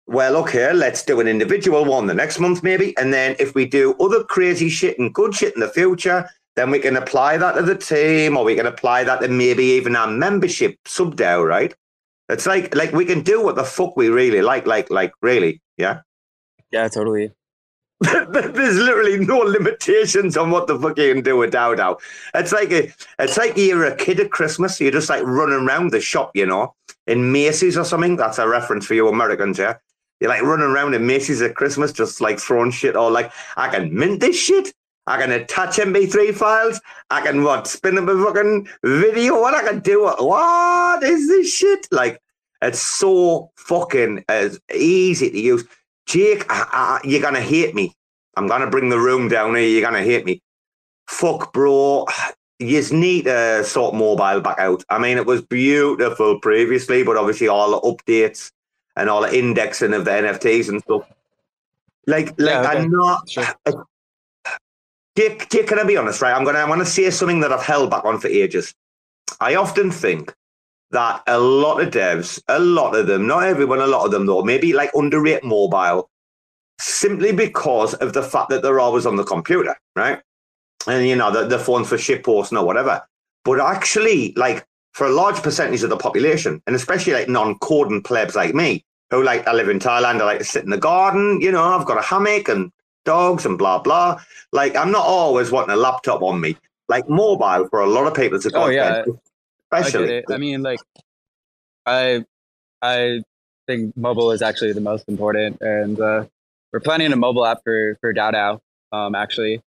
Well, 0.07 0.37
okay, 0.37 0.71
let's 0.71 1.03
do 1.03 1.19
an 1.19 1.27
individual 1.27 1.83
one 1.83 2.07
the 2.07 2.13
next 2.13 2.39
month, 2.39 2.63
maybe, 2.63 2.95
and 2.97 3.13
then 3.13 3.35
if 3.39 3.53
we 3.53 3.65
do 3.65 3.93
other 3.99 4.23
crazy 4.23 4.69
shit 4.69 4.97
and 4.97 5.13
good 5.13 5.35
shit 5.35 5.53
in 5.53 5.59
the 5.59 5.67
future, 5.67 6.29
then 6.55 6.71
we 6.71 6.79
can 6.79 6.95
apply 6.95 7.37
that 7.37 7.55
to 7.55 7.61
the 7.61 7.75
team, 7.75 8.37
or 8.37 8.45
we 8.45 8.55
can 8.55 8.65
apply 8.65 9.03
that 9.03 9.19
to 9.19 9.27
maybe 9.27 9.63
even 9.63 9.97
our 9.97 10.07
membership 10.07 10.77
sub 10.85 11.17
DAO, 11.17 11.45
right? 11.45 11.75
It's 12.29 12.45
like 12.45 12.73
like 12.73 12.93
we 12.93 13.05
can 13.05 13.21
do 13.21 13.43
what 13.43 13.55
the 13.55 13.65
fuck 13.65 13.97
we 13.97 14.07
really 14.07 14.41
like, 14.41 14.65
like 14.65 14.89
like 14.89 15.11
really, 15.21 15.61
yeah. 15.77 15.99
Yeah, 16.71 16.87
totally. 16.87 17.31
There's 17.99 18.77
literally 18.77 19.25
no 19.25 19.39
limitations 19.39 20.37
on 20.37 20.51
what 20.51 20.67
the 20.67 20.79
fuck 20.79 20.97
you 20.97 21.13
can 21.13 21.23
do 21.23 21.35
with 21.35 21.51
DAO 21.51 21.75
DAO. 21.75 21.99
It's 22.33 22.53
like 22.53 22.71
a, 22.71 22.93
it's 23.19 23.37
like 23.37 23.57
you're 23.57 23.85
a 23.85 23.95
kid 23.95 24.19
at 24.19 24.31
Christmas. 24.31 24.79
You're 24.79 24.91
just 24.91 25.09
like 25.09 25.23
running 25.23 25.67
around 25.67 25.91
the 25.91 25.99
shop, 25.99 26.31
you 26.33 26.45
know, 26.45 26.75
in 27.07 27.31
Macy's 27.31 27.77
or 27.77 27.83
something. 27.83 28.15
That's 28.15 28.37
a 28.37 28.47
reference 28.47 28.85
for 28.85 28.93
you 28.93 29.07
Americans, 29.07 29.57
yeah. 29.57 29.77
You're 30.19 30.29
like 30.29 30.41
running 30.41 30.65
around 30.65 30.93
in 30.93 31.05
Macy's 31.05 31.41
at 31.41 31.55
Christmas, 31.55 31.91
just 31.91 32.21
like 32.21 32.39
throwing 32.39 32.71
shit. 32.71 32.95
Or 32.95 33.11
like, 33.11 33.31
I 33.55 33.69
can 33.69 33.93
mint 33.93 34.19
this 34.19 34.39
shit. 34.39 34.73
I 35.05 35.17
can 35.17 35.31
attach 35.31 35.77
MP3 35.77 36.35
files. 36.35 36.81
I 37.09 37.21
can 37.21 37.43
what 37.43 37.67
spin 37.67 37.97
up 37.97 38.09
a 38.09 38.23
fucking 38.23 38.67
video. 38.83 39.39
What 39.39 39.53
I 39.53 39.63
can 39.63 39.79
do? 39.79 40.03
What 40.03 41.03
is 41.03 41.27
this 41.27 41.53
shit? 41.53 41.87
Like, 41.91 42.21
it's 42.61 42.81
so 42.81 43.51
fucking 43.55 44.25
as 44.27 44.59
easy 44.73 45.29
to 45.29 45.39
use. 45.39 45.63
Jake, 46.07 46.45
I, 46.49 46.67
I, 46.71 47.07
you're 47.07 47.21
gonna 47.21 47.41
hate 47.41 47.73
me. 47.73 47.93
I'm 48.35 48.47
gonna 48.47 48.69
bring 48.69 48.89
the 48.89 48.99
room 48.99 49.29
down 49.29 49.55
here. 49.55 49.67
You're 49.67 49.81
gonna 49.81 50.03
hate 50.03 50.25
me. 50.25 50.41
Fuck, 51.07 51.53
bro. 51.53 52.05
You 52.59 52.69
just 52.69 52.91
need 52.91 53.25
to 53.25 53.63
sort 53.63 53.93
mobile 53.93 54.41
back 54.41 54.59
out. 54.59 54.83
I 54.89 54.97
mean, 54.97 55.17
it 55.17 55.25
was 55.25 55.41
beautiful 55.43 56.39
previously, 56.39 57.03
but 57.03 57.15
obviously 57.15 57.47
all 57.47 57.71
the 57.71 57.81
updates 57.81 58.51
and 58.97 59.09
all 59.09 59.21
the 59.21 59.37
indexing 59.37 59.93
of 59.93 60.05
the 60.05 60.11
NFTs 60.11 60.69
and 60.69 60.81
stuff. 60.81 61.07
Like, 62.07 62.31
like 62.39 62.49
yeah, 62.49 62.61
okay. 62.61 62.77
I'm 62.79 62.91
not. 62.91 63.29
Sure. 63.29 63.45
Jake, 65.15 65.49
Jake, 65.49 65.67
can 65.67 65.79
I 65.79 65.83
be 65.83 65.97
honest? 65.97 66.21
Right, 66.21 66.33
I'm 66.33 66.43
gonna. 66.43 66.59
I 66.59 66.69
want 66.69 66.81
to 66.81 66.85
say 66.85 67.09
something 67.09 67.39
that 67.41 67.51
I've 67.51 67.63
held 67.63 67.89
back 67.89 68.05
on 68.05 68.19
for 68.19 68.27
ages. 68.27 68.73
I 69.39 69.55
often 69.55 69.91
think 69.91 70.33
that 70.91 71.21
a 71.27 71.39
lot 71.39 71.81
of 71.81 71.89
devs, 71.93 72.41
a 72.47 72.59
lot 72.59 72.95
of 72.95 73.07
them, 73.07 73.27
not 73.27 73.43
everyone, 73.43 73.79
a 73.79 73.87
lot 73.87 74.05
of 74.05 74.11
them 74.11 74.25
though, 74.25 74.43
maybe 74.43 74.73
like 74.73 74.91
underrate 74.95 75.43
mobile 75.43 76.09
simply 76.79 77.31
because 77.31 77.93
of 77.95 78.13
the 78.13 78.23
fact 78.23 78.49
that 78.49 78.61
they're 78.61 78.79
always 78.79 79.05
on 79.05 79.15
the 79.15 79.23
computer, 79.23 79.75
right? 79.95 80.21
And 80.87 81.07
you 81.07 81.15
know, 81.15 81.31
the, 81.31 81.47
the 81.47 81.59
phones 81.59 81.89
for 81.89 81.97
ship 81.97 82.23
posting 82.23 82.57
or 82.57 82.65
whatever. 82.65 83.01
But 83.43 83.59
actually, 83.59 84.33
like 84.35 84.65
for 84.93 85.07
a 85.07 85.11
large 85.11 85.41
percentage 85.43 85.83
of 85.83 85.89
the 85.89 85.97
population, 85.97 86.61
and 86.67 86.75
especially 86.75 87.13
like 87.13 87.29
non-coding 87.29 88.03
plebs 88.03 88.35
like 88.35 88.55
me, 88.55 88.83
who 89.11 89.23
like 89.23 89.47
I 89.47 89.53
live 89.53 89.69
in 89.69 89.79
Thailand, 89.79 90.21
I 90.21 90.25
like 90.25 90.39
to 90.39 90.43
sit 90.43 90.63
in 90.63 90.69
the 90.69 90.77
garden, 90.77 91.39
you 91.41 91.51
know, 91.51 91.63
I've 91.63 91.85
got 91.85 91.97
a 91.97 92.01
hammock 92.01 92.49
and 92.49 92.71
dogs 93.05 93.45
and 93.45 93.57
blah 93.57 93.79
blah. 93.79 94.21
Like 94.51 94.75
I'm 94.75 94.91
not 94.91 95.05
always 95.05 95.51
wanting 95.51 95.71
a 95.73 95.77
laptop 95.77 96.21
on 96.21 96.39
me. 96.41 96.57
Like 96.89 97.09
mobile 97.09 97.67
for 97.69 97.81
a 97.81 97.87
lot 97.87 98.07
of 98.07 98.13
people, 98.13 98.37
it's 98.37 98.45
a 98.45 98.51
Oh 98.55 98.69
yeah, 98.69 99.03
godsend, 99.05 99.19
I 99.71 99.79
especially. 99.79 100.23
I 100.31 100.37
mean, 100.37 100.61
like, 100.61 100.79
I 101.85 102.23
I 102.81 103.21
think 103.65 103.95
mobile 103.97 104.31
is 104.31 104.41
actually 104.41 104.73
the 104.73 104.81
most 104.81 105.05
important, 105.07 105.61
and 105.61 105.99
uh, 105.99 106.25
we're 106.71 106.79
planning 106.79 107.11
a 107.11 107.17
mobile 107.17 107.45
app 107.45 107.59
for 107.63 107.97
for 107.99 108.13
DAO 108.13 108.33
DAO. 108.33 108.59
Um, 108.93 109.15
actually, 109.15 109.61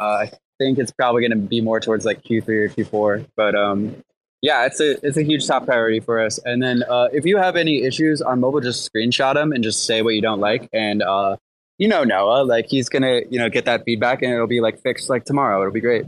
uh, 0.00 0.26
I 0.26 0.32
think 0.58 0.78
it's 0.78 0.90
probably 0.90 1.22
going 1.22 1.40
to 1.40 1.48
be 1.48 1.60
more 1.60 1.78
towards 1.80 2.04
like 2.04 2.22
Q3 2.22 2.48
or 2.48 2.68
Q4, 2.68 3.26
but 3.36 3.54
um, 3.54 4.02
yeah, 4.44 4.66
it's 4.66 4.78
a 4.78 4.90
it's 5.02 5.16
a 5.16 5.22
huge 5.22 5.46
top 5.46 5.64
priority 5.64 6.00
for 6.00 6.20
us. 6.20 6.38
And 6.44 6.62
then 6.62 6.82
uh, 6.82 7.08
if 7.14 7.24
you 7.24 7.38
have 7.38 7.56
any 7.56 7.82
issues 7.82 8.20
on 8.20 8.40
mobile, 8.40 8.60
just 8.60 8.92
screenshot 8.92 9.32
them 9.32 9.52
and 9.52 9.64
just 9.64 9.86
say 9.86 10.02
what 10.02 10.10
you 10.10 10.20
don't 10.20 10.38
like, 10.38 10.68
and 10.70 11.02
uh, 11.02 11.36
you 11.78 11.88
know 11.88 12.04
Noah, 12.04 12.44
like 12.44 12.66
he's 12.68 12.90
gonna 12.90 13.22
you 13.30 13.38
know 13.38 13.48
get 13.48 13.64
that 13.64 13.84
feedback, 13.86 14.20
and 14.20 14.30
it'll 14.30 14.46
be 14.46 14.60
like 14.60 14.82
fixed 14.82 15.08
like 15.08 15.24
tomorrow. 15.24 15.62
It'll 15.62 15.72
be 15.72 15.80
great. 15.80 16.04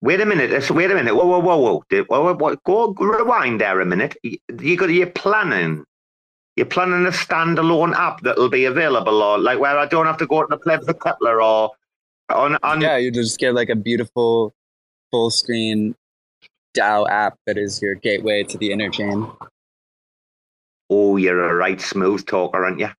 Wait 0.00 0.20
a 0.20 0.26
minute. 0.26 0.68
Wait 0.68 0.90
a 0.90 0.94
minute. 0.96 1.14
Whoa, 1.14 1.24
whoa, 1.24 1.38
whoa, 1.38 1.58
whoa. 1.58 1.84
Whoa, 2.08 2.34
whoa, 2.34 2.56
whoa. 2.64 2.92
Go 2.92 3.04
rewind 3.04 3.60
there 3.60 3.80
a 3.80 3.86
minute. 3.86 4.16
You 4.24 4.76
got. 4.76 4.90
You're 4.90 5.06
planning. 5.06 5.84
You're 6.56 6.66
planning 6.66 7.06
a 7.06 7.10
standalone 7.10 7.94
app 7.94 8.20
that'll 8.22 8.48
be 8.48 8.64
available, 8.64 9.22
or 9.22 9.38
like 9.38 9.60
where 9.60 9.78
I 9.78 9.86
don't 9.86 10.06
have 10.06 10.18
to 10.18 10.26
go 10.26 10.42
to 10.42 10.48
the 10.50 10.58
pleb 10.58 10.84
for 10.86 10.94
Cutler, 10.94 11.40
or 11.40 11.70
on 12.30 12.58
on. 12.64 12.80
Yeah, 12.80 12.96
you 12.96 13.12
just 13.12 13.38
get 13.38 13.54
like 13.54 13.68
a 13.68 13.76
beautiful 13.76 14.56
full 15.12 15.30
screen 15.30 15.94
DAO 16.74 17.08
app 17.08 17.34
that 17.46 17.58
is 17.58 17.80
your 17.82 17.94
gateway 17.96 18.44
to 18.44 18.58
the 18.58 18.70
interchain. 18.70 19.34
Oh, 20.88 21.16
you're 21.16 21.48
a 21.48 21.54
right 21.54 21.80
smooth 21.80 22.26
talker, 22.26 22.64
aren't 22.64 22.80
you? 22.80 22.90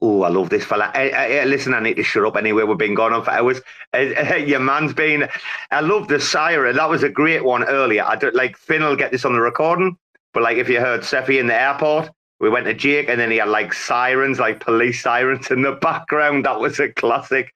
Oh, 0.00 0.22
I 0.22 0.30
love 0.30 0.50
this 0.50 0.64
fella. 0.64 0.90
Eh, 0.94 1.10
eh, 1.12 1.40
eh, 1.40 1.44
listen, 1.44 1.74
I 1.74 1.80
need 1.80 1.94
to 1.94 2.02
shut 2.02 2.24
up 2.24 2.36
anyway. 2.36 2.64
We've 2.64 2.76
been 2.76 2.94
going 2.94 3.12
on 3.12 3.22
for 3.22 3.30
hours. 3.30 3.60
Eh, 3.92 4.12
eh, 4.16 4.36
your 4.36 4.58
man's 4.58 4.92
been. 4.92 5.28
I 5.70 5.80
love 5.80 6.08
the 6.08 6.18
siren. 6.18 6.74
That 6.74 6.90
was 6.90 7.04
a 7.04 7.08
great 7.08 7.44
one 7.44 7.62
earlier. 7.64 8.02
I 8.04 8.16
don't 8.16 8.34
like 8.34 8.56
Finn 8.56 8.82
will 8.82 8.96
get 8.96 9.12
this 9.12 9.24
on 9.24 9.34
the 9.34 9.40
recording, 9.40 9.96
but 10.34 10.42
like 10.42 10.56
if 10.56 10.68
you 10.68 10.80
heard 10.80 11.04
Cephii 11.04 11.38
in 11.38 11.46
the 11.46 11.54
airport, 11.54 12.10
we 12.40 12.48
went 12.48 12.66
to 12.66 12.74
Jake 12.74 13.08
and 13.08 13.20
then 13.20 13.30
he 13.30 13.36
had 13.36 13.48
like 13.48 13.72
sirens, 13.72 14.40
like 14.40 14.58
police 14.58 15.00
sirens 15.00 15.52
in 15.52 15.62
the 15.62 15.72
background. 15.80 16.46
That 16.46 16.58
was 16.58 16.80
a 16.80 16.88
classic. 16.88 17.54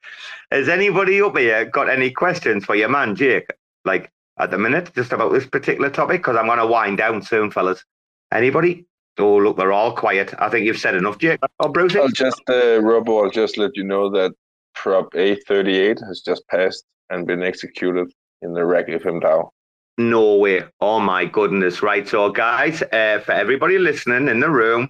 Has 0.49 0.69
anybody 0.69 1.21
up 1.21 1.37
here 1.37 1.65
got 1.65 1.89
any 1.89 2.11
questions 2.11 2.63
for 2.63 2.75
your 2.75 2.87
man, 2.87 3.15
Jake? 3.17 3.49
Like 3.83 4.09
at 4.39 4.51
the 4.51 4.57
minute, 4.57 4.93
just 4.95 5.11
about 5.11 5.31
this 5.31 5.45
particular 5.45 5.89
topic? 5.89 6.21
Because 6.21 6.35
I'm 6.35 6.45
going 6.45 6.59
to 6.59 6.67
wind 6.67 6.97
down 6.97 7.21
soon, 7.21 7.51
fellas. 7.51 7.83
Anybody? 8.31 8.85
Oh, 9.17 9.37
look, 9.37 9.57
they're 9.57 9.71
all 9.71 9.95
quiet. 9.95 10.33
I 10.37 10.49
think 10.49 10.65
you've 10.65 10.77
said 10.77 10.95
enough, 10.95 11.17
Jake. 11.17 11.39
Oh, 11.59 11.69
Bruce. 11.69 11.95
I'll 11.95 12.09
just, 12.09 12.41
uh, 12.49 12.81
Robo, 12.81 13.23
I'll 13.23 13.31
just 13.31 13.57
let 13.57 13.75
you 13.75 13.83
know 13.83 14.09
that 14.11 14.33
Prop 14.75 15.11
A38 15.13 16.05
has 16.07 16.21
just 16.21 16.47
passed 16.49 16.85
and 17.09 17.25
been 17.25 17.41
executed 17.41 18.11
in 18.41 18.53
the 18.53 18.63
RAC 18.63 18.87
FM 18.87 19.21
DAO. 19.21 19.49
No 19.97 20.35
way. 20.35 20.63
Oh 20.79 20.99
my 20.99 21.25
goodness. 21.25 21.81
Right. 21.81 22.07
So, 22.07 22.29
guys, 22.29 22.83
uh, 22.83 23.21
for 23.25 23.31
everybody 23.31 23.79
listening 23.79 24.27
in 24.27 24.39
the 24.39 24.49
room, 24.49 24.89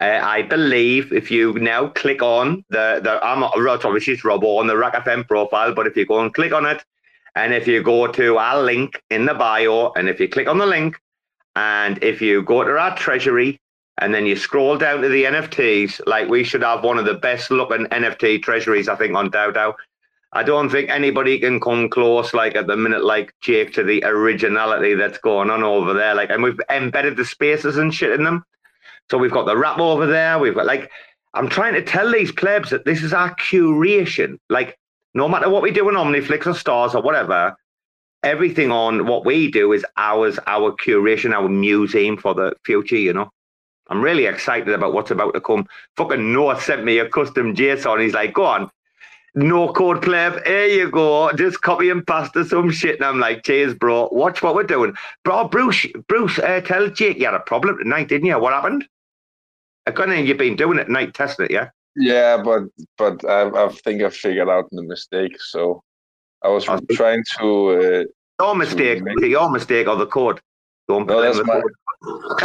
uh, 0.00 0.20
I 0.22 0.42
believe 0.42 1.12
if 1.12 1.30
you 1.30 1.52
now 1.54 1.88
click 1.88 2.22
on 2.22 2.64
the, 2.70 3.00
the 3.02 3.22
I'm 3.22 3.40
not, 3.40 3.84
obviously 3.84 4.14
it's 4.14 4.24
Robo 4.24 4.56
on 4.56 4.66
the 4.66 4.76
RAC 4.76 4.94
FM 4.94 5.26
profile, 5.28 5.74
but 5.74 5.86
if 5.86 5.96
you 5.96 6.06
go 6.06 6.20
and 6.20 6.32
click 6.32 6.52
on 6.52 6.64
it, 6.64 6.82
and 7.36 7.54
if 7.54 7.68
you 7.68 7.82
go 7.82 8.06
to 8.06 8.38
our 8.38 8.62
link 8.62 9.00
in 9.10 9.26
the 9.26 9.34
bio, 9.34 9.92
and 9.94 10.08
if 10.08 10.18
you 10.18 10.28
click 10.28 10.48
on 10.48 10.58
the 10.58 10.66
link, 10.66 10.96
and 11.54 12.02
if 12.02 12.20
you 12.20 12.42
go 12.42 12.64
to 12.64 12.78
our 12.78 12.96
treasury, 12.96 13.60
and 13.98 14.12
then 14.12 14.26
you 14.26 14.36
scroll 14.36 14.76
down 14.76 15.02
to 15.02 15.08
the 15.08 15.24
NFTs, 15.24 16.00
like 16.06 16.28
we 16.28 16.44
should 16.44 16.62
have 16.62 16.82
one 16.82 16.98
of 16.98 17.04
the 17.04 17.14
best 17.14 17.50
looking 17.50 17.86
NFT 17.86 18.42
treasuries, 18.42 18.88
I 18.88 18.96
think, 18.96 19.14
on 19.14 19.30
DAO. 19.30 19.74
I 20.32 20.42
don't 20.42 20.68
think 20.68 20.90
anybody 20.90 21.38
can 21.38 21.60
come 21.60 21.88
close, 21.88 22.34
like 22.34 22.56
at 22.56 22.66
the 22.66 22.76
minute, 22.76 23.04
like 23.04 23.34
Jake, 23.40 23.72
to 23.74 23.82
the 23.82 24.02
originality 24.04 24.94
that's 24.94 25.18
going 25.18 25.50
on 25.50 25.62
over 25.62 25.94
there. 25.94 26.14
Like, 26.14 26.30
and 26.30 26.42
we've 26.42 26.60
embedded 26.70 27.16
the 27.16 27.24
spaces 27.24 27.78
and 27.78 27.94
shit 27.94 28.12
in 28.12 28.24
them. 28.24 28.44
So 29.10 29.16
we've 29.18 29.30
got 29.30 29.46
the 29.46 29.56
wrap 29.56 29.78
over 29.78 30.04
there. 30.04 30.38
We've 30.38 30.54
got 30.54 30.66
like, 30.66 30.90
I'm 31.32 31.48
trying 31.48 31.74
to 31.74 31.82
tell 31.82 32.10
these 32.10 32.32
plebs 32.32 32.70
that 32.70 32.84
this 32.84 33.02
is 33.02 33.14
our 33.14 33.34
curation. 33.36 34.38
Like, 34.50 34.78
no 35.16 35.28
matter 35.28 35.48
what 35.48 35.62
we 35.62 35.70
do 35.70 35.88
in 35.88 35.94
Omniflix 35.94 36.46
or 36.46 36.54
Stars 36.54 36.94
or 36.94 37.02
whatever, 37.02 37.56
everything 38.22 38.70
on 38.70 39.06
what 39.06 39.24
we 39.24 39.50
do 39.50 39.72
is 39.72 39.84
ours, 39.96 40.38
our 40.46 40.72
curation, 40.72 41.32
our 41.32 41.48
museum 41.48 42.16
for 42.16 42.34
the 42.34 42.54
future. 42.64 42.96
You 42.96 43.14
know. 43.14 43.30
I'm 43.88 44.02
really 44.02 44.26
excited 44.26 44.68
about 44.68 44.92
what's 44.92 45.12
about 45.12 45.34
to 45.34 45.40
come. 45.40 45.66
Fucking 45.96 46.32
Noah 46.32 46.60
sent 46.60 46.84
me 46.84 46.98
a 46.98 47.08
custom 47.08 47.54
JSON. 47.54 48.02
He's 48.02 48.14
like, 48.14 48.34
go 48.34 48.44
on, 48.44 48.70
no 49.36 49.72
code 49.72 50.02
pleb. 50.02 50.44
Here 50.44 50.66
you 50.66 50.90
go. 50.90 51.30
Just 51.32 51.60
copy 51.60 51.90
and 51.90 52.04
paste 52.06 52.34
some 52.48 52.70
shit. 52.70 52.96
And 52.96 53.04
I'm 53.04 53.20
like, 53.20 53.44
cheers, 53.44 53.74
bro. 53.74 54.08
Watch 54.10 54.42
what 54.42 54.54
we're 54.54 54.64
doing. 54.64 54.94
Bro, 55.24 55.48
Bruce, 55.48 55.86
Bruce, 56.08 56.38
uh, 56.38 56.60
tell 56.62 56.88
Jake 56.88 57.18
you 57.18 57.26
had 57.26 57.34
a 57.34 57.40
problem 57.40 57.78
tonight, 57.78 58.08
didn't 58.08 58.26
you? 58.26 58.38
What 58.38 58.52
happened? 58.52 58.86
I 59.86 59.90
of 59.90 60.26
you've 60.26 60.36
been 60.36 60.56
doing 60.56 60.78
it 60.78 60.82
at 60.82 60.88
night, 60.88 61.14
testing 61.14 61.46
it, 61.46 61.52
yeah? 61.52 61.68
Yeah, 61.96 62.36
but 62.42 62.64
but 62.98 63.24
I, 63.24 63.48
I 63.64 63.68
think 63.68 64.02
I 64.02 64.10
figured 64.10 64.48
out 64.48 64.68
the 64.70 64.82
mistake. 64.82 65.40
So 65.40 65.82
I 66.42 66.48
was 66.48 66.64
trying 66.92 67.24
to. 67.38 67.46
Uh, 67.70 68.04
Your 68.44 68.54
mistake. 68.54 69.02
make- 69.02 69.20
your 69.20 69.50
mistake 69.50 69.88
or 69.88 69.96
the 69.96 70.06
code? 70.06 70.40
Don't 70.88 71.06
No, 71.06 71.20
that's 71.20 71.44
my, 71.46 71.62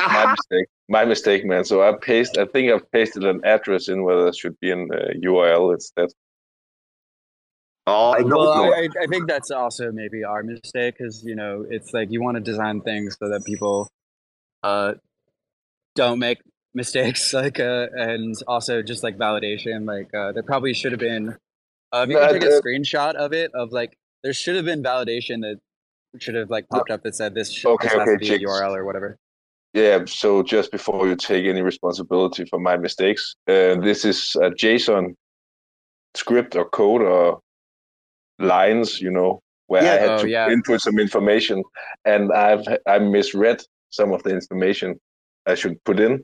my 0.08 0.26
mistake. 0.32 0.68
My 0.90 1.06
mistake, 1.06 1.46
man. 1.46 1.64
So 1.66 1.84
I 1.84 1.94
paste. 2.02 2.38
I 2.38 2.46
think 2.46 2.72
I've 2.72 2.90
pasted 2.92 3.24
an 3.24 3.42
address 3.44 3.88
in 3.88 4.04
where 4.04 4.24
there 4.24 4.34
should 4.34 4.60
be 4.60 4.72
an 4.72 4.90
uh, 4.92 5.14
URL 5.24 5.74
instead. 5.74 6.10
Oh, 7.88 8.14
I 8.14 8.20
know. 8.20 8.38
Well, 8.38 8.74
I, 8.74 8.84
I 8.84 9.04
I 9.04 9.08
think 9.08 9.28
that's 9.28 9.52
also 9.52 9.92
maybe 9.92 10.24
our 10.24 10.44
mistake 10.44 10.96
because 10.98 11.24
you 11.24 11.36
know 11.36 11.66
it's 11.70 11.94
like 11.94 12.12
you 12.12 12.22
want 12.22 12.36
to 12.36 12.42
design 12.42 12.82
things 12.82 13.18
so 13.20 13.30
that 13.30 13.44
people 13.46 13.90
uh 14.64 14.94
don't 15.96 16.20
make 16.20 16.40
mistakes 16.74 17.34
like 17.42 17.60
uh 17.60 17.88
and 17.94 18.36
also 18.48 18.82
just 18.82 19.04
like 19.04 19.18
validation 19.18 19.86
like 19.86 20.14
uh 20.14 20.32
there 20.32 20.44
probably 20.44 20.74
should 20.74 20.92
have 20.92 21.00
been 21.00 21.36
uh, 21.94 22.06
if 22.08 22.10
you 22.10 22.18
can 22.18 22.34
take 22.34 22.44
a 22.44 22.62
screenshot 22.62 23.16
of 23.16 23.34
it 23.34 23.52
of 23.54 23.72
like 23.72 23.98
there 24.24 24.34
should 24.34 24.56
have 24.56 24.66
been 24.66 24.82
validation 24.82 25.42
that 25.42 25.58
should 26.20 26.36
have 26.36 26.50
like 26.50 26.68
popped 26.70 26.92
up 26.92 27.04
that 27.04 27.16
said 27.16 27.34
this, 27.34 27.52
sh- 27.52 27.66
Okay, 27.66 27.88
this 27.88 27.96
okay, 27.98 28.12
to 28.12 28.18
be 28.18 28.34
a 28.36 28.40
URL 28.48 28.76
or 28.76 28.86
whatever. 28.86 29.18
Yeah. 29.74 30.04
So 30.06 30.44
just 30.44 30.72
before 30.72 31.08
you 31.08 31.16
take 31.16 31.46
any 31.46 31.62
responsibility 31.62 32.44
for 32.46 32.60
my 32.60 32.76
mistakes, 32.78 33.36
uh, 33.48 33.76
this 33.80 34.04
is 34.04 34.36
a 34.36 34.50
JSON 34.52 35.14
script 36.14 36.56
or 36.58 36.66
code 36.70 37.02
or 37.02 37.40
lines, 38.40 39.00
you 39.00 39.10
know, 39.12 39.40
where 39.68 39.82
I 39.84 39.86
had 40.02 40.10
Oh, 40.10 40.18
to 40.24 40.30
yeah. 40.30 40.50
input 40.50 40.82
some 40.82 41.00
information, 41.00 41.64
and 42.06 42.32
I've 42.34 42.66
I 42.86 43.00
misread 43.00 43.64
some 43.90 44.12
of 44.12 44.22
the 44.24 44.32
information 44.32 45.00
I 45.46 45.56
should 45.56 45.82
put 45.86 46.00
in. 46.00 46.24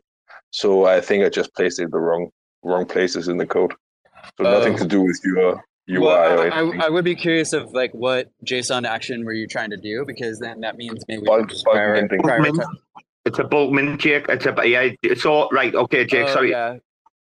So 0.52 0.86
I 0.86 1.02
think 1.02 1.24
I 1.26 1.30
just 1.30 1.54
placed 1.56 1.80
it 1.80 1.92
the 1.92 2.00
wrong 2.00 2.30
wrong 2.64 2.86
places 2.86 3.28
in 3.28 3.38
the 3.38 3.46
code. 3.46 3.74
So 4.38 4.44
nothing 4.44 4.74
Oh. 4.74 4.78
to 4.78 4.86
do 4.86 5.02
with 5.02 5.20
your 5.24 5.64
UI 5.90 6.00
Well, 6.00 6.40
I. 6.42 6.48
I, 6.48 6.86
I 6.88 6.90
would 6.90 7.06
be 7.06 7.16
curious 7.16 7.54
of 7.54 7.72
like 7.74 7.92
what 7.94 8.30
JSON 8.46 8.86
action 8.86 9.24
were 9.26 9.34
you 9.34 9.48
trying 9.48 9.70
to 9.70 9.78
do 9.78 10.04
because 10.06 10.40
then 10.40 10.60
that 10.62 10.76
means 10.78 11.04
maybe 11.08 11.22
we 11.22 11.28
Bulk- 11.28 11.50
just 11.50 11.64
bulk 11.66 11.76
priori- 11.78 12.02
minting. 12.02 12.22
prioritize. 12.22 12.66
It's 13.26 13.40
a 13.40 13.44
bulk 13.44 13.72
mint, 13.72 14.00
Jake. 14.00 14.26
It's 14.30 14.46
a 14.46 14.56
yeah. 14.68 14.90
It's 15.04 15.26
all 15.26 15.50
right. 15.52 15.74
Okay, 15.76 16.06
Jake. 16.06 16.28
Oh, 16.30 16.34
sorry. 16.34 16.52
yeah. 16.52 16.78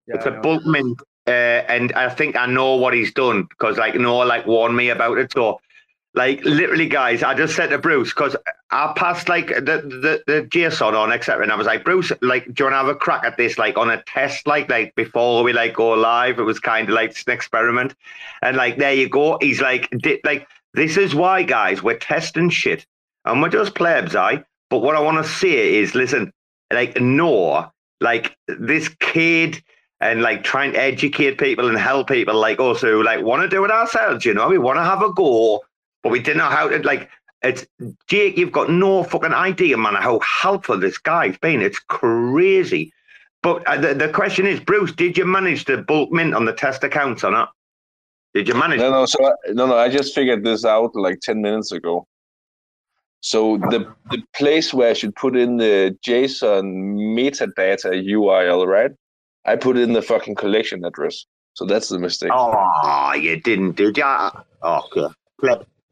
Yeah, 0.06 0.14
it's 0.16 0.26
I 0.26 0.30
a 0.30 0.32
know. 0.34 0.40
bulk 0.42 0.64
mint, 0.66 1.00
uh, 1.26 1.30
and 1.30 1.92
I 1.94 2.08
think 2.10 2.36
I 2.36 2.46
know 2.46 2.76
what 2.76 2.94
he's 2.94 3.12
done 3.12 3.44
because 3.50 3.76
like 3.78 3.94
Noah 3.96 4.24
like 4.24 4.46
warned 4.46 4.76
me 4.76 4.90
about 4.90 5.18
it. 5.18 5.32
So, 5.32 5.58
like 6.16 6.42
literally, 6.44 6.88
guys, 6.88 7.22
I 7.22 7.34
just 7.34 7.54
said 7.54 7.68
to 7.68 7.78
Bruce 7.78 8.08
because 8.08 8.34
I 8.70 8.92
passed 8.96 9.28
like 9.28 9.48
the 9.48 9.62
the, 9.62 10.22
the 10.26 10.42
JSON 10.48 10.94
on 10.94 11.12
etc. 11.12 11.42
And 11.42 11.52
I 11.52 11.56
was 11.56 11.66
like, 11.66 11.84
Bruce, 11.84 12.10
like, 12.22 12.46
do 12.46 12.54
you 12.58 12.64
want 12.64 12.72
to 12.72 12.78
have 12.78 12.88
a 12.88 12.94
crack 12.94 13.22
at 13.24 13.36
this 13.36 13.58
like 13.58 13.76
on 13.76 13.90
a 13.90 14.02
test, 14.04 14.46
like 14.46 14.70
like 14.70 14.94
before 14.94 15.42
we 15.42 15.52
like 15.52 15.74
go 15.74 15.90
live? 15.90 16.38
It 16.38 16.44
was 16.44 16.58
kind 16.58 16.88
of 16.88 16.94
like 16.94 17.10
it's 17.10 17.24
an 17.26 17.34
experiment, 17.34 17.94
and 18.40 18.56
like 18.56 18.78
there 18.78 18.94
you 18.94 19.10
go. 19.10 19.36
He's 19.42 19.60
like, 19.60 19.88
like 20.24 20.48
this 20.72 20.96
is 20.96 21.14
why, 21.14 21.42
guys, 21.42 21.82
we're 21.82 21.98
testing 21.98 22.48
shit, 22.48 22.86
and 23.26 23.42
we're 23.42 23.50
just 23.50 23.74
plebs, 23.74 24.16
I. 24.16 24.42
But 24.70 24.78
what 24.78 24.96
I 24.96 25.00
want 25.00 25.24
to 25.24 25.30
say 25.30 25.76
is, 25.76 25.94
listen, 25.94 26.32
like 26.72 26.98
Noah, 26.98 27.72
like 28.00 28.36
this 28.48 28.88
kid 29.00 29.62
and 30.00 30.22
like 30.22 30.44
trying 30.44 30.72
to 30.72 30.80
educate 30.80 31.38
people 31.38 31.68
and 31.68 31.78
help 31.78 32.08
people 32.08 32.34
like 32.38 32.60
us 32.60 32.80
who 32.80 33.02
like 33.02 33.22
want 33.22 33.42
to 33.42 33.48
do 33.48 33.64
it 33.64 33.70
ourselves, 33.70 34.24
you 34.24 34.34
know, 34.34 34.48
we 34.48 34.58
want 34.58 34.76
to 34.78 34.84
have 34.84 35.02
a 35.02 35.12
go, 35.12 35.62
but 36.06 36.12
we 36.12 36.20
didn't 36.20 36.38
know 36.38 36.44
how 36.44 36.68
to 36.68 36.78
like 36.84 37.10
it's 37.42 37.66
Jake, 38.06 38.38
you've 38.38 38.52
got 38.52 38.70
no 38.70 39.02
fucking 39.02 39.32
idea, 39.32 39.76
man, 39.76 39.96
how 39.96 40.20
helpful 40.20 40.78
this 40.78 40.98
guy's 40.98 41.36
been. 41.38 41.60
It's 41.60 41.80
crazy. 41.80 42.92
But 43.42 43.66
uh, 43.66 43.76
the, 43.76 43.94
the 43.94 44.08
question 44.08 44.46
is, 44.46 44.60
Bruce, 44.60 44.92
did 44.92 45.18
you 45.18 45.26
manage 45.26 45.64
to 45.64 45.78
bulk 45.78 46.12
mint 46.12 46.32
on 46.32 46.44
the 46.44 46.52
test 46.52 46.84
accounts 46.84 47.24
or 47.24 47.32
not? 47.32 47.50
Did 48.34 48.46
you 48.46 48.54
manage? 48.54 48.78
No, 48.78 48.90
no. 48.90 49.06
So 49.06 49.26
I, 49.26 49.32
no, 49.48 49.66
no. 49.66 49.76
I 49.76 49.88
just 49.88 50.14
figured 50.14 50.44
this 50.44 50.64
out 50.64 50.94
like 50.94 51.18
ten 51.22 51.42
minutes 51.42 51.72
ago. 51.72 52.06
So 53.20 53.58
the 53.58 53.92
the 54.12 54.22
place 54.36 54.72
where 54.72 54.90
I 54.90 54.92
should 54.92 55.16
put 55.16 55.36
in 55.36 55.56
the 55.56 55.98
JSON 56.06 56.66
metadata 57.16 57.90
URL, 58.14 58.64
right? 58.64 58.92
I 59.44 59.56
put 59.56 59.76
in 59.76 59.92
the 59.92 60.02
fucking 60.02 60.36
collection 60.36 60.84
address. 60.84 61.26
So 61.54 61.64
that's 61.64 61.88
the 61.88 61.98
mistake. 61.98 62.30
Oh, 62.32 63.12
you 63.14 63.40
didn't, 63.40 63.76
did 63.76 63.96
ya? 63.96 64.30
Oh, 64.62 64.88
okay. 64.96 65.12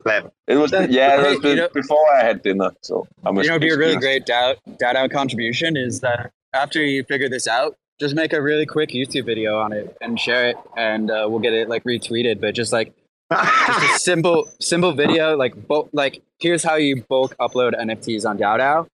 Pleb, 0.05 0.23
pleb. 0.23 0.33
It 0.47 0.57
was 0.57 0.71
That- 0.71 0.91
yeah, 0.91 1.21
it 1.21 1.37
was 1.37 1.45
you 1.45 1.57
know- 1.57 1.69
before 1.73 2.05
I 2.15 2.23
had 2.25 2.43
dinner. 2.43 2.71
So 2.83 3.07
I'm 3.25 3.37
you 3.37 3.49
know, 3.49 3.59
be 3.59 3.71
a 3.71 3.77
really 3.77 3.97
great 3.97 4.27
doubt 4.27 4.59
doubt 4.79 4.97
out 4.97 5.11
contribution 5.11 5.77
is 5.77 6.01
that 6.01 6.31
after 6.53 6.83
you 6.83 7.03
figure 7.05 7.29
this 7.29 7.49
out, 7.49 7.77
just 8.01 8.15
make 8.15 8.33
a 8.33 8.41
really 8.43 8.67
quick 8.67 8.91
YouTube 8.91 9.27
video 9.27 9.59
on 9.59 9.73
it 9.73 9.97
and 10.01 10.19
share 10.19 10.49
it, 10.51 10.57
and 10.77 11.11
uh, 11.11 11.27
we'll 11.29 11.41
get 11.41 11.53
it 11.53 11.69
like 11.69 11.85
retweeted. 11.85 12.41
But 12.41 12.55
just 12.55 12.73
like 12.73 12.93
just 13.33 13.95
a 13.95 13.99
simple 13.99 14.49
simple 14.61 14.93
video, 14.93 15.37
like 15.37 15.67
bulk, 15.67 15.91
like 15.93 16.23
here's 16.39 16.63
how 16.63 16.75
you 16.77 17.03
bulk 17.09 17.35
upload 17.41 17.73
NFTs 17.75 18.29
on 18.29 18.39
DAO 18.39 18.87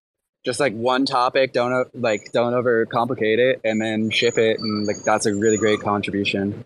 Just 0.45 0.61
like 0.61 0.75
one 0.75 1.05
topic, 1.07 1.53
don't 1.53 1.89
like 1.95 2.31
don't 2.33 2.53
overcomplicate 2.53 3.39
it, 3.39 3.61
and 3.65 3.81
then 3.81 4.11
ship 4.11 4.39
it, 4.39 4.59
and 4.61 4.87
like 4.87 4.97
that's 5.05 5.27
a 5.27 5.35
really 5.35 5.57
great 5.57 5.81
contribution. 5.81 6.65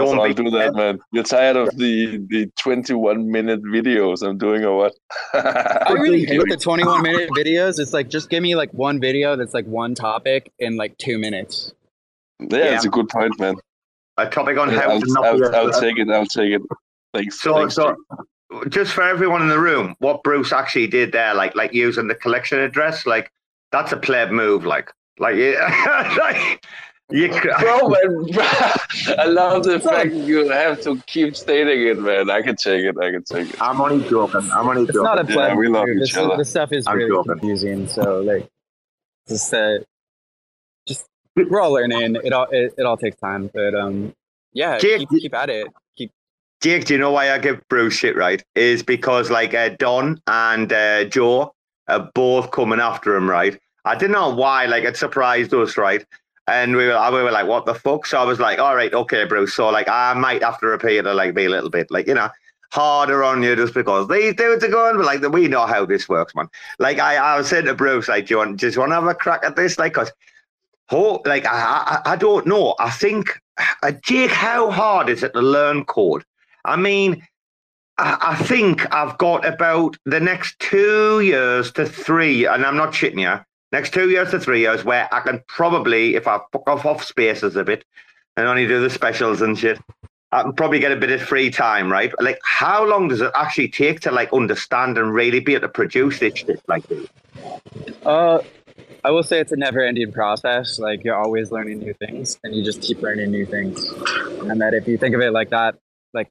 Also, 0.00 0.14
Don't 0.16 0.26
I'll 0.26 0.32
do 0.34 0.50
that, 0.50 0.74
man. 0.74 0.98
You're 1.12 1.24
tired 1.24 1.56
of 1.56 1.76
the 1.76 2.18
the 2.28 2.50
21 2.58 3.30
minute 3.30 3.62
videos 3.62 4.22
I'm 4.26 4.36
doing, 4.38 4.64
or 4.64 4.76
what? 4.76 4.94
I 5.34 5.92
really 5.92 6.24
hate 6.24 6.42
the 6.48 6.56
21 6.56 7.02
minute 7.02 7.30
videos. 7.30 7.78
It's 7.78 7.92
like 7.92 8.08
just 8.08 8.28
give 8.28 8.42
me 8.42 8.54
like 8.56 8.72
one 8.72 9.00
video 9.00 9.36
that's 9.36 9.54
like 9.54 9.66
one 9.66 9.94
topic 9.94 10.52
in 10.58 10.76
like 10.76 10.98
two 10.98 11.18
minutes. 11.18 11.72
yeah, 12.40 12.74
it's 12.74 12.84
a 12.84 12.88
good 12.90 13.08
point, 13.08 13.38
man. 13.40 13.54
A 14.18 14.28
topic 14.28 14.58
on 14.58 14.70
Yeah, 14.70 14.80
how 14.80 14.90
I'll, 14.90 15.00
to 15.00 15.12
not 15.12 15.24
I'll, 15.24 15.36
be 15.38 15.42
a- 15.44 15.50
I'll 15.50 15.80
take 15.80 15.98
it. 15.98 16.08
I'll 16.10 16.26
take 16.26 16.52
it. 16.52 16.62
Thanks. 17.14 17.40
So, 17.40 17.54
thanks, 17.54 17.74
so 17.74 17.94
just 18.68 18.92
for 18.92 19.02
everyone 19.02 19.42
in 19.42 19.48
the 19.48 19.58
room, 19.58 19.94
what 19.98 20.22
Bruce 20.22 20.52
actually 20.52 20.86
did 20.86 21.12
there, 21.12 21.34
like 21.34 21.54
like 21.54 21.72
using 21.72 22.06
the 22.08 22.14
collection 22.14 22.58
address, 22.58 23.06
like 23.06 23.30
that's 23.72 23.92
a 23.92 23.96
pleb 23.96 24.30
move, 24.30 24.64
like 24.64 24.90
like 25.18 25.36
yeah, 25.36 26.14
like 26.20 26.64
you. 27.10 27.28
Bro, 27.60 27.88
man, 27.88 28.26
I 29.18 29.24
love 29.26 29.64
the 29.64 29.80
fact 29.80 30.12
you 30.12 30.48
have 30.48 30.80
to 30.82 31.00
keep 31.06 31.36
stating 31.36 31.86
it, 31.86 31.98
man. 31.98 32.30
I 32.30 32.42
can 32.42 32.56
take 32.56 32.84
it. 32.84 32.96
I 32.98 33.10
can 33.12 33.22
take 33.24 33.50
it. 33.54 33.62
I'm 33.62 33.80
only 33.80 34.08
joking. 34.08 34.48
I'm 34.52 34.68
only 34.68 34.86
joking. 34.86 34.88
It's 34.88 35.04
not 35.04 35.18
a 35.24 35.26
Yeah, 35.28 35.34
plan. 35.34 35.56
we 35.56 35.68
love 35.68 35.86
this, 35.98 36.10
each 36.10 36.16
other. 36.16 36.36
this 36.36 36.50
stuff 36.50 36.72
is 36.72 36.86
I'm 36.86 36.96
really 36.96 37.10
joking. 37.10 37.32
confusing. 37.32 37.88
So 37.88 38.20
like, 38.20 38.48
just 39.28 39.52
uh, 39.54 39.78
just 40.86 41.06
we're 41.36 41.60
all 41.60 41.72
learning. 41.72 42.16
It 42.24 42.32
all 42.32 42.46
it, 42.50 42.74
it 42.76 42.86
all 42.86 42.96
takes 42.96 43.16
time, 43.18 43.50
but 43.52 43.74
um, 43.74 44.14
yeah, 44.52 44.78
Jake, 44.78 45.08
keep, 45.08 45.22
keep 45.22 45.34
at 45.34 45.50
it. 45.50 45.68
Keep 45.96 46.10
Jake, 46.60 46.86
do 46.86 46.94
you 46.94 47.00
know 47.00 47.12
why 47.12 47.30
I 47.32 47.38
give 47.38 47.60
Bruce 47.68 47.94
shit 47.94 48.16
right? 48.16 48.42
Is 48.54 48.82
because 48.82 49.30
like 49.30 49.54
uh, 49.54 49.70
Don 49.78 50.20
and 50.26 50.72
uh, 50.72 51.04
Joe 51.04 51.52
are 51.88 52.10
both 52.14 52.50
coming 52.50 52.80
after 52.80 53.14
him, 53.14 53.28
right? 53.30 53.58
I 53.84 53.94
didn't 53.94 54.12
know 54.12 54.34
why, 54.34 54.66
like 54.66 54.82
it 54.82 54.96
surprised 54.96 55.54
us, 55.54 55.76
right? 55.76 56.04
And 56.48 56.76
we 56.76 56.86
were, 56.86 57.10
we 57.12 57.22
were 57.22 57.32
like, 57.32 57.46
"What 57.46 57.66
the 57.66 57.74
fuck?" 57.74 58.06
So 58.06 58.18
I 58.18 58.24
was 58.24 58.38
like, 58.38 58.58
"All 58.58 58.76
right, 58.76 58.94
okay, 58.94 59.24
Bruce." 59.24 59.54
So 59.54 59.68
like, 59.68 59.88
I 59.88 60.14
might 60.14 60.42
have 60.42 60.60
to 60.60 60.66
repeat 60.66 60.98
it, 60.98 61.04
like, 61.04 61.34
be 61.34 61.46
a 61.46 61.50
little 61.50 61.70
bit, 61.70 61.90
like, 61.90 62.06
you 62.06 62.14
know, 62.14 62.30
harder 62.70 63.24
on 63.24 63.42
you 63.42 63.56
just 63.56 63.74
because 63.74 64.08
these 64.08 64.34
dudes 64.34 64.62
are 64.62 64.68
going. 64.68 64.96
But 64.96 65.06
like, 65.06 65.32
we 65.32 65.48
know 65.48 65.66
how 65.66 65.86
this 65.86 66.08
works, 66.08 66.34
man. 66.34 66.48
Like, 66.78 66.98
I, 66.98 67.16
I 67.16 67.36
was 67.36 67.48
saying 67.48 67.64
to 67.66 67.74
Bruce, 67.74 68.08
like, 68.08 68.26
do 68.26 68.34
you 68.34 68.38
want, 68.38 68.60
just 68.60 68.78
want 68.78 68.90
to 68.90 68.94
have 68.96 69.06
a 69.06 69.14
crack 69.14 69.44
at 69.44 69.56
this, 69.56 69.78
like, 69.78 69.94
cause, 69.94 70.12
oh, 70.90 71.20
like, 71.24 71.46
I, 71.46 72.00
I, 72.04 72.12
I 72.12 72.16
don't 72.16 72.46
know. 72.46 72.74
I 72.78 72.90
think, 72.90 73.40
uh, 73.82 73.92
Jake, 74.02 74.30
how 74.30 74.70
hard 74.70 75.08
is 75.08 75.22
it 75.22 75.32
to 75.32 75.42
learn 75.42 75.84
code? 75.84 76.24
I 76.64 76.76
mean, 76.76 77.26
I, 77.98 78.18
I 78.20 78.36
think 78.36 78.92
I've 78.94 79.16
got 79.18 79.46
about 79.46 79.96
the 80.04 80.20
next 80.20 80.58
two 80.58 81.20
years 81.20 81.72
to 81.72 81.86
three, 81.86 82.46
and 82.46 82.64
I'm 82.64 82.76
not 82.76 82.92
shitting 82.92 83.20
you, 83.20 83.44
next 83.72 83.92
two 83.92 84.10
years 84.10 84.30
to 84.30 84.40
three 84.40 84.60
years 84.60 84.84
where 84.84 85.12
I 85.12 85.20
can 85.20 85.42
probably, 85.48 86.14
if 86.14 86.26
I 86.26 86.40
fuck 86.52 86.68
off 86.68 86.86
off 86.86 87.04
spaces 87.04 87.56
a 87.56 87.64
bit 87.64 87.84
and 88.36 88.46
only 88.46 88.66
do 88.66 88.80
the 88.80 88.90
specials 88.90 89.42
and 89.42 89.58
shit, 89.58 89.78
I 90.32 90.42
can 90.42 90.52
probably 90.52 90.80
get 90.80 90.92
a 90.92 90.96
bit 90.96 91.10
of 91.10 91.22
free 91.22 91.50
time, 91.50 91.90
right? 91.90 92.12
Like, 92.20 92.38
how 92.44 92.84
long 92.84 93.08
does 93.08 93.20
it 93.20 93.30
actually 93.34 93.68
take 93.68 94.00
to 94.00 94.12
like 94.12 94.32
understand 94.32 94.98
and 94.98 95.14
really 95.14 95.40
be 95.40 95.54
able 95.54 95.62
to 95.62 95.68
produce 95.68 96.18
this 96.18 96.34
shit 96.38 96.60
like 96.68 96.86
this? 96.88 97.08
Uh, 98.04 98.40
I 99.04 99.10
will 99.10 99.22
say 99.22 99.38
it's 99.38 99.52
a 99.52 99.56
never-ending 99.56 100.10
process. 100.12 100.80
Like 100.80 101.04
you're 101.04 101.16
always 101.16 101.52
learning 101.52 101.78
new 101.78 101.94
things, 101.94 102.38
and 102.42 102.54
you 102.54 102.64
just 102.64 102.82
keep 102.82 103.02
learning 103.02 103.30
new 103.30 103.46
things. 103.46 103.88
And 104.40 104.60
that 104.60 104.74
if 104.74 104.88
you 104.88 104.98
think 104.98 105.14
of 105.14 105.20
it 105.20 105.32
like 105.32 105.50
that, 105.50 105.76
like 106.12 106.28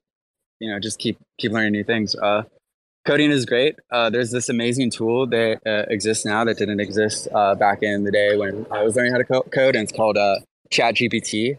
you 0.59 0.69
know, 0.69 0.79
just 0.79 0.99
keep 0.99 1.17
keep 1.37 1.53
learning 1.53 1.71
new 1.71 1.85
things. 1.85 2.15
Uh, 2.15 2.43
coding 3.05 3.31
is 3.31 3.45
great. 3.45 3.75
Uh, 3.91 4.09
there's 4.09 4.31
this 4.31 4.49
amazing 4.49 4.89
tool 4.89 5.27
that 5.27 5.61
uh, 5.65 5.85
exists 5.89 6.25
now 6.25 6.43
that 6.43 6.57
didn't 6.57 6.79
exist 6.79 7.27
uh, 7.33 7.55
back 7.55 7.81
in 7.81 8.03
the 8.03 8.11
day 8.11 8.35
when 8.35 8.65
I 8.71 8.83
was 8.83 8.95
learning 8.95 9.13
how 9.13 9.19
to 9.19 9.23
co- 9.23 9.43
code, 9.43 9.75
and 9.75 9.83
it's 9.83 9.91
called 9.91 10.17
uh, 10.17 10.39
ChatGPT. 10.71 11.57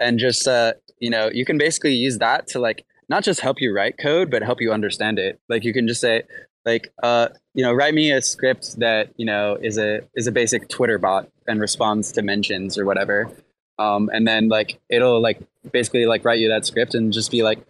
And 0.00 0.18
just 0.18 0.46
uh, 0.46 0.74
you 1.00 1.10
know, 1.10 1.30
you 1.32 1.44
can 1.44 1.58
basically 1.58 1.94
use 1.94 2.18
that 2.18 2.46
to 2.48 2.58
like 2.58 2.84
not 3.08 3.24
just 3.24 3.40
help 3.40 3.60
you 3.60 3.74
write 3.74 3.96
code, 3.98 4.30
but 4.30 4.42
help 4.42 4.60
you 4.60 4.72
understand 4.72 5.18
it. 5.18 5.40
Like 5.48 5.64
you 5.64 5.72
can 5.72 5.88
just 5.88 6.00
say, 6.00 6.24
like, 6.64 6.92
uh, 7.02 7.28
you 7.54 7.62
know, 7.62 7.72
write 7.72 7.94
me 7.94 8.12
a 8.12 8.20
script 8.20 8.78
that 8.78 9.12
you 9.16 9.24
know 9.24 9.56
is 9.60 9.78
a 9.78 10.00
is 10.14 10.26
a 10.26 10.32
basic 10.32 10.68
Twitter 10.68 10.98
bot 10.98 11.28
and 11.46 11.60
responds 11.60 12.12
to 12.12 12.22
mentions 12.22 12.76
or 12.78 12.84
whatever. 12.84 13.30
Um, 13.78 14.10
and 14.12 14.26
then 14.26 14.48
like 14.48 14.80
it'll 14.88 15.20
like 15.20 15.40
basically 15.72 16.06
like 16.06 16.24
write 16.24 16.40
you 16.40 16.48
that 16.48 16.66
script 16.66 16.94
and 16.94 17.12
just 17.12 17.30
be 17.30 17.42
like, 17.42 17.64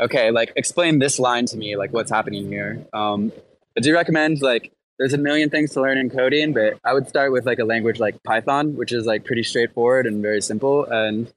okay, 0.00 0.30
like 0.30 0.52
explain 0.56 0.98
this 0.98 1.18
line 1.18 1.46
to 1.46 1.56
me, 1.56 1.76
like 1.76 1.92
what's 1.92 2.10
happening 2.10 2.48
here. 2.48 2.84
Um, 2.92 3.32
I 3.76 3.80
do 3.80 3.92
recommend 3.94 4.40
like 4.42 4.72
there's 4.98 5.12
a 5.12 5.18
million 5.18 5.50
things 5.50 5.72
to 5.72 5.80
learn 5.80 5.98
in 5.98 6.08
coding, 6.10 6.52
but 6.52 6.78
I 6.84 6.94
would 6.94 7.08
start 7.08 7.32
with 7.32 7.46
like 7.46 7.58
a 7.58 7.64
language 7.64 7.98
like 7.98 8.22
Python, 8.22 8.76
which 8.76 8.92
is 8.92 9.06
like 9.06 9.24
pretty 9.24 9.42
straightforward 9.42 10.06
and 10.06 10.22
very 10.22 10.40
simple, 10.40 10.84
and 10.84 11.32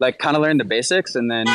like 0.00 0.18
kind 0.18 0.36
of 0.36 0.42
learn 0.42 0.58
the 0.58 0.64
basics, 0.64 1.14
and 1.14 1.30
then 1.30 1.46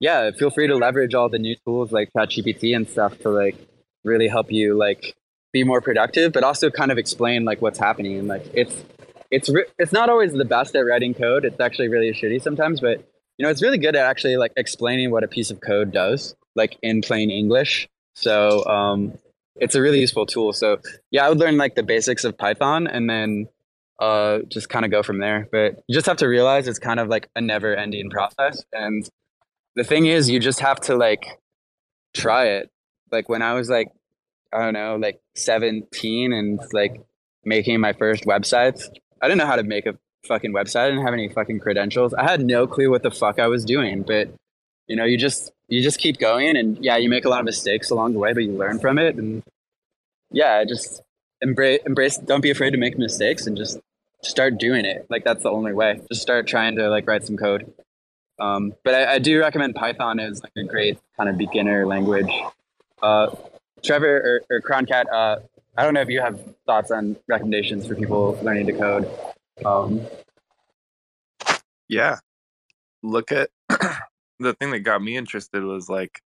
yeah, 0.00 0.30
feel 0.32 0.50
free 0.50 0.66
to 0.66 0.74
leverage 0.74 1.14
all 1.14 1.28
the 1.28 1.38
new 1.38 1.54
tools 1.64 1.92
like 1.92 2.10
ChatGPT 2.16 2.74
and 2.74 2.88
stuff 2.88 3.18
to 3.20 3.30
like 3.30 3.56
really 4.04 4.26
help 4.26 4.50
you 4.50 4.76
like 4.76 5.14
be 5.52 5.62
more 5.62 5.80
productive, 5.80 6.32
but 6.32 6.42
also 6.42 6.70
kind 6.70 6.90
of 6.90 6.98
explain 6.98 7.44
like 7.44 7.62
what's 7.62 7.78
happening. 7.78 8.18
And 8.18 8.26
like 8.26 8.44
it's 8.52 8.84
it's 9.30 9.48
re- 9.48 9.66
it's 9.78 9.92
not 9.92 10.08
always 10.08 10.32
the 10.32 10.44
best 10.44 10.74
at 10.74 10.80
writing 10.80 11.14
code. 11.14 11.44
It's 11.44 11.60
actually 11.60 11.88
really 11.88 12.10
shitty 12.10 12.42
sometimes, 12.42 12.80
but 12.80 13.08
you 13.42 13.48
know 13.48 13.50
it's 13.50 13.60
really 13.60 13.78
good 13.78 13.96
at 13.96 14.06
actually 14.06 14.36
like 14.36 14.52
explaining 14.56 15.10
what 15.10 15.24
a 15.24 15.26
piece 15.26 15.50
of 15.50 15.60
code 15.60 15.90
does, 15.90 16.36
like 16.54 16.78
in 16.80 17.00
plain 17.02 17.28
English. 17.28 17.88
So 18.14 18.64
um, 18.66 19.18
it's 19.56 19.74
a 19.74 19.82
really 19.82 19.98
useful 19.98 20.26
tool. 20.26 20.52
So 20.52 20.78
yeah, 21.10 21.26
I 21.26 21.28
would 21.28 21.38
learn 21.38 21.56
like 21.56 21.74
the 21.74 21.82
basics 21.82 22.22
of 22.22 22.38
Python 22.38 22.86
and 22.86 23.10
then 23.10 23.48
uh, 23.98 24.42
just 24.46 24.68
kind 24.68 24.84
of 24.84 24.92
go 24.92 25.02
from 25.02 25.18
there. 25.18 25.48
But 25.50 25.82
you 25.88 25.94
just 25.94 26.06
have 26.06 26.18
to 26.18 26.28
realize 26.28 26.68
it's 26.68 26.78
kind 26.78 27.00
of 27.00 27.08
like 27.08 27.30
a 27.34 27.40
never-ending 27.40 28.10
process. 28.10 28.64
And 28.72 29.04
the 29.74 29.82
thing 29.82 30.06
is, 30.06 30.30
you 30.30 30.38
just 30.38 30.60
have 30.60 30.78
to 30.82 30.94
like 30.94 31.26
try 32.14 32.44
it. 32.44 32.70
Like 33.10 33.28
when 33.28 33.42
I 33.42 33.54
was 33.54 33.68
like, 33.68 33.88
I 34.52 34.60
don't 34.60 34.74
know, 34.74 34.94
like 35.02 35.20
17 35.34 36.32
and 36.32 36.60
like 36.72 36.94
making 37.44 37.80
my 37.80 37.92
first 37.92 38.22
websites, 38.22 38.88
I 39.20 39.26
didn't 39.26 39.38
know 39.38 39.46
how 39.46 39.56
to 39.56 39.64
make 39.64 39.86
a 39.86 39.98
fucking 40.24 40.52
website. 40.52 40.82
I 40.82 40.90
didn't 40.90 41.04
have 41.04 41.14
any 41.14 41.28
fucking 41.28 41.60
credentials. 41.60 42.14
I 42.14 42.28
had 42.30 42.44
no 42.44 42.66
clue 42.66 42.90
what 42.90 43.02
the 43.02 43.10
fuck 43.10 43.38
I 43.38 43.46
was 43.46 43.64
doing. 43.64 44.02
But 44.02 44.28
you 44.86 44.96
know, 44.96 45.04
you 45.04 45.18
just 45.18 45.52
you 45.68 45.82
just 45.82 45.98
keep 45.98 46.18
going, 46.18 46.56
and 46.56 46.82
yeah, 46.84 46.96
you 46.96 47.08
make 47.08 47.24
a 47.24 47.28
lot 47.28 47.40
of 47.40 47.44
mistakes 47.44 47.90
along 47.90 48.12
the 48.12 48.18
way, 48.18 48.32
but 48.32 48.44
you 48.44 48.52
learn 48.52 48.78
from 48.78 48.98
it. 48.98 49.16
And 49.16 49.42
yeah, 50.30 50.64
just 50.64 51.02
embrace 51.40 51.80
embrace. 51.86 52.18
Don't 52.18 52.40
be 52.40 52.50
afraid 52.50 52.70
to 52.70 52.78
make 52.78 52.98
mistakes, 52.98 53.46
and 53.46 53.56
just 53.56 53.78
start 54.22 54.58
doing 54.58 54.84
it. 54.84 55.06
Like 55.10 55.24
that's 55.24 55.42
the 55.42 55.50
only 55.50 55.72
way. 55.72 56.00
Just 56.08 56.22
start 56.22 56.46
trying 56.46 56.76
to 56.76 56.88
like 56.88 57.06
write 57.06 57.24
some 57.24 57.36
code. 57.36 57.72
Um, 58.38 58.74
but 58.84 58.94
I, 58.94 59.14
I 59.14 59.18
do 59.18 59.38
recommend 59.40 59.74
Python 59.74 60.18
as 60.18 60.42
like 60.42 60.52
a 60.56 60.64
great 60.64 60.98
kind 61.16 61.28
of 61.28 61.38
beginner 61.38 61.86
language. 61.86 62.30
Uh, 63.02 63.34
Trevor 63.82 64.42
or, 64.50 64.56
or 64.56 64.60
Croncat, 64.60 65.04
uh, 65.12 65.40
I 65.76 65.84
don't 65.84 65.94
know 65.94 66.00
if 66.00 66.08
you 66.08 66.20
have 66.20 66.40
thoughts 66.66 66.90
on 66.90 67.16
recommendations 67.28 67.86
for 67.86 67.94
people 67.94 68.38
learning 68.42 68.66
to 68.66 68.72
code. 68.72 69.10
Um, 69.64 70.00
yeah 71.88 72.18
look 73.02 73.32
at 73.32 73.50
the 73.68 74.54
thing 74.54 74.70
that 74.70 74.80
got 74.80 75.02
me 75.02 75.16
interested 75.16 75.62
was 75.62 75.88
like 75.88 76.20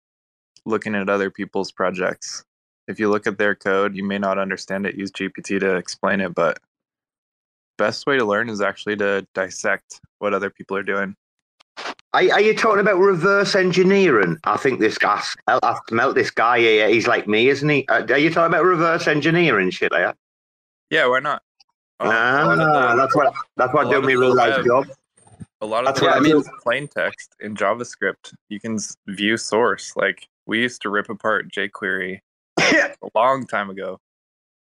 looking 0.65 0.95
at 0.95 1.09
other 1.09 1.31
people's 1.31 1.71
projects 1.71 2.43
if 2.87 2.99
you 2.99 3.09
look 3.09 3.27
at 3.27 3.37
their 3.37 3.55
code 3.55 3.95
you 3.95 4.03
may 4.03 4.19
not 4.19 4.37
understand 4.37 4.85
it 4.85 4.95
use 4.95 5.11
gpt 5.11 5.59
to 5.59 5.75
explain 5.75 6.21
it 6.21 6.33
but 6.35 6.59
best 7.77 8.05
way 8.07 8.17
to 8.17 8.25
learn 8.25 8.49
is 8.49 8.61
actually 8.61 8.95
to 8.95 9.25
dissect 9.33 9.99
what 10.19 10.33
other 10.33 10.49
people 10.51 10.77
are 10.77 10.83
doing 10.83 11.15
Are, 12.13 12.21
are 12.33 12.41
you 12.41 12.55
talking 12.55 12.79
about 12.79 12.97
reverse 12.97 13.55
engineering? 13.55 14.37
I 14.45 14.57
think 14.57 14.79
this 14.79 14.97
guy, 14.97 15.21
I've 15.47 15.79
met 15.91 16.15
this 16.15 16.31
guy 16.31 16.59
here. 16.59 16.87
He's 16.89 17.07
like 17.07 17.27
me, 17.27 17.49
isn't 17.49 17.67
he? 17.67 17.85
Uh, 17.89 18.05
are 18.09 18.17
you 18.17 18.29
talking 18.29 18.53
about 18.53 18.63
reverse 18.63 19.07
engineering 19.07 19.71
shit? 19.71 19.91
Yeah 20.89 21.07
why 21.07 21.19
not 21.19 21.41
A 22.01 22.07
lot 22.07 22.13
of 22.13 22.59
Ah, 22.59 22.91
the- 22.95 23.01
that's 23.01 23.15
what 23.15 23.33
that's 23.57 23.73
what 23.73 23.85
lot 23.87 23.93
do 23.93 24.01
me 24.01 24.13
the 24.13 24.19
real 24.19 24.35
life 24.35 24.57
web- 24.57 24.65
job. 24.65 24.85
a 25.61 25.65
lot 25.65 25.79
of 25.79 25.85
That's 25.85 25.99
the 26.01 26.05
what 26.07 26.17
I 26.17 26.19
mean. 26.19 26.43
plain 26.61 26.87
text 26.87 27.33
in 27.39 27.55
javascript 27.55 28.33
you 28.49 28.59
can 28.59 28.77
view 29.07 29.37
source 29.37 29.93
like 29.95 30.27
we 30.45 30.61
used 30.61 30.81
to 30.81 30.89
rip 30.89 31.09
apart 31.09 31.49
jquery 31.51 32.19
a 32.59 32.93
long 33.15 33.45
time 33.47 33.69
ago 33.69 33.99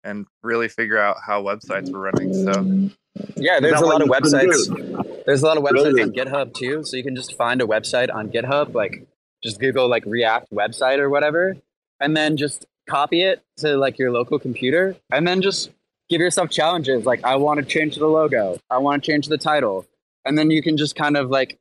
and 0.05 0.25
really 0.43 0.67
figure 0.69 0.97
out 0.97 1.17
how 1.25 1.43
websites 1.43 1.91
were 1.91 1.99
running 1.99 2.33
so 2.33 2.89
yeah, 3.37 3.59
there's 3.61 3.79
a 3.81 3.85
lot 3.85 4.01
of 4.01 4.09
websites. 4.09 5.23
There's 5.25 5.41
a 5.41 5.45
lot 5.45 5.55
of 5.57 5.63
websites 5.63 5.93
Really? 5.95 6.03
on 6.03 6.11
GitHub 6.11 6.53
too, 6.53 6.83
so 6.83 6.97
you 6.97 7.03
can 7.03 7.15
just 7.15 7.37
find 7.37 7.61
a 7.61 7.65
website 7.65 8.13
on 8.13 8.29
GitHub, 8.29 8.73
like 8.73 9.07
just 9.41 9.57
Google 9.59 9.87
like 9.87 10.03
React 10.05 10.51
website 10.51 10.97
or 10.99 11.09
whatever, 11.09 11.55
and 12.01 12.15
then 12.15 12.35
just 12.35 12.65
copy 12.89 13.21
it 13.23 13.41
to 13.57 13.77
like 13.77 13.97
your 13.97 14.11
local 14.11 14.37
computer, 14.37 14.97
and 15.13 15.25
then 15.25 15.41
just 15.41 15.71
give 16.09 16.21
yourself 16.21 16.49
challenges. 16.49 17.05
Like 17.05 17.23
I 17.23 17.35
want 17.35 17.59
to 17.59 17.65
change 17.65 17.95
the 17.95 18.07
logo, 18.07 18.57
I 18.69 18.77
want 18.77 19.03
to 19.03 19.11
change 19.11 19.27
the 19.27 19.37
title, 19.37 19.85
and 20.23 20.37
then 20.37 20.51
you 20.51 20.61
can 20.61 20.77
just 20.77 20.95
kind 20.95 21.17
of 21.17 21.29
like 21.29 21.59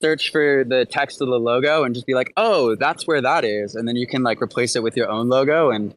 search 0.00 0.30
for 0.32 0.64
the 0.64 0.84
text 0.84 1.20
of 1.20 1.28
the 1.28 1.38
logo 1.38 1.84
and 1.84 1.94
just 1.94 2.06
be 2.06 2.14
like, 2.14 2.32
oh, 2.36 2.74
that's 2.76 3.06
where 3.06 3.20
that 3.20 3.44
is, 3.44 3.74
and 3.74 3.86
then 3.86 3.96
you 3.96 4.06
can 4.06 4.22
like 4.22 4.42
replace 4.42 4.76
it 4.76 4.82
with 4.82 4.96
your 4.96 5.08
own 5.10 5.28
logo 5.28 5.70
and 5.70 5.94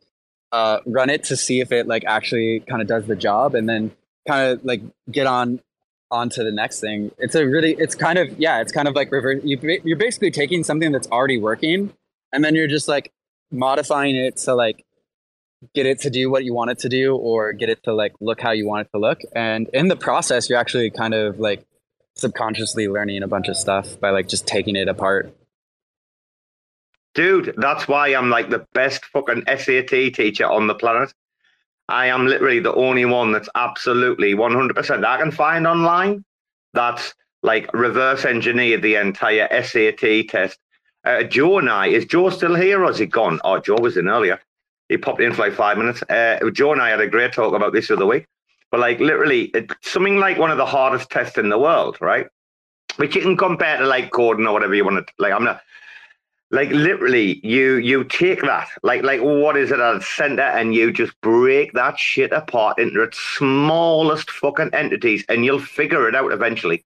uh, 0.52 0.80
run 0.86 1.10
it 1.10 1.24
to 1.26 1.36
see 1.36 1.60
if 1.60 1.72
it 1.72 1.88
like 1.88 2.04
actually 2.06 2.62
kind 2.62 2.82
of 2.82 2.88
does 2.88 3.06
the 3.06 3.16
job, 3.16 3.56
and 3.56 3.68
then 3.68 3.92
kind 4.28 4.52
of 4.52 4.66
like 4.66 4.82
get 5.12 5.28
on 5.28 5.60
onto 6.12 6.44
the 6.44 6.52
next 6.52 6.80
thing. 6.80 7.12
It's 7.18 7.36
a 7.36 7.46
really, 7.46 7.74
it's 7.74 7.96
kind 7.96 8.18
of, 8.18 8.40
yeah, 8.40 8.62
it's 8.62 8.72
kind 8.72 8.88
of 8.88 8.96
like 8.96 9.12
reverse. 9.12 9.42
You, 9.44 9.60
you're 9.84 9.98
basically 9.98 10.32
taking 10.32 10.64
something 10.64 10.92
that's 10.92 11.08
already 11.08 11.38
working 11.38 11.94
and 12.32 12.44
then 12.44 12.54
you're 12.54 12.68
just 12.68 12.88
like 12.88 13.12
modifying 13.52 14.16
it 14.16 14.38
to 14.38 14.54
like 14.54 14.86
get 15.74 15.86
it 15.86 16.00
to 16.02 16.10
do 16.10 16.30
what 16.30 16.44
you 16.44 16.54
want 16.54 16.72
it 16.72 16.80
to 16.80 16.90
do 16.90 17.16
or 17.16 17.54
get 17.54 17.70
it 17.70 17.84
to 17.84 17.94
like 17.94 18.14
look 18.20 18.42
how 18.42 18.52
you 18.52 18.68
want 18.68 18.88
it 18.88 18.92
to 18.92 19.00
look. 19.00 19.22
And 19.34 19.70
in 19.74 19.88
the 19.88 19.96
process, 19.96 20.50
you're 20.50 20.60
actually 20.60 20.90
kind 20.92 21.14
of 21.14 21.40
like 21.40 21.66
subconsciously 22.16 22.88
learning 22.88 23.24
a 23.24 23.28
bunch 23.28 23.48
of 23.48 23.58
stuff 23.58 24.00
by 24.00 24.10
like 24.10 24.28
just 24.28 24.48
taking 24.48 24.76
it 24.76 24.88
apart. 24.88 25.36
Dude, 27.14 27.54
that's 27.58 27.88
why 27.88 28.10
I'm 28.10 28.30
like 28.30 28.50
the 28.50 28.66
best 28.74 29.06
fucking 29.06 29.44
SAT 29.48 30.14
teacher 30.14 30.46
on 30.46 30.68
the 30.68 30.76
planet. 30.76 31.14
I 31.88 32.08
am 32.08 32.26
literally 32.26 32.60
the 32.60 32.74
only 32.74 33.06
one 33.06 33.32
that's 33.32 33.50
absolutely 33.56 34.34
100% 34.34 35.06
I 35.06 35.18
can 35.18 35.32
find 35.32 35.68
online 35.68 36.26
that's 36.74 37.14
like 37.42 37.74
reverse 37.74 38.26
engineered 38.26 38.82
the 38.82 38.96
entire 38.96 39.48
SAT 39.64 40.28
test. 40.30 40.60
Uh, 41.06 41.24
Joe 41.24 41.60
and 41.60 41.70
I, 41.70 41.88
is 41.88 42.06
Joe 42.06 42.30
still 42.30 42.56
here 42.56 42.84
or 42.84 42.92
is 42.92 42.98
he 42.98 43.06
gone? 43.06 43.40
Oh, 43.44 43.60
Joe 43.60 43.78
was 43.80 43.98
in 43.98 44.08
earlier. 44.08 44.40
He 44.90 44.98
popped 44.98 45.22
in 45.22 45.34
for 45.34 45.44
like 45.44 45.54
five 45.54 45.78
minutes. 45.78 46.04
Uh, 46.04 46.40
Joe 46.54 46.74
and 46.74 46.82
I 46.82 46.90
had 46.90 47.02
a 47.02 47.08
great 47.08 47.34
talk 47.34 47.54
about 47.54 47.74
this 47.74 47.88
the 47.88 47.96
other 47.96 48.06
week. 48.06 48.26
But 48.72 48.80
like 48.80 49.00
literally, 49.00 49.46
it's 49.54 49.74
something 49.82 50.18
like 50.18 50.38
one 50.38 50.52
of 50.52 50.58
the 50.58 50.66
hardest 50.66 51.10
tests 51.10 51.38
in 51.38 51.50
the 51.50 51.58
world, 51.58 51.98
right? 52.02 52.28
Which 52.98 53.16
you 53.16 53.22
can 53.22 53.38
compare 53.38 53.78
to 53.78 53.86
like 53.86 54.12
coding 54.12 54.48
or 54.48 54.54
whatever 54.54 54.76
you 54.76 54.86
want 54.86 55.06
to. 55.06 55.14
Like 55.18 55.34
I'm 55.34 55.44
not 55.44 55.62
like 56.52 56.70
literally 56.70 57.40
you 57.46 57.76
you 57.78 58.04
take 58.04 58.42
that 58.42 58.68
like 58.84 59.04
like 59.04 59.20
what 59.22 59.58
is 59.58 59.72
it 59.72 59.80
at 59.80 60.02
center 60.04 60.44
and 60.44 60.76
you 60.76 60.92
just 60.92 61.20
break 61.22 61.74
that 61.74 61.98
shit 61.98 62.32
apart 62.32 62.78
into 62.78 63.02
its 63.02 63.20
smallest 63.20 64.30
fucking 64.30 64.70
entities 64.74 65.26
and 65.28 65.44
you'll 65.44 65.60
figure 65.60 66.08
it 66.08 66.16
out 66.16 66.32
eventually 66.32 66.84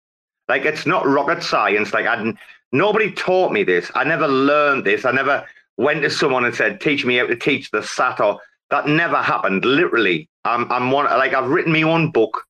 like 0.48 0.64
it's 0.64 0.86
not 0.86 1.06
rocket 1.06 1.44
science 1.44 1.94
like 1.94 2.06
i 2.06 2.34
nobody 2.72 3.12
taught 3.12 3.52
me 3.52 3.64
this 3.64 3.92
i 3.96 4.04
never 4.04 4.28
learned 4.28 4.86
this 4.86 5.04
i 5.04 5.12
never 5.12 5.46
went 5.80 6.02
to 6.02 6.10
someone 6.10 6.46
and 6.46 6.56
said 6.56 6.80
teach 6.80 7.06
me 7.06 7.18
how 7.18 7.26
to 7.26 7.36
teach 7.36 7.72
the 7.72 7.82
sat 7.82 8.20
or 8.20 8.40
that 8.70 8.88
never 8.88 9.18
happened 9.18 9.66
literally 9.66 10.30
i'm 10.46 10.72
i'm 10.72 10.92
one 10.92 11.06
like 11.06 11.34
i've 11.34 11.50
written 11.50 11.72
me 11.72 11.84
one 11.84 12.12
book 12.12 12.44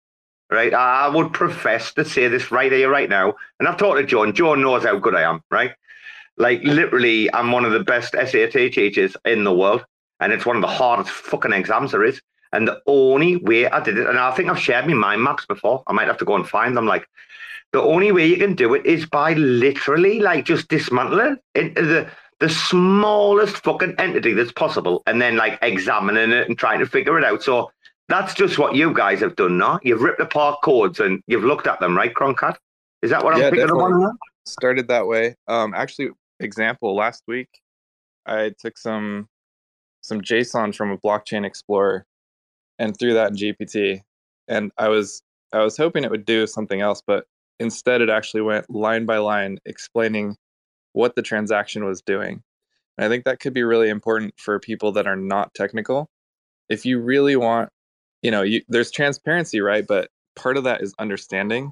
right 0.52 0.74
i 0.74 1.08
would 1.08 1.32
profess 1.32 1.94
to 1.94 2.04
say 2.04 2.28
this 2.28 2.52
right 2.52 2.72
here 2.72 2.90
right 2.90 3.10
now 3.10 3.34
and 3.60 3.68
i've 3.68 3.78
talked 3.78 4.00
to 4.00 4.06
john 4.06 4.34
john 4.34 4.62
knows 4.62 4.84
how 4.84 4.98
good 4.98 5.16
i 5.16 5.22
am 5.22 5.42
right 5.52 5.72
like 6.40 6.64
literally, 6.64 7.32
I'm 7.34 7.52
one 7.52 7.66
of 7.66 7.74
the 7.74 7.84
best 7.84 8.14
SAT 8.14 8.72
teachers 8.72 9.16
in 9.26 9.44
the 9.44 9.54
world, 9.54 9.86
and 10.22 10.32
it's 10.32 10.46
one 10.46 10.56
of 10.56 10.62
the 10.62 10.70
hardest 10.70 11.12
fucking 11.12 11.52
exams 11.52 11.92
there 11.92 12.06
is. 12.06 12.22
And 12.54 12.66
the 12.66 12.82
only 12.88 13.36
way 13.36 13.68
I 13.68 13.82
did 13.82 13.98
it, 13.98 14.08
and 14.08 14.18
I 14.18 14.32
think 14.32 14.50
I've 14.50 14.58
shared 14.58 14.88
my 14.88 14.94
mind 14.94 15.22
maps 15.22 15.46
before. 15.46 15.84
I 15.86 15.94
might 15.94 16.08
have 16.08 16.18
to 16.20 16.26
go 16.26 16.36
and 16.36 16.48
find 16.48 16.76
them. 16.76 16.88
Like 16.88 17.06
the 17.74 17.82
only 17.82 18.14
way 18.14 18.26
you 18.26 18.38
can 18.38 18.56
do 18.56 18.74
it 18.74 18.86
is 18.86 19.06
by 19.06 19.34
literally 19.34 20.22
like 20.22 20.46
just 20.46 20.70
dismantling 20.70 21.38
into 21.54 21.86
the 21.86 22.10
the 22.40 22.50
smallest 22.50 23.58
fucking 23.58 23.96
entity 23.98 24.34
that's 24.34 24.52
possible, 24.52 25.04
and 25.06 25.22
then 25.22 25.36
like 25.36 25.60
examining 25.62 26.32
it 26.32 26.48
and 26.48 26.58
trying 26.58 26.80
to 26.80 26.86
figure 26.86 27.18
it 27.18 27.24
out. 27.24 27.44
So 27.44 27.72
that's 28.08 28.34
just 28.34 28.58
what 28.58 28.76
you 28.76 28.94
guys 28.94 29.20
have 29.20 29.36
done 29.36 29.58
now. 29.58 29.80
You've 29.84 30.02
ripped 30.02 30.20
apart 30.20 30.62
codes 30.64 31.00
and 31.00 31.22
you've 31.28 31.44
looked 31.44 31.68
at 31.68 31.80
them, 31.80 31.96
right, 31.96 32.14
Croncat? 32.14 32.56
Is 33.02 33.12
that 33.12 33.24
what 33.24 33.34
I'm 33.34 33.42
Yeah, 33.42 33.50
picking 33.50 33.70
up 33.70 33.76
on? 33.76 34.18
Started 34.46 34.88
that 34.88 35.06
way. 35.06 35.36
Um, 35.48 35.74
actually, 35.76 36.10
example 36.40 36.96
last 36.96 37.24
week, 37.28 37.50
I 38.26 38.52
took 38.60 38.78
some 38.78 39.28
some 40.02 40.22
JSON 40.22 40.74
from 40.74 40.92
a 40.92 40.98
blockchain 40.98 41.46
explorer 41.46 42.06
and 42.80 42.98
threw 42.98 43.14
that 43.14 43.32
in 43.32 43.36
GPT, 43.36 44.02
and 44.48 44.72
I 44.78 44.88
was 44.88 45.22
I 45.54 45.60
was 45.60 45.78
hoping 45.78 46.04
it 46.04 46.12
would 46.12 46.26
do 46.26 46.48
something 46.48 46.82
else, 46.82 47.02
but 47.06 47.26
instead 47.60 48.02
it 48.02 48.10
actually 48.10 48.42
went 48.42 48.70
line 48.70 49.06
by 49.06 49.18
line 49.18 49.60
explaining 49.66 50.36
what 50.94 51.16
the 51.16 51.22
transaction 51.22 51.86
was 51.86 52.02
doing. 52.02 52.42
And 52.98 53.06
I 53.06 53.10
think 53.10 53.26
that 53.26 53.40
could 53.40 53.54
be 53.54 53.64
really 53.64 53.90
important 53.90 54.34
for 54.38 54.60
people 54.60 54.92
that 54.94 55.08
are 55.08 55.16
not 55.16 55.54
technical. 55.54 56.10
If 56.70 56.86
you 56.86 57.00
really 57.00 57.36
want, 57.36 57.70
you 58.22 58.32
know, 58.32 58.42
you, 58.42 58.62
there's 58.68 58.92
transparency, 58.92 59.62
right? 59.62 59.86
But 59.88 60.10
part 60.36 60.58
of 60.58 60.64
that 60.66 60.82
is 60.82 60.94
understanding. 61.00 61.72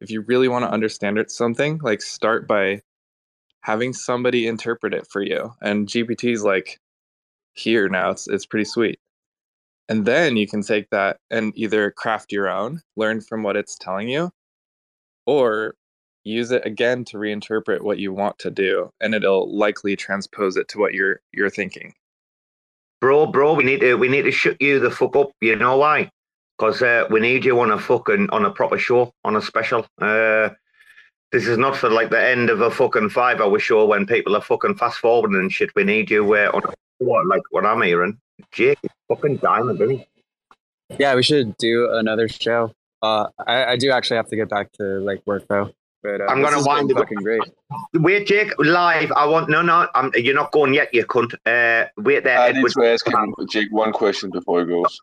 If 0.00 0.10
you 0.10 0.22
really 0.22 0.48
want 0.48 0.64
to 0.64 0.70
understand 0.70 1.18
it, 1.18 1.30
something, 1.30 1.78
like 1.82 2.02
start 2.02 2.48
by 2.48 2.80
having 3.60 3.92
somebody 3.92 4.46
interpret 4.46 4.92
it 4.92 5.06
for 5.10 5.22
you. 5.22 5.54
And 5.62 5.86
GPT 5.88 6.32
is 6.32 6.44
like 6.44 6.78
here 7.54 7.88
now. 7.88 8.10
It's 8.10 8.28
it's 8.28 8.46
pretty 8.46 8.64
sweet. 8.66 8.98
And 9.88 10.06
then 10.06 10.36
you 10.36 10.46
can 10.46 10.62
take 10.62 10.90
that 10.90 11.18
and 11.30 11.52
either 11.56 11.90
craft 11.90 12.32
your 12.32 12.48
own, 12.48 12.80
learn 12.96 13.20
from 13.20 13.42
what 13.42 13.56
it's 13.56 13.76
telling 13.78 14.08
you, 14.08 14.30
or 15.26 15.74
use 16.24 16.50
it 16.50 16.64
again 16.66 17.04
to 17.06 17.18
reinterpret 17.18 17.82
what 17.82 17.98
you 17.98 18.12
want 18.12 18.38
to 18.40 18.50
do, 18.50 18.90
and 19.00 19.14
it'll 19.14 19.54
likely 19.54 19.96
transpose 19.96 20.56
it 20.56 20.68
to 20.68 20.78
what 20.78 20.94
you're 20.94 21.20
you're 21.32 21.50
thinking. 21.50 21.94
bro, 23.00 23.26
bro, 23.26 23.54
we 23.54 23.64
need 23.64 23.80
to 23.80 23.96
we 23.96 24.08
need 24.08 24.22
to 24.22 24.32
shut 24.32 24.60
you 24.60 24.80
the 24.80 24.90
fuck 24.90 25.14
up. 25.16 25.30
You 25.40 25.56
know 25.56 25.76
why? 25.76 26.10
Because 26.58 26.82
uh, 26.82 27.06
we 27.10 27.20
need 27.20 27.44
you 27.44 27.58
on 27.60 27.70
a 27.70 27.78
fucking 27.78 28.30
on 28.30 28.44
a 28.44 28.50
proper 28.50 28.78
show 28.78 29.12
on 29.24 29.36
a 29.36 29.42
special. 29.42 29.86
Uh, 30.00 30.50
this 31.32 31.46
is 31.46 31.58
not 31.58 31.76
for 31.76 31.90
like 31.90 32.10
the 32.10 32.24
end 32.24 32.48
of 32.48 32.60
a 32.60 32.70
fucking 32.70 33.10
five 33.10 33.40
hour 33.40 33.58
show 33.58 33.84
when 33.86 34.06
people 34.06 34.36
are 34.36 34.40
fucking 34.40 34.76
fast 34.76 34.98
forwarding 34.98 35.38
and 35.38 35.52
shit. 35.52 35.74
We 35.74 35.84
need 35.84 36.10
you 36.10 36.34
uh, 36.34 36.50
on 36.54 36.62
what 36.98 37.26
like 37.26 37.42
what 37.50 37.66
I'm 37.66 37.82
hearing. 37.82 38.18
Jake, 38.52 38.78
is 38.82 38.90
fucking 39.08 39.36
diamond, 39.38 39.80
isn't 39.80 39.98
he? 39.98 40.06
Yeah, 40.98 41.14
we 41.14 41.22
should 41.22 41.56
do 41.56 41.90
another 41.92 42.28
show. 42.28 42.72
Uh, 43.02 43.28
I, 43.46 43.64
I 43.72 43.76
do 43.76 43.90
actually 43.90 44.16
have 44.16 44.28
to 44.28 44.36
get 44.36 44.48
back 44.48 44.72
to 44.72 45.00
like 45.00 45.22
work 45.26 45.46
though. 45.48 45.72
But 46.04 46.20
uh, 46.20 46.26
I'm 46.26 46.42
gonna 46.42 46.62
wind 46.62 46.90
it 46.90 46.98
up. 46.98 47.04
fucking 47.04 47.18
great. 47.18 47.40
Wait, 47.94 48.26
Jake, 48.26 48.52
live. 48.58 49.10
I 49.12 49.24
want 49.24 49.48
no, 49.48 49.62
no. 49.62 49.88
I'm, 49.94 50.12
you're 50.14 50.34
not 50.34 50.52
going 50.52 50.74
yet, 50.74 50.92
you 50.92 51.06
cunt. 51.06 51.32
Uh, 51.46 51.88
wait 51.96 52.24
there. 52.24 52.38
I 52.38 52.52
need 52.52 52.68
to 52.68 52.84
ask 52.84 53.08
him, 53.08 53.34
Jake, 53.48 53.72
one 53.72 53.90
question 53.90 54.30
before 54.30 54.60
he 54.60 54.66
goes. 54.66 55.00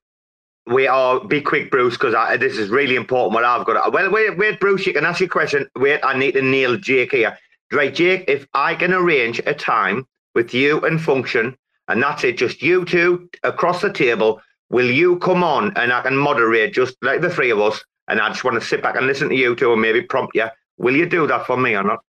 We 0.68 0.86
are 0.86 1.20
be 1.20 1.42
quick, 1.42 1.72
Bruce, 1.72 1.98
because 1.98 2.14
this 2.40 2.56
is 2.56 2.70
really 2.70 2.96
important. 2.96 3.34
What 3.34 3.44
I've 3.44 3.66
got. 3.66 3.92
Well, 3.92 4.12
wait, 4.12 4.38
wait, 4.38 4.60
Bruce. 4.60 4.86
You 4.86 4.94
can 4.94 5.04
ask 5.04 5.20
your 5.20 5.28
question. 5.28 5.68
Wait, 5.76 6.00
I 6.04 6.16
need 6.16 6.34
to 6.34 6.44
nail 6.44 6.78
Jake 6.78 7.14
here. 7.14 7.36
Right, 7.72 7.94
Jake. 7.94 8.26
If 8.28 8.46
I 8.54 8.76
can 8.76 8.94
arrange 8.94 9.40
a 9.48 9.56
time 9.56 10.06
with 10.36 10.54
you 10.54 10.82
and 10.82 11.02
Function, 11.02 11.58
and 11.88 12.04
that's 12.04 12.24
it, 12.24 12.38
just 12.38 12.62
you 12.62 12.86
two 12.86 13.28
across 13.42 13.82
the 13.82 13.92
table. 13.92 14.40
Will 14.70 14.90
you 14.90 15.18
come 15.18 15.44
on 15.44 15.76
and 15.76 15.92
I 15.92 16.02
can 16.02 16.16
moderate 16.16 16.74
just 16.74 16.96
like 17.02 17.22
the 17.22 17.30
three 17.30 17.50
of 17.50 17.60
us? 17.60 17.84
And 18.08 18.22
I 18.22 18.30
just 18.30 18.44
want 18.44 18.62
to 18.62 18.66
sit 18.66 18.84
back 18.84 18.96
and 18.96 19.08
listen 19.08 19.30
to 19.30 19.36
you 19.36 19.56
two 19.56 19.74
and 19.74 19.82
maybe 19.82 20.02
prompt 20.04 20.36
you. 20.36 20.46
Will 20.82 20.96
you 20.96 21.06
do 21.08 21.28
that 21.28 21.46
for 21.46 21.58
me 21.58 21.76
or 21.76 21.84
not? 21.84 22.00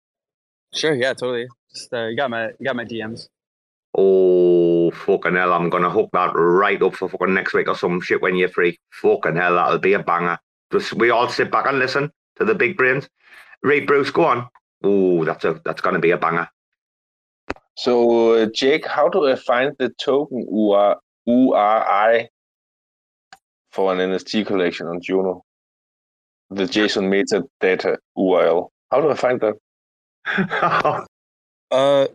Sure, 0.73 0.95
yeah, 0.95 1.13
totally. 1.13 1.47
Just 1.75 1.93
uh, 1.93 2.07
you 2.07 2.17
got 2.17 2.31
my 2.31 2.47
you 2.59 2.65
got 2.65 2.75
my 2.75 2.87
DMs. 2.87 3.29
Oh, 3.95 4.91
fucking 4.91 5.35
hell. 5.35 5.53
I'm 5.53 5.69
going 5.69 5.83
to 5.83 5.91
hook 5.91 6.09
that 6.15 6.33
right 6.35 6.81
up 6.81 6.95
for 6.95 7.11
fucking 7.11 7.35
next 7.35 7.53
week 7.53 7.69
or 7.69 7.77
some 7.77 8.01
shit 8.01 8.23
when 8.23 8.35
you're 8.35 8.49
free. 8.49 8.79
Fucking 9.03 9.37
hell, 9.37 9.57
that'll 9.57 9.79
be 9.79 9.93
a 9.93 10.03
banger. 10.03 10.39
Just 10.73 10.95
we 10.95 11.11
all 11.11 11.29
sit 11.29 11.51
back 11.51 11.67
and 11.67 11.79
listen 11.79 12.11
to 12.37 12.47
the 12.47 12.55
big 12.55 12.79
brains. 12.79 13.07
Right, 13.63 13.87
Bruce, 13.87 14.11
go 14.11 14.25
on. 14.25 14.49
Oh, 14.83 15.23
that's 15.27 15.45
a 15.45 15.61
that's 15.67 15.83
going 15.83 15.95
to 15.95 16.01
be 16.01 16.13
a 16.13 16.17
banger. 16.17 16.49
So, 17.77 18.33
uh, 18.33 18.47
Jake, 18.55 18.87
how 18.87 19.11
do 19.11 19.29
I 19.29 19.35
find 19.35 19.77
the 19.79 19.91
token 19.91 20.47
UR, 20.51 20.97
URI 21.27 22.31
for 23.71 23.93
an 23.93 23.99
NFT 23.99 24.47
collection 24.47 24.87
on 24.87 25.03
Juno? 25.03 25.45
The 26.55 26.65
JSON 26.65 27.09
metadata 27.09 27.97
URL. 28.17 28.69
How 28.91 29.01
do 29.01 29.11
I 29.11 29.15
find 29.15 29.41
that? 29.41 31.07
Uh, 31.73 32.07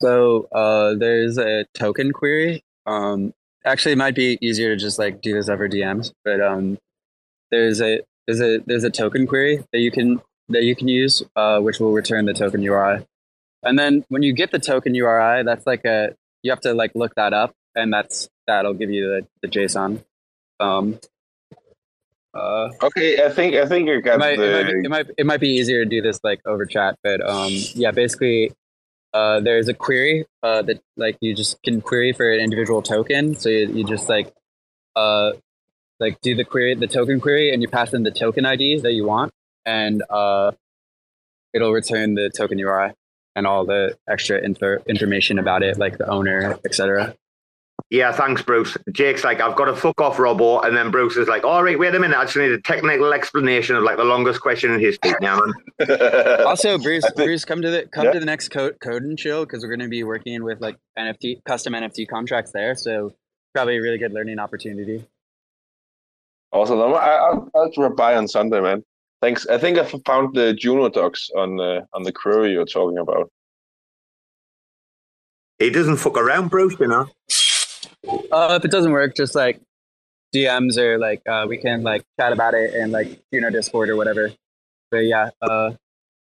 so 0.00 0.48
uh, 0.52 0.94
there's 0.94 1.36
a 1.36 1.66
token 1.74 2.12
query. 2.12 2.64
Um, 2.86 3.34
actually, 3.62 3.92
it 3.92 3.98
might 3.98 4.14
be 4.14 4.38
easier 4.40 4.74
to 4.74 4.80
just 4.80 4.98
like 4.98 5.20
do 5.20 5.34
this 5.34 5.50
over 5.50 5.68
DMs, 5.68 6.12
but 6.24 6.40
um, 6.40 6.78
there's 7.50 7.82
a 7.82 8.00
there's 8.26 8.40
a 8.40 8.58
there's 8.66 8.84
a 8.84 8.90
token 8.90 9.26
query 9.26 9.62
that 9.72 9.80
you 9.80 9.90
can 9.90 10.22
that 10.48 10.64
you 10.64 10.74
can 10.74 10.88
use, 10.88 11.22
uh, 11.36 11.60
which 11.60 11.78
will 11.78 11.92
return 11.92 12.24
the 12.24 12.32
token 12.32 12.62
URI. 12.62 13.06
And 13.62 13.78
then 13.78 14.04
when 14.08 14.22
you 14.22 14.32
get 14.32 14.50
the 14.50 14.58
token 14.58 14.94
URI, 14.94 15.42
that's 15.44 15.66
like 15.66 15.84
a 15.84 16.14
you 16.42 16.50
have 16.50 16.60
to 16.60 16.72
like 16.72 16.92
look 16.94 17.14
that 17.16 17.32
up, 17.32 17.54
and 17.74 17.92
that's 17.92 18.28
that'll 18.46 18.74
give 18.74 18.90
you 18.90 19.06
the, 19.06 19.26
the 19.42 19.48
JSON. 19.48 20.02
Um, 20.60 20.98
Uh, 22.38 22.70
okay, 22.82 23.24
I 23.24 23.30
think 23.30 23.54
I 23.56 23.66
think 23.66 23.88
you 23.88 24.00
got 24.00 24.14
it 24.14 24.18
might, 24.18 24.36
the. 24.38 24.60
it, 24.60 24.62
might 24.62 24.72
be, 24.72 24.78
it 24.78 24.90
might 24.90 25.06
it 25.18 25.26
might 25.26 25.40
be 25.40 25.48
easier 25.48 25.84
to 25.84 25.90
do 25.90 26.00
this 26.00 26.20
like 26.22 26.40
over 26.46 26.64
chat, 26.66 26.96
but 27.02 27.20
um, 27.28 27.50
yeah, 27.74 27.90
basically, 27.90 28.52
uh, 29.12 29.40
there's 29.40 29.66
a 29.66 29.74
query 29.74 30.24
uh, 30.42 30.62
that 30.62 30.80
like 30.96 31.18
you 31.20 31.34
just 31.34 31.60
can 31.62 31.80
query 31.80 32.12
for 32.12 32.30
an 32.30 32.40
individual 32.40 32.80
token. 32.80 33.34
So 33.34 33.48
you, 33.48 33.68
you 33.68 33.84
just 33.84 34.08
like 34.08 34.32
uh, 34.94 35.32
like 35.98 36.20
do 36.20 36.36
the 36.36 36.44
query, 36.44 36.74
the 36.74 36.86
token 36.86 37.20
query, 37.20 37.52
and 37.52 37.60
you 37.60 37.68
pass 37.68 37.92
in 37.92 38.04
the 38.04 38.12
token 38.12 38.46
IDs 38.46 38.82
that 38.82 38.92
you 38.92 39.04
want, 39.04 39.32
and 39.66 40.02
uh, 40.08 40.52
it'll 41.52 41.72
return 41.72 42.14
the 42.14 42.30
token 42.30 42.58
URI 42.58 42.92
and 43.34 43.46
all 43.46 43.64
the 43.64 43.96
extra 44.08 44.40
info, 44.42 44.78
information 44.86 45.38
about 45.38 45.62
it, 45.62 45.78
like 45.78 45.98
the 45.98 46.08
owner, 46.08 46.58
etc. 46.64 47.16
Yeah, 47.90 48.12
thanks, 48.12 48.42
Bruce. 48.42 48.76
Jake's 48.92 49.24
like, 49.24 49.40
I've 49.40 49.56
got 49.56 49.64
to 49.64 49.74
fuck 49.74 49.98
off 49.98 50.18
Robo, 50.18 50.60
and 50.60 50.76
then 50.76 50.90
Bruce 50.90 51.16
is 51.16 51.26
like, 51.26 51.44
all 51.44 51.64
right, 51.64 51.78
wait 51.78 51.94
a 51.94 51.98
minute, 51.98 52.18
I 52.18 52.24
just 52.24 52.36
need 52.36 52.50
a 52.50 52.60
technical 52.60 53.14
explanation 53.14 53.76
of 53.76 53.82
like 53.82 53.96
the 53.96 54.04
longest 54.04 54.42
question 54.42 54.72
in 54.72 54.80
history. 54.80 55.14
Yeah, 55.22 55.40
man. 55.40 56.40
also, 56.46 56.76
Bruce, 56.76 57.10
Bruce, 57.16 57.46
come 57.46 57.62
to 57.62 57.70
the 57.70 57.86
come 57.86 58.04
yeah. 58.04 58.12
to 58.12 58.20
the 58.20 58.26
next 58.26 58.50
code 58.50 58.78
code 58.80 59.04
and 59.04 59.18
chill 59.18 59.46
because 59.46 59.62
we're 59.62 59.70
going 59.74 59.80
to 59.80 59.88
be 59.88 60.04
working 60.04 60.44
with 60.44 60.60
like 60.60 60.76
NFT 60.98 61.42
custom 61.44 61.72
NFT 61.72 62.06
contracts 62.08 62.50
there. 62.52 62.74
So 62.74 63.14
probably 63.54 63.78
a 63.78 63.82
really 63.82 63.98
good 63.98 64.12
learning 64.12 64.38
opportunity. 64.38 65.06
Awesome. 66.52 66.80
I, 66.80 66.82
I'll, 66.82 67.50
I'll 67.54 67.70
drop 67.70 67.96
by 67.96 68.16
on 68.16 68.28
Sunday, 68.28 68.60
man. 68.60 68.84
Thanks. 69.22 69.46
I 69.46 69.56
think 69.56 69.78
I 69.78 69.84
found 70.06 70.34
the 70.34 70.52
Juno 70.52 70.90
docs 70.90 71.30
on 71.34 71.58
uh, 71.58 71.80
on 71.94 72.02
the 72.02 72.12
query 72.12 72.52
you're 72.52 72.66
talking 72.66 72.98
about. 72.98 73.30
He 75.58 75.70
doesn't 75.70 75.96
fuck 75.96 76.18
around, 76.18 76.48
Bruce. 76.50 76.78
You 76.78 76.88
know. 76.88 77.08
Uh, 78.06 78.56
if 78.58 78.64
it 78.64 78.70
doesn't 78.70 78.92
work, 78.92 79.16
just 79.16 79.34
like 79.34 79.60
DMs 80.34 80.76
or 80.76 80.98
like 80.98 81.22
uh, 81.28 81.46
we 81.48 81.56
can 81.56 81.82
like 81.82 82.04
chat 82.18 82.32
about 82.32 82.54
it 82.54 82.74
and 82.74 82.92
like 82.92 83.20
you 83.30 83.40
know 83.40 83.50
Discord 83.50 83.88
or 83.90 83.96
whatever. 83.96 84.30
But 84.90 84.98
yeah, 84.98 85.30
uh, 85.42 85.72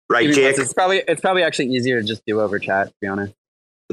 right, 0.09 0.31
Jake. 0.31 0.57
It's 0.57 0.73
probably 0.73 1.03
it's 1.07 1.21
probably 1.21 1.43
actually 1.43 1.67
easier 1.67 2.01
to 2.01 2.07
just 2.07 2.23
do 2.25 2.39
over 2.41 2.59
chat. 2.59 2.87
To 2.87 2.93
be 3.01 3.07
honest. 3.07 3.33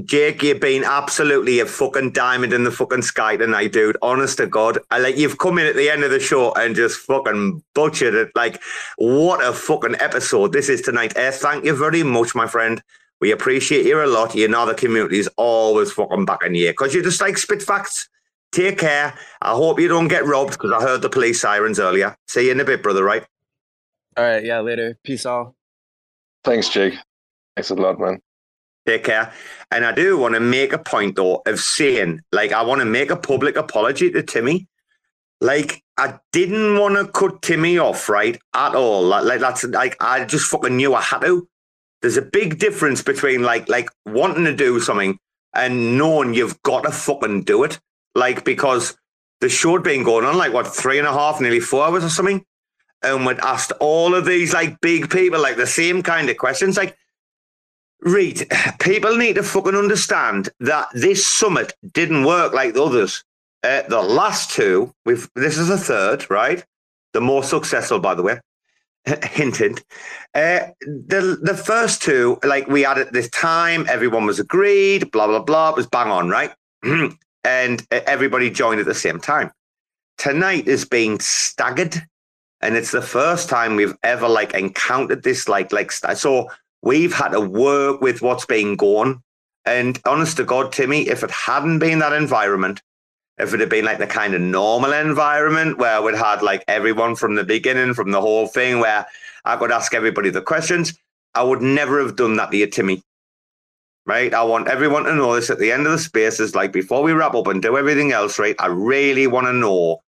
Jake, 0.02 0.42
you've 0.42 0.58
been 0.58 0.82
absolutely 0.82 1.60
a 1.60 1.66
fucking 1.66 2.10
diamond 2.10 2.52
in 2.52 2.64
the 2.64 2.72
fucking 2.72 3.02
sky 3.02 3.36
tonight, 3.36 3.72
dude. 3.72 3.96
Honest 4.02 4.38
to 4.38 4.46
God. 4.48 4.78
I 4.90 4.98
like 4.98 5.16
you've 5.16 5.38
come 5.38 5.56
in 5.56 5.66
at 5.66 5.76
the 5.76 5.88
end 5.88 6.02
of 6.02 6.10
the 6.10 6.18
show 6.18 6.52
and 6.54 6.74
just 6.74 6.98
fucking 6.98 7.62
butchered 7.76 8.14
it. 8.14 8.32
Like, 8.34 8.60
what 8.96 9.44
a 9.44 9.52
fucking 9.52 9.94
episode 10.00 10.52
this 10.52 10.68
is 10.68 10.82
tonight. 10.82 11.16
Uh, 11.16 11.30
thank 11.30 11.64
you 11.64 11.76
very 11.76 12.02
much, 12.02 12.34
my 12.34 12.48
friend. 12.48 12.82
We 13.20 13.32
appreciate 13.32 13.86
you 13.86 14.02
a 14.02 14.06
lot. 14.06 14.34
You 14.34 14.48
know 14.48 14.66
the 14.66 14.74
community 14.74 15.18
is 15.18 15.28
always 15.36 15.92
fucking 15.92 16.24
backing 16.24 16.54
you 16.54 16.70
because 16.70 16.94
you 16.94 17.02
just 17.02 17.20
like 17.20 17.38
spit 17.38 17.62
facts. 17.62 18.08
Take 18.52 18.78
care. 18.78 19.14
I 19.42 19.50
hope 19.52 19.80
you 19.80 19.88
don't 19.88 20.08
get 20.08 20.26
robbed 20.26 20.52
because 20.52 20.70
I 20.70 20.80
heard 20.80 21.02
the 21.02 21.08
police 21.08 21.40
sirens 21.40 21.80
earlier. 21.80 22.16
See 22.28 22.46
you 22.46 22.52
in 22.52 22.60
a 22.60 22.64
bit, 22.64 22.82
brother, 22.82 23.02
right? 23.02 23.24
All 24.16 24.24
right. 24.24 24.44
Yeah, 24.44 24.60
later. 24.60 24.96
Peace 25.02 25.26
all. 25.26 25.56
Thanks, 26.44 26.68
Jake. 26.68 26.94
Thanks 27.56 27.70
a 27.70 27.74
lot, 27.74 27.98
man. 27.98 28.20
Take 28.86 29.04
care. 29.04 29.32
And 29.70 29.84
I 29.84 29.92
do 29.92 30.18
want 30.18 30.34
to 30.34 30.40
make 30.40 30.72
a 30.72 30.78
point 30.78 31.16
though 31.16 31.42
of 31.46 31.58
saying, 31.58 32.20
like, 32.32 32.52
I 32.52 32.62
want 32.62 32.80
to 32.80 32.84
make 32.84 33.10
a 33.10 33.16
public 33.16 33.56
apology 33.56 34.10
to 34.10 34.22
Timmy. 34.22 34.68
Like, 35.40 35.82
I 35.96 36.18
didn't 36.32 36.78
want 36.78 36.96
to 36.96 37.10
cut 37.10 37.42
Timmy 37.42 37.78
off, 37.78 38.08
right? 38.08 38.38
At 38.54 38.74
all. 38.74 39.02
Like, 39.02 39.24
like 39.24 39.40
that's 39.40 39.64
like 39.64 39.96
I 40.00 40.24
just 40.24 40.46
fucking 40.46 40.76
knew 40.76 40.94
I 40.94 41.00
had 41.00 41.20
to. 41.20 41.48
There's 42.04 42.18
a 42.18 42.22
big 42.22 42.58
difference 42.58 43.00
between 43.00 43.40
like 43.40 43.66
like 43.70 43.88
wanting 44.04 44.44
to 44.44 44.54
do 44.54 44.78
something 44.78 45.18
and 45.54 45.96
knowing 45.96 46.34
you've 46.34 46.62
got 46.62 46.82
to 46.82 46.92
fucking 46.92 47.44
do 47.44 47.64
it. 47.64 47.80
Like 48.14 48.44
because 48.44 48.94
the 49.40 49.48
show 49.48 49.72
had 49.72 49.84
been 49.84 50.02
going 50.02 50.26
on 50.26 50.36
like 50.36 50.52
what 50.52 50.66
three 50.66 50.98
and 50.98 51.08
a 51.08 51.12
half, 51.14 51.40
nearly 51.40 51.60
four 51.60 51.86
hours 51.86 52.04
or 52.04 52.10
something, 52.10 52.44
and 53.02 53.24
we'd 53.24 53.38
asked 53.38 53.72
all 53.80 54.14
of 54.14 54.26
these 54.26 54.52
like 54.52 54.82
big 54.82 55.08
people 55.08 55.40
like 55.40 55.56
the 55.56 55.66
same 55.66 56.02
kind 56.02 56.28
of 56.28 56.36
questions. 56.36 56.76
Like 56.76 56.94
Reed, 58.02 58.48
people 58.80 59.16
need 59.16 59.36
to 59.36 59.42
fucking 59.42 59.74
understand 59.74 60.50
that 60.60 60.88
this 60.92 61.26
summit 61.26 61.72
didn't 61.90 62.26
work 62.26 62.52
like 62.52 62.74
the 62.74 62.82
others. 62.82 63.24
Uh, 63.62 63.80
the 63.88 64.02
last 64.02 64.50
two, 64.50 64.92
we've 65.06 65.30
this 65.36 65.56
is 65.56 65.68
the 65.68 65.78
third, 65.78 66.28
right? 66.28 66.66
The 67.14 67.22
more 67.22 67.42
successful, 67.42 67.98
by 67.98 68.14
the 68.14 68.22
way. 68.22 68.40
hint, 69.24 69.56
hint. 69.56 69.84
Uh, 70.34 70.60
the 70.80 71.38
the 71.42 71.56
first 71.56 72.02
two, 72.02 72.38
like 72.42 72.66
we 72.68 72.82
had 72.82 72.98
at 72.98 73.12
this 73.12 73.28
time, 73.30 73.86
everyone 73.88 74.26
was 74.26 74.40
agreed, 74.40 75.10
blah 75.10 75.26
blah 75.26 75.42
blah. 75.42 75.70
It 75.70 75.76
was 75.76 75.86
bang 75.86 76.10
on, 76.10 76.28
right? 76.28 76.52
and 77.44 77.86
everybody 77.90 78.50
joined 78.50 78.80
at 78.80 78.86
the 78.86 78.94
same 78.94 79.20
time. 79.20 79.50
Tonight 80.16 80.68
is 80.68 80.84
being 80.84 81.18
staggered, 81.20 82.02
and 82.60 82.76
it's 82.76 82.92
the 82.92 83.02
first 83.02 83.48
time 83.48 83.76
we've 83.76 83.96
ever 84.02 84.28
like 84.28 84.54
encountered 84.54 85.22
this 85.22 85.48
like 85.48 85.72
like 85.72 85.92
so 85.92 86.48
We've 86.84 87.14
had 87.14 87.30
to 87.30 87.40
work 87.40 88.02
with 88.02 88.20
what's 88.20 88.44
been 88.44 88.76
going. 88.76 89.22
And 89.64 89.98
honest 90.04 90.36
to 90.36 90.44
God, 90.44 90.70
Timmy, 90.70 91.08
if 91.08 91.22
it 91.22 91.30
hadn't 91.30 91.78
been 91.78 92.00
that 92.00 92.12
environment, 92.12 92.82
if 93.38 93.52
it 93.52 93.60
had 93.60 93.68
been 93.68 93.84
like 93.84 93.98
the 93.98 94.06
kind 94.06 94.34
of 94.34 94.40
normal 94.40 94.92
environment 94.92 95.78
where 95.78 96.00
we'd 96.00 96.14
had 96.14 96.42
like 96.42 96.64
everyone 96.68 97.16
from 97.16 97.34
the 97.34 97.44
beginning, 97.44 97.94
from 97.94 98.10
the 98.10 98.20
whole 98.20 98.46
thing, 98.46 98.78
where 98.78 99.06
I 99.44 99.56
could 99.56 99.72
ask 99.72 99.92
everybody 99.94 100.30
the 100.30 100.42
questions, 100.42 100.98
I 101.34 101.42
would 101.42 101.60
never 101.60 102.00
have 102.00 102.16
done 102.16 102.36
that 102.36 102.50
to 102.50 102.56
you, 102.56 102.66
Timmy. 102.66 103.02
Right? 104.06 104.34
I 104.34 104.42
want 104.42 104.68
everyone 104.68 105.04
to 105.04 105.14
know 105.14 105.34
this 105.34 105.50
at 105.50 105.58
the 105.58 105.72
end 105.72 105.86
of 105.86 105.92
the 105.92 105.98
space 105.98 106.38
is 106.38 106.54
like 106.54 106.72
before 106.72 107.02
we 107.02 107.12
wrap 107.12 107.34
up 107.34 107.46
and 107.46 107.62
do 107.62 107.76
everything 107.76 108.12
else, 108.12 108.38
right? 108.38 108.54
I 108.58 108.66
really 108.66 109.26
want 109.26 109.46
to 109.46 109.52
know 109.52 110.02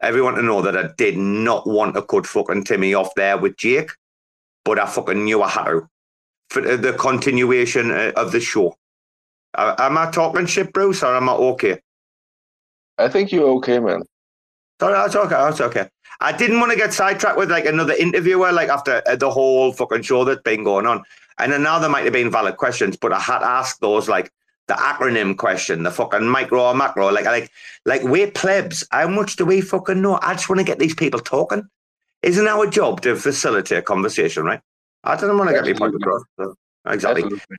everyone 0.00 0.36
to 0.36 0.42
know 0.42 0.62
that 0.62 0.76
I 0.76 0.90
did 0.96 1.18
not 1.18 1.66
want 1.66 1.94
to 1.94 2.02
cut 2.02 2.26
fucking 2.26 2.64
Timmy 2.64 2.94
off 2.94 3.14
there 3.16 3.36
with 3.36 3.56
Jake, 3.56 3.90
but 4.64 4.78
I 4.78 4.86
fucking 4.86 5.24
knew 5.24 5.42
I 5.42 5.48
had 5.48 5.64
to 5.64 5.88
for 6.50 6.60
the 6.76 6.92
continuation 6.92 7.90
uh, 7.90 8.12
of 8.16 8.32
the 8.32 8.40
show. 8.40 8.76
Am 9.56 9.98
I 9.98 10.10
talking 10.10 10.46
shit, 10.46 10.72
Bruce, 10.72 11.02
or 11.02 11.16
am 11.16 11.28
I 11.28 11.32
okay? 11.32 11.80
I 13.00 13.08
think 13.08 13.32
you're 13.32 13.48
okay, 13.58 13.78
man. 13.78 14.02
Sorry, 14.80 14.94
that's 14.94 15.16
okay. 15.16 15.28
That's 15.30 15.60
okay. 15.60 15.88
I 16.20 16.32
didn't 16.32 16.60
want 16.60 16.72
to 16.72 16.78
get 16.78 16.92
sidetracked 16.92 17.38
with 17.38 17.50
like 17.50 17.66
another 17.66 17.94
interviewer, 17.94 18.52
like 18.52 18.68
after 18.68 19.02
uh, 19.06 19.16
the 19.16 19.30
whole 19.30 19.72
fucking 19.72 20.02
show 20.02 20.24
that's 20.24 20.42
been 20.42 20.64
going 20.64 20.86
on. 20.86 21.02
And 21.38 21.52
then 21.52 21.62
now 21.62 21.78
there 21.78 21.88
might 21.90 22.04
have 22.04 22.12
been 22.12 22.30
valid 22.30 22.56
questions, 22.56 22.96
but 22.96 23.12
I 23.12 23.20
had 23.20 23.42
asked 23.42 23.80
those 23.80 24.08
like 24.08 24.30
the 24.68 24.74
acronym 24.74 25.36
question, 25.36 25.82
the 25.82 25.90
fucking 25.90 26.26
micro 26.26 26.62
or 26.62 26.74
macro, 26.74 27.10
like 27.10 27.24
like 27.24 27.50
like 27.86 28.02
we're 28.02 28.30
plebs. 28.30 28.86
How 28.90 29.08
much 29.08 29.36
do 29.36 29.46
we 29.46 29.60
fucking 29.60 30.00
know? 30.00 30.18
I 30.22 30.34
just 30.34 30.48
want 30.48 30.58
to 30.60 30.64
get 30.64 30.78
these 30.78 30.94
people 30.94 31.20
talking. 31.20 31.68
Isn't 32.22 32.46
our 32.46 32.66
job 32.66 33.00
to 33.02 33.16
facilitate 33.16 33.86
conversation, 33.86 34.44
right? 34.44 34.60
I 35.04 35.16
didn't 35.16 35.38
want 35.38 35.48
to 35.50 35.54
get 35.54 35.64
my 35.64 35.72
point 35.72 35.94
across. 35.94 36.22
So. 36.38 36.54
Exactly. 36.86 37.22
Absolutely. 37.22 37.56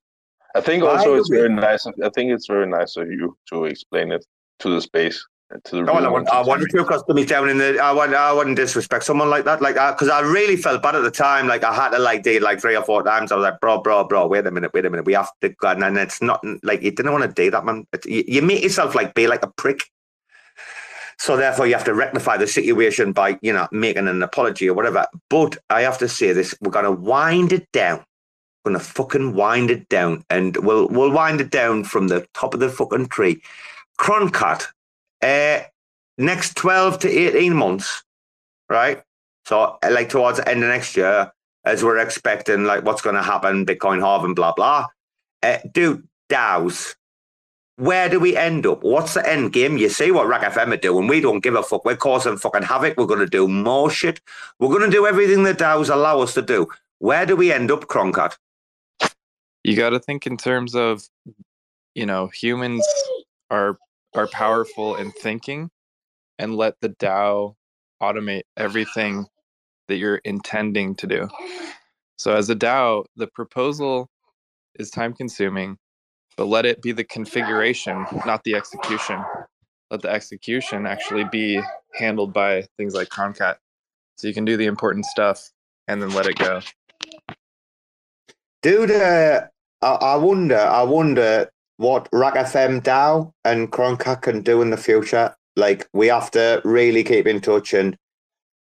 I 0.53 0.61
think 0.61 0.83
also 0.83 1.15
it's 1.15 1.29
very 1.29 1.49
nice. 1.49 1.85
I 1.87 2.09
think 2.09 2.31
it's 2.31 2.47
very 2.47 2.67
nice 2.67 2.95
of 2.97 3.09
you 3.11 3.37
to 3.49 3.65
explain 3.65 4.11
it 4.11 4.25
to 4.59 4.69
the 4.69 4.81
space. 4.81 5.25
To 5.65 5.83
the 5.83 5.91
oh, 5.91 5.95
I, 5.95 6.07
want, 6.07 6.29
I 6.29 6.41
wanted 6.41 6.69
to 6.69 6.77
because 6.77 7.03
to 7.03 7.13
me 7.13 7.25
down 7.25 7.49
in 7.49 7.57
the 7.57 7.77
I 7.77 7.91
want 7.91 8.13
I 8.13 8.31
wouldn't 8.31 8.55
disrespect 8.55 9.03
someone 9.03 9.29
like 9.29 9.43
that 9.45 9.61
like 9.61 9.75
uh, 9.75 9.91
because 9.91 10.07
I, 10.07 10.19
I, 10.19 10.21
really 10.21 10.55
felt 10.55 10.81
bad 10.81 10.95
at 10.95 11.03
the 11.03 11.11
time 11.11 11.47
like 11.47 11.65
I 11.65 11.73
had 11.73 11.89
to 11.89 11.99
like 11.99 12.23
date 12.23 12.41
like 12.41 12.61
three 12.61 12.75
or 12.75 12.83
four 12.83 13.03
times 13.03 13.33
I 13.33 13.35
was 13.35 13.43
like 13.43 13.59
bro 13.59 13.81
bro 13.81 14.05
bro 14.05 14.27
wait 14.27 14.47
a 14.47 14.51
minute 14.51 14.71
wait 14.73 14.85
a 14.85 14.89
minute 14.89 15.05
we 15.05 15.13
have 15.13 15.29
to 15.41 15.49
go 15.49 15.67
and 15.67 15.81
then 15.81 15.97
it's 15.97 16.21
not 16.21 16.41
like 16.63 16.81
you 16.81 16.91
didn't 16.91 17.11
want 17.11 17.23
to 17.23 17.33
do 17.33 17.51
that 17.51 17.65
man 17.65 17.85
you, 18.05 18.23
you 18.27 18.41
make 18.41 18.63
yourself 18.63 18.95
like 18.95 19.13
be 19.13 19.27
like 19.27 19.43
a 19.43 19.51
prick 19.57 19.81
so 21.21 21.37
therefore, 21.37 21.67
you 21.67 21.73
have 21.73 21.83
to 21.83 21.93
rectify 21.93 22.37
the 22.37 22.47
situation 22.47 23.11
by, 23.11 23.37
you 23.43 23.53
know, 23.53 23.67
making 23.71 24.07
an 24.07 24.23
apology 24.23 24.67
or 24.67 24.73
whatever. 24.73 25.05
But 25.29 25.55
I 25.69 25.81
have 25.81 25.99
to 25.99 26.09
say 26.09 26.33
this: 26.33 26.55
we're 26.61 26.71
going 26.71 26.85
to 26.85 26.91
wind 26.91 27.53
it 27.53 27.71
down. 27.71 28.03
We're 28.65 28.71
going 28.71 28.83
to 28.83 28.91
fucking 28.91 29.35
wind 29.35 29.69
it 29.69 29.87
down, 29.87 30.25
and 30.31 30.57
we'll 30.57 30.87
we'll 30.87 31.11
wind 31.11 31.39
it 31.39 31.51
down 31.51 31.83
from 31.83 32.07
the 32.07 32.25
top 32.33 32.55
of 32.55 32.59
the 32.59 32.69
fucking 32.69 33.09
tree. 33.09 33.39
Croncat, 33.99 34.65
uh, 35.21 35.59
next 36.17 36.55
twelve 36.55 36.99
to 36.99 37.09
eighteen 37.09 37.55
months, 37.55 38.03
right? 38.69 39.01
So 39.45 39.77
like 39.83 40.09
towards 40.09 40.37
the 40.37 40.47
end 40.47 40.63
of 40.63 40.69
next 40.69 40.95
year, 40.95 41.31
as 41.65 41.83
we're 41.83 41.97
expecting, 41.97 42.63
like 42.63 42.83
what's 42.83 43.01
going 43.01 43.15
to 43.15 43.23
happen, 43.23 43.65
Bitcoin 43.65 44.01
halving, 44.01 44.33
blah 44.33 44.53
blah. 44.53 44.85
Uh, 45.43 45.57
dude, 45.73 46.07
DAOs, 46.29 46.95
where 47.77 48.09
do 48.09 48.19
we 48.19 48.37
end 48.37 48.65
up? 48.67 48.83
What's 48.83 49.15
the 49.15 49.27
end 49.27 49.53
game? 49.53 49.77
You 49.77 49.89
see 49.89 50.11
what 50.11 50.27
RAC 50.27 50.41
FM 50.53 50.73
are 50.73 50.77
doing. 50.77 51.07
We 51.07 51.19
don't 51.19 51.39
give 51.39 51.55
a 51.55 51.63
fuck. 51.63 51.83
We're 51.83 51.95
causing 51.95 52.37
fucking 52.37 52.63
havoc. 52.63 52.97
We're 52.97 53.07
going 53.07 53.19
to 53.21 53.25
do 53.25 53.47
more 53.47 53.89
shit. 53.89 54.21
We're 54.59 54.69
going 54.69 54.89
to 54.89 54.95
do 54.95 55.07
everything 55.07 55.43
the 55.43 55.55
DAOs 55.55 55.91
allow 55.91 56.19
us 56.21 56.33
to 56.35 56.43
do. 56.43 56.67
Where 56.99 57.25
do 57.25 57.35
we 57.35 57.51
end 57.51 57.71
up, 57.71 57.87
Croncat? 57.87 58.37
You 59.63 59.75
got 59.75 59.91
to 59.91 59.99
think 59.99 60.27
in 60.27 60.37
terms 60.37 60.75
of, 60.75 61.03
you 61.95 62.05
know, 62.05 62.27
humans 62.27 62.85
are 63.49 63.77
are 64.13 64.27
powerful 64.27 64.95
in 64.95 65.11
thinking, 65.11 65.69
and 66.39 66.55
let 66.55 66.75
the 66.81 66.89
DAO 66.89 67.55
automate 68.01 68.43
everything 68.57 69.25
that 69.87 69.97
you're 69.97 70.21
intending 70.23 70.95
to 70.95 71.07
do. 71.07 71.27
So 72.17 72.33
as 72.33 72.49
a 72.49 72.55
DAO, 72.55 73.05
the 73.15 73.27
proposal 73.27 74.09
is 74.75 74.89
time 74.89 75.13
consuming 75.13 75.77
but 76.37 76.47
let 76.47 76.65
it 76.65 76.81
be 76.81 76.91
the 76.91 77.03
configuration, 77.03 78.05
not 78.25 78.43
the 78.43 78.55
execution. 78.55 79.23
Let 79.89 80.01
the 80.01 80.09
execution 80.09 80.85
actually 80.85 81.25
be 81.25 81.61
handled 81.93 82.33
by 82.33 82.63
things 82.77 82.95
like 82.95 83.09
Croncat. 83.09 83.57
so 84.15 84.27
you 84.27 84.33
can 84.33 84.45
do 84.45 84.55
the 84.55 84.65
important 84.65 85.05
stuff 85.05 85.51
and 85.87 86.01
then 86.01 86.11
let 86.11 86.27
it 86.27 86.37
go. 86.37 86.61
Dude, 88.61 88.91
uh, 88.91 89.41
I, 89.81 89.87
I 89.87 90.15
wonder, 90.15 90.57
I 90.57 90.83
wonder 90.83 91.49
what 91.81 92.07
RAC 92.11 92.35
FM 92.35 92.83
DAO 92.83 93.33
and 93.43 93.71
Croncat 93.71 94.21
can 94.21 94.41
do 94.41 94.61
in 94.61 94.69
the 94.69 94.77
future. 94.77 95.35
Like, 95.55 95.87
we 95.93 96.07
have 96.07 96.29
to 96.31 96.61
really 96.63 97.03
keep 97.03 97.25
in 97.25 97.41
touch 97.41 97.73
and 97.73 97.97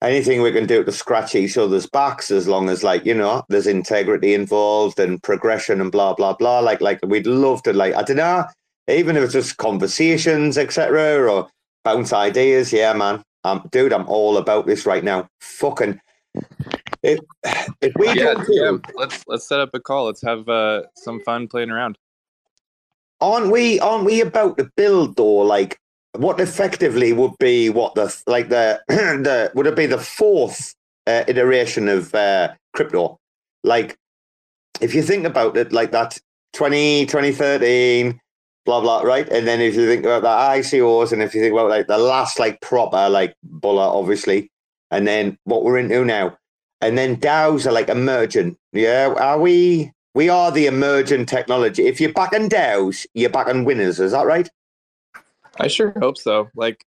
anything 0.01 0.41
we 0.41 0.51
can 0.51 0.67
do 0.67 0.83
to 0.83 0.91
scratch 0.91 1.33
each 1.35 1.57
other's 1.57 1.87
backs 1.87 2.31
as 2.31 2.47
long 2.47 2.69
as 2.69 2.85
like 2.85 3.03
you 3.05 3.13
know 3.13 3.43
there's 3.49 3.67
integrity 3.67 4.33
involved 4.33 4.97
and 4.97 5.21
progression 5.23 5.81
and 5.81 5.91
blah 5.91 6.13
blah 6.13 6.31
blah 6.31 6.59
like 6.59 6.79
like 6.79 6.97
we'd 7.05 7.27
love 7.27 7.61
to 7.61 7.73
like 7.73 7.93
i 7.95 8.01
don't 8.03 8.15
know 8.15 8.45
even 8.87 9.17
if 9.17 9.23
it's 9.23 9.33
just 9.33 9.57
conversations 9.57 10.57
etc 10.57 11.29
or 11.29 11.49
bounce 11.83 12.13
ideas 12.13 12.71
yeah 12.71 12.93
man 12.93 13.21
um 13.43 13.67
dude 13.73 13.91
i'm 13.91 14.07
all 14.07 14.37
about 14.37 14.65
this 14.65 14.85
right 14.85 15.03
now 15.03 15.27
fucking 15.41 15.99
if, 17.03 17.19
if 17.81 17.93
we 17.97 18.07
yeah, 18.07 18.15
don't 18.15 18.47
yeah, 18.49 18.71
let's 18.95 19.23
let's 19.27 19.47
set 19.47 19.59
up 19.59 19.69
a 19.73 19.79
call. 19.79 20.05
Let's 20.05 20.21
have 20.21 20.47
uh, 20.49 20.83
some 20.95 21.21
fun 21.21 21.47
playing 21.47 21.69
around. 21.69 21.97
Aren't 23.21 23.51
we 23.51 23.79
aren't 23.79 24.05
we 24.05 24.21
about 24.21 24.57
to 24.57 24.69
build 24.75 25.15
though? 25.15 25.37
Like 25.37 25.79
what 26.13 26.39
effectively 26.39 27.13
would 27.13 27.37
be 27.39 27.69
what 27.69 27.95
the 27.95 28.15
like 28.27 28.49
the 28.49 28.81
the 28.87 29.51
would 29.55 29.67
it 29.67 29.75
be 29.75 29.85
the 29.85 29.97
fourth 29.97 30.75
uh, 31.07 31.23
iteration 31.27 31.87
of 31.87 32.13
uh, 32.15 32.53
crypto? 32.73 33.17
Like 33.63 33.97
if 34.81 34.95
you 34.95 35.03
think 35.03 35.25
about 35.25 35.57
it 35.57 35.71
like 35.71 35.91
that 35.91 36.17
20 36.53 37.05
2013 37.05 38.19
blah 38.65 38.81
blah 38.81 39.01
right? 39.01 39.27
And 39.29 39.47
then 39.47 39.61
if 39.61 39.75
you 39.75 39.87
think 39.87 40.05
about 40.05 40.21
the 40.21 40.27
icos 40.27 41.11
and 41.11 41.21
if 41.21 41.33
you 41.35 41.41
think 41.41 41.53
about 41.53 41.69
like 41.69 41.87
the 41.87 41.97
last 41.97 42.39
like 42.39 42.59
proper 42.61 43.09
like 43.09 43.35
buller 43.43 43.83
obviously 43.83 44.51
and 44.91 45.07
then 45.07 45.37
what 45.43 45.63
we're 45.63 45.77
into 45.77 46.05
now. 46.05 46.37
And 46.81 46.97
then 46.97 47.17
DAOs 47.17 47.65
are 47.65 47.73
like 47.73 47.89
emergent. 47.89 48.57
Yeah 48.71 49.13
are 49.17 49.39
we 49.39 49.91
we 50.19 50.27
are 50.27 50.51
the 50.51 50.65
emergent 50.65 51.29
technology 51.29 51.87
if 51.87 51.99
you're 52.01 52.13
backing 52.13 52.49
DAOs 52.49 53.05
you're 53.13 53.29
backing 53.29 53.63
winners 53.65 53.99
is 53.99 54.11
that 54.11 54.25
right 54.25 54.49
I 55.59 55.67
sure 55.67 55.93
hope 55.99 56.17
so. 56.17 56.49
Like 56.55 56.85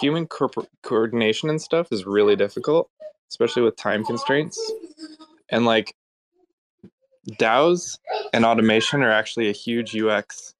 human 0.00 0.26
coordination 0.26 1.48
and 1.48 1.60
stuff 1.60 1.88
is 1.90 2.06
really 2.06 2.36
difficult, 2.36 2.90
especially 3.30 3.62
with 3.62 3.76
time 3.76 4.04
constraints. 4.04 4.60
And 5.48 5.64
like 5.64 5.94
DAOs 7.32 7.98
and 8.32 8.44
automation 8.44 9.02
are 9.02 9.10
actually 9.10 9.48
a 9.48 9.52
huge 9.52 9.96
UX 9.96 10.54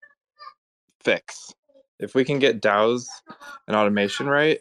fix. 1.02 1.52
If 1.98 2.14
we 2.14 2.24
can 2.24 2.39
get 2.39 2.60
DAOs 2.60 3.06
and 3.66 3.77
automation 3.77 4.27
right, 4.27 4.60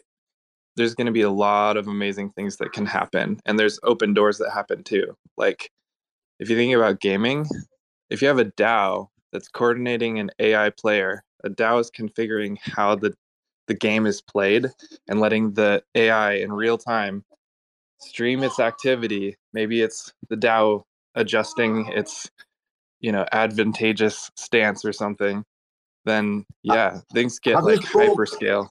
there's 0.76 0.94
going 0.94 1.06
to 1.06 1.12
be 1.12 1.22
a 1.22 1.30
lot 1.30 1.76
of 1.76 1.88
amazing 1.88 2.30
things 2.30 2.56
that 2.58 2.72
can 2.72 2.84
happen. 2.84 3.40
And 3.46 3.58
there's 3.58 3.80
open 3.82 4.12
doors 4.12 4.38
that 4.38 4.50
happen 4.50 4.84
too. 4.84 5.16
Like 5.38 5.70
if 6.38 6.48
you 6.50 6.56
think 6.56 6.74
about 6.74 7.00
gaming, 7.00 7.46
if 8.10 8.22
you 8.22 8.28
have 8.28 8.38
a 8.38 8.44
DAO 8.44 9.08
that's 9.32 9.48
coordinating 9.48 10.18
an 10.18 10.30
AI 10.38 10.70
player 10.70 11.22
a 11.44 11.50
DAO 11.50 11.80
is 11.80 11.90
configuring 11.90 12.58
how 12.60 12.94
the 12.94 13.14
the 13.68 13.74
game 13.74 14.06
is 14.06 14.22
played 14.22 14.66
and 15.08 15.18
letting 15.20 15.52
the 15.54 15.82
AI 15.94 16.34
in 16.34 16.52
real 16.52 16.78
time 16.78 17.24
stream 17.98 18.44
its 18.44 18.60
activity. 18.60 19.36
Maybe 19.52 19.80
it's 19.82 20.12
the 20.28 20.36
DAO 20.36 20.84
adjusting 21.14 21.86
its 21.88 22.30
you 23.00 23.12
know 23.12 23.26
advantageous 23.32 24.30
stance 24.36 24.84
or 24.84 24.92
something. 24.92 25.44
Then 26.04 26.44
yeah, 26.62 27.00
things 27.12 27.38
get 27.38 27.56
Have 27.56 27.64
like 27.64 27.86
spoke- 27.86 28.16
hyperscale. 28.16 28.68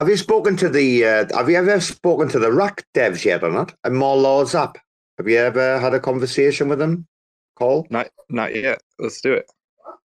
Have 0.00 0.08
you 0.08 0.16
spoken 0.16 0.56
to 0.56 0.68
the? 0.70 1.04
Uh, 1.04 1.36
have 1.36 1.50
you 1.50 1.56
ever 1.56 1.78
spoken 1.80 2.28
to 2.28 2.38
the 2.38 2.50
RAC 2.50 2.86
devs 2.94 3.22
yet 3.24 3.42
or 3.42 3.50
not? 3.50 3.74
And 3.84 3.94
more 3.96 4.16
laws 4.16 4.54
up. 4.54 4.78
Have 5.20 5.28
you 5.28 5.36
ever 5.36 5.78
had 5.78 5.92
a 5.92 6.00
conversation 6.00 6.70
with 6.70 6.80
him, 6.80 7.06
Call? 7.54 7.86
Not 7.90 8.08
not 8.30 8.56
yet. 8.56 8.80
Let's 8.98 9.20
do 9.20 9.34
it. 9.34 9.44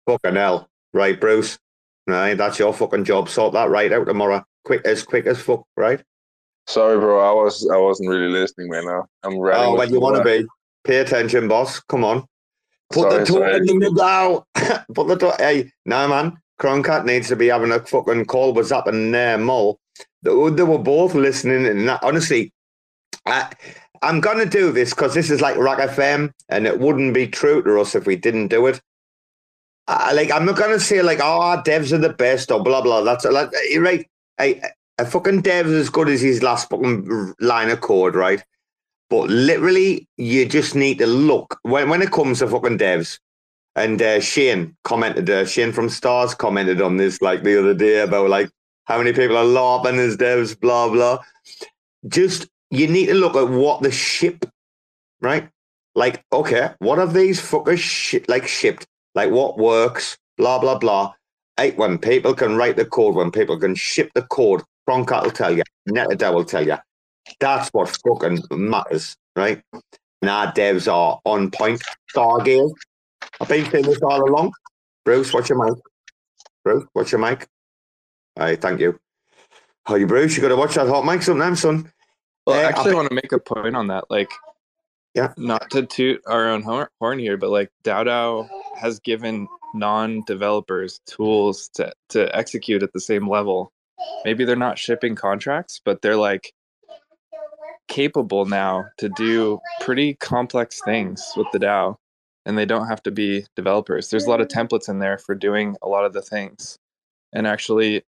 Fucking 0.06 0.36
hell! 0.36 0.68
Right, 0.94 1.18
Bruce. 1.18 1.58
Right, 2.08 2.34
that's 2.34 2.60
your 2.60 2.74
fucking 2.74 3.06
job. 3.06 3.30
Sort 3.30 3.54
that 3.54 3.70
right 3.70 3.94
out 3.94 4.06
tomorrow. 4.06 4.44
Quick 4.66 4.82
as 4.84 5.04
quick 5.04 5.26
as 5.26 5.40
fuck. 5.40 5.64
Right. 5.78 6.04
Sorry, 6.68 7.00
bro. 7.00 7.22
I 7.22 7.32
was 7.42 7.66
I 7.74 7.78
wasn't 7.78 8.10
really 8.10 8.28
listening 8.28 8.70
right 8.70 8.84
now. 8.84 9.06
I'm 9.24 9.38
running. 9.40 9.64
Oh, 9.66 9.72
with 9.72 9.80
when 9.80 9.94
you 9.94 10.02
want 10.02 10.18
to 10.18 10.24
the- 10.30 10.42
be. 10.44 10.48
Pay 10.84 10.98
attention, 10.98 11.48
boss. 11.48 11.80
Come 11.80 12.04
on. 12.04 12.26
Put 12.92 13.10
Sorry, 13.10 13.20
the 13.20 13.26
sorry. 13.28 13.52
token 13.60 13.70
in 13.70 13.80
the 13.80 13.90
DAO. 13.92 14.44
Put 14.94 15.08
the 15.08 15.16
to- 15.16 15.36
Hey, 15.38 15.72
no 15.86 16.06
man. 16.10 16.38
Croncat 16.60 17.06
needs 17.06 17.30
to 17.30 17.38
be 17.38 17.48
having 17.48 17.72
a 17.72 17.80
fucking 17.80 18.26
call 18.26 18.52
with 18.52 18.68
Zap 18.68 18.88
and 18.88 19.16
uh, 19.16 19.38
Mull. 19.38 19.80
They, 20.24 20.32
were- 20.32 20.52
they 20.52 20.64
were 20.64 20.78
both 20.78 21.14
listening, 21.16 21.66
and 21.66 21.88
that, 21.88 22.04
honestly, 22.04 22.52
I, 23.26 23.52
I'm 24.02 24.20
gonna 24.20 24.46
do 24.46 24.72
this 24.72 24.92
because 24.92 25.14
this 25.14 25.30
is 25.30 25.42
like 25.42 25.58
RAC 25.58 25.80
FM, 25.90 26.34
and 26.50 26.68
it 26.68 26.80
wouldn't 26.80 27.14
be 27.14 27.28
true 27.28 27.64
to 27.64 27.80
us 27.80 27.96
if 27.96 28.06
we 28.06 28.16
didn't 28.16 28.48
do 28.48 28.68
it. 28.68 28.82
I, 29.88 30.12
like, 30.14 30.32
I'm 30.32 30.46
not 30.46 30.58
gonna 30.58 30.80
say 30.80 31.02
like, 31.02 31.20
oh, 31.22 31.42
our 31.42 31.64
devs 31.64 31.92
are 31.94 31.98
the 31.98 32.10
best 32.10 32.52
or 32.52 32.62
blah 32.62 32.82
blah. 32.82 33.02
That's 33.02 33.26
like, 33.26 33.52
right. 33.78 34.08
Hey, 34.38 34.62
a 34.98 35.06
fucking 35.06 35.42
dev's 35.42 35.72
as 35.72 35.90
good 35.90 36.10
as 36.10 36.22
his 36.22 36.44
last 36.44 36.70
fucking 36.70 37.34
line 37.40 37.70
of 37.70 37.82
code, 37.82 38.16
right? 38.16 38.44
But 39.10 39.30
literally, 39.30 40.08
you 40.18 40.46
just 40.46 40.76
need 40.76 40.98
to 41.00 41.08
look 41.08 41.58
when 41.64 41.90
when 41.90 42.02
it 42.02 42.12
comes 42.12 42.40
to 42.40 42.48
fucking 42.48 42.78
devs. 42.78 43.20
And 43.76 44.02
uh, 44.02 44.20
Shane 44.20 44.76
commented, 44.84 45.30
uh, 45.30 45.46
Shane 45.46 45.72
from 45.72 45.88
Stars 45.88 46.34
commented 46.34 46.82
on 46.82 46.98
this 46.98 47.22
like 47.22 47.44
the 47.44 47.60
other 47.60 47.76
day 47.76 48.00
about 48.00 48.30
like 48.30 48.50
how 48.86 48.98
many 48.98 49.14
people 49.14 49.38
are 49.38 49.46
LARPing 49.46 50.00
as 50.00 50.18
devs, 50.18 50.60
blah 50.60 50.90
blah. 50.90 51.20
Just 52.08 52.48
you 52.72 52.88
need 52.88 53.08
to 53.08 53.14
look 53.14 53.36
at 53.36 53.50
what 53.50 53.82
the 53.82 53.92
ship, 53.92 54.46
right? 55.22 55.50
Like, 55.96 56.24
okay, 56.32 56.72
what 56.80 57.00
have 57.00 57.14
these 57.14 57.42
fuckers 57.42 57.80
shi 57.80 58.24
like 58.28 58.48
shipped? 58.48 58.86
Like, 59.16 59.32
what 59.32 59.58
works? 59.58 60.18
Blah 60.38 60.60
blah 60.60 60.78
blah. 60.78 61.14
Eight 61.60 61.78
when 61.78 61.98
people 61.98 62.36
can 62.36 62.56
write 62.56 62.76
the 62.76 62.86
code, 62.86 63.16
when 63.16 63.32
people 63.32 63.60
can 63.60 63.74
ship 63.74 64.12
the 64.14 64.22
code, 64.22 64.62
Croncat 64.88 65.24
will 65.24 65.32
tell 65.32 65.56
you, 65.56 65.64
Neta 65.88 66.16
DAO 66.16 66.34
will 66.36 66.46
tell 66.46 66.66
you. 66.66 66.78
That's 67.40 67.70
what 67.70 67.90
fucking 67.90 68.44
matters, 68.52 69.16
right? 69.36 69.62
And 70.22 70.30
our 70.30 70.52
devs 70.54 70.92
are 70.92 71.20
on 71.26 71.52
point. 71.52 71.82
Stargate. 72.16 72.72
I've 73.42 73.50
been 73.50 73.70
saying 73.70 73.86
this 73.86 74.02
all 74.02 74.24
along. 74.24 74.54
Bruce, 75.04 75.34
what's 75.34 75.50
your 75.50 75.64
mic? 75.64 75.78
Bruce, 76.64 76.86
what's 76.94 77.12
your 77.12 77.20
mic? 77.20 77.48
All 78.38 78.46
right, 78.46 78.62
thank 78.62 78.80
you. 78.80 79.00
Oh, 79.88 79.96
you 79.96 80.06
Bruce, 80.06 80.36
you 80.36 80.42
got 80.42 80.50
to 80.50 80.56
watch 80.56 80.76
that 80.76 80.88
hot 80.88 81.06
mic 81.06 81.22
sometimes, 81.22 81.62
son. 81.62 81.92
Well, 82.48 82.60
I 82.60 82.64
actually, 82.64 82.96
want 82.96 83.10
to 83.10 83.14
make 83.16 83.34
a 83.34 83.40
point 83.40 83.76
on 83.76 83.88
that. 83.88 84.06
Like, 84.10 84.32
Yeah. 85.14 85.34
not 85.38 85.70
to 85.72 85.86
toot 85.86 86.22
our 86.28 86.48
own 86.48 86.62
horn 86.64 87.20
here, 87.20 87.36
but 87.36 87.50
like 87.50 87.72
DAO 87.84 88.06
DAO 88.06 88.50
has 88.78 89.00
given 89.00 89.48
non-developers 89.74 91.00
tools 91.06 91.68
to 91.74 91.92
to 92.10 92.34
execute 92.36 92.84
at 92.84 92.94
the 92.94 93.02
same 93.02 93.30
level. 93.30 93.74
Maybe 94.24 94.46
they're 94.46 94.56
not 94.56 94.80
shipping 94.80 95.14
contracts, 95.14 95.82
but 95.84 96.02
they're 96.02 96.16
like 96.16 96.54
capable 97.90 98.46
now 98.46 98.86
to 98.98 99.10
do 99.10 99.60
pretty 99.82 100.14
complex 100.16 100.80
things 100.86 101.34
with 101.36 101.48
the 101.52 101.60
DAO, 101.60 101.98
and 102.46 102.58
they 102.58 102.66
don't 102.66 102.88
have 102.88 103.04
to 103.04 103.12
be 103.12 103.46
developers. 103.58 104.10
There's 104.10 104.26
a 104.26 104.30
lot 104.30 104.40
of 104.42 104.48
templates 104.48 104.88
in 104.88 105.00
there 105.00 105.18
for 105.18 105.36
doing 105.36 105.76
a 105.82 105.90
lot 105.90 106.06
of 106.06 106.14
the 106.14 106.22
things, 106.22 106.78
and 107.34 107.46
actually, 107.46 108.06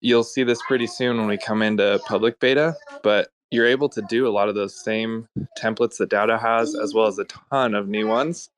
you'll 0.00 0.24
see 0.24 0.42
this 0.42 0.60
pretty 0.66 0.86
soon 0.88 1.16
when 1.18 1.28
we 1.28 1.38
come 1.38 1.62
into 1.62 2.00
public 2.06 2.40
beta. 2.40 2.74
But 3.02 3.28
you're 3.50 3.66
able 3.66 3.88
to 3.90 4.02
do 4.02 4.26
a 4.26 4.30
lot 4.30 4.48
of 4.48 4.54
those 4.54 4.74
same 4.74 5.28
templates 5.58 5.98
that 5.98 6.10
DAO 6.10 6.28
DAO 6.28 6.40
has, 6.40 6.74
as 6.74 6.94
well 6.94 7.06
as 7.06 7.18
a 7.18 7.24
ton 7.24 7.74
of 7.74 7.88
new 7.88 8.06
ones, 8.06 8.50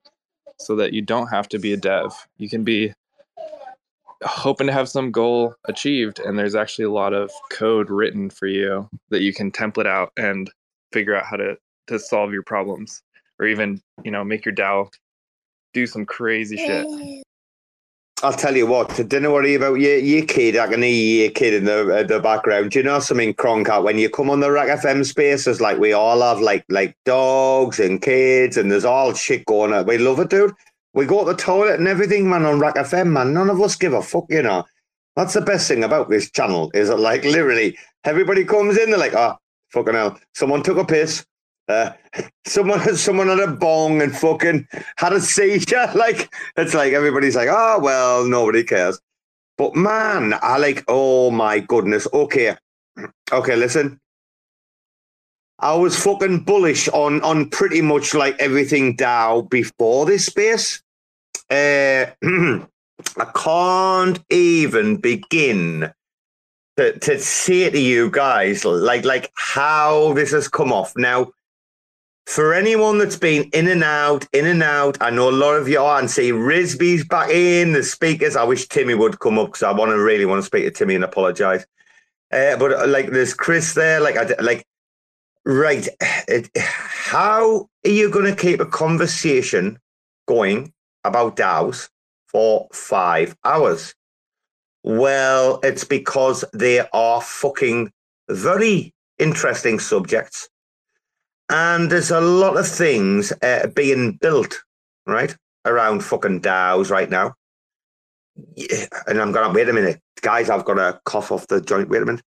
so 0.57 0.75
that 0.75 0.93
you 0.93 1.01
don't 1.01 1.27
have 1.27 1.47
to 1.49 1.59
be 1.59 1.73
a 1.73 1.77
dev. 1.77 2.13
You 2.37 2.49
can 2.49 2.63
be 2.63 2.93
hoping 4.23 4.67
to 4.67 4.73
have 4.73 4.89
some 4.89 5.11
goal 5.11 5.55
achieved, 5.65 6.19
and 6.19 6.37
there's 6.37 6.55
actually 6.55 6.85
a 6.85 6.91
lot 6.91 7.13
of 7.13 7.31
code 7.51 7.89
written 7.89 8.29
for 8.29 8.47
you 8.47 8.89
that 9.09 9.21
you 9.21 9.33
can 9.33 9.51
template 9.51 9.87
out 9.87 10.11
and 10.17 10.49
figure 10.91 11.15
out 11.15 11.25
how 11.25 11.37
to 11.37 11.57
to 11.87 11.99
solve 11.99 12.33
your 12.33 12.43
problems, 12.43 13.01
or 13.39 13.45
even 13.45 13.81
you 14.03 14.11
know 14.11 14.23
make 14.23 14.45
your 14.45 14.55
DAO 14.55 14.91
do 15.73 15.85
some 15.85 16.05
crazy 16.05 16.57
shit. 16.57 17.23
I'll 18.21 18.33
tell 18.33 18.57
you 18.57 18.67
what, 18.67 18.89
don't 19.07 19.31
worry 19.31 19.55
about 19.55 19.75
your, 19.75 19.97
your 19.97 20.25
kid. 20.25 20.57
I 20.57 20.67
can 20.67 20.81
hear 20.81 21.23
your 21.23 21.31
kid 21.31 21.53
in 21.53 21.63
the 21.63 21.99
uh, 21.99 22.03
the 22.03 22.19
background. 22.19 22.71
Do 22.71 22.79
you 22.79 22.83
know 22.83 22.99
something, 22.99 23.33
Croncat? 23.33 23.81
When 23.81 23.97
you 23.97 24.09
come 24.09 24.29
on 24.29 24.41
the 24.41 24.51
RAC 24.51 24.67
FM 24.81 25.05
spaces, 25.05 25.61
like 25.61 25.79
we 25.79 25.93
all 25.93 26.21
have 26.21 26.41
like 26.41 26.65
like 26.67 26.97
dogs 27.05 27.79
and 27.79 28.01
kids, 28.01 28.57
and 28.57 28.69
there's 28.69 28.83
all 28.83 29.13
shit 29.13 29.45
going 29.45 29.71
on. 29.71 29.85
We 29.85 29.97
love 29.97 30.19
it, 30.19 30.29
dude. 30.29 30.51
We 30.93 31.05
go 31.05 31.23
to 31.23 31.31
the 31.31 31.37
toilet 31.37 31.79
and 31.79 31.87
everything, 31.87 32.29
man, 32.29 32.43
on 32.43 32.59
RAC 32.59 32.75
FM, 32.75 33.07
man. 33.07 33.33
None 33.33 33.49
of 33.49 33.61
us 33.61 33.77
give 33.77 33.93
a 33.93 34.01
fuck, 34.01 34.25
you 34.29 34.41
know. 34.41 34.65
That's 35.15 35.33
the 35.33 35.41
best 35.41 35.69
thing 35.69 35.85
about 35.85 36.09
this 36.09 36.29
channel, 36.29 36.71
is 36.73 36.89
that 36.89 36.99
like 36.99 37.23
literally 37.23 37.77
everybody 38.03 38.43
comes 38.43 38.77
in, 38.77 38.89
they're 38.89 38.99
like, 38.99 39.13
oh, 39.13 39.37
fucking 39.69 39.93
hell, 39.93 40.19
someone 40.35 40.61
took 40.61 40.77
a 40.77 40.83
piss. 40.83 41.25
Uh, 41.69 41.91
someone 42.45 42.97
someone 42.97 43.27
had 43.27 43.39
a 43.39 43.47
bong 43.47 44.01
and 44.01 44.15
fucking 44.15 44.67
had 44.97 45.13
a 45.13 45.21
seizure. 45.21 45.91
Like 45.95 46.33
it's 46.57 46.73
like 46.73 46.93
everybody's 46.93 47.35
like, 47.35 47.49
oh 47.49 47.79
well, 47.79 48.25
nobody 48.25 48.63
cares. 48.63 48.99
But 49.57 49.75
man, 49.75 50.33
I 50.41 50.57
like, 50.57 50.83
oh 50.87 51.31
my 51.31 51.59
goodness. 51.59 52.07
Okay, 52.13 52.55
okay, 53.31 53.55
listen. 53.55 53.99
I 55.61 55.75
was 55.75 56.01
fucking 56.01 56.45
bullish 56.45 56.87
on 56.89 57.21
on 57.21 57.49
pretty 57.49 57.81
much 57.81 58.13
like 58.13 58.35
everything 58.39 58.95
DAO 58.95 59.47
before 59.49 60.05
this 60.05 60.25
space. 60.25 60.81
Uh, 61.49 62.05
I 63.17 63.25
can't 63.35 64.19
even 64.29 64.97
begin 64.97 65.91
to, 66.77 66.97
to 66.99 67.19
say 67.19 67.69
to 67.69 67.79
you 67.79 68.09
guys 68.09 68.63
like 68.63 69.03
like 69.03 69.31
how 69.35 70.13
this 70.13 70.31
has 70.31 70.47
come 70.47 70.71
off. 70.71 70.93
Now, 70.95 71.31
for 72.29 72.53
anyone 72.53 72.99
that's 72.99 73.15
been 73.15 73.49
in 73.53 73.67
and 73.67 73.83
out, 73.83 74.27
in 74.33 74.45
and 74.45 74.61
out, 74.61 74.99
I 75.01 75.09
know 75.09 75.29
a 75.29 75.31
lot 75.31 75.55
of 75.55 75.67
you 75.67 75.81
are 75.81 75.97
and 75.97 76.09
see 76.09 76.31
Risby's 76.31 77.03
back 77.03 77.31
in, 77.31 77.73
the 77.73 77.81
speakers. 77.81 78.35
I 78.35 78.43
wish 78.43 78.67
Timmy 78.67 78.93
would 78.93 79.19
come 79.19 79.39
up 79.39 79.47
because 79.47 79.63
I 79.63 79.71
want 79.71 79.89
to 79.89 79.97
really 79.97 80.27
want 80.27 80.39
to 80.39 80.45
speak 80.45 80.63
to 80.65 80.69
Timmy 80.69 80.93
and 80.93 81.03
apologize. 81.03 81.65
Uh, 82.31 82.55
but 82.57 82.71
uh, 82.71 82.85
like 82.87 83.09
there's 83.09 83.33
Chris 83.33 83.73
there, 83.73 83.99
like 83.99 84.15
I 84.15 84.41
like 84.43 84.63
right. 85.43 85.87
How 86.55 87.67
are 87.83 87.89
you 87.89 88.11
going 88.11 88.25
to 88.25 88.39
keep 88.39 88.59
a 88.59 88.65
conversation 88.67 89.79
going 90.27 90.71
about 91.03 91.35
DAOs 91.35 91.89
for 92.27 92.67
five 92.71 93.35
hours? 93.43 93.95
Well, 94.83 95.59
it's 95.63 95.83
because 95.83 96.45
they 96.53 96.87
are 96.93 97.21
fucking 97.21 97.91
very 98.29 98.93
interesting 99.17 99.79
subjects. 99.79 100.47
And 101.49 101.91
there's 101.91 102.11
a 102.11 102.21
lot 102.21 102.57
of 102.57 102.67
things 102.67 103.33
uh, 103.41 103.67
being 103.75 104.13
built, 104.13 104.63
right, 105.07 105.35
around 105.65 106.03
fucking 106.03 106.41
DAOs 106.41 106.91
right 106.91 107.09
now. 107.09 107.33
Yeah, 108.55 108.85
and 109.07 109.19
I'm 109.19 109.31
gonna 109.31 109.53
wait 109.53 109.67
a 109.67 109.73
minute, 109.73 109.99
guys. 110.21 110.49
I've 110.49 110.65
got 110.65 110.77
a 110.77 110.99
cough 111.05 111.31
off 111.31 111.47
the 111.47 111.59
joint. 111.59 111.89
Wait 111.89 112.03
a 112.03 112.05
minute. 112.05 112.23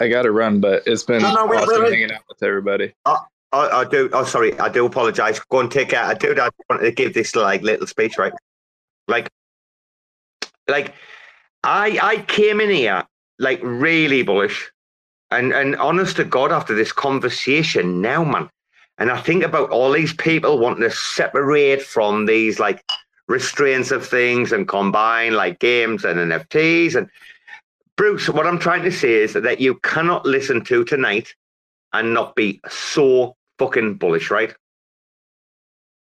I 0.00 0.08
got 0.08 0.22
to 0.22 0.32
run, 0.32 0.60
but 0.60 0.82
it's 0.86 1.02
been 1.02 1.22
no, 1.22 1.34
no, 1.34 1.46
wait, 1.46 1.58
awesome 1.58 1.74
wait, 1.74 1.82
wait. 1.82 1.92
hanging 1.92 2.12
out 2.12 2.22
with 2.28 2.42
everybody. 2.42 2.94
I, 3.04 3.18
I, 3.52 3.68
I, 3.80 3.84
do. 3.84 4.08
Oh, 4.12 4.24
sorry. 4.24 4.58
I 4.58 4.68
do 4.68 4.86
apologize. 4.86 5.38
Go 5.50 5.60
and 5.60 5.70
take 5.70 5.92
out. 5.92 6.10
I 6.10 6.14
do. 6.14 6.34
I 6.40 6.48
wanted 6.70 6.84
to 6.84 6.92
give 6.92 7.14
this 7.14 7.36
like 7.36 7.62
little 7.62 7.86
speech, 7.86 8.16
right? 8.16 8.32
Like, 9.06 9.28
like 10.66 10.94
I 11.62 11.98
I 12.02 12.16
came 12.22 12.60
in 12.60 12.70
here 12.70 13.04
like 13.38 13.60
really 13.62 14.22
bullish, 14.22 14.70
and 15.38 15.52
and 15.52 15.76
honest 15.76 16.16
to 16.16 16.24
God, 16.24 16.52
after 16.52 16.74
this 16.74 16.92
conversation 16.92 18.00
now, 18.00 18.24
man, 18.24 18.48
and 18.98 19.10
I 19.10 19.20
think 19.20 19.42
about 19.42 19.70
all 19.70 19.92
these 19.92 20.14
people 20.14 20.58
wanting 20.58 20.82
to 20.82 20.90
separate 20.90 21.82
from 21.82 22.26
these 22.26 22.58
like 22.58 22.82
restraints 23.28 23.90
of 23.90 24.06
things 24.06 24.52
and 24.52 24.68
combine 24.68 25.34
like 25.34 25.58
games 25.58 26.04
and 26.04 26.18
NFTs 26.18 26.94
and 26.94 27.08
Bruce. 27.96 28.28
What 28.28 28.46
I'm 28.46 28.58
trying 28.58 28.82
to 28.82 28.92
say 28.92 29.14
is 29.14 29.32
that 29.32 29.60
you 29.60 29.76
cannot 29.76 30.26
listen 30.26 30.64
to 30.64 30.84
tonight 30.84 31.34
and 31.92 32.12
not 32.12 32.34
be 32.34 32.60
so 32.68 33.36
fucking 33.58 33.94
bullish, 33.94 34.30
right? 34.30 34.54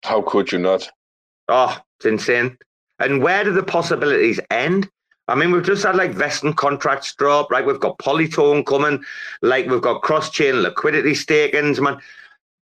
How 0.02 0.22
could 0.22 0.52
you 0.52 0.59
not? 0.59 0.88
Oh, 1.48 1.78
it's 1.98 2.06
insane. 2.06 2.59
And 2.98 3.22
where 3.22 3.44
do 3.44 3.52
the 3.52 3.62
possibilities 3.62 4.40
end? 4.51 4.88
I 5.26 5.34
mean, 5.34 5.52
we've 5.52 5.64
just 5.64 5.84
had 5.84 5.96
like 5.96 6.12
vesting 6.12 6.52
contracts 6.52 7.14
drop, 7.14 7.51
right? 7.51 7.64
We've 7.64 7.80
got 7.80 7.98
Polytone 7.98 8.66
coming, 8.66 9.02
like 9.40 9.66
we've 9.66 9.80
got 9.80 10.02
cross 10.02 10.30
chain 10.30 10.62
liquidity 10.62 11.14
stakings, 11.14 11.80
man. 11.80 12.01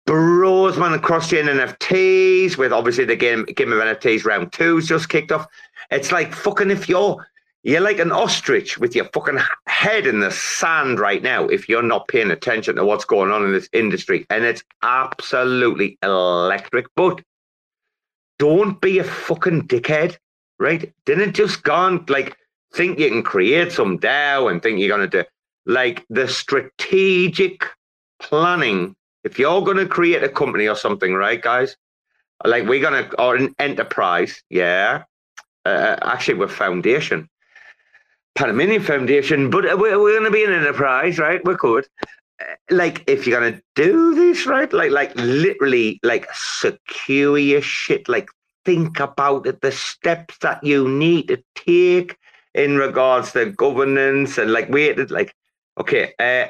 Bros, 0.08 0.78
man, 0.78 0.98
cross 1.00 1.30
chain 1.30 1.46
NFTs 1.46 2.58
with 2.58 2.72
obviously 2.72 3.06
the 3.06 3.16
game 3.16 3.44
game 3.44 3.72
of 3.74 3.80
NFTs 3.80 4.26
round 4.26 4.52
two's 4.54 4.88
just 4.88 5.10
kicked 5.10 5.32
off. 5.32 5.46
It's 5.92 6.12
like 6.12 6.34
fucking 6.34 6.72
if 6.72 6.90
you're 6.90 7.28
you're 7.64 7.82
like 7.82 8.00
an 8.00 8.14
ostrich 8.14 8.78
with 8.78 8.96
your 8.96 9.06
fucking 9.06 9.40
head 9.68 10.08
in 10.08 10.22
the 10.22 10.32
sand 10.32 11.00
right 11.00 11.22
now 11.22 11.46
if 11.48 11.68
you're 11.68 11.84
not 11.84 12.08
paying 12.08 12.32
attention 12.32 12.78
to 12.78 12.86
what's 12.86 13.04
going 13.04 13.32
on 13.32 13.44
in 13.44 13.52
this 13.52 13.68
industry. 13.74 14.26
And 14.30 14.46
it's 14.46 14.64
absolutely 14.82 15.98
electric. 16.02 16.86
But 16.96 17.22
don't 18.40 18.80
be 18.80 19.00
a 19.00 19.04
fucking 19.04 19.68
dickhead, 19.68 20.18
right? 20.60 20.94
Didn't 21.06 21.36
just 21.36 21.64
go 21.64 21.74
on 21.74 22.06
like 22.08 22.38
think 22.74 23.00
you 23.00 23.10
can 23.10 23.24
create 23.24 23.72
some 23.72 24.00
DAO 24.00 24.52
and 24.52 24.62
think 24.62 24.80
you're 24.80 24.96
going 24.96 25.10
to 25.10 25.24
do 25.24 25.28
like 25.66 26.06
the 26.10 26.28
strategic 26.28 27.66
planning. 28.20 28.96
If 29.24 29.38
you're 29.38 29.62
going 29.62 29.78
to 29.78 29.86
create 29.86 30.24
a 30.24 30.30
company 30.30 30.68
or 30.68 30.76
something, 30.76 31.14
right, 31.14 31.42
guys? 31.42 31.76
Like 32.46 32.66
we're 32.66 32.82
going 32.82 33.10
to, 33.10 33.22
or 33.22 33.36
an 33.36 33.54
enterprise, 33.60 34.42
yeah. 34.50 35.04
Uh, 35.66 35.98
actually, 36.02 36.36
we're 36.36 36.48
foundation, 36.48 37.28
Panamanian 38.36 38.82
Foundation, 38.82 39.50
but 39.50 39.66
we're, 39.78 40.00
we're 40.00 40.14
going 40.14 40.24
to 40.24 40.32
be 40.32 40.46
an 40.46 40.54
enterprise, 40.54 41.20
right? 41.20 41.44
We're 41.44 41.56
good. 41.56 41.86
Like, 42.70 43.04
if 43.08 43.28
you're 43.28 43.40
going 43.40 43.56
to 43.56 43.62
do 43.76 44.16
this, 44.16 44.46
right? 44.46 44.72
Like, 44.72 44.92
like 44.92 45.14
literally, 45.16 46.00
like 46.04 46.28
secure 46.34 47.38
your 47.38 47.62
shit. 47.62 48.08
Like, 48.08 48.30
think 48.64 49.00
about 49.00 49.48
it, 49.48 49.60
the 49.60 49.72
steps 49.72 50.38
that 50.40 50.64
you 50.64 50.88
need 50.88 51.28
to 51.30 51.44
take 51.56 52.16
in 52.58 52.76
regards 52.76 53.32
to 53.32 53.52
governance 53.52 54.38
and 54.38 54.52
like 54.52 54.70
waited 54.70 55.12
like 55.12 55.34
okay 55.80 56.14
uh 56.20 56.48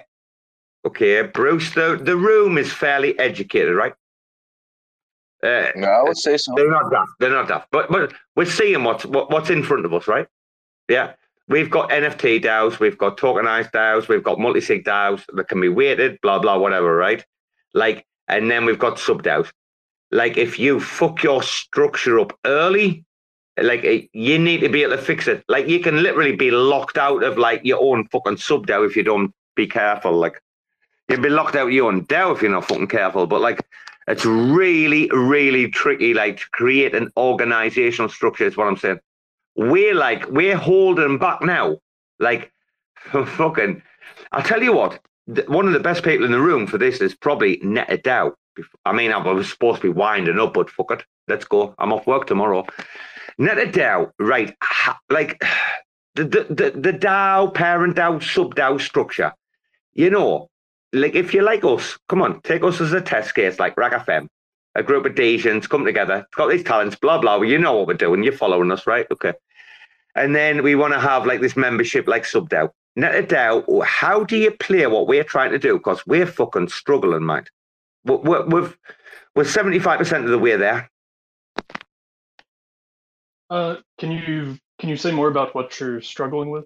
okay 0.88 1.22
bruce 1.22 1.74
the, 1.76 2.00
the 2.02 2.16
room 2.16 2.58
is 2.58 2.72
fairly 2.72 3.18
educated 3.20 3.76
right 3.76 3.94
uh, 5.44 5.68
no, 5.76 5.88
I 5.88 6.02
would 6.02 6.18
say 6.18 6.36
so. 6.36 6.52
They're 6.56 6.72
not 6.72 6.90
daft. 6.90 7.12
They're 7.20 7.30
not 7.30 7.48
daft. 7.48 7.68
But 7.72 7.92
but 7.92 8.12
we're 8.36 8.46
seeing 8.46 8.84
what's 8.84 9.06
what, 9.06 9.30
what's 9.30 9.52
in 9.52 9.62
front 9.62 9.86
of 9.86 9.94
us, 9.94 10.08
right? 10.08 10.28
Yeah, 10.90 11.14
we've 11.48 11.70
got 11.70 11.90
NFT 11.90 12.44
DAOs, 12.44 12.80
we've 12.80 12.98
got 12.98 13.18
tokenized 13.18 13.72
DAOs, 13.72 14.08
we've 14.08 14.24
got 14.24 14.40
multi-sig 14.40 14.84
DAOs 14.84 15.24
that 15.34 15.48
can 15.48 15.62
be 15.62 15.70
weighted, 15.70 16.20
blah 16.22 16.40
blah 16.40 16.58
whatever, 16.58 16.96
right? 16.96 17.24
Like, 17.76 18.06
and 18.28 18.50
then 18.50 18.66
we've 18.66 18.80
got 18.80 18.98
sub 18.98 19.22
DAOs. 19.22 19.52
Like, 20.12 20.38
if 20.38 20.58
you 20.58 20.80
fuck 20.80 21.22
your 21.22 21.44
structure 21.44 22.20
up 22.20 22.38
early, 22.46 23.06
like 23.58 23.84
eh, 23.84 24.02
you 24.14 24.38
need 24.38 24.62
to 24.62 24.70
be 24.70 24.84
able 24.84 24.96
to 24.96 25.02
fix 25.02 25.28
it. 25.28 25.44
Like 25.48 25.68
you 25.68 25.80
can 25.80 26.04
literally 26.04 26.36
be 26.36 26.52
locked 26.52 26.98
out 26.98 27.24
of 27.24 27.38
like 27.38 27.62
your 27.64 27.82
own 27.82 28.08
fucking 28.08 28.38
sub 28.38 28.68
DAO 28.68 28.86
if 28.86 28.96
you 28.96 29.04
don't 29.04 29.34
be 29.56 29.68
careful. 29.68 30.14
Like 30.14 30.42
you'd 31.10 31.22
be 31.22 31.30
locked 31.30 31.56
out 31.56 31.68
of 31.68 31.74
your 31.74 31.92
own 31.92 32.06
DAO 32.06 32.36
if 32.36 32.42
you're 32.42 32.52
not 32.52 32.68
fucking 32.68 32.88
careful. 32.88 33.28
But 33.28 33.42
like 33.42 33.62
it's 34.08 34.26
really, 34.26 35.10
really 35.12 35.70
tricky. 35.70 36.14
Like 36.14 36.38
to 36.38 36.50
create 36.52 36.96
an 36.96 37.12
organizational 37.18 38.10
structure 38.10 38.46
is 38.46 38.56
what 38.56 38.68
I'm 38.68 38.78
saying. 38.78 39.00
We're 39.56 39.96
like 39.96 40.30
we're 40.30 40.58
holding 40.58 41.18
back 41.18 41.42
now. 41.42 41.78
Like 42.20 42.52
fucking, 43.12 43.82
I'll 44.32 44.44
tell 44.44 44.64
you 44.64 44.74
what. 44.74 45.00
One 45.48 45.68
of 45.68 45.74
the 45.74 45.80
best 45.82 46.04
people 46.04 46.26
in 46.26 46.32
the 46.32 46.40
room 46.40 46.68
for 46.68 46.78
this 46.78 47.02
is 47.02 47.14
probably 47.14 47.60
Neta 47.62 47.98
DAO. 47.98 48.34
I 48.86 48.94
mean, 48.94 49.12
I 49.12 49.18
was 49.18 49.50
supposed 49.50 49.82
to 49.82 49.88
be 49.88 49.94
winding 49.94 50.40
up, 50.40 50.54
but 50.54 50.70
fuck 50.70 50.92
it. 50.92 51.04
Let's 51.28 51.46
go. 51.46 51.76
I'm 51.78 51.92
off 51.92 52.08
work 52.08 52.28
tomorrow. 52.28 52.66
Neta 53.38 53.66
DAO, 53.66 54.12
right? 54.20 54.56
Like 55.10 55.42
the 56.16 56.24
the 56.26 56.72
the, 56.76 56.94
DAO, 56.94 57.54
parent 57.54 57.96
DAO, 57.96 58.22
sub 58.22 58.56
DAO 58.56 58.80
structure. 58.82 59.34
You 59.94 60.10
know, 60.10 60.50
like 60.94 61.16
if 61.16 61.34
you 61.34 61.42
like 61.44 61.64
us, 61.64 61.98
come 62.10 62.22
on, 62.22 62.42
take 62.42 62.64
us 62.64 62.82
as 62.82 62.94
a 62.94 63.02
test 63.02 63.36
case, 63.36 63.60
like 63.60 63.78
RAC 63.78 64.06
FM, 64.06 64.28
a 64.76 64.84
group 64.84 65.06
of 65.06 65.14
Desians 65.14 65.70
come 65.70 65.86
together, 65.86 66.26
got 66.36 66.50
these 66.50 66.64
talents, 66.64 66.96
blah 66.96 67.20
blah. 67.20 67.38
Well, 67.38 67.50
you 67.50 67.58
know 67.58 67.78
what 67.78 67.88
we're 67.88 67.94
doing. 67.94 68.24
You're 68.24 68.34
following 68.34 68.72
us, 68.72 68.88
right? 68.88 69.06
Okay. 69.12 69.34
And 70.16 70.36
then 70.36 70.64
we 70.64 70.76
want 70.76 70.94
to 70.94 71.00
have 71.00 71.28
like 71.28 71.42
this 71.42 71.56
membership, 71.56 72.08
like 72.08 72.26
sub 72.26 72.50
DAO. 72.50 72.72
Neta 72.96 73.22
DAO, 73.22 73.86
how 73.86 74.24
do 74.24 74.36
you 74.36 74.50
play 74.50 74.88
what 74.88 75.08
we're 75.08 75.24
trying 75.24 75.52
to 75.52 75.60
do? 75.60 75.78
Because 75.78 76.06
we're 76.08 76.26
fucking 76.26 76.70
struggling, 76.70 77.24
mate. 77.24 77.52
We're, 78.04 78.44
we're, 78.46 78.74
we're 79.36 79.44
75% 79.44 80.24
of 80.24 80.30
the 80.30 80.40
way 80.40 80.56
there. 80.56 80.90
Uh, 83.50 83.78
can 83.98 84.12
you 84.12 84.58
can 84.80 84.90
you 84.90 84.98
say 84.98 85.12
more 85.12 85.28
about 85.28 85.56
what 85.56 85.80
you're 85.80 86.02
struggling 86.02 86.50
with? 86.50 86.66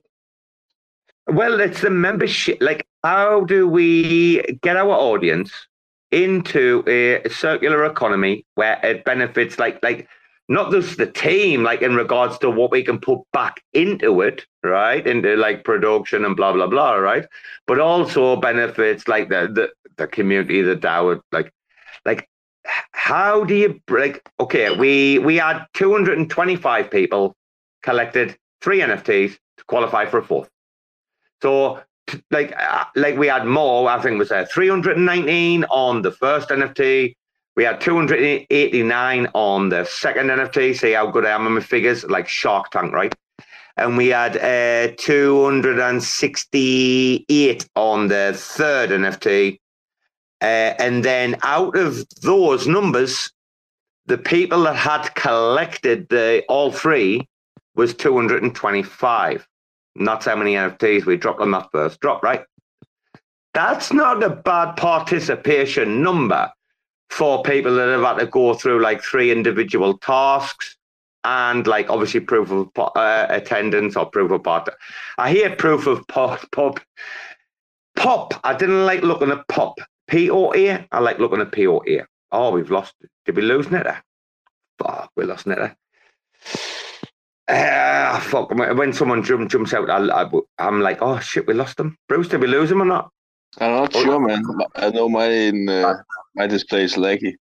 Well, 1.27 1.61
it's 1.61 1.81
the 1.81 1.89
membership. 1.89 2.57
Like, 2.61 2.85
how 3.03 3.41
do 3.45 3.67
we 3.67 4.41
get 4.61 4.75
our 4.75 4.89
audience 4.89 5.51
into 6.11 6.83
a 6.87 7.27
circular 7.29 7.85
economy 7.85 8.45
where 8.55 8.79
it 8.83 9.05
benefits, 9.05 9.57
like, 9.57 9.81
like 9.81 10.07
not 10.49 10.71
just 10.71 10.97
the 10.97 11.05
team, 11.05 11.63
like 11.63 11.81
in 11.81 11.95
regards 11.95 12.37
to 12.39 12.49
what 12.49 12.71
we 12.71 12.83
can 12.83 12.99
put 12.99 13.19
back 13.31 13.61
into 13.73 14.21
it, 14.21 14.45
right, 14.63 15.05
into 15.07 15.37
like 15.37 15.63
production 15.63 16.25
and 16.25 16.35
blah 16.35 16.51
blah 16.51 16.67
blah, 16.67 16.95
right, 16.95 17.25
but 17.67 17.79
also 17.79 18.35
benefits 18.35 19.07
like 19.07 19.29
the 19.29 19.47
the, 19.53 19.69
the 19.97 20.07
community, 20.07 20.61
the 20.61 20.75
DAO, 20.75 21.21
like, 21.31 21.53
like 22.05 22.27
how 22.91 23.43
do 23.43 23.55
you 23.55 23.81
break? 23.87 24.21
Okay, 24.39 24.75
we 24.75 25.17
we 25.19 25.37
had 25.37 25.65
225 25.73 26.91
people 26.91 27.35
collected 27.83 28.37
three 28.61 28.79
NFTs 28.79 29.37
to 29.57 29.63
qualify 29.65 30.05
for 30.05 30.19
a 30.19 30.23
fourth. 30.23 30.49
So 31.41 31.81
like 32.29 32.53
uh, 32.57 32.85
like 32.95 33.17
we 33.17 33.27
had 33.27 33.45
more. 33.45 33.89
I 33.89 34.01
think 34.01 34.15
it 34.15 34.19
was 34.19 34.31
uh, 34.31 34.45
319 34.51 35.65
on 35.65 36.01
the 36.01 36.11
first 36.11 36.49
NFT. 36.49 37.13
We 37.55 37.63
had 37.63 37.79
289 37.81 39.27
on 39.33 39.69
the 39.69 39.85
second 39.85 40.27
NFT. 40.27 40.77
See 40.77 40.91
how 40.93 41.07
good 41.07 41.25
I 41.25 41.31
am 41.31 41.47
in 41.47 41.53
my 41.53 41.61
figures, 41.61 42.03
like 42.05 42.27
Shark 42.27 42.69
Tank, 42.71 42.93
right? 42.93 43.15
And 43.77 43.95
we 43.97 44.07
had 44.07 44.35
uh, 44.37 44.93
268 44.97 47.69
on 47.75 48.07
the 48.07 48.33
third 48.35 48.89
NFT 48.91 49.59
Uh, 50.41 50.73
and 50.79 51.05
then 51.05 51.37
out 51.43 51.75
of 51.75 52.07
those 52.21 52.67
numbers, 52.67 53.31
the 54.07 54.17
people 54.17 54.63
that 54.63 54.75
had 54.75 55.13
collected 55.15 56.09
the 56.09 56.43
all 56.49 56.71
three 56.71 57.27
was 57.75 57.93
225. 57.93 59.47
And 59.95 60.07
that's 60.07 60.25
how 60.25 60.35
many 60.35 60.53
NFTs 60.53 61.05
we 61.05 61.17
dropped 61.17 61.41
on 61.41 61.51
that 61.51 61.69
first 61.71 61.99
drop, 61.99 62.23
right? 62.23 62.43
That's 63.53 63.91
not 63.91 64.23
a 64.23 64.29
bad 64.29 64.77
participation 64.77 66.01
number 66.01 66.51
for 67.09 67.43
people 67.43 67.75
that 67.75 67.89
have 67.89 68.01
had 68.01 68.19
to 68.19 68.25
go 68.25 68.53
through 68.53 68.81
like 68.81 69.03
three 69.03 69.31
individual 69.31 69.97
tasks 69.97 70.77
and 71.23 71.67
like 71.67 71.89
obviously 71.89 72.21
proof 72.21 72.49
of 72.51 72.69
uh, 72.77 73.27
attendance 73.29 73.95
or 73.95 74.05
proof 74.05 74.31
of 74.31 74.43
part. 74.43 74.69
I 75.17 75.31
hear 75.31 75.55
proof 75.55 75.87
of 75.87 76.07
pop, 76.07 76.49
pop, 76.51 76.79
pop. 77.95 78.33
I 78.43 78.55
didn't 78.55 78.85
like 78.85 79.03
looking 79.03 79.29
at 79.29 79.47
pop. 79.47 79.79
P 80.11 80.29
O 80.29 80.53
A. 80.53 80.85
I 80.91 80.99
like 80.99 81.19
looking 81.19 81.39
at 81.39 81.51
P 81.51 81.65
O 81.67 81.81
A. 81.87 82.05
Oh, 82.31 82.51
we've 82.51 82.69
lost. 82.69 82.93
Did 83.25 83.35
we 83.37 83.41
lose 83.41 83.71
Neta? 83.71 84.03
Fuck, 84.77 85.11
we 85.15 85.23
lost 85.23 85.47
Neta. 85.47 85.75
Uh, 87.47 88.19
fuck. 88.19 88.49
When 88.51 88.93
someone 88.93 89.23
jump, 89.23 89.49
jumps 89.49 89.73
out, 89.73 89.89
I, 89.89 90.29
am 90.59 90.81
like, 90.81 91.01
oh 91.01 91.19
shit, 91.19 91.47
we 91.47 91.53
lost 91.53 91.77
them. 91.77 91.97
Bruce, 92.07 92.27
did 92.27 92.41
we 92.41 92.47
lose 92.47 92.69
him 92.69 92.81
or 92.81 92.85
not? 92.85 93.09
I'm 93.59 93.71
not 93.71 93.95
oh, 93.95 94.03
sure, 94.03 94.19
man. 94.19 94.43
I 94.75 94.89
know 94.89 95.09
my 95.09 95.49
uh, 95.49 95.93
my 96.35 96.47
display 96.47 96.83
is 96.83 96.95
laggy. 96.95 97.35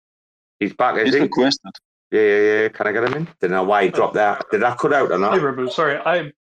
He's 0.61 0.75
back. 0.75 0.97
Is 0.97 1.07
He's 1.07 1.15
he? 1.15 1.21
requested. 1.21 1.73
Yeah, 2.13 2.21
yeah, 2.21 2.61
yeah. 2.63 2.69
Can 2.69 2.87
I 2.87 2.93
get 2.93 3.05
him 3.05 3.15
in? 3.15 3.29
Didn't 3.41 3.57
know 3.57 3.65
why 3.65 3.85
he 3.85 3.91
dropped 3.91 4.15
that. 4.15 4.45
Did 4.51 4.63
that 4.63 4.79
cut 4.79 4.93
out 4.93 5.11
or 5.11 5.19
not? 5.19 5.35
Hey, 5.35 5.41
Robo. 5.41 5.69
Sorry, 5.69 5.97
I 5.99 6.33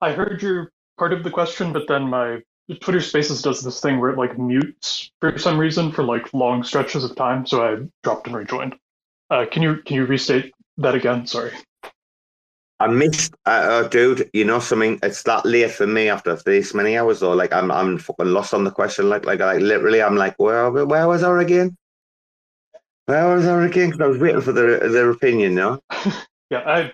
I 0.00 0.12
heard 0.12 0.42
your 0.42 0.72
part 0.98 1.12
of 1.12 1.22
the 1.22 1.30
question, 1.30 1.72
but 1.72 1.86
then 1.88 2.08
my 2.08 2.40
Twitter 2.76 3.00
Spaces 3.00 3.42
does 3.42 3.62
this 3.62 3.80
thing 3.80 3.98
where 3.98 4.10
it 4.10 4.18
like 4.18 4.38
mutes 4.38 5.10
for 5.20 5.36
some 5.38 5.58
reason 5.58 5.90
for 5.90 6.04
like 6.04 6.32
long 6.32 6.62
stretches 6.62 7.04
of 7.04 7.16
time, 7.16 7.46
so 7.46 7.64
I 7.64 7.86
dropped 8.02 8.26
and 8.26 8.36
rejoined. 8.36 8.76
Uh, 9.30 9.46
can 9.50 9.62
you 9.62 9.76
can 9.76 9.96
you 9.96 10.06
restate 10.06 10.52
that 10.78 10.94
again? 10.94 11.26
Sorry. 11.26 11.52
I 12.80 12.86
missed, 12.86 13.34
uh, 13.44 13.50
uh, 13.84 13.88
dude. 13.88 14.30
You 14.32 14.46
know 14.46 14.58
something? 14.58 14.98
It's 15.02 15.22
that 15.24 15.44
late 15.44 15.70
for 15.70 15.86
me 15.86 16.08
after 16.08 16.34
this 16.34 16.72
many 16.72 16.96
hours, 16.96 17.20
though. 17.20 17.34
Like 17.34 17.52
I'm, 17.52 17.70
I'm 17.70 17.98
fucking 17.98 18.32
lost 18.32 18.54
on 18.54 18.64
the 18.64 18.70
question. 18.70 19.10
Like, 19.10 19.26
like, 19.26 19.40
like, 19.40 19.60
literally, 19.60 20.02
I'm 20.02 20.16
like, 20.16 20.34
where, 20.38 20.70
where 20.70 21.06
was 21.06 21.22
our 21.22 21.38
again? 21.40 21.76
Where 23.04 23.36
was 23.36 23.46
our 23.46 23.62
again? 23.64 23.90
Because 23.90 24.00
I 24.00 24.06
was 24.06 24.18
waiting 24.18 24.40
for 24.40 24.52
their 24.52 24.88
their 24.88 25.10
opinion. 25.10 25.54
No. 25.54 25.80
yeah, 26.50 26.60
I. 26.60 26.92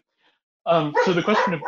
Um. 0.66 0.92
So 1.04 1.12
the 1.12 1.22
question, 1.22 1.60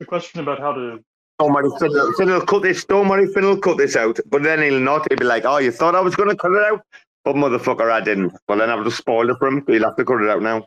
the 0.00 0.06
question 0.06 0.40
about 0.40 0.58
how 0.58 0.72
to. 0.72 1.04
Worry, 1.50 1.70
Finn, 1.80 2.14
Finn 2.16 2.30
will 2.30 2.44
cut 2.44 2.62
this. 2.62 2.84
Don't 2.84 3.08
worry, 3.08 3.26
Finn 3.26 3.44
will 3.44 3.58
cut 3.58 3.78
this 3.78 3.96
out. 3.96 4.18
But 4.28 4.42
then 4.42 4.62
he'll 4.62 4.80
not. 4.80 5.06
He'll 5.08 5.18
be 5.18 5.24
like, 5.24 5.44
"Oh, 5.44 5.58
you 5.58 5.70
thought 5.70 5.94
I 5.94 6.00
was 6.00 6.14
going 6.14 6.28
to 6.28 6.36
cut 6.36 6.52
it 6.52 6.64
out, 6.64 6.84
but 7.24 7.36
motherfucker, 7.36 7.90
I 7.90 8.00
didn't." 8.00 8.36
But 8.46 8.56
then 8.56 8.70
I've 8.70 8.84
just 8.84 8.98
spoiled 8.98 9.30
it 9.30 9.38
for 9.38 9.48
him. 9.48 9.64
He'll 9.66 9.84
have 9.84 9.96
to 9.96 10.04
cut 10.04 10.22
it 10.22 10.30
out 10.30 10.42
now. 10.42 10.66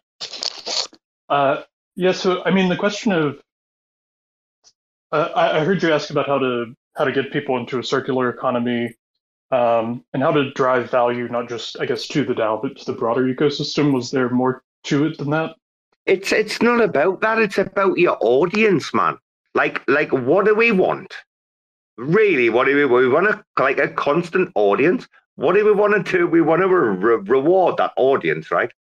Uh, 1.29 1.63
yeah, 1.95 2.11
so 2.11 2.43
I 2.45 2.51
mean, 2.51 2.69
the 2.69 2.75
question 2.75 3.11
of 3.11 3.39
uh, 5.11 5.29
I, 5.35 5.59
I, 5.59 5.63
heard 5.63 5.81
you 5.81 5.93
ask 5.93 6.09
about 6.09 6.27
how 6.27 6.37
to 6.39 6.75
how 6.97 7.05
to 7.05 7.11
get 7.11 7.31
people 7.31 7.57
into 7.57 7.79
a 7.79 7.83
circular 7.83 8.29
economy 8.29 8.93
um, 9.51 10.03
and 10.13 10.21
how 10.21 10.31
to 10.31 10.51
drive 10.51 10.91
value, 10.91 11.27
not 11.29 11.47
just 11.47 11.79
I 11.79 11.85
guess 11.85 12.07
to 12.09 12.25
the 12.25 12.33
DAO, 12.33 12.61
but 12.61 12.77
to 12.77 12.85
the 12.85 12.93
broader 12.97 13.23
ecosystem. 13.23 13.93
Was 13.93 14.11
there 14.11 14.29
more 14.29 14.63
to 14.85 15.05
it 15.05 15.17
than 15.17 15.29
that? 15.29 15.55
It's 16.05 16.31
it's 16.31 16.61
not 16.61 16.81
about 16.81 17.21
that. 17.21 17.39
It's 17.39 17.57
about 17.57 17.97
your 17.97 18.17
audience, 18.19 18.93
man. 18.93 19.17
Like 19.55 19.81
like 19.87 20.11
what 20.11 20.45
do 20.45 20.53
we 20.53 20.71
want? 20.71 21.13
Really, 21.97 22.49
what 22.49 22.65
do 22.65 22.75
we 22.75 22.85
we 22.85 23.07
want? 23.07 23.27
To, 23.27 23.43
like 23.63 23.79
a 23.79 23.87
constant 23.87 24.51
audience. 24.55 25.07
What 25.35 25.55
do 25.55 25.65
we 25.65 25.71
want 25.71 26.05
to 26.05 26.17
do? 26.17 26.27
We 26.27 26.41
want 26.41 26.61
to 26.61 26.67
re- 26.67 27.15
reward 27.15 27.77
that 27.77 27.93
audience, 27.97 28.51
right? 28.51 28.71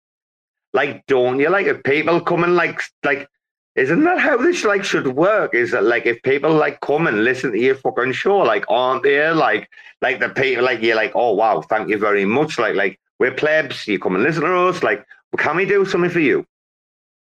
Like, 0.73 1.05
don't 1.07 1.39
you 1.39 1.49
like 1.49 1.65
if 1.67 1.81
people 1.83 2.19
come 2.19 2.43
and 2.43 2.55
like 2.55 2.81
like 3.05 3.29
isn't 3.75 4.03
that 4.03 4.19
how 4.19 4.37
this 4.37 4.65
like 4.65 4.83
should 4.83 5.07
work? 5.07 5.53
Is 5.55 5.71
that 5.71 5.83
like 5.83 6.05
if 6.05 6.21
people 6.23 6.53
like 6.53 6.81
come 6.81 7.07
and 7.07 7.23
listen 7.23 7.51
to 7.53 7.59
your 7.59 7.75
fucking 7.75 8.11
show, 8.11 8.39
like 8.39 8.65
aren't 8.69 9.03
there 9.03 9.33
like 9.33 9.69
like 10.01 10.19
the 10.19 10.29
people 10.29 10.65
like 10.65 10.81
you're 10.81 10.95
like, 10.95 11.13
oh 11.15 11.33
wow, 11.33 11.61
thank 11.61 11.89
you 11.89 11.97
very 11.97 12.25
much. 12.25 12.59
Like 12.59 12.75
like 12.75 12.99
we're 13.19 13.33
plebs, 13.33 13.87
you 13.87 13.97
come 13.97 14.15
and 14.15 14.23
listen 14.23 14.43
to 14.43 14.57
us, 14.67 14.83
like 14.83 15.05
well, 15.31 15.43
can 15.43 15.55
we 15.55 15.65
do 15.65 15.85
something 15.85 16.11
for 16.11 16.19
you? 16.19 16.45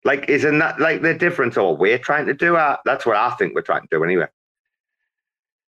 Like, 0.05 0.29
isn't 0.29 0.59
that 0.59 0.79
like 0.79 1.01
the 1.01 1.15
difference? 1.15 1.57
Or 1.57 1.75
we're 1.75 1.97
trying 1.97 2.27
to 2.27 2.33
do? 2.33 2.55
Uh, 2.55 2.77
that's 2.85 3.05
what 3.05 3.17
I 3.17 3.31
think 3.31 3.55
we're 3.55 3.61
trying 3.61 3.81
to 3.81 3.87
do 3.91 4.03
anyway. 4.03 4.27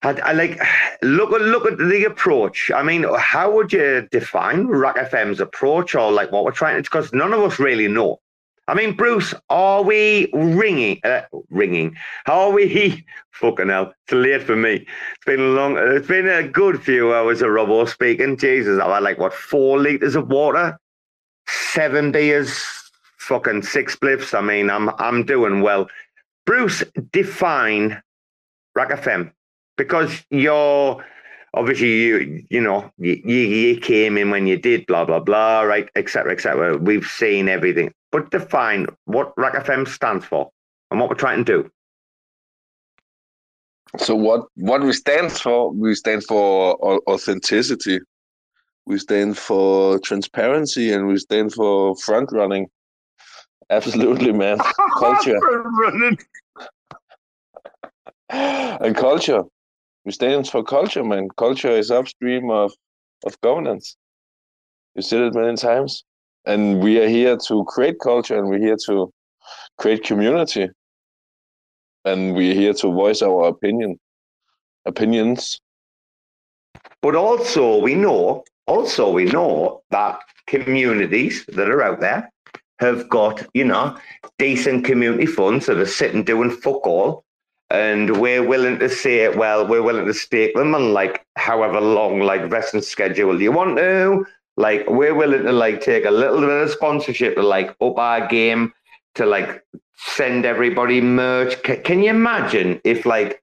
I, 0.01 0.11
I, 0.19 0.31
like 0.33 0.59
look 1.01 1.31
at 1.31 1.41
look 1.41 1.65
at 1.65 1.77
the 1.77 2.05
approach. 2.05 2.71
I 2.75 2.83
mean, 2.83 3.05
how 3.17 3.51
would 3.51 3.71
you 3.71 4.07
define 4.11 4.67
RAC 4.67 4.97
FM's 4.97 5.39
approach, 5.39 5.95
or 5.95 6.11
like 6.11 6.31
what 6.31 6.43
we're 6.43 6.51
trying 6.51 6.75
to? 6.75 6.83
Because 6.83 7.13
none 7.13 7.33
of 7.33 7.41
us 7.41 7.59
really 7.59 7.87
know. 7.87 8.19
I 8.67 8.73
mean, 8.73 8.95
Bruce, 8.95 9.33
are 9.49 9.83
we 9.83 10.29
ringing? 10.33 10.99
Uh, 11.03 11.21
ringing? 11.49 11.95
How 12.25 12.47
are 12.47 12.51
we? 12.51 13.05
Fucking 13.31 13.69
hell! 13.69 13.93
It's 14.05 14.13
late 14.13 14.43
for 14.43 14.55
me. 14.55 14.73
It's 14.73 15.25
been 15.25 15.39
a 15.39 15.43
long. 15.43 15.77
It's 15.77 16.07
been 16.07 16.27
a 16.27 16.47
good 16.47 16.81
few 16.81 17.13
hours 17.13 17.41
of 17.41 17.49
Robo 17.49 17.85
speaking. 17.85 18.37
Jesus, 18.37 18.79
I've 18.79 18.91
had 18.91 19.03
like 19.03 19.19
what 19.19 19.33
four 19.33 19.77
liters 19.77 20.15
of 20.15 20.29
water, 20.29 20.79
seven 21.47 22.11
beers, 22.11 22.84
fucking 23.25 23.63
six 23.63 23.95
blips. 23.95 24.33
I 24.33 24.41
mean, 24.41 24.69
I'm 24.69 24.89
I'm 24.99 25.25
doing 25.25 25.61
well. 25.61 25.87
Bruce, 26.45 26.83
define 27.11 28.01
RAC 28.75 28.89
FM 28.89 29.31
because 29.77 30.23
you're 30.29 31.03
obviously 31.53 31.93
you 31.93 32.45
you 32.49 32.61
know 32.61 32.91
you, 32.97 33.15
you 33.23 33.79
came 33.79 34.17
in 34.17 34.29
when 34.29 34.45
you 34.45 34.57
did 34.57 34.85
blah 34.85 35.05
blah 35.05 35.19
blah 35.19 35.61
right 35.61 35.89
etc 35.95 36.31
etc 36.31 36.77
we've 36.77 37.05
seen 37.05 37.49
everything. 37.49 37.91
But 38.11 38.31
define 38.31 38.87
what 39.05 39.33
RAC 39.37 39.65
FM 39.65 39.87
stands 39.87 40.25
for 40.25 40.49
and 40.91 40.99
what 40.99 41.09
we're 41.09 41.15
trying 41.15 41.43
to 41.43 41.63
do. 41.63 41.71
So 43.97 44.15
what 44.15 44.45
what 44.55 44.83
we 44.83 44.93
stand 44.93 45.31
for 45.31 45.71
we 45.71 45.95
stand 45.95 46.23
for 46.25 46.77
authenticity. 47.09 47.99
We 48.87 48.99
stand 48.99 49.35
for 49.35 49.97
transparency 49.99 50.93
and 50.93 51.07
we 51.07 51.17
stand 51.17 51.53
for 51.53 51.95
front 51.95 52.31
running 52.31 52.67
absolutely 53.69 54.31
man 54.31 54.57
culture 54.99 55.39
and 58.29 58.95
culture 58.95 59.43
we 60.05 60.11
stand 60.11 60.47
for 60.47 60.63
culture, 60.63 61.03
man. 61.03 61.29
Culture 61.35 61.71
is 61.71 61.89
upstream 61.89 62.51
of, 62.51 62.71
of 63.25 63.41
governance. 63.41 63.97
You 64.93 65.01
said 65.01 65.21
it 65.21 65.33
many 65.33 65.57
times. 65.57 66.03
And 66.45 66.79
we 66.81 67.01
are 67.01 67.09
here 67.09 67.35
to 67.47 67.65
create 67.65 67.95
culture 67.99 68.37
and 68.37 68.47
we're 68.47 68.59
here 68.59 68.77
to 68.85 69.11
create 69.79 70.03
community. 70.03 70.69
And 72.05 72.35
we're 72.35 72.53
here 72.53 72.73
to 72.73 72.91
voice 72.93 73.23
our 73.23 73.47
opinion 73.47 73.99
opinions. 74.85 75.59
But 77.01 77.15
also 77.15 77.81
we 77.81 77.95
know 77.95 78.43
also 78.67 79.11
we 79.11 79.25
know 79.25 79.81
that 79.89 80.19
communities 80.45 81.43
that 81.47 81.67
are 81.67 81.81
out 81.81 81.99
there 81.99 82.31
have 82.79 83.07
got, 83.09 83.45
you 83.53 83.63
know, 83.63 83.97
decent 84.37 84.85
community 84.85 85.25
funds 85.25 85.65
that 85.65 85.77
are 85.77 85.85
sitting 85.85 86.23
doing 86.23 86.51
fuck 86.51 86.85
all 86.85 87.25
and 87.69 88.21
we're 88.21 88.45
willing 88.45 88.79
to 88.79 88.89
say, 88.89 89.27
well, 89.29 89.67
we're 89.67 89.81
willing 89.81 90.05
to 90.05 90.13
stake 90.13 90.53
them 90.55 90.75
on 90.75 90.93
like 90.93 91.25
however 91.35 91.81
long, 91.81 92.19
like 92.19 92.49
vesting 92.49 92.81
schedule 92.81 93.41
you 93.41 93.51
want 93.51 93.77
to. 93.77 94.25
Like 94.57 94.87
we're 94.89 95.15
willing 95.15 95.43
to 95.43 95.51
like 95.51 95.81
take 95.81 96.05
a 96.05 96.11
little 96.11 96.39
bit 96.41 96.49
of 96.49 96.69
sponsorship 96.69 97.35
to 97.35 97.43
like 97.43 97.75
up 97.81 97.97
our 97.97 98.27
game 98.27 98.73
to 99.15 99.25
like 99.25 99.63
send 99.97 100.45
everybody 100.45 101.01
merch. 101.01 101.55
C- 101.65 101.77
can 101.77 102.03
you 102.03 102.11
imagine 102.11 102.79
if 102.83 103.05
like 103.05 103.41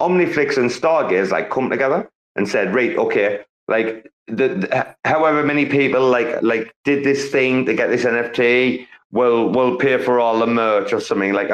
Omniflix 0.00 0.56
and 0.56 0.70
Stargaze 0.70 1.30
like 1.30 1.50
come 1.50 1.70
together 1.70 2.10
and 2.36 2.48
said, 2.48 2.74
right, 2.74 2.96
okay, 2.98 3.40
like 3.70 4.10
the, 4.26 4.48
the, 4.48 4.96
however 5.04 5.42
many 5.42 5.64
people 5.66 6.08
like 6.08 6.42
like 6.42 6.74
did 6.84 7.04
this 7.04 7.30
thing 7.30 7.64
to 7.66 7.74
get 7.74 7.88
this 7.88 8.04
NFT 8.04 8.86
will 9.12 9.48
will 9.48 9.76
pay 9.76 9.98
for 9.98 10.20
all 10.20 10.38
the 10.38 10.46
merch 10.46 10.92
or 10.92 11.00
something 11.00 11.32
like 11.32 11.50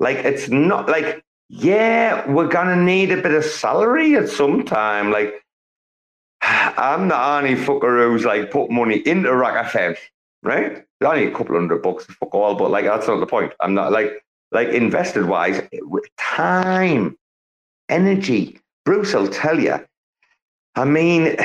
like 0.00 0.16
it's 0.16 0.48
not 0.48 0.88
like 0.88 1.22
yeah, 1.48 2.28
we're 2.28 2.48
gonna 2.48 2.76
need 2.76 3.12
a 3.12 3.22
bit 3.22 3.32
of 3.32 3.44
salary 3.44 4.16
at 4.16 4.28
some 4.28 4.64
time. 4.64 5.10
Like, 5.10 5.34
I'm 6.42 7.08
the 7.08 7.20
only 7.20 7.54
fucker 7.54 8.08
who's 8.08 8.24
like 8.24 8.50
put 8.50 8.70
money 8.70 8.96
into 9.06 9.34
RAC 9.34 9.66
FM, 9.66 9.96
right? 10.42 10.84
Only 11.04 11.26
a 11.26 11.30
couple 11.30 11.54
hundred 11.54 11.82
bucks, 11.82 12.04
fuck 12.06 12.34
all, 12.34 12.54
but 12.54 12.70
like 12.70 12.84
that's 12.84 13.06
not 13.06 13.20
the 13.20 13.26
point. 13.26 13.52
I'm 13.60 13.74
not 13.74 13.92
like 13.92 14.24
like 14.52 14.68
invested 14.68 15.26
wise, 15.26 15.58
eh, 15.72 15.78
time, 16.18 17.16
energy. 17.88 18.58
Bruce 18.84 19.14
will 19.14 19.28
tell 19.28 19.60
you. 19.60 19.84
I 20.76 20.84
mean, 20.84 21.36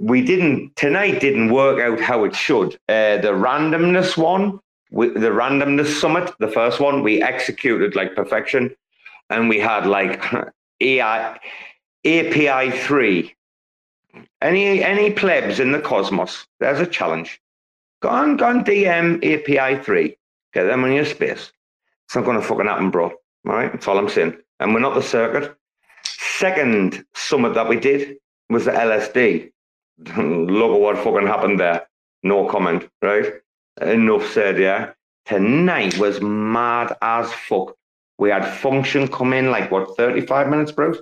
we 0.00 0.22
didn't 0.22 0.76
tonight. 0.76 1.20
Didn't 1.20 1.52
work 1.52 1.80
out 1.80 2.00
how 2.00 2.24
it 2.24 2.36
should. 2.36 2.74
Uh, 2.88 3.18
the 3.18 3.32
randomness 3.32 4.16
one, 4.16 4.60
the 4.92 5.30
randomness 5.30 6.00
summit, 6.00 6.32
the 6.38 6.48
first 6.48 6.78
one, 6.78 7.02
we 7.02 7.20
executed 7.20 7.96
like 7.96 8.14
perfection 8.14 8.74
and 9.28 9.48
we 9.48 9.58
had 9.58 9.86
like 9.86 10.22
AI, 10.80 11.36
API 12.04 12.70
3 12.70 13.34
Any 14.40 14.82
any 14.84 15.12
plebs 15.12 15.58
in 15.58 15.72
the 15.72 15.80
cosmos? 15.80 16.46
There's 16.60 16.80
a 16.80 16.86
challenge. 16.86 17.40
Go 18.02 18.08
on, 18.08 18.36
go 18.36 18.46
on 18.46 18.64
DM 18.64 19.16
API 19.18 19.82
three. 19.82 20.16
Get 20.54 20.64
them 20.64 20.84
on 20.84 20.92
your 20.92 21.04
space. 21.04 21.52
It's 22.06 22.16
not 22.16 22.24
going 22.24 22.40
to 22.40 22.46
fucking 22.46 22.66
happen, 22.66 22.90
bro. 22.90 23.06
All 23.06 23.12
right, 23.44 23.70
that's 23.70 23.86
all 23.86 23.98
I'm 23.98 24.08
saying. 24.08 24.36
And 24.58 24.72
we're 24.72 24.80
not 24.80 24.94
the 24.94 25.02
circuit. 25.02 25.54
Second 26.04 27.04
summit 27.14 27.54
that 27.54 27.68
we 27.68 27.78
did 27.78 28.16
was 28.50 28.66
the 28.66 28.72
LSD. 28.72 29.50
Look 30.16 30.74
at 30.74 30.80
what 30.80 30.98
fucking 30.98 31.26
happened 31.26 31.60
there. 31.60 31.86
No 32.22 32.46
comment, 32.46 32.88
right? 33.02 33.32
Enough 33.80 34.30
said, 34.30 34.58
yeah. 34.58 34.92
Tonight 35.26 35.98
was 35.98 36.20
mad 36.20 36.96
as 37.00 37.32
fuck. 37.32 37.74
We 38.18 38.30
had 38.30 38.44
function 38.44 39.08
come 39.08 39.32
in 39.32 39.50
like 39.50 39.70
what 39.70 39.96
35 39.96 40.48
minutes, 40.48 40.72
bro. 40.72 40.94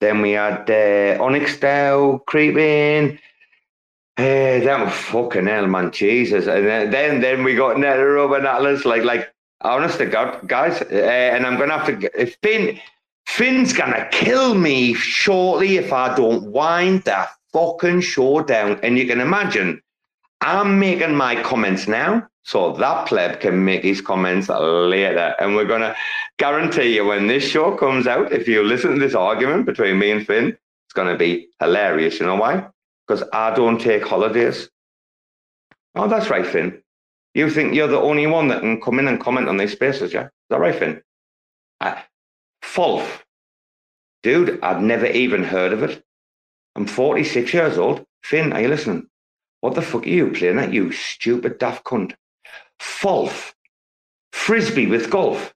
Then 0.00 0.20
we 0.20 0.32
had 0.32 0.70
uh, 0.70 1.22
Onyx 1.22 1.56
DAO 1.58 2.24
creeping. 2.26 3.18
Uh, 4.16 4.60
that 4.64 4.84
was 4.84 4.94
fucking 4.94 5.46
hell, 5.46 5.66
man, 5.66 5.90
Jesus. 5.90 6.46
And 6.46 6.66
then 6.66 6.90
then, 6.90 7.20
then 7.20 7.42
we 7.42 7.54
got 7.54 7.76
NetherRub 7.76 8.36
and 8.36 8.46
Atlas. 8.46 8.84
Like, 8.84 9.02
like, 9.02 9.32
honest 9.62 9.98
to 9.98 10.06
God, 10.06 10.46
guys. 10.46 10.80
Uh, 10.82 10.94
and 10.94 11.46
I'm 11.46 11.58
gonna 11.58 11.78
have 11.78 11.86
to. 11.86 11.96
Get, 11.96 12.36
Finn, 12.42 12.78
Finn's 13.30 13.72
gonna 13.72 14.08
kill 14.10 14.54
me 14.54 14.92
shortly 14.92 15.76
if 15.76 15.92
I 15.92 16.14
don't 16.16 16.50
wind 16.50 17.02
that 17.04 17.30
fucking 17.52 18.00
show 18.00 18.42
down. 18.42 18.80
And 18.82 18.98
you 18.98 19.06
can 19.06 19.20
imagine, 19.20 19.80
I'm 20.40 20.78
making 20.80 21.14
my 21.14 21.40
comments 21.42 21.86
now. 21.86 22.26
So 22.42 22.72
that 22.72 23.06
pleb 23.06 23.40
can 23.40 23.64
make 23.64 23.84
his 23.84 24.00
comments 24.00 24.48
later. 24.48 25.34
And 25.38 25.54
we're 25.54 25.66
to 25.82 25.96
guarantee 26.38 26.96
you 26.96 27.04
when 27.06 27.28
this 27.28 27.44
show 27.44 27.76
comes 27.76 28.06
out, 28.06 28.32
if 28.32 28.48
you 28.48 28.64
listen 28.64 28.94
to 28.94 28.98
this 28.98 29.14
argument 29.14 29.64
between 29.64 29.98
me 29.98 30.10
and 30.10 30.26
Finn, 30.26 30.56
it's 30.86 30.94
to 31.08 31.16
be 31.16 31.48
hilarious. 31.60 32.18
You 32.18 32.26
know 32.26 32.36
why? 32.36 32.66
Because 33.06 33.22
I 33.32 33.54
don't 33.54 33.80
take 33.80 34.04
holidays. 34.06 34.68
Oh, 35.94 36.08
that's 36.08 36.30
right, 36.30 36.46
Finn. 36.46 36.82
You 37.34 37.48
think 37.48 37.74
you're 37.74 37.86
the 37.86 38.00
only 38.00 38.26
one 38.26 38.48
that 38.48 38.60
can 38.60 38.80
come 38.80 38.98
in 38.98 39.06
and 39.06 39.20
comment 39.20 39.48
on 39.48 39.56
these 39.56 39.72
spaces, 39.72 40.12
yeah? 40.12 40.24
Is 40.24 40.30
that 40.50 40.60
right, 40.60 40.74
Finn? 40.74 41.00
Uh, 41.80 41.94
Fulf. 42.74 43.22
Dude, 44.22 44.60
I've 44.62 44.82
never 44.82 45.06
even 45.06 45.42
heard 45.42 45.72
of 45.72 45.82
it. 45.82 46.02
I'm 46.76 46.86
46 46.86 47.52
years 47.52 47.78
old. 47.78 48.04
Finn, 48.22 48.52
are 48.52 48.60
you 48.60 48.68
listening? 48.68 49.08
What 49.60 49.74
the 49.74 49.82
fuck 49.82 50.06
are 50.06 50.08
you 50.08 50.30
playing 50.30 50.58
at, 50.58 50.72
you 50.72 50.92
stupid 50.92 51.58
daft 51.58 51.84
cunt? 51.84 52.14
Fulf. 52.80 53.52
Frisbee 54.32 54.86
with 54.86 55.10
golf. 55.10 55.52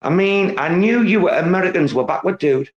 I 0.00 0.10
mean, 0.10 0.58
I 0.58 0.68
knew 0.68 1.02
you 1.02 1.20
were 1.20 1.30
Americans 1.30 1.92
were 1.92 2.04
backward, 2.04 2.38
dude. 2.38 2.70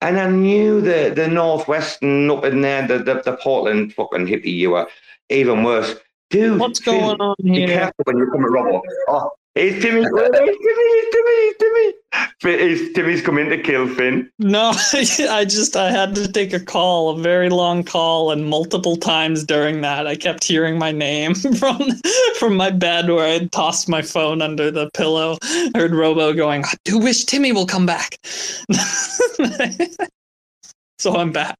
And 0.00 0.18
I 0.18 0.28
knew 0.28 0.80
the 0.80 1.12
the 1.14 1.28
Northwestern 1.28 2.30
up 2.30 2.44
in 2.44 2.60
there, 2.60 2.86
the, 2.86 2.98
the, 2.98 3.22
the 3.24 3.36
Portland 3.36 3.94
fucking 3.94 4.26
hippie 4.26 4.54
you 4.54 4.70
were 4.70 4.86
even 5.28 5.64
worse. 5.64 5.94
Dude, 6.30 6.58
what's 6.60 6.80
going 6.80 7.20
on 7.20 7.36
here? 7.42 7.66
Be 7.66 7.72
careful 7.72 8.04
when 8.04 8.18
you 8.18 8.30
come 8.30 8.44
at 8.44 8.50
Robo. 8.50 8.82
Oh, 9.08 9.30
it's 9.54 9.82
Timmy. 9.84 10.02
Timmy, 10.02 10.32
Timmy, 11.12 11.52
Timmy. 11.60 11.94
Is 12.44 12.92
Timmy's 12.94 13.22
coming 13.22 13.48
to 13.50 13.58
kill 13.60 13.86
Finn? 13.88 14.30
No, 14.38 14.72
I 14.92 15.44
just 15.44 15.76
I 15.76 15.90
had 15.90 16.14
to 16.14 16.30
take 16.30 16.52
a 16.52 16.60
call, 16.60 17.10
a 17.10 17.18
very 17.20 17.48
long 17.48 17.84
call, 17.84 18.30
and 18.30 18.46
multiple 18.46 18.96
times 18.96 19.44
during 19.44 19.80
that, 19.82 20.06
I 20.06 20.16
kept 20.16 20.44
hearing 20.44 20.78
my 20.78 20.92
name 20.92 21.34
from 21.58 21.80
from 22.38 22.56
my 22.56 22.70
bed 22.70 23.08
where 23.08 23.26
I 23.26 23.30
had 23.30 23.52
tossed 23.52 23.88
my 23.88 24.02
phone 24.02 24.42
under 24.42 24.70
the 24.70 24.90
pillow. 24.94 25.38
I 25.42 25.70
heard 25.74 25.94
Robo 25.94 26.32
going, 26.32 26.64
"I 26.64 26.72
do 26.84 26.98
wish 26.98 27.24
Timmy 27.24 27.52
will 27.52 27.66
come 27.66 27.86
back." 27.86 28.18
so 30.98 31.16
I'm 31.16 31.32
back. 31.32 31.56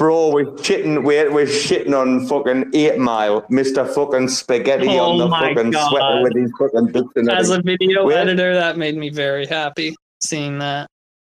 Bro, 0.00 0.30
we're 0.30 0.46
shitting, 0.46 1.04
we're, 1.04 1.30
we're 1.30 1.44
shitting 1.44 1.92
on 1.94 2.26
fucking 2.26 2.70
Eight 2.74 2.96
Mile, 2.96 3.42
Mr. 3.52 3.86
fucking 3.86 4.28
Spaghetti 4.28 4.88
Oh 4.88 5.10
on 5.10 5.18
the 5.18 5.28
fucking 5.28 5.72
God. 5.72 5.90
sweater 5.90 6.22
with 6.22 6.34
his 6.34 6.50
fucking 6.58 6.86
boots 6.90 7.12
and 7.16 7.30
As 7.30 7.50
a 7.50 7.60
video 7.60 8.06
We're- 8.06 8.18
editor, 8.18 8.54
that 8.54 8.78
made 8.78 8.96
me 8.96 9.10
very 9.10 9.44
happy 9.44 9.94
seeing 10.22 10.58
that. 10.60 10.88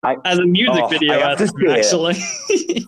I- 0.03 0.17
As 0.25 0.37
a 0.37 0.45
music 0.45 0.83
Oh, 0.83 0.87
video 0.89 1.11
I 1.13 1.29
have 1.29 1.37
to 1.39 1.43
editor, 1.45 1.71
actually. 1.71 2.85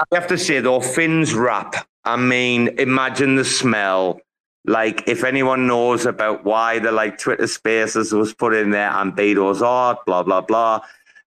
I 0.00 0.04
have 0.14 0.26
to 0.28 0.38
say 0.38 0.60
though, 0.60 0.80
Finn's 0.80 1.34
rap. 1.34 1.86
I 2.06 2.16
mean, 2.16 2.68
imagine 2.78 3.36
the 3.36 3.44
smell. 3.44 4.18
Like, 4.64 5.06
if 5.06 5.24
anyone 5.24 5.66
knows 5.66 6.06
about 6.06 6.46
why 6.46 6.78
the 6.78 6.90
like 6.90 7.18
Twitter 7.18 7.48
Spaces 7.48 8.14
was 8.14 8.32
put 8.32 8.54
in 8.54 8.70
there 8.70 8.90
and 8.92 9.14
Bedo's 9.14 9.60
art, 9.60 9.98
blah 10.06 10.22
blah 10.22 10.40
blah. 10.40 10.80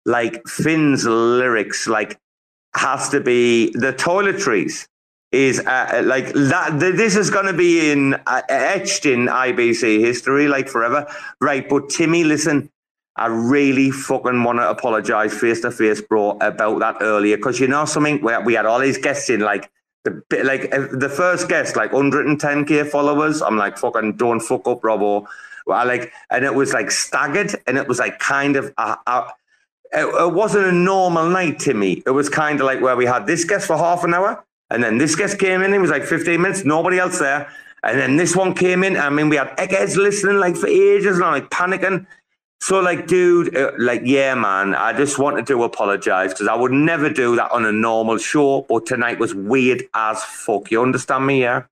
Like 0.07 0.41
Finn's 0.47 1.05
lyrics, 1.05 1.85
like 1.87 2.17
has 2.75 3.09
to 3.09 3.19
be 3.19 3.71
the 3.71 3.93
toiletries 3.93 4.87
is 5.31 5.59
uh, 5.59 6.01
like 6.05 6.31
that. 6.33 6.77
th- 6.79 6.95
This 6.95 7.15
is 7.15 7.29
going 7.29 7.47
to 7.47 7.53
be 7.53 7.91
in 7.91 8.13
uh, 8.25 8.41
etched 8.49 9.05
in 9.05 9.27
IBC 9.27 9.99
history, 9.99 10.47
like 10.47 10.69
forever, 10.69 11.05
right? 11.41 11.67
But 11.67 11.89
Timmy, 11.89 12.23
listen, 12.23 12.69
I 13.17 13.27
really 13.27 13.91
fucking 13.91 14.43
want 14.43 14.59
to 14.59 14.69
apologize 14.69 15.33
face 15.33 15.61
to 15.61 15.71
face, 15.71 16.01
bro, 16.01 16.37
about 16.39 16.79
that 16.79 16.97
earlier. 17.01 17.35
Because 17.37 17.59
you 17.59 17.67
know 17.67 17.85
something, 17.85 18.21
we, 18.21 18.37
we 18.39 18.53
had 18.53 18.65
all 18.65 18.79
these 18.79 18.97
guests 18.97 19.29
in, 19.29 19.41
like 19.41 19.69
the 20.05 20.23
like 20.43 20.73
uh, 20.73 20.87
the 20.91 21.09
first 21.09 21.49
guest, 21.49 21.75
like 21.75 21.91
110k 21.91 22.87
followers. 22.89 23.41
I'm 23.41 23.57
like, 23.57 23.77
fucking 23.77 24.13
don't 24.17 24.39
fuck 24.39 24.67
up, 24.67 24.83
Robo. 24.83 25.27
I 25.69 25.83
like, 25.83 26.13
and 26.31 26.45
it 26.45 26.55
was 26.55 26.71
like 26.73 26.89
staggered, 26.91 27.53
and 27.67 27.77
it 27.77 27.87
was 27.87 27.99
like 27.99 28.19
kind 28.19 28.55
of. 28.55 28.73
Uh, 28.77 28.95
uh, 29.05 29.29
it, 29.93 30.33
wasn't 30.33 30.65
a 30.65 30.71
normal 30.71 31.29
night 31.29 31.59
to 31.59 31.73
me. 31.73 32.03
It 32.05 32.11
was 32.11 32.29
kind 32.29 32.59
of 32.59 32.65
like 32.65 32.81
where 32.81 32.95
we 32.95 33.05
had 33.05 33.27
this 33.27 33.43
guest 33.43 33.67
for 33.67 33.77
half 33.77 34.03
an 34.03 34.13
hour, 34.13 34.43
and 34.69 34.83
then 34.83 34.97
this 34.97 35.15
guest 35.15 35.39
came 35.39 35.61
in. 35.61 35.73
It 35.73 35.79
was 35.79 35.89
like 35.89 36.03
15 36.03 36.41
minutes, 36.41 36.65
nobody 36.65 36.99
else 36.99 37.19
there. 37.19 37.49
And 37.83 37.99
then 37.99 38.17
this 38.17 38.35
one 38.35 38.53
came 38.53 38.83
in. 38.83 38.97
I 38.97 39.09
mean, 39.09 39.29
we 39.29 39.37
had 39.37 39.53
eggheads 39.57 39.95
listening 39.95 40.37
like 40.37 40.55
for 40.55 40.67
ages, 40.67 41.17
and 41.17 41.25
I'm 41.25 41.33
like 41.33 41.49
panicking. 41.49 42.05
So, 42.59 42.79
like, 42.79 43.05
dude, 43.05 43.55
uh, 43.55 43.71
like, 43.77 44.01
yeah, 44.03 44.33
man, 44.33 44.73
I 44.73 44.91
just 44.91 45.19
wanted 45.19 45.45
to 45.47 45.63
apologize 45.63 46.33
because 46.33 46.47
I 46.47 46.55
would 46.55 46.71
never 46.71 47.07
do 47.07 47.35
that 47.35 47.51
on 47.51 47.65
a 47.65 47.71
normal 47.71 48.17
show, 48.17 48.65
but 48.67 48.87
tonight 48.87 49.19
was 49.19 49.35
weird 49.35 49.83
as 49.93 50.23
fuck. 50.23 50.71
You 50.71 50.81
understand 50.81 51.27
me, 51.27 51.41
yeah? 51.41 51.63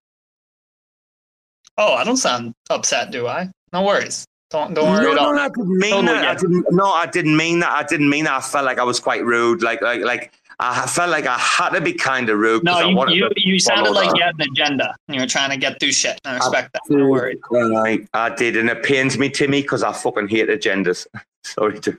oh, 1.77 1.93
I 1.93 2.03
don't 2.03 2.17
sound 2.17 2.53
upset, 2.69 3.11
do 3.11 3.27
I? 3.27 3.49
No 3.73 3.83
worries. 3.83 4.25
Don't 4.51 4.73
don't 4.73 4.89
worry 4.91 5.15
no, 5.15 5.31
no, 5.31 5.39
I 5.39 5.49
didn't 5.49 5.77
mean 5.77 5.91
Totally 5.91 6.13
that. 6.13 6.27
I 6.27 6.35
didn't, 6.35 6.65
no, 6.72 6.85
I 6.85 7.05
didn't 7.07 7.35
mean 7.35 7.59
that. 7.59 7.72
I 7.72 7.84
didn't 7.84 8.09
mean 8.09 8.26
that. 8.26 8.34
I 8.34 8.41
felt 8.41 8.65
like 8.65 8.77
I 8.77 8.84
was 8.84 8.99
quite 8.99 9.26
rude. 9.26 9.63
Like, 9.63 9.81
like, 9.81 10.01
like, 10.01 10.34
I 10.59 10.85
felt 10.88 11.09
like 11.09 11.26
I 11.26 11.38
had 11.38 11.69
to 11.69 11.81
be 11.81 11.93
kind 11.93 12.30
of 12.30 12.38
rude. 12.38 12.63
No, 12.63 12.73
I 12.73 12.88
you 12.88 13.07
you, 13.09 13.30
you 13.35 13.59
sounded 13.59 13.91
like 13.91 14.09
that. 14.09 14.17
you 14.17 14.23
had 14.23 14.35
an 14.35 14.51
agenda. 14.51 14.95
You 15.07 15.19
were 15.19 15.27
trying 15.27 15.49
to 15.49 15.57
get 15.57 15.80
through 15.80 15.91
shit. 15.91 16.19
I 16.23 16.35
respect 16.35 16.73
that. 16.73 16.81
No 16.89 16.99
Dude, 16.99 17.09
worries. 17.09 17.39
Right, 17.49 18.07
I 18.13 18.30
did, 18.34 18.55
and 18.55 18.69
it 18.69 18.84
pains 18.84 19.17
me, 19.17 19.30
Timmy, 19.30 19.61
because 19.61 19.84
I 19.84 19.91
fucking 19.91 20.27
hate 20.27 20.47
agendas. 20.47 21.07
Sorry, 21.43 21.80
to 21.81 21.97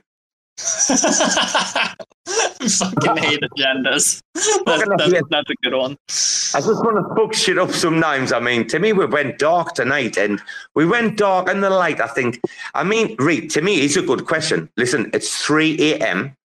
Fucking 0.57 1.97
hate 3.17 3.41
agendas. 3.41 4.21
That's, 4.65 4.65
that's, 4.65 5.21
that's 5.29 5.49
a 5.49 5.55
good 5.61 5.75
one. 5.75 5.97
I 6.09 6.61
just 6.61 6.83
want 6.83 6.97
to 6.97 7.15
fuck 7.15 7.33
shit 7.33 7.59
up 7.59 7.71
sometimes. 7.71 8.31
I 8.31 8.39
mean, 8.39 8.67
to 8.69 8.79
me, 8.79 8.91
we 8.91 9.05
went 9.05 9.37
dark 9.37 9.75
tonight, 9.75 10.17
and 10.17 10.41
we 10.73 10.85
went 10.85 11.17
dark 11.17 11.47
in 11.49 11.61
the 11.61 11.69
light. 11.69 12.01
I 12.01 12.07
think. 12.07 12.41
I 12.73 12.83
mean, 12.83 13.15
Reed, 13.19 13.51
to 13.51 13.61
me, 13.61 13.81
it's 13.81 13.97
a 13.97 14.01
good 14.01 14.25
question. 14.25 14.67
Listen, 14.77 15.11
it's 15.13 15.45
three 15.45 15.77
a.m. 15.93 16.35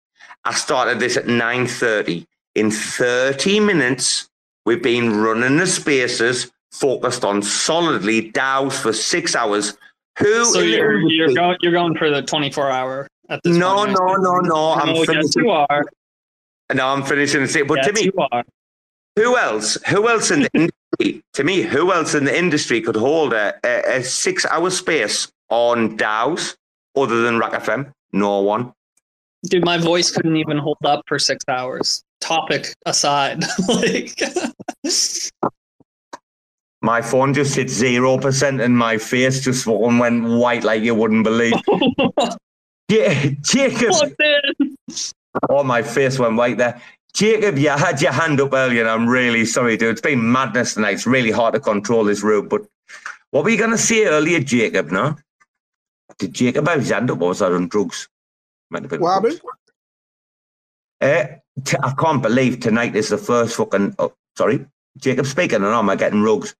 I 0.44 0.52
started 0.52 1.00
this 1.00 1.16
at 1.16 1.26
nine 1.26 1.66
thirty. 1.66 2.26
In 2.54 2.70
thirty 2.70 3.60
minutes, 3.60 4.28
we've 4.66 4.82
been 4.82 5.20
running 5.20 5.56
the 5.56 5.66
spaces, 5.66 6.52
focused 6.70 7.24
on 7.24 7.40
solidly 7.40 8.30
DAOs 8.32 8.74
for 8.74 8.92
six 8.92 9.34
hours. 9.34 9.78
Who? 10.18 10.44
So 10.44 10.60
you're 10.60 11.00
you're 11.08 11.32
going 11.32 11.56
you're 11.62 11.72
going 11.72 11.96
for 11.96 12.10
the 12.10 12.20
24 12.20 12.70
hour 12.70 13.08
at 13.28 13.40
this 13.42 13.56
No, 13.56 13.76
point. 13.76 13.92
no, 13.92 14.14
no, 14.16 14.38
no. 14.40 14.72
I'm 14.72 14.88
No, 14.94 15.02
yes, 15.04 15.34
you 15.36 15.50
are. 15.50 15.84
No, 16.74 16.88
I'm 16.88 17.02
finishing 17.02 17.42
the 17.42 17.48
six. 17.48 17.66
But 17.66 17.78
yes, 17.78 17.86
to 17.86 17.92
me, 17.92 18.04
you 18.04 18.12
are. 18.30 18.44
Who 19.16 19.36
else? 19.36 19.76
Who 19.88 20.08
else 20.08 20.30
in 20.30 20.40
the 20.42 20.50
industry? 20.54 21.22
To 21.34 21.44
me, 21.44 21.62
who 21.62 21.92
else 21.92 22.14
in 22.14 22.24
the 22.24 22.36
industry 22.36 22.80
could 22.80 22.96
hold 22.96 23.32
a, 23.34 23.54
a, 23.64 23.98
a 23.98 24.02
six-hour 24.04 24.70
space 24.70 25.28
on 25.50 25.96
DAOs 25.98 26.56
other 26.96 27.20
than 27.22 27.38
RAC 27.38 27.52
FM? 27.52 27.92
No 28.12 28.40
one. 28.40 28.72
Dude, 29.44 29.64
my 29.64 29.76
voice 29.76 30.10
couldn't 30.10 30.36
even 30.36 30.56
hold 30.56 30.78
up 30.84 31.02
for 31.06 31.18
six 31.18 31.44
hours. 31.48 32.02
Topic 32.20 32.74
aside, 32.86 33.42
like 33.68 34.18
My 36.84 37.00
phone 37.02 37.32
just 37.34 37.54
hit 37.54 37.68
zero 37.68 38.18
percent, 38.18 38.60
and 38.60 38.76
my 38.76 38.98
face 38.98 39.40
just 39.44 39.66
went 39.66 40.24
white 40.24 40.64
like 40.64 40.82
you 40.82 40.94
wouldn't 40.94 41.24
believe. 41.24 41.54
Yeah, 42.92 43.30
Jacob. 43.42 43.92
Fuck. 43.94 45.12
Oh, 45.48 45.62
my 45.64 45.82
face 45.82 46.18
went 46.18 46.36
white 46.36 46.58
there. 46.58 46.80
Jacob, 47.14 47.58
you 47.58 47.68
had 47.70 48.00
your 48.00 48.12
hand 48.12 48.40
up 48.40 48.52
earlier, 48.52 48.82
and 48.82 48.90
I'm 48.90 49.08
really 49.08 49.44
sorry, 49.44 49.76
dude. 49.76 49.92
It's 49.92 50.00
been 50.00 50.30
madness 50.32 50.74
tonight. 50.74 50.94
It's 50.94 51.06
really 51.06 51.30
hard 51.30 51.54
to 51.54 51.60
control 51.60 52.04
this 52.04 52.22
room. 52.22 52.48
But 52.48 52.62
what 53.30 53.44
were 53.44 53.50
you 53.50 53.58
going 53.58 53.70
to 53.70 53.78
say 53.78 54.06
earlier, 54.06 54.40
Jacob? 54.40 54.90
No, 54.90 55.16
did 56.18 56.32
Jacob 56.34 56.68
have 56.68 56.80
his 56.80 56.90
hand 56.90 57.10
up, 57.10 57.20
or 57.20 57.28
was 57.28 57.40
that 57.40 57.52
on 57.52 57.68
drugs? 57.68 58.08
Might 58.70 58.82
have 58.82 58.90
been 58.90 59.00
What 59.00 59.20
drugs. 59.22 59.36
happened? 59.36 59.50
Eh, 61.02 61.26
t- 61.64 61.76
I 61.82 61.92
can't 61.92 62.22
believe 62.22 62.60
tonight 62.60 62.94
is 62.96 63.08
the 63.10 63.18
first 63.18 63.56
fucking. 63.56 63.94
Oh, 63.98 64.12
sorry, 64.38 64.64
Jacob 64.98 65.26
speaking, 65.26 65.62
or 65.62 65.72
am 65.72 65.90
I 65.90 65.96
getting 65.96 66.22
rugged? 66.22 66.54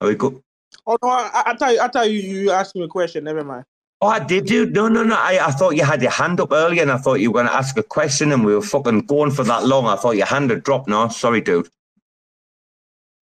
Are 0.00 0.08
we 0.08 0.14
good? 0.16 0.40
Oh 0.86 0.98
no, 1.02 1.08
I, 1.08 1.42
I 1.46 1.56
thought 1.56 1.72
you, 1.72 1.80
I 1.80 1.88
thought 1.88 2.10
you, 2.10 2.18
you 2.20 2.50
asked 2.50 2.74
me 2.74 2.82
a 2.82 2.88
question. 2.88 3.24
Never 3.24 3.44
mind. 3.44 3.64
Oh, 4.00 4.18
did 4.24 4.50
you? 4.50 4.66
No, 4.66 4.88
no, 4.88 5.02
no. 5.02 5.14
I, 5.14 5.46
I 5.46 5.50
thought 5.50 5.76
you 5.76 5.84
had 5.84 6.02
your 6.02 6.10
hand 6.10 6.40
up 6.40 6.52
earlier, 6.52 6.82
and 6.82 6.92
I 6.92 6.98
thought 6.98 7.20
you 7.20 7.30
were 7.30 7.40
going 7.40 7.46
to 7.46 7.54
ask 7.54 7.78
a 7.78 7.82
question, 7.82 8.32
and 8.32 8.44
we 8.44 8.54
were 8.54 8.60
fucking 8.60 9.06
going 9.06 9.30
for 9.30 9.44
that 9.44 9.64
long. 9.64 9.86
I 9.86 9.96
thought 9.96 10.16
your 10.16 10.26
hand 10.26 10.50
had 10.50 10.62
dropped. 10.62 10.88
No, 10.88 11.08
sorry, 11.08 11.40
dude. 11.40 11.68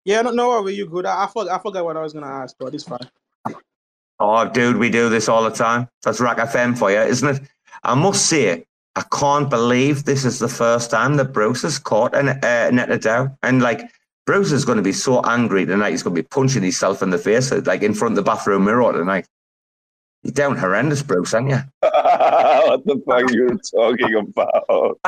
Yeah, 0.04 0.22
no, 0.22 0.30
no 0.30 0.48
worry, 0.48 0.74
you 0.74 0.86
good. 0.86 1.06
I, 1.06 1.24
I 1.24 1.26
forgot, 1.28 1.48
I 1.48 1.58
forgot 1.62 1.84
what 1.84 1.96
I 1.96 2.02
was 2.02 2.12
gonna 2.12 2.26
ask, 2.26 2.56
but 2.58 2.74
it's 2.74 2.84
fine. 2.84 3.08
Oh, 4.18 4.48
dude, 4.48 4.76
we 4.76 4.90
do 4.90 5.08
this 5.08 5.28
all 5.28 5.42
the 5.42 5.50
time. 5.50 5.88
That's 6.02 6.20
RAC 6.20 6.38
FM 6.38 6.76
for 6.78 6.90
you, 6.90 6.98
isn't 6.98 7.28
it? 7.28 7.42
I 7.82 7.94
must 7.94 8.26
say, 8.26 8.64
I 8.94 9.02
can't 9.12 9.48
believe 9.48 10.04
this 10.04 10.24
is 10.24 10.38
the 10.38 10.48
first 10.48 10.90
time 10.90 11.16
that 11.16 11.32
Bruce 11.32 11.62
has 11.62 11.78
caught 11.78 12.14
an 12.14 12.28
uh, 12.28 12.70
Neta 12.72 12.98
DAO. 12.98 13.36
And 13.42 13.62
like, 13.62 13.90
Bruce 14.26 14.52
is 14.52 14.64
going 14.64 14.76
to 14.76 14.82
be 14.82 14.92
so 14.92 15.22
angry 15.22 15.66
tonight. 15.66 15.90
He's 15.90 16.02
going 16.02 16.14
to 16.14 16.22
be 16.22 16.28
punching 16.28 16.62
himself 16.62 17.02
in 17.02 17.10
the 17.10 17.18
face, 17.18 17.50
like 17.50 17.82
in 17.82 17.94
front 17.94 18.12
of 18.12 18.16
the 18.16 18.22
bathroom 18.22 18.64
mirror 18.64 18.92
tonight. 18.92 19.26
You're 20.22 20.32
down 20.32 20.56
horrendous, 20.56 21.02
Bruce, 21.02 21.34
aren't 21.34 21.50
you? 21.50 21.56
what 21.80 22.86
the 22.86 23.02
fuck 23.06 23.24
are 23.24 23.32
you 23.32 23.58
talking 23.74 24.14
about? 24.14 25.00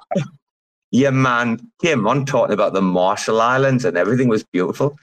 yeah, 0.90 1.10
man, 1.10 1.60
came 1.80 2.08
on 2.08 2.26
talking 2.26 2.54
about 2.54 2.72
the 2.72 2.82
Marshall 2.82 3.40
Islands 3.40 3.84
and 3.84 3.96
everything 3.96 4.26
was 4.28 4.42
beautiful. 4.42 4.98